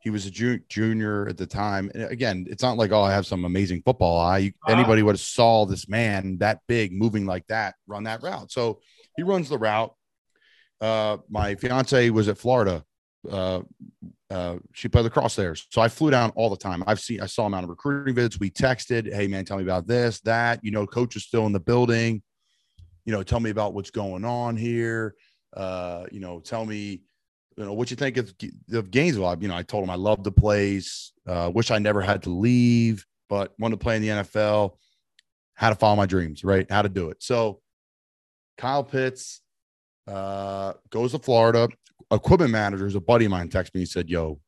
He 0.00 0.10
was 0.10 0.26
a 0.26 0.30
ju- 0.30 0.60
junior 0.68 1.26
at 1.26 1.38
the 1.38 1.46
time. 1.46 1.90
And 1.94 2.04
again, 2.04 2.46
it's 2.50 2.62
not 2.62 2.76
like, 2.76 2.92
oh, 2.92 3.00
I 3.00 3.12
have 3.12 3.24
some 3.24 3.46
amazing 3.46 3.80
football 3.82 4.20
eye. 4.20 4.38
You, 4.38 4.48
Uh-huh. 4.50 4.74
Anybody 4.74 5.02
would 5.02 5.14
have 5.14 5.20
saw 5.20 5.64
this 5.64 5.88
man 5.88 6.36
that 6.38 6.60
big 6.68 6.92
moving 6.92 7.24
like 7.24 7.46
that 7.46 7.76
run 7.86 8.04
that 8.04 8.22
route. 8.22 8.52
So 8.52 8.80
he 9.16 9.22
runs 9.22 9.48
the 9.48 9.56
route. 9.56 9.94
Uh, 10.82 11.16
my 11.30 11.54
fiance 11.54 12.10
was 12.10 12.28
at 12.28 12.36
Florida. 12.36 12.84
Uh, 13.30 13.62
uh, 14.28 14.56
she 14.74 14.88
played 14.88 15.04
lacrosse 15.04 15.36
there. 15.36 15.54
So 15.54 15.80
I 15.80 15.88
flew 15.88 16.10
down 16.10 16.30
all 16.36 16.50
the 16.50 16.58
time. 16.58 16.84
I've 16.86 17.00
seen, 17.00 17.22
I 17.22 17.26
saw 17.26 17.46
him 17.46 17.54
on 17.54 17.66
recruiting 17.66 18.14
visits. 18.14 18.38
We 18.38 18.50
texted, 18.50 19.10
Hey 19.10 19.28
man, 19.28 19.46
tell 19.46 19.56
me 19.56 19.62
about 19.62 19.86
this, 19.86 20.20
that, 20.22 20.60
you 20.62 20.72
know, 20.72 20.86
coach 20.86 21.16
is 21.16 21.24
still 21.24 21.46
in 21.46 21.52
the 21.52 21.60
building. 21.60 22.22
You 23.06 23.12
know, 23.12 23.22
tell 23.22 23.40
me 23.40 23.48
about 23.48 23.72
what's 23.72 23.90
going 23.90 24.26
on 24.26 24.58
here. 24.58 25.14
Uh, 25.56 26.04
you 26.12 26.20
know, 26.20 26.40
tell 26.40 26.66
me, 26.66 27.02
you 27.56 27.64
know, 27.64 27.72
what 27.72 27.90
you 27.90 27.96
think 27.96 28.16
of, 28.16 28.32
of 28.72 28.90
Gainesville. 28.90 29.36
You 29.40 29.48
know, 29.48 29.56
I 29.56 29.62
told 29.62 29.84
him 29.84 29.90
I 29.90 29.96
loved 29.96 30.24
the 30.24 30.32
place. 30.32 31.12
Uh, 31.26 31.50
wish 31.54 31.70
I 31.70 31.78
never 31.78 32.00
had 32.00 32.22
to 32.24 32.30
leave, 32.30 33.04
but 33.28 33.52
wanted 33.58 33.78
to 33.78 33.82
play 33.82 33.96
in 33.96 34.02
the 34.02 34.08
NFL. 34.08 34.76
How 35.54 35.68
to 35.68 35.74
follow 35.74 35.96
my 35.96 36.06
dreams, 36.06 36.44
right? 36.44 36.68
How 36.70 36.82
to 36.82 36.88
do 36.88 37.10
it. 37.10 37.22
So 37.22 37.60
Kyle 38.58 38.84
Pitts 38.84 39.42
uh, 40.06 40.74
goes 40.90 41.12
to 41.12 41.18
Florida. 41.18 41.68
Equipment 42.10 42.50
manager 42.50 42.86
is 42.86 42.94
a 42.94 43.00
buddy 43.00 43.26
of 43.26 43.30
mine. 43.30 43.48
Texted 43.48 43.74
me. 43.74 43.80
He 43.80 43.86
said, 43.86 44.08
"Yo, 44.08 44.40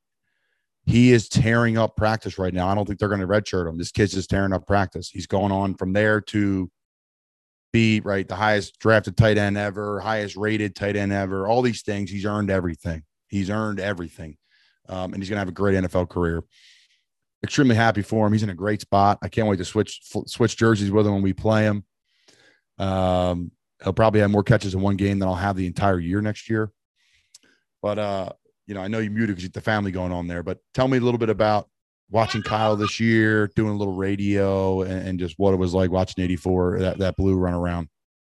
he 0.86 1.12
is 1.12 1.28
tearing 1.28 1.78
up 1.78 1.96
practice 1.96 2.38
right 2.38 2.52
now. 2.52 2.68
I 2.68 2.74
don't 2.74 2.86
think 2.86 2.98
they're 2.98 3.08
going 3.08 3.20
to 3.20 3.26
redshirt 3.26 3.68
him. 3.68 3.78
This 3.78 3.90
kid's 3.90 4.12
just 4.12 4.30
tearing 4.30 4.52
up 4.52 4.66
practice. 4.66 5.08
He's 5.08 5.26
going 5.26 5.52
on 5.52 5.74
from 5.74 5.92
there 5.92 6.20
to 6.22 6.70
be 7.74 8.00
right 8.00 8.28
the 8.28 8.36
highest 8.36 8.78
drafted 8.78 9.16
tight 9.16 9.36
end 9.36 9.58
ever, 9.58 9.98
highest 9.98 10.36
rated 10.36 10.76
tight 10.76 10.94
end 10.94 11.12
ever. 11.12 11.48
All 11.48 11.60
these 11.60 11.82
things. 11.82 12.08
He's 12.08 12.24
earned 12.24 12.48
everything. 12.48 13.02
He's 13.26 13.50
earned 13.50 13.80
everything, 13.80 14.36
um, 14.88 15.12
and 15.12 15.20
he's 15.20 15.28
going 15.28 15.36
to 15.36 15.40
have 15.40 15.48
a 15.48 15.52
great 15.52 15.76
NFL 15.76 16.08
career. 16.08 16.44
Extremely 17.42 17.74
happy 17.74 18.02
for 18.02 18.24
him. 18.26 18.32
He's 18.32 18.44
in 18.44 18.50
a 18.50 18.54
great 18.54 18.80
spot. 18.80 19.18
I 19.22 19.28
can't 19.28 19.48
wait 19.48 19.56
to 19.56 19.64
switch 19.64 20.00
switch 20.26 20.56
jerseys 20.56 20.92
with 20.92 21.04
him 21.04 21.14
when 21.14 21.22
we 21.22 21.32
play 21.32 21.64
him. 21.64 21.84
Um, 22.78 23.50
he'll 23.82 23.92
probably 23.92 24.20
have 24.20 24.30
more 24.30 24.44
catches 24.44 24.74
in 24.74 24.80
one 24.80 24.96
game 24.96 25.18
than 25.18 25.28
I'll 25.28 25.34
have 25.34 25.56
the 25.56 25.66
entire 25.66 25.98
year 25.98 26.20
next 26.20 26.48
year. 26.48 26.70
But 27.82 27.98
uh, 27.98 28.32
you 28.68 28.74
know, 28.74 28.82
I 28.82 28.88
know 28.88 29.00
you 29.00 29.10
muted 29.10 29.30
because 29.30 29.42
you 29.42 29.50
the 29.50 29.60
family 29.60 29.90
going 29.90 30.12
on 30.12 30.28
there. 30.28 30.44
But 30.44 30.60
tell 30.74 30.86
me 30.86 30.98
a 30.98 31.00
little 31.00 31.18
bit 31.18 31.28
about 31.28 31.68
watching 32.10 32.42
Kyle 32.42 32.76
this 32.76 33.00
year, 33.00 33.48
doing 33.56 33.72
a 33.74 33.76
little 33.76 33.94
radio, 33.94 34.82
and, 34.82 35.08
and 35.08 35.18
just 35.18 35.38
what 35.38 35.54
it 35.54 35.58
was 35.58 35.74
like 35.74 35.90
watching 35.90 36.22
'84 36.24 36.78
that 36.80 36.98
that 36.98 37.16
blue 37.16 37.36
run 37.36 37.54
around. 37.54 37.88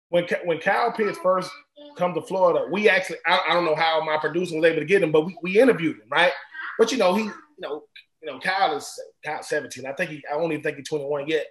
When 0.09 0.27
when 0.45 0.59
Kyle 0.59 0.91
Pitts 0.91 1.17
first 1.23 1.49
come 1.97 2.13
to 2.13 2.21
Florida, 2.21 2.67
we 2.71 2.89
actually 2.89 3.19
I, 3.25 3.41
I 3.49 3.53
don't 3.53 3.65
know 3.65 3.75
how 3.75 4.03
my 4.03 4.17
producer 4.17 4.55
was 4.55 4.65
able 4.65 4.79
to 4.79 4.85
get 4.85 5.03
him, 5.03 5.11
but 5.11 5.25
we, 5.25 5.37
we 5.41 5.59
interviewed 5.59 5.97
him, 5.97 6.07
right? 6.09 6.31
But 6.77 6.91
you 6.91 6.97
know, 6.97 7.13
he 7.13 7.23
you 7.23 7.33
know 7.59 7.83
you 8.21 8.29
know 8.29 8.39
Kyle 8.39 8.75
is 8.75 8.99
Kyle 9.25 9.41
17. 9.43 9.85
I 9.85 9.93
think 9.93 10.11
he 10.11 10.23
I 10.29 10.35
don't 10.37 10.51
even 10.51 10.63
think 10.63 10.77
he's 10.77 10.87
21 10.89 11.27
yet. 11.27 11.45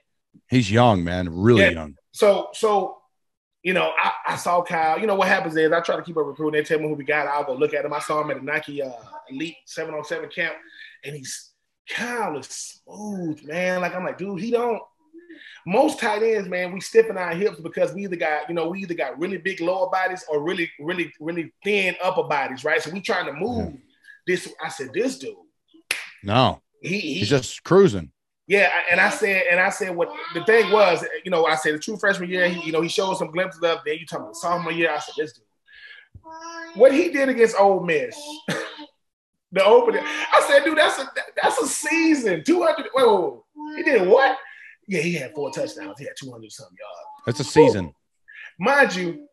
He's 0.48 0.70
young, 0.70 1.02
man, 1.02 1.28
really 1.30 1.62
Yeah. 1.62 1.70
young. 1.70 1.94
So 2.12 2.48
so 2.52 2.96
you 3.62 3.74
know, 3.74 3.92
I, 3.98 4.12
I 4.28 4.36
saw 4.36 4.62
Kyle. 4.62 4.98
You 4.98 5.06
know 5.06 5.14
what 5.16 5.28
happens 5.28 5.54
is 5.54 5.70
I 5.70 5.80
try 5.80 5.96
to 5.96 6.02
keep 6.02 6.16
up 6.16 6.24
recruiting. 6.24 6.58
They 6.58 6.64
tell 6.64 6.78
me 6.78 6.88
who 6.88 6.94
we 6.94 7.04
got. 7.04 7.26
I'll 7.26 7.44
go 7.44 7.52
look 7.54 7.74
at 7.74 7.84
him. 7.84 7.92
I 7.92 7.98
saw 7.98 8.22
him 8.22 8.30
at 8.30 8.38
a 8.38 8.44
Nike 8.44 8.80
uh, 8.80 8.90
Elite 9.28 9.56
seven 9.66 9.94
on 9.94 10.02
seven 10.04 10.30
camp, 10.34 10.54
and 11.04 11.14
he's 11.14 11.49
Kyle 11.94 12.38
is 12.38 12.46
smooth, 12.46 13.42
man. 13.44 13.80
Like 13.80 13.94
I'm 13.94 14.04
like, 14.04 14.18
dude, 14.18 14.40
he 14.40 14.50
don't. 14.50 14.80
Most 15.66 15.98
tight 16.00 16.22
ends, 16.22 16.48
man, 16.48 16.72
we 16.72 16.80
stiffen 16.80 17.18
our 17.18 17.34
hips 17.34 17.60
because 17.60 17.92
we 17.92 18.04
either 18.04 18.16
got, 18.16 18.48
you 18.48 18.54
know, 18.54 18.68
we 18.68 18.80
either 18.80 18.94
got 18.94 19.18
really 19.18 19.36
big 19.36 19.60
lower 19.60 19.90
bodies 19.90 20.24
or 20.28 20.42
really, 20.42 20.70
really, 20.80 21.12
really 21.20 21.52
thin 21.62 21.94
upper 22.02 22.22
bodies, 22.22 22.64
right? 22.64 22.80
So 22.82 22.90
we 22.90 23.00
trying 23.02 23.26
to 23.26 23.32
move 23.34 23.74
this. 24.26 24.50
I 24.64 24.68
said, 24.70 24.90
this 24.94 25.18
dude, 25.18 25.34
No, 26.24 26.62
he, 26.82 26.98
he 27.00 27.14
he's 27.14 27.28
just 27.28 27.62
cruising. 27.62 28.10
yeah, 28.46 28.70
and 28.90 29.00
I 29.00 29.10
said, 29.10 29.44
and 29.50 29.60
I 29.60 29.68
said, 29.68 29.94
what 29.94 30.10
the 30.32 30.42
thing 30.44 30.70
was, 30.72 31.04
you 31.24 31.30
know, 31.30 31.44
I 31.44 31.56
said 31.56 31.74
the 31.74 31.78
true 31.78 31.98
freshman 31.98 32.30
year, 32.30 32.48
he, 32.48 32.64
you 32.66 32.72
know, 32.72 32.80
he 32.80 32.88
showed 32.88 33.14
some 33.18 33.30
glimpses 33.30 33.62
of. 33.62 33.80
Then 33.84 33.98
you 33.98 34.06
talking 34.06 34.24
about 34.24 34.36
sophomore 34.36 34.72
year, 34.72 34.90
I 34.90 34.98
said, 34.98 35.14
this 35.18 35.34
dude, 35.34 35.44
what 36.74 36.92
he 36.92 37.10
did 37.10 37.28
against 37.28 37.56
Ole 37.60 37.80
Miss, 37.84 38.18
the 39.52 39.64
opening, 39.64 40.02
I 40.04 40.44
said, 40.46 40.64
dude, 40.64 40.78
that's 40.78 40.98
a 40.98 41.10
that's 41.42 41.60
a 41.60 41.66
season, 41.66 42.44
two 42.44 42.62
hundred. 42.62 42.86
Wait, 42.94 43.06
wait, 43.06 43.32
wait, 43.54 43.76
he 43.76 43.82
did 43.82 44.08
what? 44.08 44.36
Yeah, 44.86 45.00
he 45.00 45.14
had 45.14 45.34
four 45.34 45.50
touchdowns. 45.50 45.98
He 45.98 46.04
had 46.04 46.14
two 46.16 46.30
hundred 46.30 46.52
something 46.52 46.76
yards. 46.78 47.08
That's 47.26 47.40
a 47.40 47.44
season. 47.44 47.92
Mind 48.58 48.94
you, 48.94 49.26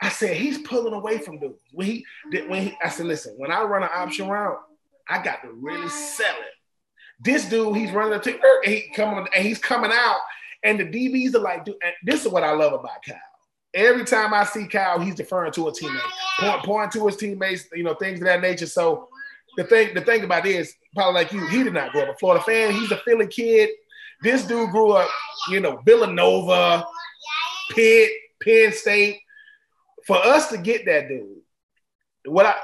I 0.00 0.08
said 0.08 0.36
he's 0.36 0.58
pulling 0.58 0.92
away 0.92 1.18
from 1.18 1.38
dudes. 1.38 1.60
When 1.72 1.86
he 1.86 2.04
did, 2.30 2.48
when 2.48 2.62
he, 2.62 2.78
I 2.82 2.88
said, 2.88 3.06
listen, 3.06 3.34
when 3.38 3.50
I 3.50 3.62
run 3.62 3.82
an 3.82 3.88
option 3.92 4.28
route, 4.28 4.58
I 5.08 5.22
got 5.22 5.42
to 5.42 5.52
really 5.52 5.88
sell 5.88 6.34
it. 6.34 7.24
This 7.24 7.48
dude, 7.48 7.76
he's 7.76 7.92
running 7.92 8.20
to 8.20 8.30
and 8.64 8.74
he 8.74 8.90
coming 8.94 9.26
and 9.34 9.44
he's 9.44 9.58
coming 9.58 9.90
out, 9.92 10.20
and 10.62 10.78
the 10.78 10.84
DBs 10.84 11.34
are 11.34 11.40
like, 11.40 11.64
dude, 11.64 11.76
and 11.82 11.94
this 12.04 12.26
is 12.26 12.32
what 12.32 12.44
I 12.44 12.52
love 12.52 12.74
about 12.74 13.02
Kyle. 13.06 13.16
Every 13.72 14.04
time 14.04 14.34
I 14.34 14.44
see 14.44 14.66
Kyle, 14.66 15.00
he's 15.00 15.14
deferring 15.14 15.52
to 15.52 15.68
a 15.68 15.72
teammate, 15.72 16.00
point, 16.40 16.62
pointing 16.64 17.00
to 17.00 17.06
his 17.06 17.16
teammates, 17.16 17.68
you 17.74 17.82
know, 17.82 17.94
things 17.94 18.20
of 18.20 18.26
that 18.26 18.40
nature. 18.40 18.66
So 18.66 19.08
the 19.56 19.64
thing, 19.64 19.94
the 19.94 20.00
thing 20.00 20.24
about 20.24 20.44
this, 20.44 20.74
probably 20.94 21.14
like 21.14 21.32
you, 21.32 21.46
he 21.48 21.62
did 21.62 21.72
not 21.72 21.92
grow 21.92 22.02
up 22.02 22.14
a 22.14 22.18
Florida 22.18 22.42
fan. 22.44 22.72
He's 22.72 22.90
a 22.90 22.98
Philly 22.98 23.26
kid. 23.26 23.70
This 24.22 24.44
dude 24.44 24.70
grew 24.70 24.92
up, 24.92 25.08
you 25.50 25.60
know, 25.60 25.80
Villanova, 25.84 26.84
Pitt, 27.70 28.10
Penn 28.42 28.72
State. 28.72 29.20
For 30.06 30.16
us 30.16 30.48
to 30.48 30.58
get 30.58 30.86
that 30.86 31.08
dude, 31.08 31.40
what 32.26 32.46
I 32.46 32.54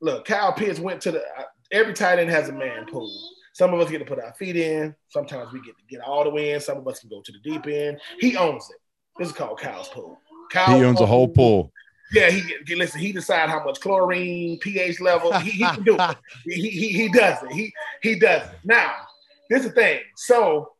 look, 0.00 0.24
Kyle 0.26 0.52
Pitts 0.52 0.78
went 0.78 1.00
to 1.02 1.12
the 1.12 1.24
every 1.72 1.94
tight 1.94 2.18
end 2.18 2.30
has 2.30 2.48
a 2.48 2.52
man 2.52 2.86
pool. 2.86 3.10
Some 3.54 3.74
of 3.74 3.80
us 3.80 3.90
get 3.90 3.98
to 3.98 4.04
put 4.04 4.22
our 4.22 4.32
feet 4.34 4.56
in. 4.56 4.94
Sometimes 5.08 5.52
we 5.52 5.60
get 5.62 5.76
to 5.76 5.84
get 5.90 6.00
all 6.00 6.24
the 6.24 6.30
way 6.30 6.52
in. 6.52 6.60
Some 6.60 6.78
of 6.78 6.86
us 6.86 7.00
can 7.00 7.08
go 7.08 7.22
to 7.22 7.32
the 7.32 7.38
deep 7.38 7.66
end. 7.66 7.98
He 8.20 8.36
owns 8.36 8.68
it. 8.70 8.76
This 9.18 9.28
is 9.28 9.34
called 9.34 9.58
Kyle's 9.58 9.88
pool. 9.88 10.20
Kyle 10.52 10.78
He 10.78 10.84
owns 10.84 11.00
a 11.00 11.06
whole 11.06 11.26
pool. 11.26 11.72
Yeah, 12.12 12.30
he 12.30 12.54
he- 12.66 12.74
listen. 12.74 13.00
He 13.00 13.12
decide 13.12 13.48
how 13.50 13.64
much 13.64 13.80
chlorine, 13.80 14.58
pH 14.60 15.00
level. 15.00 15.32
He, 15.40 15.50
he 15.50 15.64
can 15.64 15.82
do 15.82 15.96
it. 15.98 16.16
He, 16.44 16.70
he 16.70 16.88
he 16.88 17.08
does 17.08 17.42
it. 17.42 17.52
He 17.52 17.72
he 18.02 18.18
does 18.18 18.42
it. 18.48 18.58
Now, 18.64 18.94
this 19.50 19.60
is 19.60 19.68
the 19.68 19.72
thing. 19.74 20.00
So 20.16 20.72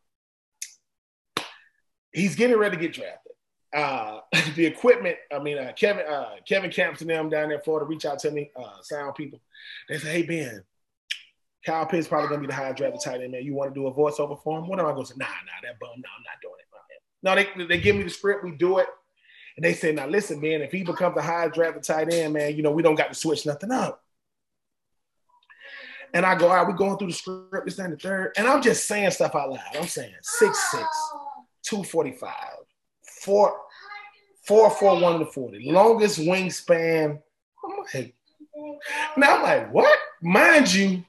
he's 2.13 2.35
getting 2.37 2.57
ready 2.57 2.77
to 2.77 2.83
get 2.83 2.95
drafted. 2.95 3.33
Uh, 3.75 4.21
the 4.57 4.65
equipment. 4.65 5.17
I 5.31 5.39
mean, 5.39 5.59
uh, 5.59 5.73
Kevin 5.77 6.07
uh, 6.07 6.37
Kevin 6.47 6.71
Camps 6.71 7.03
and 7.03 7.11
them 7.11 7.29
down 7.29 7.49
there 7.49 7.59
in 7.59 7.65
Florida 7.65 7.87
reach 7.87 8.07
out 8.07 8.19
to 8.21 8.31
me. 8.31 8.51
Uh, 8.57 8.81
sound 8.83 9.15
people. 9.15 9.41
They 9.89 9.99
say, 9.99 10.11
"Hey 10.11 10.23
Ben, 10.23 10.63
Kyle 11.67 11.85
Pitts 11.87 12.09
probably 12.09 12.29
gonna 12.29 12.41
be 12.41 12.47
the 12.47 12.55
high 12.55 12.73
drafted 12.73 13.03
tight 13.05 13.21
end 13.21 13.33
man. 13.33 13.45
You 13.45 13.55
want 13.55 13.75
to 13.75 13.79
do 13.79 13.87
a 13.87 13.93
voiceover 13.93 14.43
for 14.43 14.59
him? 14.59 14.69
What 14.69 14.79
am 14.79 14.87
I 14.87 14.93
gonna 14.93 15.05
say? 15.05 15.15
Nah, 15.19 15.27
nah, 15.27 15.69
that 15.69 15.79
bum. 15.79 15.91
No, 15.97 16.09
I'm 16.17 16.23
not 16.25 16.41
doing 16.41 16.55
it. 16.59 16.69
No, 17.23 17.35
they 17.35 17.67
they 17.67 17.81
give 17.81 17.97
me 17.97 18.05
the 18.05 18.11
script. 18.11 18.45
We 18.45 18.53
do 18.53 18.79
it. 18.79 18.87
And 19.59 19.65
they 19.65 19.75
say, 19.75 19.91
now 19.91 20.07
listen, 20.07 20.41
man, 20.41 20.63
if 20.63 20.71
he 20.71 20.85
becomes 20.85 21.17
a 21.17 21.21
high 21.21 21.49
drafted 21.49 21.83
tight 21.83 22.15
end, 22.15 22.33
man, 22.33 22.55
you 22.55 22.63
know, 22.63 22.71
we 22.71 22.81
don't 22.81 22.95
got 22.95 23.09
to 23.09 23.15
switch 23.19 23.45
nothing 23.45 23.73
up. 23.73 24.05
And 26.15 26.25
I 26.25 26.37
go, 26.37 26.47
all 26.47 26.55
right, 26.55 26.65
we're 26.65 26.75
going 26.75 26.97
through 26.97 27.09
the 27.09 27.13
script, 27.13 27.65
this 27.65 27.77
and 27.81 27.95
the 27.95 27.97
third. 27.97 28.35
And 28.37 28.47
I'm 28.47 28.63
just 28.63 28.87
saying 28.87 29.11
stuff 29.11 29.35
out 29.35 29.51
loud. 29.51 29.61
I'm 29.75 29.89
saying 29.89 30.15
6'6, 30.41 30.53
245, 31.65 32.33
4, 33.25 33.57
4, 34.47 34.71
4, 34.71 35.01
1 35.01 35.19
to 35.19 35.27
40. 35.27 35.73
Longest 35.73 36.21
wingspan. 36.21 37.21
I'm 37.65 37.85
like, 37.93 38.15
now 39.17 39.39
I'm 39.39 39.43
like, 39.43 39.75
what? 39.75 39.99
Mind 40.23 40.73
you, 40.73 41.03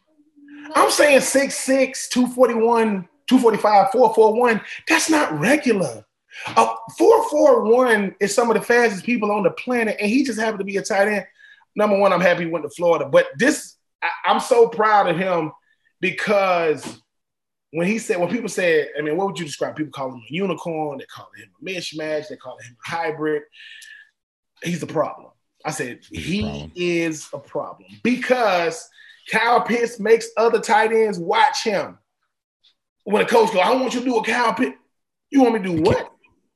I'm 0.73 0.89
saying 0.89 1.19
6'6, 1.19 2.09
241, 2.09 3.07
245, 3.27 3.91
441. 3.91 4.61
That's 4.87 5.11
not 5.11 5.39
regular. 5.39 6.03
Uh, 6.47 6.73
441 6.97 8.15
is 8.19 8.33
some 8.33 8.49
of 8.49 8.55
the 8.55 8.61
fastest 8.61 9.05
people 9.05 9.31
on 9.31 9.43
the 9.43 9.51
planet, 9.51 9.97
and 9.99 10.09
he 10.09 10.23
just 10.23 10.39
happened 10.39 10.59
to 10.59 10.65
be 10.65 10.77
a 10.77 10.81
tight 10.81 11.07
end. 11.07 11.25
Number 11.75 11.97
one, 11.97 12.13
I'm 12.13 12.21
happy 12.21 12.45
he 12.45 12.49
went 12.49 12.63
to 12.65 12.69
Florida, 12.69 13.05
but 13.05 13.27
this, 13.37 13.75
I, 14.01 14.09
I'm 14.25 14.39
so 14.39 14.67
proud 14.67 15.07
of 15.07 15.17
him 15.17 15.51
because 16.01 17.01
when 17.71 17.87
he 17.87 17.99
said, 17.99 18.19
when 18.19 18.29
people 18.29 18.49
said, 18.49 18.89
I 18.97 19.01
mean, 19.01 19.15
what 19.15 19.27
would 19.27 19.39
you 19.39 19.45
describe? 19.45 19.75
People 19.75 19.91
call 19.91 20.11
him 20.11 20.21
a 20.27 20.33
unicorn, 20.33 20.97
they 20.97 21.05
call 21.05 21.29
him 21.35 21.49
a 21.61 21.65
mishmash, 21.65 22.27
they 22.27 22.35
call 22.35 22.57
him 22.57 22.75
a 22.85 22.89
hybrid. 22.89 23.43
He's 24.63 24.83
a 24.83 24.87
problem. 24.87 25.31
I 25.65 25.71
said, 25.71 25.99
he 26.09 26.71
is 26.75 27.27
a 27.33 27.37
problem 27.37 27.89
because 28.01 28.87
Kyle 29.31 29.61
Pitts 29.61 29.99
makes 29.99 30.29
other 30.37 30.59
tight 30.59 30.91
ends 30.91 31.19
watch 31.19 31.63
him. 31.63 31.97
When 33.03 33.21
a 33.21 33.25
coach 33.25 33.53
goes, 33.53 33.61
I 33.63 33.73
want 33.73 33.93
you 33.93 33.99
to 33.99 34.05
do 34.05 34.17
a 34.17 34.23
Kyle 34.23 34.53
Pitts. 34.53 34.77
You 35.29 35.43
want 35.43 35.55
me 35.55 35.59
to 35.69 35.75
do 35.75 35.81
what? 35.83 36.11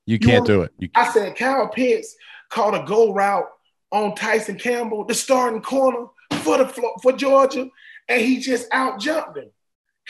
You 0.05 0.19
can't 0.19 0.47
you 0.47 0.53
do 0.55 0.61
it. 0.63 0.71
You 0.77 0.89
I 0.95 1.09
said 1.11 1.35
Kyle 1.35 1.69
Pitts 1.69 2.15
called 2.49 2.75
a 2.75 2.83
go 2.85 3.13
route 3.13 3.49
on 3.91 4.15
Tyson 4.15 4.57
Campbell, 4.57 5.05
the 5.05 5.13
starting 5.13 5.61
corner 5.61 6.07
for 6.41 6.57
the 6.57 6.99
for 7.01 7.13
Georgia, 7.13 7.69
and 8.09 8.21
he 8.21 8.39
just 8.39 8.67
out 8.71 8.99
jumped 8.99 9.37
him. 9.37 9.49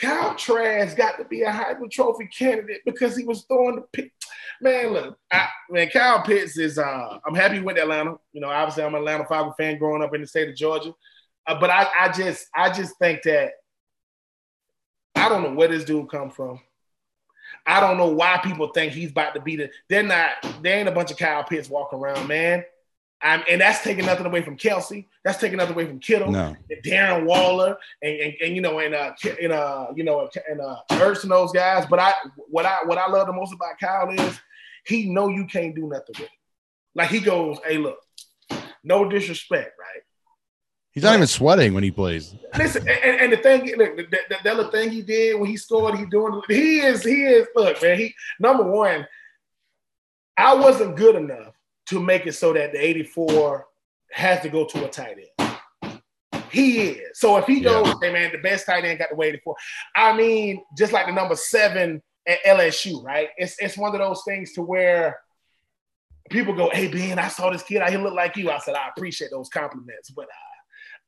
Kyle 0.00 0.34
Trask 0.34 0.96
got 0.96 1.18
to 1.18 1.24
be 1.24 1.42
a 1.42 1.50
Heisman 1.50 1.90
Trophy 1.90 2.26
candidate 2.26 2.80
because 2.84 3.16
he 3.16 3.24
was 3.24 3.44
throwing 3.44 3.76
the 3.76 3.82
pick. 3.92 4.12
Man, 4.60 4.92
look, 4.92 5.18
I, 5.30 5.48
man, 5.70 5.88
Kyle 5.90 6.22
Pitts 6.22 6.58
is. 6.58 6.78
Uh, 6.78 7.18
I'm 7.24 7.34
happy 7.34 7.56
he 7.56 7.62
went 7.62 7.76
to 7.76 7.82
Atlanta. 7.82 8.16
You 8.32 8.40
know, 8.40 8.48
obviously, 8.48 8.82
I'm 8.82 8.94
an 8.94 9.00
Atlanta 9.00 9.24
Falcon 9.26 9.52
fan 9.56 9.78
growing 9.78 10.02
up 10.02 10.14
in 10.14 10.20
the 10.20 10.26
state 10.26 10.48
of 10.48 10.56
Georgia. 10.56 10.92
Uh, 11.46 11.60
but 11.60 11.70
I, 11.70 11.86
I 11.98 12.08
just, 12.10 12.46
I 12.54 12.70
just 12.70 12.98
think 12.98 13.22
that 13.24 13.50
I 15.14 15.28
don't 15.28 15.42
know 15.42 15.54
where 15.54 15.68
this 15.68 15.84
dude 15.84 16.10
come 16.10 16.30
from. 16.30 16.60
I 17.66 17.80
don't 17.80 17.96
know 17.96 18.08
why 18.08 18.40
people 18.44 18.68
think 18.68 18.92
he's 18.92 19.10
about 19.10 19.34
to 19.34 19.40
be 19.40 19.56
the. 19.56 19.70
They're 19.88 20.02
not. 20.02 20.30
There 20.62 20.78
ain't 20.78 20.88
a 20.88 20.92
bunch 20.92 21.10
of 21.10 21.16
Kyle 21.16 21.44
Pitts 21.44 21.68
walking 21.68 21.98
around, 21.98 22.28
man. 22.28 22.64
I'm, 23.22 23.42
and 23.48 23.60
that's 23.60 23.82
taking 23.82 24.04
nothing 24.04 24.26
away 24.26 24.42
from 24.42 24.58
Kelce. 24.58 25.06
That's 25.24 25.38
taking 25.38 25.56
nothing 25.56 25.74
away 25.74 25.86
from 25.86 25.98
Kittle, 25.98 26.30
no. 26.30 26.54
and 26.70 26.82
Darren 26.84 27.24
Waller, 27.24 27.76
and, 28.02 28.20
and, 28.20 28.34
and 28.42 28.54
you 28.54 28.60
know, 28.60 28.80
and 28.80 28.94
uh, 28.94 29.12
and 29.40 29.50
uh, 29.50 29.86
you 29.96 30.04
know, 30.04 30.28
and 30.48 30.60
uh, 30.60 30.76
Ertz 30.92 31.22
and 31.22 31.32
those 31.32 31.50
guys. 31.50 31.86
But 31.88 32.00
I, 32.00 32.12
what 32.48 32.66
I, 32.66 32.84
what 32.84 32.98
I 32.98 33.08
love 33.08 33.26
the 33.26 33.32
most 33.32 33.54
about 33.54 33.78
Kyle 33.80 34.10
is 34.10 34.38
he 34.84 35.08
know 35.08 35.28
you 35.28 35.46
can't 35.46 35.74
do 35.74 35.88
nothing 35.88 36.14
with 36.18 36.20
it. 36.20 36.30
Like 36.94 37.08
he 37.08 37.20
goes, 37.20 37.58
hey, 37.66 37.78
look, 37.78 37.98
no 38.84 39.08
disrespect, 39.08 39.72
right? 39.80 40.02
He's 40.94 41.02
not 41.02 41.16
even 41.16 41.26
sweating 41.26 41.74
when 41.74 41.82
he 41.82 41.90
plays. 41.90 42.36
Listen, 42.56 42.88
and, 42.88 43.20
and 43.20 43.32
the 43.32 43.36
thing, 43.38 43.64
the, 43.66 44.06
the, 44.08 44.36
the, 44.44 44.52
other 44.52 44.70
thing 44.70 44.90
he 44.90 45.02
did 45.02 45.38
when 45.40 45.50
he 45.50 45.56
scored, 45.56 45.98
he 45.98 46.06
doing, 46.06 46.40
he 46.48 46.78
is, 46.78 47.02
he 47.02 47.24
is. 47.24 47.48
Look, 47.56 47.82
man, 47.82 47.98
he 47.98 48.14
number 48.38 48.62
one. 48.62 49.04
I 50.36 50.54
wasn't 50.54 50.96
good 50.96 51.16
enough 51.16 51.54
to 51.86 52.00
make 52.00 52.26
it 52.26 52.32
so 52.32 52.52
that 52.52 52.72
the 52.72 52.78
84 52.78 53.66
has 54.12 54.40
to 54.42 54.48
go 54.48 54.66
to 54.66 54.84
a 54.84 54.88
tight 54.88 55.18
end. 55.40 56.00
He 56.50 56.82
is. 56.82 57.18
So 57.18 57.36
if 57.38 57.46
he 57.46 57.60
goes, 57.60 57.86
yeah. 57.86 57.94
hey 58.00 58.12
man, 58.12 58.32
the 58.32 58.38
best 58.38 58.66
tight 58.66 58.84
end 58.84 59.00
got 59.00 59.10
the 59.10 59.16
way 59.16 59.28
84. 59.28 59.56
I 59.96 60.16
mean, 60.16 60.64
just 60.78 60.92
like 60.92 61.06
the 61.06 61.12
number 61.12 61.34
seven 61.34 62.00
at 62.26 62.38
LSU, 62.44 63.02
right? 63.02 63.30
It's 63.36 63.56
it's 63.58 63.76
one 63.76 63.92
of 63.92 64.00
those 64.00 64.22
things 64.24 64.52
to 64.52 64.62
where 64.62 65.18
people 66.30 66.54
go, 66.54 66.70
hey 66.72 66.86
Ben, 66.86 67.18
I 67.18 67.28
saw 67.28 67.50
this 67.50 67.64
kid 67.64 67.82
I 67.82 67.90
here 67.90 68.00
look 68.00 68.14
like 68.14 68.36
you. 68.36 68.50
I 68.50 68.58
said, 68.58 68.76
I 68.76 68.88
appreciate 68.96 69.32
those 69.32 69.48
compliments, 69.48 70.10
but 70.10 70.26
uh, 70.26 70.53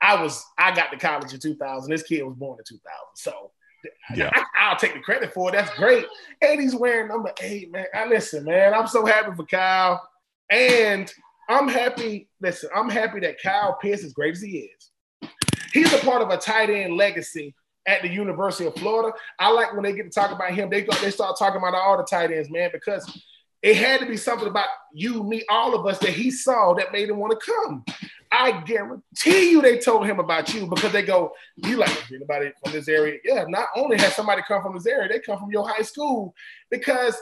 I 0.01 0.23
was 0.23 0.45
I 0.59 0.75
got 0.75 0.91
to 0.91 0.99
college 0.99 1.33
in 1.33 1.41
2000. 1.41 1.91
This 1.91 2.03
kid 2.03 2.23
was 2.23 2.37
born 2.37 2.59
in 2.59 2.65
2000. 2.65 2.83
So 3.15 3.51
yeah. 4.15 4.31
I, 4.59 4.71
will 4.71 4.77
take 4.77 4.95
the 4.95 5.01
credit 5.01 5.33
for 5.33 5.49
it. 5.49 5.53
That's 5.53 5.75
great. 5.77 6.07
And 6.43 6.61
he's 6.61 6.75
wearing 6.75 7.09
number 7.09 7.33
eight, 7.41 7.71
man. 7.71 7.87
I 7.95 8.07
listen, 8.07 8.45
man. 8.45 8.75
I'm 8.75 8.87
so 8.87 9.07
happy 9.07 9.35
for 9.35 9.45
Kyle. 9.45 10.07
And 10.51 11.13
I'm 11.49 11.69
happy. 11.69 12.29
Listen, 12.41 12.71
I'm 12.75 12.89
happy 12.89 13.21
that 13.21 13.41
Kyle 13.43 13.79
Pitts, 13.81 14.05
as 14.05 14.13
great 14.13 14.35
as 14.35 14.43
he 14.43 14.71
is, 14.71 15.31
he's 15.73 15.93
a 15.93 15.99
part 15.99 16.23
of 16.23 16.31
a 16.31 16.37
tight 16.37 16.71
end 16.71 16.97
legacy 16.97 17.55
at 17.87 18.03
the 18.03 18.09
University 18.09 18.67
of 18.67 18.75
Florida. 18.75 19.17
I 19.39 19.51
like 19.51 19.73
when 19.73 19.85
they 19.85 19.93
get 19.93 20.05
to 20.05 20.11
talk 20.11 20.33
about 20.33 20.53
him. 20.53 20.71
They 20.71 20.87
they 21.01 21.11
start 21.11 21.39
talking 21.39 21.59
about 21.59 21.75
all 21.75 21.97
the 21.97 22.05
tight 22.05 22.33
ends, 22.33 22.51
man, 22.51 22.71
because 22.73 23.23
it 23.63 23.77
had 23.77 24.01
to 24.01 24.07
be 24.07 24.17
something 24.17 24.49
about 24.49 24.69
you, 24.93 25.23
me, 25.23 25.45
all 25.49 25.75
of 25.75 25.87
us 25.87 25.99
that 26.01 26.11
he 26.11 26.31
saw 26.31 26.75
that 26.75 26.93
made 26.93 27.09
him 27.09 27.17
want 27.17 27.39
to 27.39 27.53
come. 27.53 27.85
I 28.31 28.61
guarantee 28.63 29.51
you 29.51 29.63
they 29.63 29.79
told 29.79 30.07
him 30.07 30.19
about 30.19 30.53
you 30.53 30.67
because 30.67 30.93
they 30.93 31.03
go, 31.03 31.33
you 31.57 31.77
like 31.77 32.13
anybody 32.13 32.53
from 32.63 32.73
this 32.73 32.89
area? 32.89 33.19
Yeah, 33.25 33.45
not 33.49 33.69
only 33.77 33.99
has 33.99 34.15
somebody 34.15 34.43
come 34.47 34.63
from 34.63 34.75
this 34.75 34.87
area, 34.87 35.09
they 35.09 35.21
come 35.21 35.39
from 35.39 35.51
your 35.51 35.69
high 35.69 35.83
school 35.83 36.35
because 36.71 37.17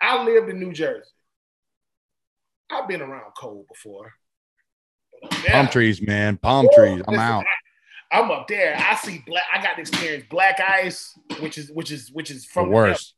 I 0.00 0.22
lived 0.24 0.48
in 0.48 0.58
New 0.58 0.72
Jersey. 0.72 1.08
I've 2.70 2.88
been 2.88 3.02
around 3.02 3.32
cold 3.36 3.66
before. 3.68 4.12
Palm 5.46 5.68
trees, 5.68 6.00
man. 6.00 6.36
Palm 6.36 6.68
trees. 6.74 7.02
I'm 7.06 7.18
out. 7.18 7.44
I, 8.12 8.20
am 8.20 8.30
up 8.30 8.48
there. 8.48 8.76
I 8.76 8.94
see 8.96 9.22
black. 9.26 9.44
I 9.52 9.62
got 9.62 9.74
to 9.74 9.80
experience 9.80 10.24
black 10.30 10.60
ice, 10.60 11.18
which 11.40 11.58
is 11.58 11.70
which 11.72 11.90
is 11.90 12.10
which 12.12 12.30
is 12.30 12.44
from 12.44 12.70
the 12.70 12.74
worst. 12.74 13.14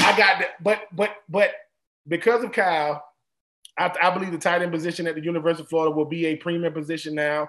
I 0.00 0.16
got 0.16 0.38
that, 0.38 0.62
but 0.62 0.82
but 0.92 1.10
but 1.28 1.50
because 2.06 2.44
of 2.44 2.52
Kyle, 2.52 3.02
I, 3.78 3.92
I, 4.02 4.10
believe 4.10 4.32
the 4.32 4.38
tight 4.38 4.62
end 4.62 4.72
position 4.72 5.06
at 5.06 5.14
the 5.14 5.22
University 5.22 5.62
of 5.62 5.68
Florida 5.68 5.94
will 5.94 6.04
be 6.04 6.26
a 6.26 6.36
premium 6.36 6.72
position 6.72 7.14
now. 7.14 7.48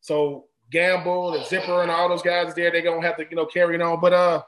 So 0.00 0.46
Gamble 0.70 1.34
and 1.34 1.44
Zipperer 1.44 1.82
and 1.82 1.90
all 1.90 2.08
those 2.08 2.22
guys 2.22 2.54
there, 2.54 2.70
they're 2.70 2.82
gonna 2.82 3.02
have 3.02 3.16
to 3.16 3.26
you 3.28 3.36
know 3.36 3.46
carry 3.46 3.74
it 3.74 3.82
on. 3.82 4.00
But 4.00 4.12
uh, 4.12 4.42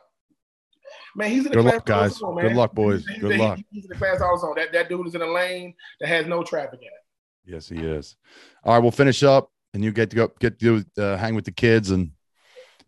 Man, 1.15 1.31
he's 1.31 1.47
in 1.47 1.53
the 1.53 1.57
Good 1.57 1.63
class 1.63 1.75
luck, 1.75 1.87
guys. 1.87 2.17
Zone, 2.17 2.41
Good 2.41 2.53
luck, 2.55 2.75
boys. 2.75 3.07
He's, 3.07 3.19
Good 3.19 3.39
luck. 3.39 3.59
He's 3.71 3.85
in 3.85 3.89
the 3.89 3.97
class 3.97 4.21
all 4.21 4.39
zone. 4.39 4.55
That 4.57 4.73
that 4.73 4.89
dude 4.89 5.07
is 5.07 5.15
in 5.15 5.23
a 5.23 5.27
lane 5.27 5.75
that 6.01 6.09
has 6.09 6.27
no 6.27 6.43
traffic 6.43 6.81
in 6.81 6.89
it. 6.89 7.53
Yes, 7.55 7.69
he 7.69 7.77
is. 7.77 8.17
All 8.65 8.75
right, 8.75 8.83
we'll 8.83 8.91
finish 8.91 9.23
up, 9.23 9.51
and 9.73 9.83
you 9.83 9.93
get 9.93 10.11
to 10.11 10.17
go 10.17 10.33
get 10.41 10.59
to 10.61 10.85
uh, 10.99 11.17
hang 11.17 11.35
with 11.35 11.45
the 11.45 11.53
kids 11.53 11.91
and 11.91 12.11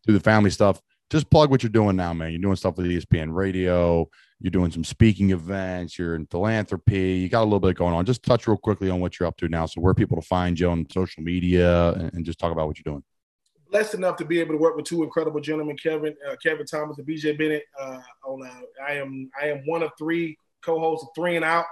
do 0.07 0.13
the 0.13 0.21
family 0.21 0.51
stuff. 0.51 0.83
Just 1.11 1.31
plug 1.31 1.51
what 1.51 1.63
you're 1.63 1.71
doing 1.71 1.97
now, 1.97 2.13
man. 2.13 2.33
You're 2.33 2.41
doing 2.41 2.57
stuff 2.57 2.77
with 2.77 2.87
ESPN 2.87 3.35
Radio. 3.35 4.09
You're 4.41 4.51
doing 4.51 4.71
some 4.71 4.85
speaking 4.85 5.31
events. 5.31 5.99
You're 5.99 6.15
in 6.15 6.27
philanthropy. 6.27 7.15
You 7.15 7.29
got 7.29 7.43
a 7.43 7.45
little 7.45 7.61
bit 7.61 7.77
going 7.77 7.95
on. 7.95 8.05
Just 8.05 8.23
touch 8.23 8.47
real 8.47 8.57
quickly 8.57 8.91
on 8.91 9.01
what 9.01 9.19
you're 9.19 9.27
up 9.27 9.37
to 9.39 9.49
now. 9.49 9.67
So 9.67 9.81
where 9.81 9.95
people 9.95 10.21
to 10.21 10.27
find 10.27 10.59
you 10.59 10.71
on 10.71 10.87
social 10.91 11.23
media, 11.23 11.93
and, 11.93 12.13
and 12.15 12.25
just 12.25 12.39
talk 12.39 12.53
about 12.53 12.67
what 12.67 12.79
you're 12.79 12.93
doing 12.93 13.03
blessed 13.71 13.95
enough 13.95 14.17
to 14.17 14.25
be 14.25 14.41
able 14.41 14.55
to 14.55 14.59
work 14.59 14.77
with 14.77 14.87
two 14.87 15.03
incredible 15.03 15.41
gentlemen, 15.41 15.77
Kevin 15.77 16.15
uh, 16.29 16.37
Kevin 16.43 16.67
Thomas 16.67 16.99
and 16.99 17.07
BJ 17.07 17.37
Bennett. 17.37 17.65
Uh, 17.79 18.01
on 18.25 18.47
uh, 18.47 18.61
I 18.87 18.95
am 18.95 19.31
I 19.41 19.49
am 19.49 19.63
one 19.67 19.83
of 19.83 19.91
three 19.99 20.39
co-hosts 20.63 21.05
of 21.05 21.11
Three 21.15 21.37
and 21.37 21.45
Out 21.45 21.67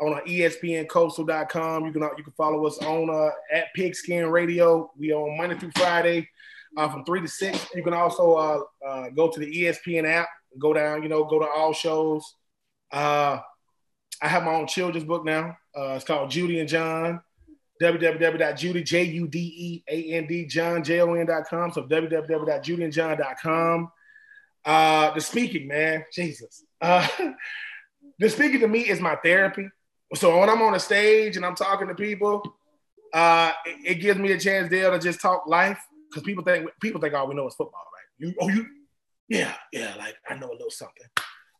on 0.00 0.14
uh, 0.14 0.20
ESPNCoastal.com. 0.26 1.86
You 1.86 1.92
can 1.92 2.02
you 2.16 2.24
can 2.24 2.32
follow 2.36 2.66
us 2.66 2.78
on 2.78 3.10
uh, 3.10 3.30
at 3.52 3.66
Pigskin 3.74 4.30
Radio. 4.30 4.90
We 4.98 5.12
on 5.12 5.36
Monday 5.36 5.58
through 5.58 5.72
Friday 5.76 6.28
uh, 6.76 6.88
from 6.88 7.04
three 7.04 7.20
to 7.20 7.28
six. 7.28 7.66
You 7.74 7.82
can 7.82 7.94
also 7.94 8.34
uh, 8.34 8.60
uh, 8.86 9.10
go 9.10 9.30
to 9.30 9.40
the 9.40 9.46
ESPN 9.46 10.04
app, 10.04 10.28
go 10.58 10.72
down, 10.72 11.02
you 11.02 11.08
know, 11.08 11.24
go 11.24 11.38
to 11.38 11.46
all 11.46 11.72
shows. 11.72 12.34
Uh, 12.92 13.38
I 14.22 14.28
have 14.28 14.44
my 14.44 14.54
own 14.54 14.66
children's 14.66 15.06
book 15.06 15.24
now. 15.24 15.56
Uh, 15.76 15.94
it's 15.94 16.04
called 16.04 16.30
Jude 16.30 16.50
and 16.50 16.68
Jon 16.68 17.20
www.jude, 17.80 18.84
J-U-D-E-A-N-D, 18.84 20.46
Jon, 20.46 20.84
J-O-N.com. 20.84 21.72
So 21.72 21.84
www.judeandjon.com. 21.84 23.90
Uh, 24.64 25.14
the 25.14 25.20
speaking, 25.20 25.68
man, 25.68 26.04
Jesus. 26.12 26.64
Uh, 26.80 27.06
the 28.18 28.28
speaking 28.28 28.60
to 28.60 28.68
me 28.68 28.80
is 28.80 29.00
my 29.00 29.16
therapy. 29.16 29.68
So 30.14 30.38
when 30.38 30.50
I'm 30.50 30.62
on 30.62 30.74
a 30.74 30.80
stage 30.80 31.36
and 31.36 31.46
I'm 31.46 31.54
talking 31.54 31.88
to 31.88 31.94
people, 31.94 32.42
uh, 33.14 33.52
it, 33.64 33.92
it 33.92 33.94
gives 33.96 34.20
me 34.20 34.32
a 34.32 34.38
chance 34.38 34.68
there 34.68 34.90
to 34.90 34.98
just 34.98 35.20
talk 35.20 35.46
life 35.46 35.78
because 36.10 36.22
people 36.22 36.44
think 36.44 36.68
people 36.80 37.00
think 37.00 37.14
all 37.14 37.28
we 37.28 37.34
know 37.34 37.46
is 37.46 37.54
football, 37.54 37.84
right? 37.94 38.28
You, 38.28 38.34
oh, 38.40 38.48
you, 38.48 38.66
yeah, 39.28 39.54
yeah, 39.72 39.94
like 39.96 40.16
I 40.28 40.34
know 40.34 40.50
a 40.50 40.52
little 40.52 40.70
something 40.70 41.06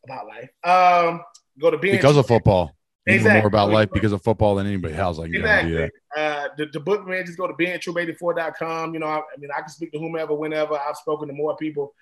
about 0.03 0.27
life. 0.27 0.49
Um, 0.63 1.21
go 1.59 1.71
to 1.71 1.77
Ben 1.77 1.91
because 1.91 2.17
of 2.17 2.27
football. 2.27 2.75
Exactly. 3.07 3.39
more 3.39 3.47
about 3.47 3.71
life 3.71 3.89
because 3.91 4.11
of 4.11 4.21
football 4.21 4.55
than 4.55 4.67
anybody 4.67 4.93
else. 4.93 5.17
Like 5.17 5.33
exactly. 5.33 5.89
Uh, 6.15 6.49
the, 6.55 6.67
the 6.67 6.79
book, 6.79 7.07
man, 7.07 7.25
just 7.25 7.37
go 7.37 7.47
to 7.47 7.53
bentroupe84.com. 7.53 8.93
You 8.93 8.99
know, 8.99 9.07
I, 9.07 9.17
I, 9.17 9.37
mean, 9.39 9.49
I 9.55 9.61
can 9.61 9.69
speak 9.69 9.91
to 9.93 9.99
whomever, 9.99 10.35
whenever. 10.35 10.75
I've 10.75 10.97
spoken 10.97 11.27
to 11.27 11.33
more 11.33 11.55
people 11.57 11.95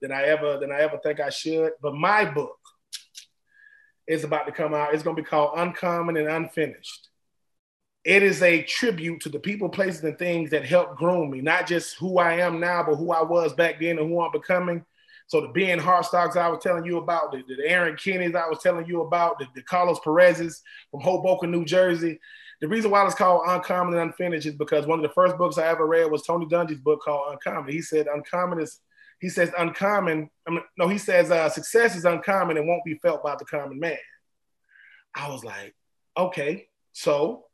than 0.00 0.10
I 0.10 0.22
ever 0.22 0.58
than 0.58 0.72
I 0.72 0.80
ever 0.80 0.98
think 1.02 1.20
I 1.20 1.28
should. 1.28 1.72
But 1.82 1.94
my 1.94 2.24
book 2.24 2.56
is 4.06 4.24
about 4.24 4.46
to 4.46 4.52
come 4.52 4.72
out. 4.72 4.94
It's 4.94 5.02
going 5.02 5.16
to 5.16 5.22
be 5.22 5.28
called 5.28 5.58
Uncommon 5.58 6.16
and 6.16 6.28
Unfinished. 6.28 7.08
It 8.08 8.22
is 8.22 8.40
a 8.40 8.62
tribute 8.62 9.20
to 9.20 9.28
the 9.28 9.38
people, 9.38 9.68
places, 9.68 10.02
and 10.02 10.18
things 10.18 10.48
that 10.48 10.64
helped 10.64 10.96
groom 10.96 11.30
me, 11.30 11.42
not 11.42 11.66
just 11.66 11.98
who 11.98 12.16
I 12.16 12.36
am 12.36 12.58
now, 12.58 12.82
but 12.82 12.96
who 12.96 13.12
I 13.12 13.22
was 13.22 13.52
back 13.52 13.78
then 13.78 13.98
and 13.98 14.08
who 14.08 14.22
I'm 14.22 14.32
becoming. 14.32 14.82
So 15.26 15.42
the 15.42 15.48
Ben 15.48 15.78
Hartsocks 15.78 16.34
I 16.34 16.48
was 16.48 16.62
telling 16.62 16.86
you 16.86 16.96
about, 16.96 17.32
the, 17.32 17.42
the 17.46 17.68
Erron 17.68 17.98
Kinneys 17.98 18.34
I 18.34 18.48
was 18.48 18.60
telling 18.60 18.86
you 18.86 19.02
about, 19.02 19.38
the, 19.38 19.46
the 19.54 19.60
Carlos 19.60 20.00
Perez's 20.02 20.62
from 20.90 21.02
Hoboken, 21.02 21.50
New 21.50 21.66
Jersey. 21.66 22.18
The 22.62 22.68
reason 22.68 22.90
why 22.90 23.04
it's 23.04 23.14
called 23.14 23.42
Uncommon 23.46 23.92
and 23.92 24.04
Unfinished 24.04 24.46
is 24.46 24.54
because 24.54 24.86
one 24.86 24.98
of 24.98 25.02
the 25.02 25.14
first 25.14 25.36
books 25.36 25.58
I 25.58 25.66
ever 25.66 25.86
read 25.86 26.10
was 26.10 26.22
Tony 26.22 26.46
Dungy's 26.46 26.80
book 26.80 27.02
called 27.04 27.30
Uncommon. 27.30 27.70
He 27.70 27.82
said 27.82 28.06
uncommon 28.06 28.58
is 28.58 28.80
he 29.20 29.28
says 29.28 29.52
uncommon. 29.58 30.30
I 30.46 30.50
mean, 30.50 30.62
no, 30.78 30.88
he 30.88 30.96
says 30.96 31.30
uh, 31.30 31.50
success 31.50 31.94
is 31.94 32.06
uncommon 32.06 32.56
and 32.56 32.66
won't 32.66 32.86
be 32.86 32.98
felt 33.02 33.22
by 33.22 33.36
the 33.36 33.44
common 33.44 33.78
man. 33.78 33.98
I 35.14 35.28
was 35.28 35.44
like, 35.44 35.74
okay, 36.16 36.68
so 36.94 37.47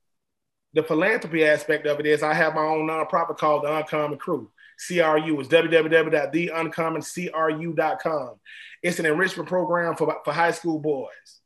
the 0.75 0.83
philanthropy 0.83 1.45
aspect 1.45 1.87
of 1.87 2.01
it 2.01 2.07
is 2.07 2.23
I 2.23 2.35
have 2.35 2.55
my 2.55 2.63
own 2.63 2.87
nonprofit 2.89 3.39
called 3.39 3.65
the 3.65 3.75
Uncommon 3.75 4.19
Crew. 4.19 4.51
CRU 4.87 5.41
is 5.41 5.49
www.theuncommoncru.com. 5.49 8.35
It's 8.83 8.99
an 8.99 9.07
enrichment 9.07 9.49
program 9.49 9.95
for, 9.95 10.21
for 10.25 10.33
high 10.33 10.51
school 10.51 10.81
boys. 10.81 11.41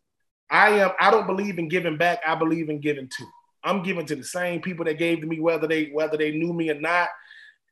I 0.51 0.71
am 0.81 0.93
I 0.99 1.11
don't 1.11 1.27
believe 1.27 1.59
in 1.59 1.69
giving 1.69 1.99
back. 1.99 2.21
I 2.27 2.35
believe 2.35 2.71
in 2.71 2.81
giving 2.81 3.09
to. 3.09 3.27
I'm 3.63 3.83
giving 3.83 4.07
to 4.07 4.17
the 4.17 4.25
same 4.25 4.63
people 4.63 4.87
that 4.87 4.97
gave 4.99 5.21
to 5.21 5.27
me, 5.27 5.41
whether 5.41 5.67
they 5.67 5.91
whether 5.93 6.17
they 6.17 6.31
knew 6.33 6.55
me 6.55 6.71
or 6.71 6.81
not. 6.81 7.11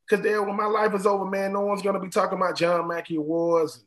Because 0.06 0.22
there, 0.22 0.42
when 0.42 0.56
my 0.56 0.66
life 0.66 0.92
is 0.94 1.06
over, 1.06 1.24
man, 1.24 1.54
no 1.54 1.62
one's 1.62 1.80
gonna 1.82 2.00
be 2.00 2.10
talking 2.10 2.36
about 2.38 2.58
John 2.58 2.86
Mackey 2.86 3.16
awards, 3.16 3.82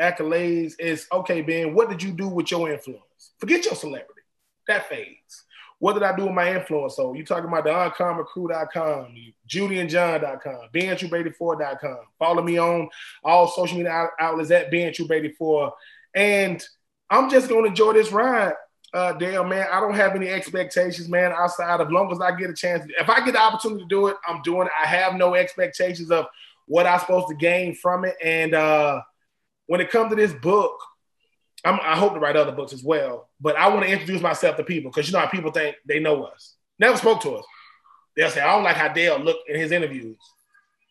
accolades. 0.00 0.74
It's 0.80 1.06
okay, 1.12 1.42
Ben. 1.42 1.74
What 1.74 1.90
did 1.90 2.02
you 2.02 2.10
do 2.12 2.26
with 2.28 2.50
your 2.50 2.72
influence? 2.72 3.02
Forget 3.38 3.64
your 3.64 3.76
celebrity. 3.76 4.22
That 4.66 4.88
fades. 4.88 5.43
What 5.78 5.94
did 5.94 6.02
I 6.02 6.16
do 6.16 6.24
with 6.24 6.34
my 6.34 6.54
influence? 6.54 6.96
So 6.96 7.14
you 7.14 7.24
talking 7.24 7.48
about 7.48 7.64
the 7.64 7.70
uncommoncrew.com, 7.70 9.14
judeandjon.com, 9.48 10.68
bentroupe84.com. 10.72 11.98
Follow 12.18 12.42
me 12.42 12.58
on 12.58 12.88
all 13.22 13.48
social 13.48 13.76
media 13.76 14.08
outlets 14.18 14.50
at 14.50 14.70
bentroupe84. 14.70 15.72
And 16.14 16.64
I'm 17.10 17.28
just 17.28 17.48
gonna 17.48 17.68
enjoy 17.68 17.92
this 17.92 18.12
ride. 18.12 18.54
Uh, 18.92 19.12
Dale, 19.12 19.42
man, 19.42 19.66
I 19.72 19.80
don't 19.80 19.96
have 19.96 20.14
any 20.14 20.28
expectations, 20.28 21.08
man, 21.08 21.32
outside 21.32 21.80
of 21.80 21.90
long 21.90 22.12
as 22.12 22.20
I 22.20 22.30
get 22.36 22.50
a 22.50 22.54
chance. 22.54 22.84
If 22.96 23.10
I 23.10 23.24
get 23.24 23.32
the 23.32 23.42
opportunity 23.42 23.82
to 23.82 23.88
do 23.88 24.06
it, 24.06 24.16
I'm 24.26 24.40
doing 24.42 24.68
it. 24.68 24.72
I 24.80 24.86
have 24.86 25.16
no 25.16 25.34
expectations 25.34 26.12
of 26.12 26.26
what 26.66 26.86
I'm 26.86 27.00
supposed 27.00 27.26
to 27.28 27.34
gain 27.34 27.74
from 27.74 28.04
it. 28.04 28.14
And 28.22 28.54
uh, 28.54 29.00
when 29.66 29.80
it 29.80 29.90
comes 29.90 30.10
to 30.10 30.16
this 30.16 30.32
book, 30.32 30.78
I'm, 31.64 31.80
i 31.82 31.96
hope 31.96 32.14
to 32.14 32.20
write 32.20 32.36
other 32.36 32.52
books 32.52 32.72
as 32.72 32.82
well. 32.82 33.28
But 33.40 33.56
I 33.56 33.68
want 33.68 33.84
to 33.84 33.90
introduce 33.90 34.20
myself 34.20 34.56
to 34.56 34.64
people 34.64 34.90
because 34.90 35.06
you 35.06 35.12
know 35.12 35.20
how 35.20 35.26
people 35.26 35.50
think 35.50 35.76
they 35.86 35.98
know 35.98 36.24
us. 36.24 36.54
Never 36.78 36.96
spoke 36.96 37.22
to 37.22 37.36
us. 37.36 37.44
They'll 38.16 38.30
say, 38.30 38.40
I 38.40 38.54
don't 38.54 38.64
like 38.64 38.76
how 38.76 38.88
Dale 38.88 39.18
looked 39.18 39.48
in 39.48 39.58
his 39.58 39.72
interviews. 39.72 40.16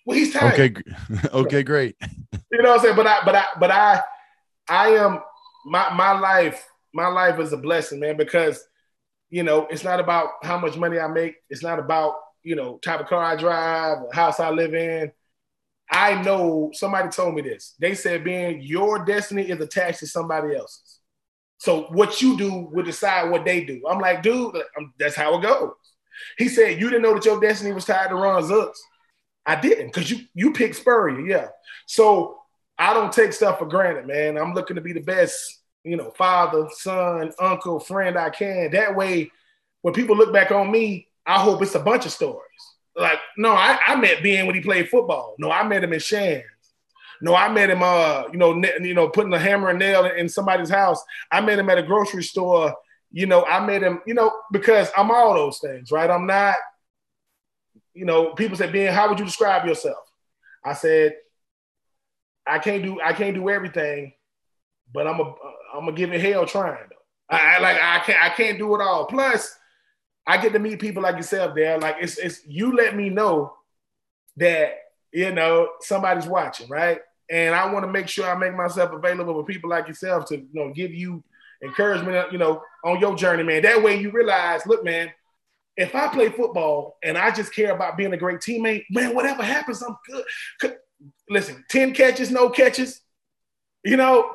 Well, 0.05 0.17
he's 0.17 0.33
tired. 0.33 0.59
Okay, 0.59 1.27
okay, 1.33 1.63
great. 1.63 1.95
you 2.51 2.61
know 2.61 2.71
what 2.71 2.79
I'm 2.79 2.85
saying? 2.85 2.95
But 2.95 3.07
I, 3.07 3.19
but 3.23 3.35
I, 3.35 3.45
but 3.59 3.71
I, 3.71 4.01
I 4.67 4.89
am 4.89 5.19
my 5.65 5.93
my 5.93 6.11
life. 6.19 6.67
My 6.93 7.07
life 7.07 7.39
is 7.39 7.53
a 7.53 7.57
blessing, 7.57 7.99
man, 7.99 8.17
because 8.17 8.63
you 9.29 9.43
know 9.43 9.67
it's 9.69 9.83
not 9.83 9.99
about 9.99 10.29
how 10.43 10.57
much 10.59 10.75
money 10.75 10.99
I 10.99 11.07
make. 11.07 11.35
It's 11.49 11.63
not 11.63 11.79
about 11.79 12.15
you 12.43 12.55
know 12.55 12.77
type 12.79 12.99
of 12.99 13.07
car 13.07 13.23
I 13.23 13.35
drive, 13.35 13.99
house 14.11 14.39
I 14.39 14.49
live 14.49 14.73
in. 14.73 15.11
I 15.91 16.21
know 16.21 16.71
somebody 16.73 17.09
told 17.09 17.35
me 17.35 17.41
this. 17.41 17.75
They 17.79 17.93
said, 17.93 18.23
"Ben, 18.23 18.61
your 18.61 19.05
destiny 19.05 19.49
is 19.49 19.59
attached 19.59 19.99
to 19.99 20.07
somebody 20.07 20.55
else's. 20.55 20.99
So 21.57 21.83
what 21.91 22.21
you 22.21 22.37
do 22.37 22.69
will 22.71 22.83
decide 22.83 23.29
what 23.29 23.45
they 23.45 23.63
do." 23.63 23.81
I'm 23.87 23.99
like, 23.99 24.23
dude, 24.23 24.55
that's 24.97 25.15
how 25.15 25.37
it 25.37 25.43
goes. 25.43 25.73
He 26.37 26.47
said, 26.47 26.79
"You 26.79 26.89
didn't 26.89 27.03
know 27.03 27.13
that 27.15 27.25
your 27.25 27.39
destiny 27.39 27.73
was 27.73 27.85
tied 27.85 28.09
to 28.09 28.15
Ron 28.15 28.43
Zook's." 28.43 28.81
I 29.45 29.59
didn't, 29.59 29.87
because 29.87 30.09
you 30.09 30.25
you 30.33 30.53
picked 30.53 30.77
Spurrier, 30.77 31.19
yeah. 31.19 31.47
So 31.85 32.39
I 32.77 32.93
don't 32.93 33.11
take 33.11 33.33
stuff 33.33 33.59
for 33.59 33.65
granted, 33.65 34.07
man. 34.07 34.37
I'm 34.37 34.53
looking 34.53 34.75
to 34.75 34.81
be 34.81 34.93
the 34.93 35.01
best, 35.01 35.61
you 35.83 35.97
know, 35.97 36.11
father, 36.11 36.67
son, 36.71 37.33
uncle, 37.39 37.79
friend 37.79 38.17
I 38.17 38.29
can. 38.29 38.71
That 38.71 38.95
way, 38.95 39.31
when 39.81 39.93
people 39.93 40.15
look 40.15 40.33
back 40.33 40.51
on 40.51 40.71
me, 40.71 41.07
I 41.25 41.39
hope 41.39 41.61
it's 41.61 41.75
a 41.75 41.79
bunch 41.79 42.05
of 42.05 42.11
stories. 42.11 42.41
Like, 42.95 43.19
no, 43.37 43.51
I, 43.53 43.77
I 43.87 43.95
met 43.95 44.21
Ben 44.21 44.45
when 44.45 44.55
he 44.55 44.61
played 44.61 44.89
football. 44.89 45.35
No, 45.39 45.51
I 45.51 45.67
met 45.67 45.83
him 45.83 45.93
in 45.93 45.99
Shands. 45.99 46.45
No, 47.21 47.35
I 47.35 47.49
met 47.49 47.69
him, 47.69 47.81
uh, 47.81 48.23
you 48.31 48.37
know, 48.37 48.61
you 48.81 48.93
know, 48.93 49.07
putting 49.07 49.33
a 49.33 49.39
hammer 49.39 49.69
and 49.69 49.79
nail 49.79 50.05
in 50.05 50.27
somebody's 50.27 50.69
house. 50.69 51.01
I 51.31 51.39
met 51.41 51.57
him 51.57 51.69
at 51.69 51.77
a 51.77 51.83
grocery 51.83 52.23
store. 52.23 52.75
You 53.11 53.27
know, 53.27 53.45
I 53.45 53.65
met 53.65 53.81
him, 53.81 54.01
you 54.05 54.13
know, 54.13 54.31
because 54.51 54.89
I'm 54.97 55.09
all 55.09 55.33
those 55.33 55.59
things, 55.59 55.91
right? 55.91 56.09
I'm 56.09 56.25
not, 56.25 56.55
you 57.93 58.05
know, 58.05 58.33
people 58.33 58.57
say, 58.57 58.69
Ben, 58.71 58.93
how 58.93 59.07
would 59.07 59.19
you 59.19 59.25
describe 59.25 59.65
yourself? 59.65 60.03
I 60.65 60.73
said, 60.73 61.13
I 62.45 62.59
can't 62.59 62.83
do, 62.83 62.99
I 62.99 63.13
can't 63.13 63.35
do 63.35 63.49
everything, 63.49 64.13
but 64.93 65.07
I'm 65.07 65.19
a, 65.19 65.33
I'm 65.73 65.85
gonna 65.85 65.93
give 65.93 66.11
it 66.11 66.21
hell 66.21 66.45
trying 66.45 66.89
though. 66.89 67.35
I, 67.35 67.55
I 67.55 67.59
like, 67.59 67.77
I 67.81 67.99
can't, 67.99 68.21
I 68.21 68.29
can't 68.29 68.57
do 68.57 68.75
it 68.75 68.81
all. 68.81 69.05
Plus, 69.05 69.55
I 70.25 70.37
get 70.37 70.53
to 70.53 70.59
meet 70.59 70.79
people 70.79 71.03
like 71.03 71.17
yourself 71.17 71.55
there. 71.55 71.77
Like 71.77 71.97
it's 72.01 72.17
it's 72.17 72.41
you 72.47 72.75
let 72.75 72.95
me 72.95 73.09
know 73.09 73.53
that 74.37 74.75
you 75.11 75.31
know 75.31 75.69
somebody's 75.81 76.27
watching, 76.27 76.69
right? 76.69 76.99
And 77.29 77.55
I 77.55 77.71
want 77.71 77.85
to 77.85 77.91
make 77.91 78.07
sure 78.07 78.29
I 78.29 78.37
make 78.37 78.55
myself 78.55 78.91
available 78.91 79.33
for 79.33 79.45
people 79.45 79.69
like 79.69 79.87
yourself 79.87 80.25
to 80.27 80.37
you 80.37 80.47
know 80.53 80.71
give 80.73 80.93
you 80.93 81.23
encouragement, 81.63 82.31
you 82.31 82.37
know, 82.37 82.61
on 82.83 82.99
your 82.99 83.15
journey, 83.15 83.43
man. 83.43 83.63
That 83.63 83.81
way 83.81 83.99
you 83.99 84.11
realize, 84.11 84.65
look, 84.65 84.83
man, 84.83 85.11
if 85.77 85.95
I 85.95 86.07
play 86.09 86.29
football 86.29 86.97
and 87.03 87.17
I 87.17 87.31
just 87.31 87.53
care 87.53 87.73
about 87.73 87.97
being 87.97 88.13
a 88.13 88.17
great 88.17 88.39
teammate, 88.39 88.83
man, 88.91 89.15
whatever 89.15 89.43
happens, 89.43 89.81
I'm 89.81 89.95
good. 90.09 90.75
Listen, 91.29 91.63
10 91.69 91.93
catches, 91.93 92.31
no 92.31 92.49
catches, 92.49 93.01
you 93.83 93.97
know, 93.97 94.31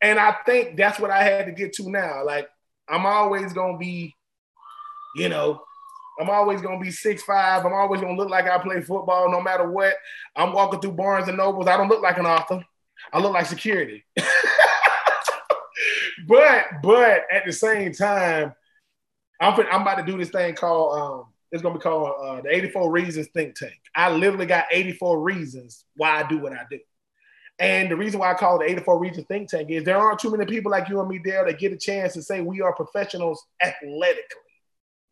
and 0.00 0.18
I 0.18 0.36
think 0.44 0.76
that's 0.76 0.98
what 0.98 1.10
I 1.10 1.22
had 1.22 1.46
to 1.46 1.52
get 1.52 1.72
to 1.74 1.90
now. 1.90 2.24
Like, 2.24 2.48
I'm 2.88 3.06
always 3.06 3.52
gonna 3.52 3.78
be 3.78 4.14
you 5.16 5.28
know, 5.28 5.62
I'm 6.20 6.30
always 6.30 6.60
gonna 6.60 6.80
be 6.80 6.90
six 6.90 7.22
five. 7.22 7.64
I'm 7.64 7.72
always 7.72 8.00
gonna 8.00 8.16
look 8.16 8.30
like 8.30 8.46
I 8.46 8.58
play 8.58 8.80
football, 8.80 9.30
no 9.30 9.40
matter 9.40 9.70
what. 9.70 9.94
I'm 10.36 10.52
walking 10.52 10.80
through 10.80 10.92
Barnes 10.92 11.28
and 11.28 11.36
Nobles. 11.36 11.66
I 11.66 11.76
don't 11.76 11.88
look 11.88 12.02
like 12.02 12.18
an 12.18 12.26
author. 12.26 12.64
I 13.12 13.20
look 13.20 13.32
like 13.32 13.46
security. 13.46 14.04
but 16.28 16.66
but 16.82 17.22
at 17.30 17.44
the 17.46 17.52
same 17.52 17.92
time, 17.92 18.54
I'm 19.40 19.60
I'm 19.70 19.82
about 19.82 19.96
to 19.96 20.04
do 20.04 20.18
this 20.18 20.30
thing 20.30 20.54
called 20.54 20.98
um, 20.98 21.26
it's 21.50 21.62
gonna 21.62 21.76
be 21.76 21.80
called 21.80 22.14
uh, 22.20 22.40
the 22.42 22.54
84 22.54 22.90
Reasons 22.90 23.28
Think 23.28 23.54
Tank. 23.54 23.78
I 23.94 24.10
literally 24.10 24.46
got 24.46 24.66
84 24.70 25.20
reasons 25.20 25.84
why 25.96 26.20
I 26.20 26.28
do 26.28 26.38
what 26.38 26.52
I 26.52 26.62
do. 26.70 26.78
And 27.60 27.88
the 27.88 27.96
reason 27.96 28.18
why 28.18 28.32
I 28.32 28.34
call 28.34 28.56
it 28.60 28.66
the 28.66 28.72
84 28.72 28.98
Reasons 28.98 29.26
Think 29.28 29.48
Tank 29.48 29.70
is 29.70 29.84
there 29.84 29.98
aren't 29.98 30.18
too 30.18 30.30
many 30.30 30.46
people 30.46 30.72
like 30.72 30.88
you 30.88 30.98
and 31.00 31.08
me 31.08 31.20
there 31.24 31.44
that 31.44 31.60
get 31.60 31.72
a 31.72 31.76
chance 31.76 32.12
to 32.14 32.22
say 32.22 32.40
we 32.40 32.60
are 32.60 32.74
professionals 32.74 33.44
athletically. 33.62 34.43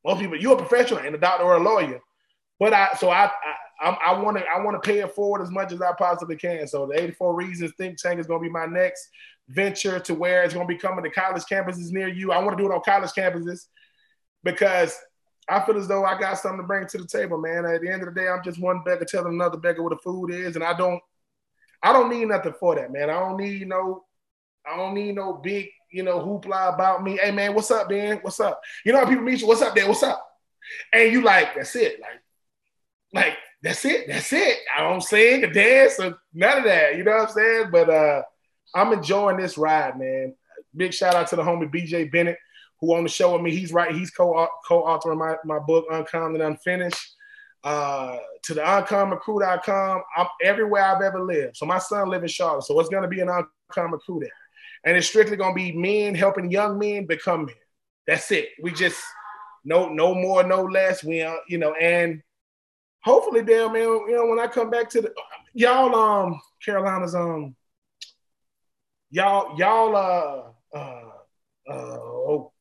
Most 0.04 0.20
people, 0.20 0.36
you're 0.36 0.54
a 0.54 0.64
professional 0.64 1.00
and 1.00 1.14
a 1.14 1.18
doctor 1.18 1.44
or 1.44 1.56
a 1.56 1.62
lawyer. 1.62 2.00
But 2.58 2.72
I, 2.72 2.90
so 2.98 3.10
I, 3.10 3.30
I, 3.82 4.18
want 4.20 4.38
to, 4.38 4.44
I 4.44 4.62
want 4.62 4.80
to 4.80 4.88
pay 4.88 5.00
it 5.00 5.14
forward 5.14 5.42
as 5.42 5.50
much 5.50 5.72
as 5.72 5.82
I 5.82 5.92
possibly 5.98 6.36
can. 6.36 6.66
So 6.66 6.86
the 6.86 7.00
84 7.02 7.34
Reasons 7.34 7.72
Think 7.76 7.98
Tank 7.98 8.20
is 8.20 8.26
going 8.26 8.40
to 8.40 8.48
be 8.48 8.52
my 8.52 8.66
next 8.66 9.08
venture 9.48 9.98
to 10.00 10.14
where 10.14 10.44
it's 10.44 10.54
going 10.54 10.66
to 10.66 10.72
be 10.72 10.78
coming 10.78 11.04
to 11.04 11.10
college 11.10 11.42
campuses 11.50 11.90
near 11.90 12.08
you. 12.08 12.32
I 12.32 12.38
want 12.38 12.56
to 12.56 12.62
do 12.62 12.70
it 12.70 12.74
on 12.74 12.82
college 12.84 13.10
campuses 13.10 13.66
because 14.44 14.96
I 15.48 15.60
feel 15.64 15.76
as 15.76 15.88
though 15.88 16.04
I 16.04 16.18
got 16.18 16.38
something 16.38 16.60
to 16.60 16.66
bring 16.66 16.86
to 16.86 16.98
the 16.98 17.06
table, 17.06 17.38
man. 17.38 17.64
At 17.64 17.80
the 17.80 17.90
end 17.90 18.02
of 18.02 18.14
the 18.14 18.20
day, 18.20 18.28
I'm 18.28 18.44
just 18.44 18.60
one 18.60 18.82
beggar 18.84 19.04
telling 19.04 19.34
another 19.34 19.58
beggar 19.58 19.82
what 19.82 19.90
the 19.90 19.96
food 19.96 20.30
is, 20.30 20.54
and 20.54 20.64
I 20.64 20.72
don't, 20.76 21.00
I 21.82 21.92
don't 21.92 22.10
need 22.10 22.26
nothing 22.26 22.54
for 22.58 22.76
that, 22.76 22.92
man. 22.92 23.10
I 23.10 23.18
don't 23.18 23.36
need 23.36 23.66
no, 23.66 24.04
I 24.64 24.76
don't 24.76 24.94
need 24.94 25.16
no 25.16 25.34
big 25.34 25.68
you 25.92 26.02
know, 26.02 26.18
hoopla 26.18 26.74
about 26.74 27.04
me. 27.04 27.18
Hey 27.18 27.30
man, 27.30 27.54
what's 27.54 27.70
up, 27.70 27.88
Ben? 27.88 28.18
What's 28.22 28.40
up? 28.40 28.60
You 28.84 28.92
know 28.92 29.00
how 29.00 29.06
people 29.06 29.22
meet 29.22 29.40
you, 29.40 29.46
what's 29.46 29.62
up, 29.62 29.74
Dan? 29.74 29.88
What's 29.88 30.02
up? 30.02 30.26
And 30.92 31.12
you 31.12 31.22
like, 31.22 31.54
that's 31.54 31.76
it. 31.76 32.00
Like, 32.00 32.20
like, 33.12 33.36
that's 33.62 33.84
it. 33.84 34.08
That's 34.08 34.32
it. 34.32 34.58
I 34.76 34.82
don't 34.82 35.02
sing 35.02 35.44
or 35.44 35.52
dance 35.52 36.00
or 36.00 36.18
none 36.32 36.58
of 36.58 36.64
that. 36.64 36.96
You 36.96 37.04
know 37.04 37.12
what 37.12 37.28
I'm 37.28 37.34
saying? 37.34 37.66
But 37.70 37.90
uh 37.90 38.22
I'm 38.74 38.92
enjoying 38.92 39.36
this 39.36 39.58
ride, 39.58 39.98
man. 39.98 40.34
Big 40.74 40.94
shout 40.94 41.14
out 41.14 41.28
to 41.28 41.36
the 41.36 41.42
homie 41.42 41.70
BJ 41.70 42.10
Bennett, 42.10 42.38
who 42.80 42.94
on 42.94 43.02
the 43.02 43.08
show 43.10 43.34
with 43.34 43.42
me. 43.42 43.54
He's 43.54 43.72
right, 43.72 43.94
he's 43.94 44.10
co 44.10 44.48
co-authoring 44.66 45.18
my, 45.18 45.36
my 45.44 45.58
book, 45.58 45.84
Uncommon 45.90 46.40
and 46.40 46.54
Unfinished. 46.54 47.16
Uh, 47.62 48.16
to 48.42 48.54
the 48.54 48.60
uncommoncrew.com. 48.60 50.02
I'm 50.16 50.26
everywhere 50.42 50.82
I've 50.82 51.02
ever 51.02 51.20
lived. 51.20 51.56
So 51.56 51.64
my 51.64 51.78
son 51.78 52.08
lives 52.08 52.22
in 52.22 52.28
Charlotte. 52.28 52.64
So 52.64 52.80
it's 52.80 52.88
gonna 52.88 53.06
be 53.06 53.20
an 53.20 53.28
uncommon 53.28 54.00
crew 54.00 54.18
there 54.20 54.30
and 54.84 54.96
it's 54.96 55.06
strictly 55.06 55.36
gonna 55.36 55.54
be 55.54 55.72
men 55.72 56.14
helping 56.14 56.50
young 56.50 56.78
men 56.78 57.06
become 57.06 57.46
men. 57.46 57.54
That's 58.06 58.30
it. 58.32 58.50
We 58.62 58.72
just 58.72 59.02
no 59.64 59.88
no 59.88 60.14
more, 60.14 60.42
no 60.42 60.62
less. 60.62 61.04
We 61.04 61.22
uh, 61.22 61.36
you 61.48 61.58
know, 61.58 61.74
and 61.74 62.22
hopefully, 63.02 63.42
damn 63.42 63.72
man, 63.72 63.82
you 63.82 64.16
know, 64.16 64.26
when 64.26 64.40
I 64.40 64.46
come 64.46 64.70
back 64.70 64.90
to 64.90 65.02
the 65.02 65.12
y'all, 65.54 65.94
um, 65.94 66.40
Carolina's 66.64 67.14
um, 67.14 67.54
y'all 69.10 69.56
y'all 69.58 69.96
uh 69.96 70.76
uh 70.76 71.10
uh 71.68 71.72
oh, 71.72 72.52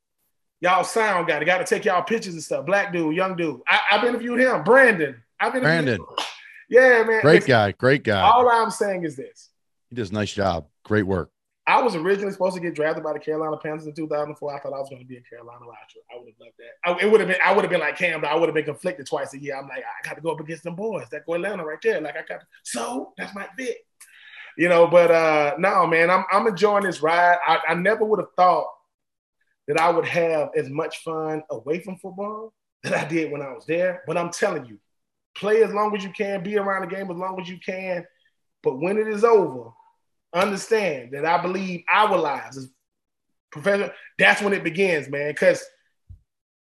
y'all 0.60 0.84
sound 0.84 1.27
guy. 1.27 1.43
Got 1.43 1.57
to 1.60 1.65
take 1.65 1.85
y'all 1.85 2.03
pictures 2.03 2.34
and 2.34 2.43
stuff. 2.43 2.65
Black 2.65 2.93
dude, 2.93 3.15
young 3.15 3.35
dude. 3.35 3.61
I, 3.68 3.80
have 3.89 4.03
interviewed 4.03 4.39
him, 4.39 4.64
Brandon. 4.64 5.22
I've 5.39 5.53
been 5.53 5.64
Brandon. 5.64 5.95
Him. 5.95 6.06
Yeah, 6.69 7.03
man. 7.03 7.22
Great 7.22 7.45
guy. 7.45 7.72
Great 7.72 8.03
guy. 8.03 8.22
All 8.22 8.48
I'm 8.48 8.72
saying 8.72 9.03
is 9.03 9.15
this. 9.15 9.49
He 9.89 9.95
does 9.95 10.11
a 10.11 10.14
nice 10.14 10.31
job. 10.31 10.68
Great 10.84 11.06
work. 11.06 11.31
I 11.67 11.81
was 11.81 11.95
originally 11.95 12.31
supposed 12.31 12.55
to 12.55 12.61
get 12.61 12.73
drafted 12.73 13.03
by 13.03 13.13
the 13.13 13.19
Carolina 13.19 13.55
Panthers 13.55 13.85
in 13.85 13.93
2004. 13.93 14.53
I 14.53 14.59
thought 14.59 14.73
I 14.73 14.79
was 14.79 14.89
going 14.89 15.01
to 15.01 15.07
be 15.07 15.17
a 15.17 15.21
Carolina 15.21 15.61
Raptor. 15.61 16.01
I 16.11 16.17
would 16.17 16.27
have 16.27 16.39
loved 16.39 16.53
that. 16.57 16.73
I, 16.83 17.05
it 17.05 17.11
would 17.11 17.21
have 17.21 17.29
been. 17.29 17.38
I 17.45 17.53
would 17.53 17.63
have 17.63 17.69
been 17.69 17.79
like 17.79 17.97
Cam. 17.97 18.21
but 18.21 18.31
I 18.31 18.35
would 18.35 18.49
have 18.49 18.55
been 18.55 18.65
conflicted 18.65 19.05
twice 19.05 19.33
a 19.33 19.39
year. 19.39 19.55
I'm 19.55 19.67
like, 19.67 19.83
I 19.83 20.07
got 20.07 20.15
to 20.15 20.21
go 20.21 20.31
up 20.31 20.39
against 20.39 20.63
them 20.63 20.75
boys. 20.75 21.05
That 21.11 21.25
go 21.25 21.35
Atlanta 21.35 21.63
right 21.63 21.77
there. 21.83 22.01
Like 22.01 22.15
I 22.17 22.23
got. 22.27 22.41
So 22.63 23.13
that's 23.17 23.35
my 23.35 23.47
fit. 23.57 23.77
You 24.57 24.69
know, 24.69 24.88
but 24.88 25.11
uh 25.11 25.55
no, 25.59 25.88
man, 25.88 26.09
I'm 26.09 26.25
I'm 26.31 26.47
enjoying 26.47 26.83
this 26.83 27.01
ride. 27.01 27.38
I, 27.45 27.59
I 27.69 27.73
never 27.75 28.03
would 28.03 28.19
have 28.19 28.33
thought 28.35 28.67
that 29.67 29.79
I 29.79 29.89
would 29.89 30.05
have 30.05 30.49
as 30.55 30.69
much 30.69 31.03
fun 31.03 31.43
away 31.49 31.79
from 31.79 31.97
football 31.97 32.53
that 32.83 32.93
I 32.93 33.05
did 33.07 33.31
when 33.31 33.41
I 33.41 33.53
was 33.53 33.65
there. 33.65 34.03
But 34.07 34.17
I'm 34.17 34.31
telling 34.31 34.65
you, 34.65 34.79
play 35.35 35.63
as 35.63 35.73
long 35.73 35.95
as 35.95 36.03
you 36.03 36.09
can, 36.09 36.43
be 36.43 36.57
around 36.57 36.81
the 36.81 36.95
game 36.95 37.09
as 37.09 37.17
long 37.17 37.39
as 37.39 37.47
you 37.47 37.59
can. 37.63 38.05
But 38.63 38.79
when 38.79 38.97
it 38.97 39.07
is 39.07 39.23
over, 39.23 39.71
understand 40.33 41.11
that 41.11 41.25
I 41.25 41.41
believe 41.41 41.83
our 41.91 42.17
lives 42.17 42.57
as 42.57 42.69
professional, 43.51 43.91
that's 44.17 44.41
when 44.41 44.53
it 44.53 44.63
begins, 44.63 45.09
man. 45.09 45.31
Because 45.31 45.63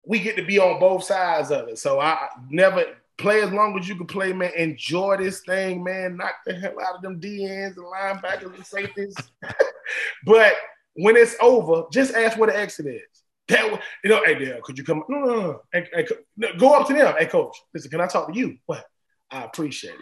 we 0.06 0.19
get 0.19 0.35
to 0.35 0.45
be 0.45 0.60
on 0.60 0.80
both 0.80 1.03
sides 1.03 1.52
of 1.52 1.69
it. 1.69 1.80
So 1.80 1.99
I 1.99 2.27
never 2.49 2.85
play 3.18 3.41
as 3.41 3.52
long 3.52 3.77
as 3.80 3.88
you 3.88 3.95
can 3.95 4.07
play, 4.07 4.34
man. 4.34 4.52
Enjoy 4.56 5.18
this 5.18 5.41
thing, 5.41 5.84
man. 5.84 6.18
Knock 6.18 6.35
the 6.45 6.53
hell 6.53 6.76
out 6.81 6.95
of 6.95 7.02
them 7.02 7.19
DNs 7.19 7.77
and 7.77 7.85
linebackers 7.85 8.56
and 8.56 8.65
safeties. 8.65 9.15
but 10.26 10.53
when 10.95 11.15
it's 11.15 11.35
over, 11.41 11.84
just 11.91 12.14
ask 12.14 12.38
where 12.38 12.52
the 12.52 12.57
exit 12.57 12.88
is. 12.88 13.02
That 13.49 13.81
you 14.03 14.10
know, 14.10 14.23
hey 14.26 14.35
Dale, 14.35 14.61
could 14.64 14.77
you 14.77 14.85
come? 14.85 15.03
No, 15.10 15.19
no, 15.19 15.41
no. 15.41 15.61
Hey, 15.73 15.88
hey, 15.94 16.07
no. 16.38 16.48
Go 16.57 16.73
up 16.73 16.88
to 16.88 16.94
them. 16.94 17.14
Hey, 17.18 17.26
coach, 17.26 17.57
listen, 17.73 17.91
can 17.91 17.99
I 17.99 18.07
talk 18.07 18.31
to 18.31 18.38
you? 18.38 18.57
What? 18.65 18.85
I 19.30 19.44
appreciate 19.44 19.95
it. 19.95 19.99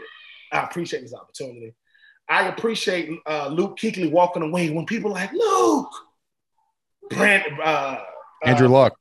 I 0.51 0.63
appreciate 0.63 1.01
this 1.01 1.13
opportunity. 1.13 1.73
I 2.31 2.47
appreciate 2.47 3.19
uh, 3.25 3.49
Luke 3.49 3.77
Kuechly 3.77 4.09
walking 4.09 4.41
away 4.41 4.69
when 4.69 4.85
people 4.85 5.11
like 5.11 5.33
Luke, 5.33 5.89
Brand, 7.09 7.43
uh, 7.61 7.97
Andrew 8.45 8.67
uh, 8.67 8.71
Luck, 8.71 8.93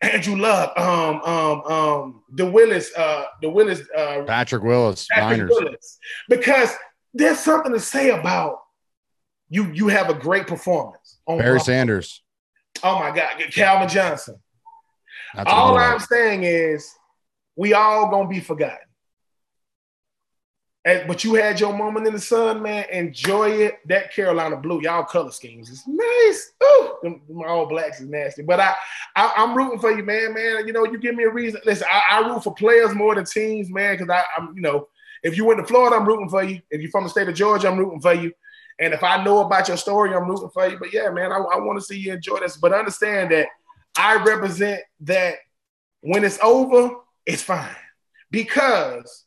Andrew 0.00 0.36
Luck, 0.36 0.72
um, 0.78 1.20
um, 1.26 1.60
um, 1.70 2.22
the 2.32 2.46
Willis, 2.46 2.90
uh, 2.96 3.24
the 3.42 3.50
Willis, 3.50 3.82
uh, 3.94 4.22
Patrick 4.26 4.62
Willis, 4.62 5.06
Patrick 5.10 5.50
Willis, 5.50 5.98
because 6.30 6.72
there's 7.12 7.38
something 7.38 7.72
to 7.72 7.80
say 7.80 8.18
about 8.18 8.60
you. 9.50 9.70
You 9.74 9.88
have 9.88 10.08
a 10.08 10.14
great 10.14 10.46
performance. 10.46 11.18
On 11.26 11.36
Barry 11.36 11.58
Buffalo. 11.58 11.74
Sanders. 11.74 12.22
Oh 12.82 12.98
my 12.98 13.14
God, 13.14 13.42
Calvin 13.52 13.90
Johnson. 13.90 14.36
That's 15.34 15.50
all. 15.50 15.76
I'm 15.76 16.00
saying 16.00 16.44
is, 16.44 16.90
we 17.56 17.74
all 17.74 18.10
gonna 18.10 18.26
be 18.26 18.40
forgotten. 18.40 18.78
And, 20.86 21.08
but 21.08 21.24
you 21.24 21.34
had 21.34 21.58
your 21.58 21.72
moment 21.72 22.06
in 22.06 22.12
the 22.12 22.20
sun, 22.20 22.62
man. 22.62 22.84
Enjoy 22.92 23.48
it. 23.48 23.78
That 23.88 24.12
Carolina 24.12 24.56
blue, 24.56 24.82
y'all 24.82 25.04
color 25.04 25.30
schemes 25.30 25.70
is 25.70 25.82
nice. 25.86 26.52
Ooh, 26.62 26.96
them, 27.02 27.22
them 27.26 27.42
all 27.46 27.66
blacks 27.66 28.00
is 28.00 28.08
nasty. 28.08 28.42
But 28.42 28.60
I, 28.60 28.74
I, 29.16 29.32
I'm 29.36 29.56
rooting 29.56 29.78
for 29.78 29.90
you, 29.90 30.04
man. 30.04 30.34
Man, 30.34 30.66
you 30.66 30.74
know, 30.74 30.84
you 30.84 30.98
give 30.98 31.14
me 31.14 31.24
a 31.24 31.30
reason. 31.30 31.62
Listen, 31.64 31.86
I, 31.90 32.18
I 32.18 32.28
root 32.28 32.44
for 32.44 32.54
players 32.54 32.94
more 32.94 33.14
than 33.14 33.24
teams, 33.24 33.70
man. 33.70 33.96
Because 33.96 34.10
I, 34.10 34.24
I'm, 34.36 34.54
you 34.54 34.60
know, 34.60 34.88
if 35.22 35.38
you 35.38 35.46
went 35.46 35.58
to 35.60 35.66
Florida, 35.66 35.96
I'm 35.96 36.06
rooting 36.06 36.28
for 36.28 36.44
you. 36.44 36.60
If 36.70 36.82
you're 36.82 36.90
from 36.90 37.04
the 37.04 37.10
state 37.10 37.28
of 37.28 37.34
Georgia, 37.34 37.68
I'm 37.68 37.78
rooting 37.78 38.00
for 38.02 38.12
you. 38.12 38.32
And 38.78 38.92
if 38.92 39.02
I 39.02 39.24
know 39.24 39.38
about 39.38 39.68
your 39.68 39.78
story, 39.78 40.14
I'm 40.14 40.28
rooting 40.28 40.50
for 40.50 40.68
you. 40.68 40.78
But 40.78 40.92
yeah, 40.92 41.08
man, 41.08 41.32
I, 41.32 41.36
I 41.36 41.60
want 41.60 41.78
to 41.78 41.84
see 41.84 41.98
you 41.98 42.12
enjoy 42.12 42.40
this. 42.40 42.58
But 42.58 42.74
understand 42.74 43.30
that 43.30 43.48
I 43.96 44.22
represent 44.22 44.82
that 45.02 45.36
when 46.02 46.24
it's 46.24 46.38
over, 46.42 46.90
it's 47.24 47.42
fine. 47.42 47.74
Because 48.30 49.24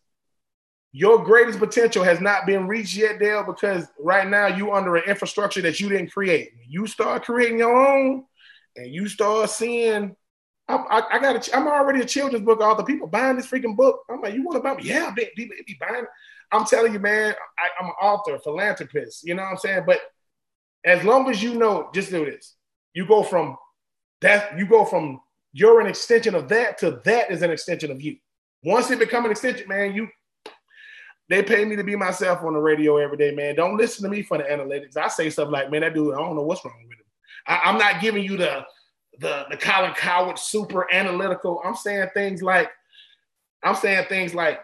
your 0.97 1.23
greatest 1.23 1.59
potential 1.59 2.03
has 2.03 2.19
not 2.19 2.47
been 2.47 2.65
reached 2.65 2.95
yet, 2.95 3.19
Dale, 3.19 3.43
because 3.43 3.85
right 3.99 4.27
now 4.27 4.47
you 4.47 4.73
under 4.73 4.95
an 4.95 5.03
infrastructure 5.07 5.61
that 5.61 5.79
you 5.79 5.89
didn't 5.89 6.09
create. 6.09 6.53
You 6.67 6.87
start 6.87 7.23
creating 7.23 7.59
your 7.59 7.75
own 7.75 8.25
and 8.75 8.91
you 8.91 9.07
start 9.07 9.51
seeing 9.51 10.15
I, 10.67 10.75
I, 10.75 11.15
I 11.15 11.19
got 11.19 11.47
a, 11.47 11.55
I'm 11.55 11.67
already 11.67 12.01
a 12.01 12.05
children's 12.05 12.43
book 12.43 12.61
author. 12.61 12.83
People 12.83 13.07
buying 13.07 13.37
this 13.37 13.45
freaking 13.45 13.77
book. 13.77 14.01
I'm 14.09 14.21
like, 14.21 14.33
you 14.33 14.43
want 14.43 14.57
to 14.57 14.63
buy 14.63 14.75
me? 14.75 14.83
Yeah, 14.85 15.13
be, 15.15 15.29
be, 15.35 15.77
buying. 15.79 16.05
I'm 16.51 16.65
telling 16.65 16.93
you, 16.93 16.99
man, 16.99 17.35
I, 17.59 17.67
I'm 17.79 17.89
an 17.89 17.95
author, 18.01 18.39
philanthropist. 18.39 19.23
You 19.23 19.35
know 19.35 19.43
what 19.43 19.51
I'm 19.51 19.57
saying? 19.57 19.83
But 19.85 19.99
as 20.83 21.03
long 21.03 21.29
as 21.29 21.43
you 21.43 21.53
know, 21.53 21.91
just 21.93 22.09
do 22.09 22.25
this. 22.25 22.55
You 22.95 23.05
go 23.05 23.21
from 23.21 23.55
that, 24.21 24.57
you 24.57 24.65
go 24.65 24.83
from 24.83 25.21
you're 25.53 25.79
an 25.79 25.87
extension 25.87 26.33
of 26.33 26.49
that 26.49 26.79
to 26.79 27.01
that 27.05 27.29
is 27.29 27.43
an 27.43 27.51
extension 27.51 27.91
of 27.91 28.01
you. 28.01 28.17
Once 28.63 28.89
it 28.89 28.97
become 28.97 29.25
an 29.25 29.31
extension, 29.31 29.67
man, 29.67 29.93
you 29.93 30.07
they 31.29 31.43
pay 31.43 31.65
me 31.65 31.75
to 31.75 31.83
be 31.83 31.95
myself 31.95 32.43
on 32.43 32.53
the 32.53 32.59
radio 32.59 32.97
every 32.97 33.17
day, 33.17 33.31
man. 33.35 33.55
Don't 33.55 33.77
listen 33.77 34.03
to 34.03 34.09
me 34.09 34.21
for 34.21 34.37
the 34.37 34.45
analytics. 34.45 34.95
I 34.95 35.07
say 35.09 35.29
stuff 35.29 35.49
like, 35.49 35.69
man, 35.69 35.81
that 35.81 35.93
dude, 35.93 36.13
I 36.13 36.17
don't 36.17 36.35
know 36.35 36.43
what's 36.43 36.63
wrong 36.63 36.75
with 36.87 36.97
him. 36.97 37.05
I, 37.45 37.61
I'm 37.65 37.77
not 37.77 38.01
giving 38.01 38.23
you 38.23 38.37
the 38.37 38.65
the 39.19 39.45
the 39.49 39.57
Colin 39.57 39.93
Cowherd 39.93 40.39
super 40.39 40.93
analytical. 40.93 41.61
I'm 41.65 41.75
saying 41.75 42.09
things 42.13 42.41
like, 42.41 42.69
I'm 43.63 43.75
saying 43.75 44.05
things 44.07 44.33
like, 44.33 44.61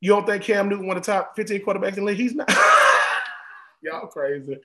you 0.00 0.10
don't 0.10 0.26
think 0.26 0.42
Cam 0.42 0.68
Newton 0.68 0.86
one 0.86 0.96
of 0.96 1.04
the 1.04 1.12
top 1.12 1.36
15 1.36 1.64
quarterbacks 1.64 1.96
in 1.96 2.04
the 2.04 2.10
league? 2.10 2.16
He's 2.18 2.34
not. 2.34 2.50
Y'all 3.82 4.06
crazy. 4.08 4.58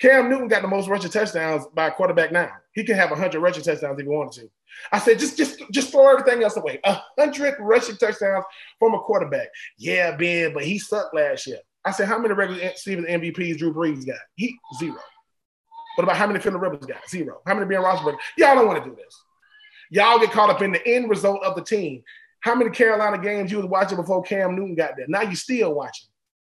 Cam 0.00 0.28
Newton 0.28 0.48
got 0.48 0.62
the 0.62 0.68
most 0.68 0.88
rushing 0.88 1.10
touchdowns 1.10 1.66
by 1.74 1.88
a 1.88 1.92
quarterback 1.92 2.32
now. 2.32 2.50
He 2.72 2.84
can 2.84 2.96
have 2.96 3.10
100 3.10 3.40
rushing 3.40 3.62
touchdowns 3.62 3.98
if 3.98 4.04
he 4.04 4.08
wanted 4.08 4.40
to. 4.40 4.50
I 4.90 4.98
said, 4.98 5.18
just 5.18 5.36
just 5.36 5.62
just 5.70 5.90
throw 5.90 6.10
everything 6.10 6.42
else 6.42 6.56
away. 6.56 6.80
100 6.84 7.56
rushing 7.60 7.96
touchdowns 7.96 8.44
from 8.78 8.94
a 8.94 9.00
quarterback. 9.00 9.48
Yeah, 9.78 10.16
Ben, 10.16 10.54
but 10.54 10.64
he 10.64 10.78
sucked 10.78 11.14
last 11.14 11.46
year. 11.46 11.58
I 11.84 11.90
said, 11.90 12.08
how 12.08 12.18
many 12.18 12.34
regular 12.34 12.72
season 12.76 13.04
MVPs 13.04 13.58
Drew 13.58 13.74
Brees 13.74 14.06
got? 14.06 14.16
He 14.36 14.56
zero. 14.78 14.98
What 15.96 16.04
about 16.04 16.16
how 16.16 16.26
many 16.26 16.38
Philip 16.38 16.62
Rivers 16.62 16.86
got? 16.86 17.08
Zero. 17.08 17.40
How 17.46 17.54
many 17.54 17.66
Ben 17.66 17.82
Roethlisberger? 17.82 18.16
Y'all 18.38 18.54
don't 18.54 18.66
want 18.66 18.82
to 18.82 18.88
do 18.88 18.96
this. 18.96 19.14
Y'all 19.90 20.18
get 20.18 20.30
caught 20.30 20.48
up 20.48 20.62
in 20.62 20.72
the 20.72 20.86
end 20.86 21.10
result 21.10 21.42
of 21.42 21.54
the 21.54 21.62
team. 21.62 22.02
How 22.40 22.54
many 22.54 22.70
Carolina 22.70 23.18
games 23.18 23.50
you 23.50 23.58
was 23.58 23.66
watching 23.66 23.96
before 23.96 24.22
Cam 24.22 24.56
Newton 24.56 24.74
got 24.74 24.96
there? 24.96 25.06
Now 25.08 25.22
you 25.22 25.36
still 25.36 25.74
watching. 25.74 26.08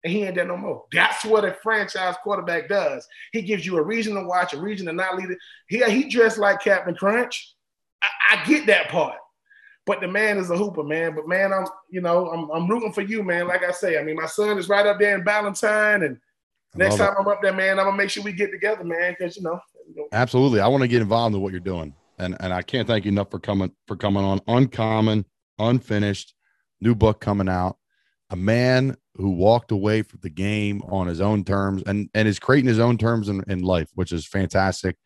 And 0.04 0.12
he 0.12 0.24
ain't 0.24 0.36
there 0.36 0.46
no 0.46 0.58
more. 0.58 0.84
That's 0.92 1.24
what 1.24 1.46
a 1.46 1.54
franchise 1.54 2.16
quarterback 2.24 2.68
does. 2.68 3.08
He 3.32 3.42
gives 3.42 3.66
you 3.66 3.78
a 3.78 3.82
reason 3.82 4.16
to 4.16 4.24
watch, 4.26 4.54
a 4.54 4.60
reason 4.60 4.88
to 4.88 4.94
not 4.94 5.16
lead 5.16 5.30
it. 5.30 5.38
He, 5.68 5.84
he 5.84 6.10
dressed 6.10 6.38
like 6.38 6.62
Captain 6.62 6.94
Crunch. 6.94 7.56
I, 8.02 8.08
I 8.32 8.46
get 8.46 8.66
that 8.68 8.90
part. 8.90 9.16
But 9.86 10.02
the 10.02 10.08
man 10.08 10.38
is 10.38 10.50
a 10.50 10.58
hooper, 10.58 10.84
man. 10.84 11.16
But 11.16 11.28
man, 11.28 11.52
I'm 11.54 11.66
you 11.90 12.02
know, 12.02 12.30
I'm, 12.30 12.50
I'm 12.52 12.70
rooting 12.70 12.94
for 12.94 13.02
you, 13.02 13.22
man. 13.22 13.48
Like 13.48 13.64
I 13.64 13.72
say, 13.72 13.98
I 13.98 14.04
mean, 14.04 14.16
my 14.16 14.28
son 14.28 14.58
is 14.58 14.70
right 14.70 14.86
up 14.86 14.98
there 14.98 15.16
in 15.16 15.24
Ballantyne, 15.24 16.04
and 16.04 16.20
next 16.74 16.98
time 16.98 17.14
I'm 17.20 17.28
up 17.28 17.42
there, 17.42 17.54
man, 17.54 17.80
I'm 17.80 17.86
gonna 17.86 17.98
make 17.98 18.10
sure 18.10 18.24
we 18.24 18.32
get 18.32 18.52
together, 18.52 18.86
man, 18.86 19.14
because 19.18 19.36
you 19.36 19.44
know, 19.44 19.60
Absolutely. 20.12 20.60
I 20.60 20.68
want 20.68 20.82
to 20.84 20.88
get 20.88 21.02
involved 21.02 21.36
in 21.36 21.42
what 21.42 21.52
you're 21.52 21.60
doing. 21.60 21.94
And 22.18 22.38
and 22.40 22.54
I 22.54 22.62
can't 22.62 22.88
thank 22.88 23.06
you 23.06 23.12
enough 23.12 23.32
for 23.32 23.40
coming 23.40 23.72
for 23.88 23.96
coming 23.96 24.24
on 24.24 24.40
uncommon, 24.48 25.26
unfinished, 25.60 26.34
new 26.80 26.96
book 26.96 27.20
coming 27.20 27.50
out. 27.50 27.78
A 28.30 28.36
man 28.36 28.96
who 29.16 29.30
walked 29.32 29.72
away 29.72 30.02
from 30.02 30.20
the 30.24 30.30
game 30.30 30.82
on 30.90 31.08
his 31.08 31.22
own 31.22 31.44
terms 31.44 31.84
and 31.86 32.10
and 32.14 32.28
is 32.28 32.40
creating 32.40 32.68
his 32.68 32.80
own 32.80 32.98
terms 32.98 33.30
in, 33.30 33.44
in 33.48 33.62
life, 33.62 33.90
which 33.96 34.12
is 34.12 34.26
fantastic. 34.26 34.98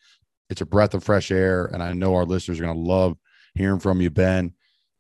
It's 0.50 0.62
a 0.62 0.66
breath 0.66 0.94
of 0.94 1.04
fresh 1.04 1.30
air. 1.32 1.66
And 1.66 1.84
I 1.84 1.92
know 1.94 2.16
our 2.16 2.24
listeners 2.26 2.60
are 2.60 2.64
gonna 2.66 2.80
love 2.80 3.18
hearing 3.54 3.80
from 3.80 4.00
you, 4.02 4.10
Ben. 4.10 4.54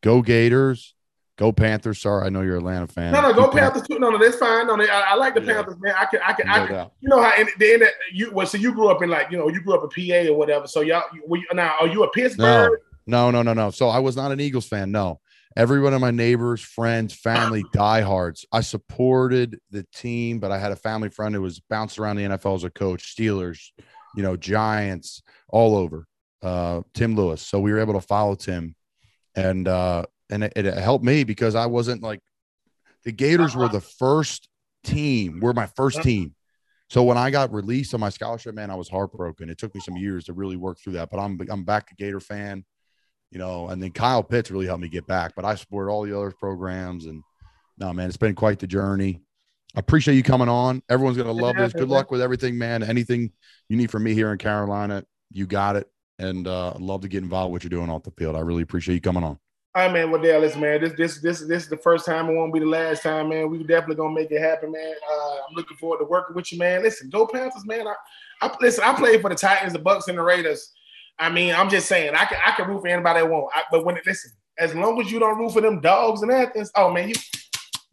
Go 0.03 0.21
Gators, 0.21 0.93
go 1.37 1.51
Panthers. 1.53 2.01
Sorry, 2.01 2.25
I 2.25 2.29
know 2.29 2.41
you're 2.41 2.55
an 2.57 2.61
Atlanta 2.63 2.87
fan. 2.87 3.13
no, 3.13 3.21
no, 3.21 3.33
go 3.33 3.47
Keep 3.47 3.59
Panthers 3.61 3.83
too. 3.87 3.97
No, 3.97 4.09
no, 4.09 4.17
that's 4.17 4.35
fine. 4.37 4.67
No, 4.67 4.75
they, 4.77 4.89
I, 4.89 5.11
I 5.11 5.15
like 5.15 5.35
the 5.35 5.41
Yeah. 5.41 5.53
Panthers, 5.53 5.75
man. 5.79 5.93
I 5.97 6.05
can, 6.05 6.19
I 6.25 6.33
can, 6.33 6.47
No 6.47 6.53
I 6.53 6.57
can. 6.65 6.75
doubt. 6.75 6.93
You 6.99 7.09
know 7.09 7.21
how 7.21 7.39
in 7.39 7.47
the 7.57 7.73
end, 7.73 7.83
you 8.13 8.31
well, 8.33 8.45
so 8.45 8.57
you 8.57 8.73
grew 8.73 8.89
up 8.89 9.01
in 9.01 9.09
like, 9.09 9.31
you 9.31 9.37
know, 9.37 9.47
you 9.47 9.61
grew 9.61 9.73
up 9.75 9.83
in 9.83 10.09
PA 10.09 10.29
or 10.29 10.35
whatever. 10.37 10.67
So 10.67 10.81
y'all, 10.81 11.03
you, 11.13 11.23
were 11.25 11.37
you, 11.37 11.47
now 11.53 11.75
are 11.79 11.87
you 11.87 12.03
a 12.03 12.11
Pittsburgh? 12.11 12.79
No, 13.05 13.31
no, 13.31 13.41
no, 13.41 13.53
no. 13.53 13.71
So 13.71 13.87
I 13.87 13.99
was 13.99 14.17
not 14.17 14.33
an 14.33 14.41
Eagles 14.41 14.67
fan. 14.67 14.91
No. 14.91 15.21
Every 15.57 15.81
one 15.81 15.95
of 15.95 16.01
my 16.01 16.11
neighbors, 16.11 16.61
friends, 16.61 17.15
family, 17.15 17.65
diehards. 17.73 18.45
I 18.51 18.61
supported 18.61 19.59
the 19.71 19.87
team, 19.91 20.37
but 20.37 20.51
I 20.51 20.59
had 20.59 20.71
a 20.71 20.75
family 20.75 21.09
friend 21.09 21.33
who 21.33 21.41
was 21.41 21.59
bounced 21.59 21.97
around 21.97 22.17
the 22.17 22.25
NFL 22.25 22.57
as 22.57 22.63
a 22.63 22.69
coach, 22.69 23.15
Steelers, 23.15 23.71
you 24.15 24.21
know, 24.21 24.37
Giants, 24.37 25.23
all 25.49 25.75
over. 25.75 26.05
Uh, 26.43 26.81
Tim 26.93 27.15
Lewis. 27.15 27.41
So 27.41 27.59
we 27.59 27.71
were 27.71 27.79
able 27.79 27.95
to 27.95 28.01
follow 28.01 28.35
Tim, 28.35 28.75
and 29.35 29.67
uh, 29.67 30.05
and 30.29 30.43
it, 30.43 30.53
it 30.55 30.77
helped 30.77 31.03
me 31.03 31.23
because 31.23 31.55
I 31.55 31.65
wasn't 31.65 32.03
like 32.03 32.19
the 33.03 33.11
Gators 33.11 33.55
were 33.55 33.67
the 33.67 33.81
first 33.81 34.47
team. 34.83 35.39
Were 35.39 35.53
my 35.53 35.65
first 35.75 36.03
team. 36.03 36.35
So 36.91 37.01
when 37.01 37.17
I 37.17 37.31
got 37.31 37.51
released 37.51 37.95
on 37.95 37.99
my 37.99 38.09
scholarship, 38.09 38.53
man, 38.53 38.69
I 38.69 38.75
was 38.75 38.89
heartbroken. 38.89 39.49
It 39.49 39.57
took 39.57 39.73
me 39.73 39.81
some 39.81 39.97
years 39.97 40.25
to 40.25 40.33
really 40.33 40.55
work 40.55 40.77
through 40.77 40.93
that, 40.93 41.09
but 41.09 41.17
I'm 41.17 41.39
I'm 41.49 41.63
back 41.63 41.89
a 41.91 41.95
Gator 41.95 42.19
fan 42.19 42.63
you 43.31 43.39
know, 43.39 43.67
and 43.67 43.81
then 43.81 43.91
Kyle 43.91 44.23
Pitts 44.23 44.51
really 44.51 44.65
helped 44.65 44.81
me 44.81 44.89
get 44.89 45.07
back. 45.07 45.33
But 45.35 45.45
I 45.45 45.55
support 45.55 45.89
all 45.89 46.03
the 46.03 46.17
other 46.17 46.31
programs, 46.31 47.05
and 47.05 47.23
no, 47.77 47.93
man, 47.93 48.07
it's 48.07 48.17
been 48.17 48.35
quite 48.35 48.59
the 48.59 48.67
journey. 48.67 49.21
I 49.75 49.79
appreciate 49.79 50.15
you 50.15 50.23
coming 50.23 50.49
on. 50.49 50.81
Everyone's 50.89 51.17
gonna 51.17 51.31
love 51.31 51.55
this. 51.55 51.73
Good 51.73 51.89
luck 51.89 52.09
with 52.09 52.21
everything, 52.21 52.57
man. 52.57 52.83
Anything 52.83 53.31
you 53.69 53.77
need 53.77 53.91
from 53.91 54.03
me 54.03 54.13
here 54.13 54.31
in 54.31 54.37
Carolina, 54.37 55.03
you 55.31 55.45
got 55.45 55.75
it. 55.75 55.87
And 56.19 56.47
uh, 56.47 56.71
I'd 56.71 56.81
love 56.81 57.01
to 57.01 57.07
get 57.07 57.21
involved 57.21 57.51
with 57.51 57.63
what 57.63 57.63
you're 57.63 57.79
doing 57.79 57.91
off 57.91 58.03
the 58.03 58.11
field. 58.11 58.35
I 58.35 58.39
really 58.39 58.63
appreciate 58.63 58.95
you 58.95 59.01
coming 59.01 59.23
on. 59.23 59.37
All 59.75 59.83
right, 59.83 59.93
man. 59.93 60.09
Well, 60.09 60.19
Dale, 60.19 60.39
listen, 60.39 60.61
man. 60.61 60.81
This, 60.81 60.93
this, 60.93 61.21
this, 61.21 61.41
this 61.41 61.63
is 61.63 61.69
the 61.69 61.77
first 61.77 62.03
time. 62.07 62.27
It 62.27 62.33
won't 62.33 62.51
be 62.51 62.59
the 62.59 62.65
last 62.65 63.03
time, 63.03 63.29
man. 63.29 63.51
We 63.51 63.59
definitely 63.59 63.97
gonna 63.97 64.15
make 64.15 64.31
it 64.31 64.41
happen, 64.41 64.71
man. 64.71 64.95
Uh, 65.07 65.35
I'm 65.47 65.53
looking 65.55 65.77
forward 65.77 65.99
to 65.99 66.05
working 66.05 66.35
with 66.35 66.51
you, 66.51 66.57
man. 66.57 66.81
Listen, 66.81 67.11
go 67.11 67.27
Panthers, 67.27 67.63
man. 67.63 67.85
I, 67.87 67.93
I 68.41 68.55
listen. 68.59 68.83
I 68.83 68.95
played 68.95 69.21
for 69.21 69.29
the 69.29 69.35
Titans, 69.35 69.73
the 69.73 69.79
Bucks, 69.79 70.07
and 70.07 70.17
the 70.17 70.23
Raiders. 70.23 70.73
I 71.19 71.29
mean, 71.29 71.53
I'm 71.53 71.69
just 71.69 71.87
saying, 71.87 72.13
I 72.15 72.25
can, 72.25 72.37
I 72.45 72.51
can 72.51 72.67
root 72.67 72.81
for 72.81 72.87
anybody 72.87 73.19
I 73.19 73.23
want. 73.23 73.51
I, 73.53 73.63
but 73.71 73.85
when 73.85 73.97
it, 73.97 74.05
listen, 74.05 74.31
as 74.59 74.73
long 74.75 74.99
as 75.01 75.11
you 75.11 75.19
don't 75.19 75.37
root 75.37 75.51
for 75.53 75.61
them 75.61 75.81
dogs 75.81 76.21
and 76.21 76.31
Athens, 76.31 76.71
oh 76.75 76.91
man, 76.91 77.09
you, 77.09 77.15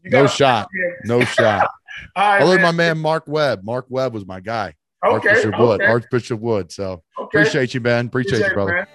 you 0.03 0.11
No 0.11 0.27
shot. 0.27 0.69
No 1.05 1.25
shot. 1.25 1.69
All 2.17 2.29
right, 2.29 2.43
Other 2.43 2.55
man. 2.55 2.63
my 2.63 2.73
man 2.73 2.99
Mark 2.99 3.25
Webb. 3.27 3.65
Mark 3.65 3.87
Webb 3.89 4.15
was 4.15 4.27
my 4.27 4.41
guy. 4.41 4.75
Okay, 5.05 5.29
Archbishop 5.29 5.59
Wood. 5.59 5.83
Archbishop 5.83 6.41
Wood. 6.41 6.73
So 6.73 7.03
Okay. 7.19 7.25
appreciate 7.41 7.75
you, 7.75 7.81
man. 7.81 8.07
Appreciate, 8.07 8.41
Appreciate 8.41 8.49
you, 8.49 8.55
brother. 8.55 8.73
man. 8.73 8.87